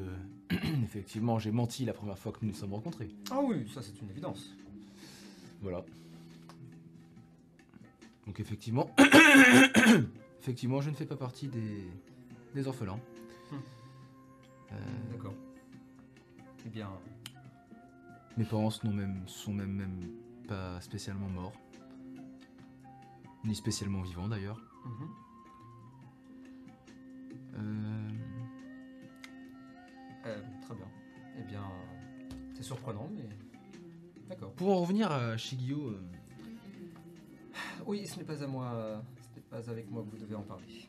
effectivement, 0.83 1.37
j'ai 1.37 1.51
menti 1.51 1.85
la 1.85 1.93
première 1.93 2.17
fois 2.17 2.31
que 2.31 2.39
nous 2.41 2.47
nous 2.47 2.57
sommes 2.57 2.73
rencontrés. 2.73 3.11
Ah 3.29 3.39
oui, 3.43 3.69
ça 3.71 3.83
c'est 3.83 4.01
une 4.01 4.09
évidence. 4.09 4.55
Voilà. 5.61 5.85
Donc 8.25 8.39
effectivement, 8.39 8.89
effectivement, 10.39 10.81
je 10.81 10.89
ne 10.89 10.95
fais 10.95 11.05
pas 11.05 11.15
partie 11.15 11.47
des, 11.47 11.87
des 12.55 12.67
orphelins. 12.67 12.99
Hmm. 13.51 13.55
Euh, 14.71 14.75
D'accord. 15.11 15.35
Eh 16.65 16.69
bien, 16.69 16.89
mes 18.37 18.45
parents 18.45 18.71
sont 18.71 18.91
même, 18.91 19.21
sont 19.27 19.53
même, 19.53 19.73
même 19.73 20.09
pas 20.47 20.81
spécialement 20.81 21.29
morts. 21.29 21.53
Ni 23.43 23.53
spécialement 23.53 24.01
vivants 24.01 24.27
d'ailleurs. 24.27 24.59
mhm. 24.85 25.09
Euh, 27.53 28.10
Euh, 30.25 30.41
très 30.61 30.75
bien. 30.75 30.87
Eh 31.39 31.43
bien, 31.43 31.63
c'est 32.55 32.63
surprenant, 32.63 33.09
mais 33.13 33.27
d'accord. 34.29 34.51
pour 34.53 34.69
en 34.71 34.81
revenir 34.81 35.11
à 35.11 35.37
Shigio, 35.37 35.89
euh, 35.89 36.01
Oui, 37.85 38.05
ce 38.05 38.17
n'est 38.17 38.23
pas 38.25 38.43
à 38.43 38.47
moi. 38.47 39.01
ce 39.21 39.35
n'est 39.35 39.45
pas 39.63 39.69
avec 39.69 39.89
moi 39.89 40.03
que 40.03 40.09
vous 40.09 40.17
devez 40.17 40.35
en 40.35 40.43
parler. 40.43 40.87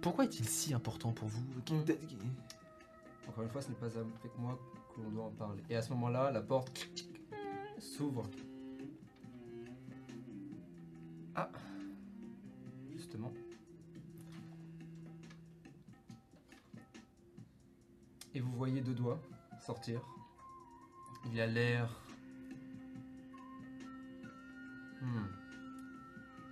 Pourquoi 0.00 0.24
est-il 0.24 0.48
si 0.48 0.72
important 0.74 1.12
pour 1.12 1.28
vous 1.28 1.42
Qui- 1.64 1.74
Hmm. 1.74 1.84
Encore 3.28 3.44
une 3.44 3.50
fois, 3.50 3.60
ce 3.62 3.68
n'est 3.68 3.74
pas 3.74 3.86
avec 3.86 4.38
moi 4.38 4.58
que 4.94 5.00
l'on 5.02 5.10
doit 5.10 5.24
en 5.24 5.30
parler. 5.30 5.62
Et 5.68 5.76
à 5.76 5.82
ce 5.82 5.90
moment-là, 5.90 6.30
la 6.30 6.40
porte 6.40 6.88
s'ouvre. 7.78 8.22
Ah 11.34 11.50
Justement. 12.90 13.30
Voyez 18.58 18.80
deux 18.80 18.94
doigts 18.94 19.20
sortir. 19.64 20.00
Il 21.32 21.40
a 21.40 21.46
l'air. 21.46 21.88
Hmm. 25.00 25.26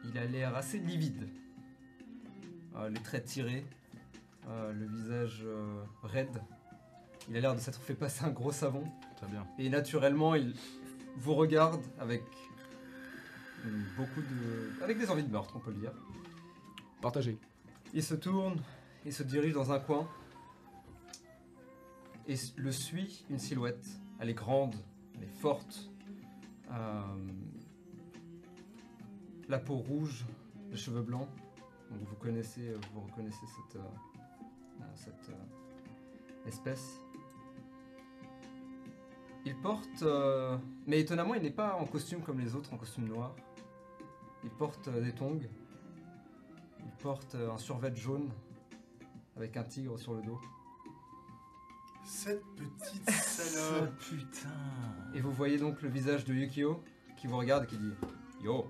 Il 0.04 0.16
a 0.16 0.24
l'air 0.24 0.54
assez 0.54 0.78
livide. 0.78 1.28
Euh, 2.76 2.88
les 2.90 3.00
traits 3.00 3.24
tirés, 3.24 3.64
euh, 4.48 4.72
le 4.72 4.86
visage 4.86 5.42
euh, 5.44 5.82
raide. 6.04 6.42
Il 7.28 7.36
a 7.36 7.40
l'air 7.40 7.54
de 7.54 7.60
s'être 7.60 7.80
fait 7.80 7.94
passer 7.94 8.24
un 8.24 8.30
gros 8.30 8.52
savon. 8.52 8.84
Très 9.16 9.26
bien. 9.26 9.44
Et 9.58 9.68
naturellement, 9.68 10.34
il 10.34 10.54
vous 11.16 11.34
regarde 11.34 11.82
avec 11.98 12.22
hum, 13.64 13.84
beaucoup 13.96 14.20
de. 14.20 14.82
avec 14.82 14.98
des 14.98 15.10
envies 15.10 15.24
de 15.24 15.32
meurtre, 15.32 15.54
on 15.56 15.58
peut 15.58 15.72
le 15.72 15.78
dire. 15.78 15.92
Partagez. 17.00 17.38
Il 17.94 18.02
se 18.02 18.14
tourne, 18.14 18.60
il 19.04 19.12
se 19.12 19.22
dirige 19.22 19.54
dans 19.54 19.72
un 19.72 19.80
coin. 19.80 20.06
Et 22.28 22.34
le 22.56 22.72
suit 22.72 23.24
une 23.30 23.38
silhouette. 23.38 23.86
Elle 24.18 24.30
est 24.30 24.34
grande, 24.34 24.74
elle 25.14 25.24
est 25.24 25.38
forte. 25.40 25.90
Euh, 26.70 27.02
la 29.48 29.58
peau 29.58 29.76
rouge, 29.76 30.24
les 30.70 30.76
cheveux 30.76 31.02
blancs. 31.02 31.28
Donc 31.90 32.00
vous 32.08 32.16
connaissez, 32.16 32.74
vous 32.92 33.02
reconnaissez 33.02 33.46
cette, 33.46 33.76
euh, 33.76 33.84
euh, 34.80 34.84
cette 34.94 35.28
euh, 35.30 36.48
espèce. 36.48 37.00
Il 39.44 39.54
porte, 39.60 40.02
euh, 40.02 40.58
mais 40.88 40.98
étonnamment, 40.98 41.34
il 41.34 41.42
n'est 41.42 41.50
pas 41.52 41.76
en 41.76 41.86
costume 41.86 42.20
comme 42.22 42.40
les 42.40 42.56
autres, 42.56 42.74
en 42.74 42.76
costume 42.76 43.06
noir. 43.06 43.36
Il 44.42 44.50
porte 44.50 44.88
euh, 44.88 45.00
des 45.00 45.12
tongs. 45.12 45.38
Il 46.80 46.90
porte 47.00 47.36
euh, 47.36 47.52
un 47.52 47.58
survêt 47.58 47.94
jaune 47.94 48.28
avec 49.36 49.56
un 49.56 49.62
tigre 49.62 49.96
sur 49.96 50.14
le 50.14 50.22
dos. 50.22 50.40
Cette 52.06 52.42
petite 52.56 53.10
salope. 53.24 53.90
putain. 53.98 54.48
Et 55.14 55.20
vous 55.20 55.32
voyez 55.32 55.58
donc 55.58 55.82
le 55.82 55.88
visage 55.88 56.24
de 56.24 56.32
Yukio 56.34 56.82
qui 57.16 57.26
vous 57.26 57.36
regarde 57.36 57.64
et 57.64 57.66
qui 57.66 57.76
dit 57.76 57.92
Yo 58.42 58.66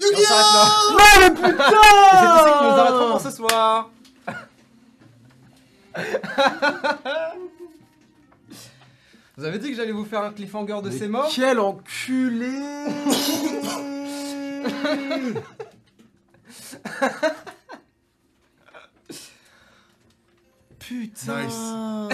Et 0.00 0.04
Yu-Gi-Oh 0.04 0.24
on 0.92 0.98
s'arrête 0.98 1.38
là 1.40 1.50
Et 1.52 2.16
c'est 2.16 2.26
ici 2.26 2.52
que 2.58 2.64
nous 2.64 2.70
arrêterons 2.80 3.10
pour 3.10 3.20
ce 3.20 3.30
soir 3.30 3.90
Vous 9.36 9.44
avez 9.44 9.58
dit 9.58 9.70
que 9.70 9.76
j'allais 9.76 9.92
vous 9.92 10.04
faire 10.04 10.22
un 10.22 10.32
cliffhanger 10.32 10.80
de 10.82 10.90
Mais 10.90 10.98
ces 10.98 11.08
morts 11.08 11.30
Quel 11.34 11.60
enculé 11.60 12.58
Putain 20.90 21.46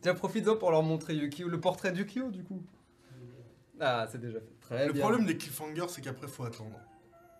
Tiens, 0.00 0.14
profite-en 0.14 0.56
pour 0.56 0.70
leur 0.70 0.82
montrer 0.82 1.14
Yukio, 1.14 1.46
le 1.48 1.60
portrait 1.60 1.92
d'Yukio 1.92 2.30
du 2.30 2.42
coup. 2.44 2.62
Ah, 3.78 4.06
c'est 4.10 4.18
déjà 4.18 4.38
fait. 4.40 4.46
Très 4.62 4.86
Le 4.86 4.94
bien. 4.94 5.02
problème 5.02 5.26
des 5.26 5.36
cliffhangers, 5.36 5.84
c'est 5.88 6.00
qu'après, 6.00 6.26
faut 6.28 6.44
attendre. 6.44 6.78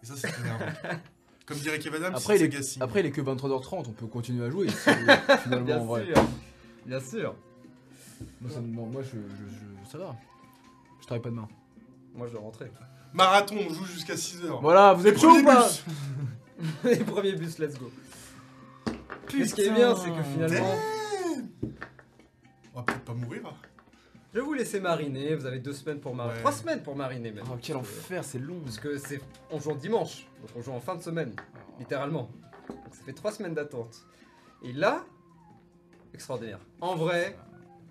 Et 0.03 0.07
ça, 0.07 0.15
c'est 0.19 0.29
énervant. 0.39 0.67
Comme 1.47 1.57
dirait 1.57 1.79
Kev 1.79 1.97
Adams, 1.97 2.15
Après, 2.15 2.37
c'est 2.37 2.45
il 2.45 2.55
est, 2.55 2.83
après, 2.83 3.01
il 3.01 3.07
est 3.07 3.11
que 3.11 3.23
23h30, 3.23 3.85
on 3.89 3.93
peut 3.93 4.07
continuer 4.07 4.45
à 4.45 4.51
jouer. 4.51 4.69
finalement, 5.43 5.65
Bien 5.65 5.79
en 5.79 5.85
vrai. 5.87 6.05
sûr. 6.05 6.25
Bien 6.85 7.01
sûr. 7.01 7.35
Moi, 8.43 8.51
ça, 8.53 8.61
moi 8.61 9.03
je, 9.03 9.09
je- 9.09 9.17
je- 9.17 9.91
ça 9.91 9.97
va. 9.99 10.15
Je 11.01 11.07
travaille 11.07 11.23
pas 11.23 11.31
demain. 11.31 11.49
Moi, 12.15 12.27
je 12.27 12.33
dois 12.33 12.43
rentrer. 12.43 12.71
Marathon, 13.15 13.57
on 13.67 13.73
joue 13.73 13.87
jusqu'à 13.87 14.15
6h. 14.15 14.61
Voilà, 14.61 14.93
vous 14.93 15.07
êtes 15.07 15.19
chaud 15.19 15.31
ou 15.39 15.43
pas 15.43 15.69
Les 16.85 16.97
premiers 17.03 17.33
bus, 17.33 17.59
let's 17.59 17.79
go. 17.79 17.91
Mais 19.39 19.47
ce 19.47 19.55
qui 19.55 19.63
est 19.63 19.71
bien, 19.71 19.95
c'est 19.97 20.11
que 20.11 20.23
finalement, 20.23 20.75
On 22.75 22.79
va 22.79 22.83
peut-être 22.85 23.05
pas 23.05 23.15
mourir. 23.15 23.43
je 24.33 24.39
vais 24.39 24.45
vous 24.45 24.55
laisser 24.55 24.81
mariner. 24.81 25.35
Vous 25.35 25.47
avez 25.47 25.59
deux 25.59 25.73
semaines 25.73 26.01
pour 26.01 26.15
mariner. 26.15 26.35
Ouais. 26.35 26.41
Trois 26.41 26.53
semaines 26.53 26.83
pour 26.83 26.97
mariner 26.97 27.31
même. 27.33 27.45
Oh, 27.51 27.57
quel 27.61 27.77
enfer, 27.77 28.25
c'est 28.25 28.39
long. 28.39 28.61
Parce 28.65 28.79
que 28.79 28.97
c'est, 28.99 29.21
on 29.51 29.59
joue 29.61 29.71
en 29.73 29.77
dimanche, 29.77 30.27
donc 30.41 30.51
on 30.57 30.63
joue 30.63 30.73
en 30.73 30.81
fin 30.81 30.95
de 30.95 31.03
semaine, 31.03 31.35
littéralement. 31.79 32.31
Donc 32.69 32.95
ça 32.95 33.03
fait 33.05 33.13
trois 33.13 33.33
semaines 33.33 33.55
d'attente. 33.55 34.03
Et 34.63 34.73
là, 34.73 35.05
extraordinaire. 36.15 36.61
En 36.81 36.95
vrai, 36.95 37.37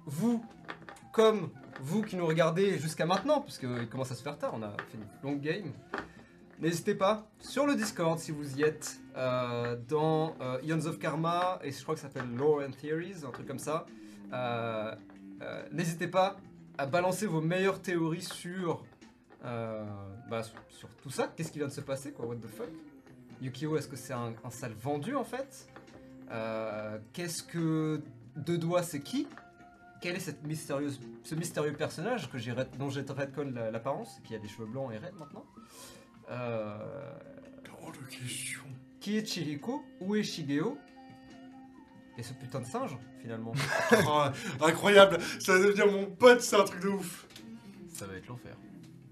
vous, 0.06 0.44
comme 1.14 1.50
vous 1.82 2.02
qui 2.02 2.16
nous 2.16 2.26
regardez 2.26 2.78
jusqu'à 2.80 3.06
maintenant, 3.06 3.42
puisqu'il 3.42 3.88
commence 3.90 4.12
à 4.12 4.16
se 4.16 4.24
faire 4.24 4.38
tard, 4.38 4.52
on 4.56 4.64
a 4.64 4.70
fait 4.72 4.98
une 4.98 5.30
longue 5.30 5.42
game. 5.42 5.72
N'hésitez 6.62 6.94
pas, 6.94 7.28
sur 7.40 7.66
le 7.66 7.76
Discord, 7.76 8.20
si 8.20 8.32
vous 8.32 8.58
y 8.60 8.62
êtes, 8.62 9.00
euh, 9.18 9.76
dans 9.90 10.36
euh, 10.42 10.60
Ions 10.64 10.86
of 10.86 11.00
Karma, 11.00 11.60
et 11.64 11.72
je 11.72 11.82
crois 11.82 11.96
que 11.96 12.02
ça 12.02 12.08
s'appelle 12.08 12.30
Lore 12.36 12.62
and 12.68 12.72
Theories, 12.80 13.26
un 13.28 13.32
truc 13.32 13.48
comme 13.48 13.60
ça. 13.60 13.86
euh, 14.32 14.96
N'hésitez 15.72 16.08
pas 16.08 16.38
à 16.78 16.86
balancer 16.86 17.26
vos 17.26 17.42
meilleures 17.42 17.82
théories 17.82 18.22
sur, 18.22 18.84
bah, 19.44 20.44
sur, 20.70 20.88
tout 21.02 21.10
ça. 21.10 21.34
Qu'est-ce 21.36 21.52
qui 21.52 21.58
vient 21.58 21.68
de 21.68 21.74
se 21.74 21.82
passer, 21.82 22.12
quoi? 22.12 22.28
What 22.28 22.36
the 22.36 22.48
fuck? 22.48 22.70
Yukio, 23.42 23.76
est-ce 23.76 23.88
que 23.88 23.96
c'est 23.96 24.14
un, 24.14 24.34
sale 24.52 24.74
vendu, 24.74 25.16
en 25.16 25.24
fait? 25.24 25.68
Qu'est-ce 27.12 27.42
que 27.42 28.02
Deux 28.36 28.60
Doigts, 28.60 28.84
c'est 28.84 29.02
qui? 29.02 29.28
Quel 30.00 30.16
est 30.16 30.20
ce 30.20 31.36
mystérieux 31.36 31.74
personnage 31.74 32.30
que 32.30 32.38
dont 32.78 32.90
j'ai 32.92 33.02
redcon 33.02 33.52
la- 33.52 33.72
l'apparence, 33.72 34.20
qui 34.24 34.36
a 34.36 34.40
des 34.40 34.48
cheveux 34.48 34.68
blancs 34.68 34.92
et 34.94 34.98
raides 35.00 35.16
maintenant? 35.18 35.46
Euh, 36.30 36.78
de 37.94 38.16
question. 38.16 38.62
Qui 39.00 39.18
est 39.18 39.26
Chihiko 39.26 39.84
Où 40.00 40.16
est 40.16 40.24
Shigeo? 40.24 40.78
Et 42.18 42.24
ce 42.24 42.34
putain 42.34 42.60
de 42.60 42.66
singe, 42.66 42.98
finalement. 43.22 43.54
Oh, 44.08 44.24
incroyable, 44.64 45.18
ça 45.40 45.54
va 45.54 45.60
devenir 45.60 45.92
mon 45.92 46.06
pote, 46.06 46.42
c'est 46.42 46.56
un 46.56 46.64
truc 46.64 46.82
de 46.82 46.90
ouf. 46.90 47.26
Ça 47.94 48.06
va 48.06 48.14
être 48.16 48.28
l'enfer. 48.28 48.54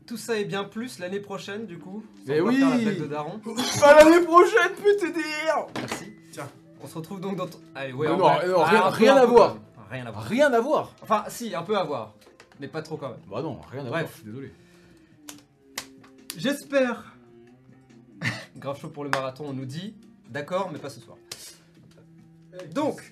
Tout 0.06 0.18
ça 0.18 0.38
et 0.38 0.46
bien 0.46 0.64
plus 0.64 1.00
l'année 1.00 1.20
prochaine, 1.20 1.66
du 1.66 1.78
coup. 1.80 2.04
Mais 2.28 2.40
oui 2.42 2.58
faire 2.58 2.70
la 2.70 2.78
blague 2.78 3.00
de 3.02 3.06
Daron. 3.08 3.40
Pas 3.80 4.04
l'année 4.04 4.26
prochaine, 4.26 4.72
putain 4.76 5.10
dire 5.12 5.68
Merci. 5.76 6.14
Tiens. 6.32 6.50
On 6.82 6.88
se 6.88 6.96
retrouve 6.98 7.20
donc 7.20 7.36
dans... 7.36 7.48
Allez, 7.76 7.94
ouais, 7.94 8.08
Non, 8.08 8.14
en 8.14 8.18
non, 8.18 8.24
vrai. 8.34 8.48
non, 8.48 8.62
Ah, 8.62 8.66
rien- 8.70 8.82
un 8.86 8.92
peu, 8.92 8.98
rien 8.98 9.14
un 9.14 9.18
à 9.18 9.22
peu, 9.22 9.28
voir. 9.28 9.48
quand 9.50 9.56
même. 9.56 9.64
Rien 9.92 10.06
à 10.06 10.12
voir. 10.12 10.24
Rien 10.26 10.54
à 10.54 10.60
voir. 10.60 10.92
Enfin, 11.04 11.24
si, 11.30 11.54
un 11.56 11.64
peu 11.64 11.78
à 11.78 11.84
voir. 11.84 12.14
Mais 12.60 12.68
pas 12.68 12.82
trop 12.82 12.98
quand 12.98 13.10
même. 13.10 13.20
Bah 13.30 13.42
non, 13.42 13.60
rien 13.72 13.82
à 13.86 13.90
Bref. 13.90 14.02
voir, 14.02 14.08
je 14.12 14.16
suis 14.18 14.24
désolé. 14.26 14.54
J'espère. 16.40 17.16
Grave 18.58 18.80
chaud 18.80 18.90
pour 18.90 19.04
le 19.04 19.10
marathon, 19.10 19.46
on 19.48 19.54
nous 19.54 19.66
dit. 19.66 19.96
D'accord, 20.30 20.70
mais 20.72 20.80
pas 20.80 20.90
ce 20.90 21.00
soir. 21.00 21.18
Donc. 22.74 23.12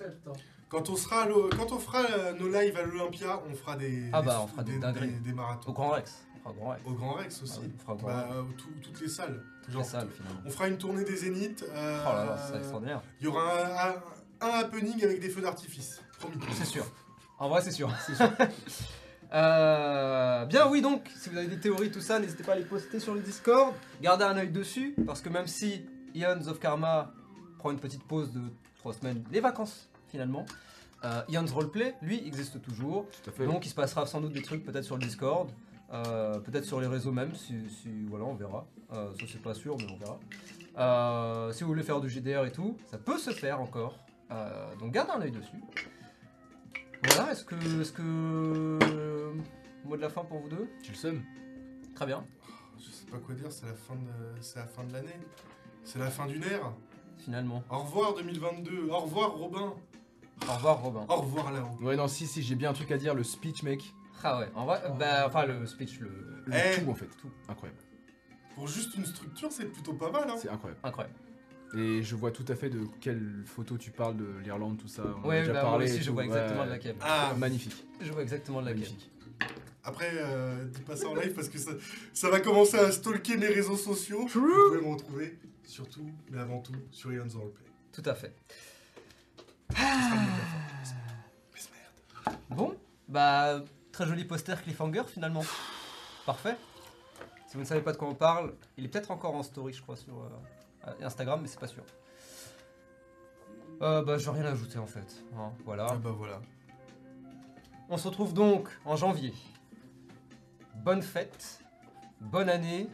Quand 0.68 0.90
on, 0.90 0.96
sera 0.96 1.22
à 1.22 1.26
l'O- 1.26 1.48
quand 1.56 1.72
on 1.72 1.78
fera 1.78 2.02
euh, 2.10 2.34
nos 2.34 2.46
lives 2.48 2.76
à 2.76 2.82
l'Olympia, 2.82 3.40
on 3.50 3.54
fera 3.54 3.74
des, 3.74 4.10
Ah 4.12 4.20
des- 4.20 4.26
bah, 4.26 4.40
on 4.42 4.46
fera 4.48 4.62
des 4.62 4.78
dingueries. 4.78 5.12
des 5.20 5.32
marathons. 5.32 5.70
Au 5.70 5.72
Grand 5.72 5.88
Rex. 5.92 6.26
On 6.34 6.38
fera 6.40 6.50
au 6.50 6.54
Grand 6.54 6.68
Rex. 6.70 6.82
Au 6.84 6.92
Grand 6.92 7.12
Rex 7.14 7.42
aussi. 7.42 7.54
Ah 7.56 7.60
oui, 7.64 7.72
on 7.74 7.78
fera 7.80 7.92
au 7.94 7.96
Grand 7.96 8.08
Bah, 8.08 8.26
Rex. 8.28 8.34
euh, 8.36 8.42
tout- 8.58 8.68
toutes 8.82 9.00
les 9.00 9.08
salles. 9.08 9.42
Toutes 9.62 9.72
Genre, 9.72 9.82
les 9.82 9.88
salles, 9.88 10.08
finalement. 10.10 10.40
On 10.44 10.50
fera 10.50 10.68
une 10.68 10.76
tournée 10.76 11.04
des 11.04 11.16
Zéniths. 11.16 11.64
euh, 11.70 12.04
Oh 12.06 12.12
là 12.12 12.24
là, 12.26 12.36
c'est 12.50 12.58
extraordinaire. 12.58 13.00
Il 13.20 13.24
y 13.24 13.28
aura 13.28 13.42
un, 13.64 13.90
un- 13.92 14.02
un 14.46 14.58
happening 14.60 15.02
avec 15.02 15.20
des 15.20 15.30
feux 15.30 15.40
d'artifice. 15.40 16.02
Promis. 16.18 16.36
C'est 16.52 16.66
sûr. 16.66 16.84
En 17.38 17.48
vrai, 17.48 17.62
c'est 17.62 17.70
sûr. 17.72 17.90
Euh, 19.34 20.44
bien, 20.46 20.68
oui, 20.68 20.80
donc, 20.80 21.08
si 21.16 21.28
vous 21.28 21.36
avez 21.36 21.46
des 21.48 21.58
théories, 21.58 21.90
tout 21.90 22.00
ça, 22.00 22.18
n'hésitez 22.18 22.42
pas 22.44 22.52
à 22.52 22.56
les 22.56 22.64
poster 22.64 22.98
sur 23.00 23.14
le 23.14 23.20
Discord. 23.20 23.74
Gardez 24.00 24.24
un 24.24 24.36
œil 24.36 24.50
dessus, 24.50 24.94
parce 25.06 25.20
que 25.20 25.28
même 25.28 25.46
si 25.46 25.84
Ions 26.14 26.46
of 26.48 26.58
Karma 26.58 27.12
prend 27.58 27.70
une 27.70 27.78
petite 27.80 28.04
pause 28.04 28.32
de 28.32 28.40
3 28.78 28.94
semaines, 28.94 29.22
les 29.30 29.40
vacances, 29.40 29.88
finalement, 30.08 30.46
euh, 31.04 31.22
Ions 31.28 31.44
Roleplay, 31.46 31.94
lui, 32.02 32.26
existe 32.26 32.60
toujours. 32.62 33.06
Tout 33.22 33.30
à 33.30 33.32
fait. 33.32 33.46
Donc, 33.46 33.66
il 33.66 33.68
se 33.68 33.74
passera 33.74 34.06
sans 34.06 34.20
doute 34.20 34.32
des 34.32 34.42
trucs, 34.42 34.64
peut-être 34.64 34.84
sur 34.84 34.96
le 34.96 35.02
Discord, 35.02 35.50
euh, 35.92 36.38
peut-être 36.40 36.64
sur 36.64 36.80
les 36.80 36.86
réseaux 36.86 37.12
même, 37.12 37.34
si, 37.34 37.54
si- 37.68 38.06
voilà, 38.08 38.24
on 38.24 38.34
verra. 38.34 38.66
Euh, 38.94 39.10
ça, 39.20 39.26
c'est 39.30 39.42
pas 39.42 39.54
sûr, 39.54 39.76
mais 39.78 39.86
on 39.92 39.96
verra. 39.98 40.18
Euh, 40.78 41.52
si 41.52 41.62
vous 41.64 41.68
voulez 41.68 41.82
faire 41.82 42.00
du 42.00 42.08
GDR 42.08 42.44
et 42.46 42.52
tout, 42.52 42.76
ça 42.90 42.98
peut 42.98 43.18
se 43.18 43.30
faire 43.30 43.60
encore. 43.60 43.98
Donc, 44.78 44.92
gardez 44.92 45.12
un 45.12 45.20
œil 45.22 45.30
dessus. 45.30 45.56
Voilà, 47.04 47.32
est-ce 47.32 47.44
que, 47.44 47.80
est-ce 47.80 47.92
que. 47.92 48.78
Mot 49.84 49.96
de 49.96 50.02
la 50.02 50.08
fin 50.10 50.22
pour 50.24 50.40
vous 50.40 50.48
deux 50.48 50.68
Tu 50.82 50.90
le 50.92 50.96
seum 50.96 51.22
Très 51.94 52.06
bien. 52.06 52.24
Je 52.78 52.90
sais 52.90 53.06
pas 53.06 53.18
quoi 53.18 53.34
dire, 53.34 53.50
c'est 53.50 53.66
la 53.66 53.74
fin 53.74 53.94
de, 53.94 54.40
c'est 54.40 54.58
la 54.58 54.66
fin 54.66 54.84
de 54.84 54.92
l'année. 54.92 55.18
C'est 55.84 55.98
la 55.98 56.10
fin 56.10 56.26
d'une 56.26 56.42
ère. 56.42 56.72
Finalement. 57.18 57.62
Au 57.70 57.78
revoir 57.78 58.14
2022. 58.14 58.88
Au 58.90 58.98
revoir 58.98 59.32
Robin. 59.32 59.74
Au 60.48 60.52
revoir, 60.52 60.80
Robin. 60.80 61.06
Au 61.08 61.16
revoir 61.16 61.50
là-haut. 61.52 61.84
Ouais, 61.84 61.96
non, 61.96 62.06
si, 62.06 62.26
si, 62.26 62.42
j'ai 62.42 62.54
bien 62.54 62.70
un 62.70 62.72
truc 62.72 62.92
à 62.92 62.96
dire, 62.96 63.14
le 63.14 63.24
speech, 63.24 63.64
mec. 63.64 63.92
Ah 64.22 64.38
ouais, 64.38 64.48
en 64.54 64.66
vrai, 64.66 64.80
bah, 64.98 65.24
enfin 65.26 65.46
le 65.46 65.66
speech, 65.66 66.00
le. 66.00 66.08
Le 66.46 66.54
Eh. 66.54 66.80
tout 66.84 66.90
en 66.90 66.94
fait. 66.94 67.06
Tout. 67.20 67.30
Incroyable. 67.48 67.80
Pour 68.54 68.66
juste 68.68 68.94
une 68.96 69.06
structure, 69.06 69.50
c'est 69.52 69.66
plutôt 69.66 69.92
pas 69.94 70.10
mal. 70.10 70.28
Hein. 70.28 70.34
C'est 70.36 70.48
incroyable. 70.48 70.80
Incroyable. 70.82 71.14
Et 71.74 72.02
je 72.02 72.16
vois 72.16 72.30
tout 72.30 72.44
à 72.48 72.54
fait 72.54 72.70
de 72.70 72.80
quelle 73.00 73.42
photo 73.44 73.76
tu 73.76 73.90
parles 73.90 74.16
de 74.16 74.26
l'Irlande, 74.42 74.78
tout 74.78 74.88
ça. 74.88 75.02
On 75.04 75.20
en 75.20 75.24
a 75.24 75.26
Ouais, 75.26 75.40
déjà 75.40 75.52
bah, 75.52 75.62
moi 75.64 75.76
aussi 75.78 76.02
je 76.02 76.10
vois 76.10 76.24
exactement 76.24 76.60
Ouais. 76.60 76.66
de 76.66 76.70
laquelle. 76.70 76.96
Ah, 77.02 77.34
Magnifique. 77.36 77.84
Je 78.00 78.10
vois 78.12 78.22
exactement 78.22 78.60
de 78.62 78.66
laquelle. 78.66 78.82
Magnifique. 78.84 79.10
après, 79.84 80.10
euh, 80.14 80.64
dis 80.64 80.80
pas 80.82 80.96
ça 80.96 81.08
en 81.08 81.14
live 81.14 81.34
parce 81.34 81.48
que 81.50 81.58
ça, 81.58 81.72
ça 82.14 82.30
va 82.30 82.40
commencer 82.40 82.78
à 82.78 82.90
stalker 82.90 83.36
mes 83.36 83.48
réseaux 83.48 83.76
sociaux. 83.76 84.26
Vous 84.26 84.68
pouvez 84.70 84.80
me 84.80 84.92
retrouver 84.92 85.38
surtout, 85.64 86.10
mais 86.30 86.38
avant 86.38 86.60
tout, 86.60 86.72
sur 86.90 87.12
Ion's 87.12 87.34
Roleplay. 87.34 87.66
Tout 87.92 88.02
à 88.06 88.14
fait. 88.14 88.34
Merde. 89.76 90.28
Bon, 92.50 92.74
bah, 93.08 93.62
très 93.92 94.06
joli 94.06 94.24
poster 94.24 94.60
cliffhanger 94.62 95.02
finalement. 95.06 95.44
Parfait. 96.24 96.56
Si 97.46 97.54
vous 97.54 97.60
ne 97.62 97.66
savez 97.66 97.80
pas 97.80 97.92
de 97.92 97.96
quoi 97.98 98.08
on 98.08 98.14
parle, 98.14 98.54
il 98.76 98.84
est 98.84 98.88
peut-être 98.88 99.10
encore 99.10 99.34
en 99.34 99.42
story, 99.42 99.72
je 99.72 99.82
crois, 99.82 99.96
sur 99.96 100.14
euh, 100.14 100.28
Instagram, 101.02 101.40
mais 101.42 101.48
c'est 101.48 101.60
pas 101.60 101.66
sûr. 101.66 101.84
Euh, 103.80 104.02
bah, 104.02 104.18
j'ai 104.18 104.30
rien 104.30 104.44
à 104.44 104.50
ajouter 104.50 104.78
en 104.78 104.86
fait. 104.86 105.24
hein, 105.36 105.52
voilà. 105.64 105.86
Ah 105.90 105.96
bah 105.96 106.10
voilà. 106.16 106.40
On 107.88 107.96
se 107.96 108.08
retrouve 108.08 108.34
donc 108.34 108.68
en 108.84 108.96
janvier. 108.96 109.32
Bonne 110.76 111.02
fête, 111.02 111.60
bonne 112.20 112.48
année. 112.48 112.88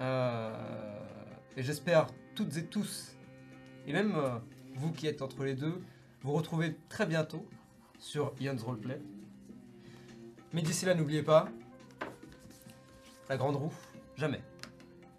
euh, 0.00 1.00
et 1.56 1.62
j'espère 1.62 2.06
toutes 2.34 2.56
et 2.56 2.66
tous, 2.66 3.16
et 3.86 3.92
même 3.92 4.14
euh, 4.16 4.38
vous 4.74 4.90
qui 4.90 5.06
êtes 5.06 5.22
entre 5.22 5.44
les 5.44 5.54
deux, 5.54 5.80
vous 6.22 6.32
retrouver 6.32 6.76
très 6.88 7.06
bientôt 7.06 7.46
sur 7.98 8.32
Ion's 8.40 8.62
Roleplay. 8.62 9.00
Mais 10.52 10.62
d'ici 10.62 10.84
là, 10.84 10.94
n'oubliez 10.94 11.22
pas, 11.22 11.48
la 13.28 13.36
grande 13.36 13.56
roue, 13.56 13.72
jamais 14.16 14.42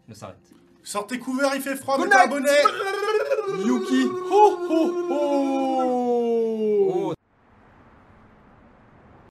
ne 0.07 0.13
s'arrête. 0.13 0.54
Sortez 0.85 1.17
couvert, 1.17 1.49
il 1.55 1.61
fait 1.61 1.75
froid, 1.75 1.97
mettez 1.97 2.13
un 2.13 2.27
Yuki. 3.65 4.03
Ho 4.29 4.57
ho 4.69 5.07
ho. 5.09 6.34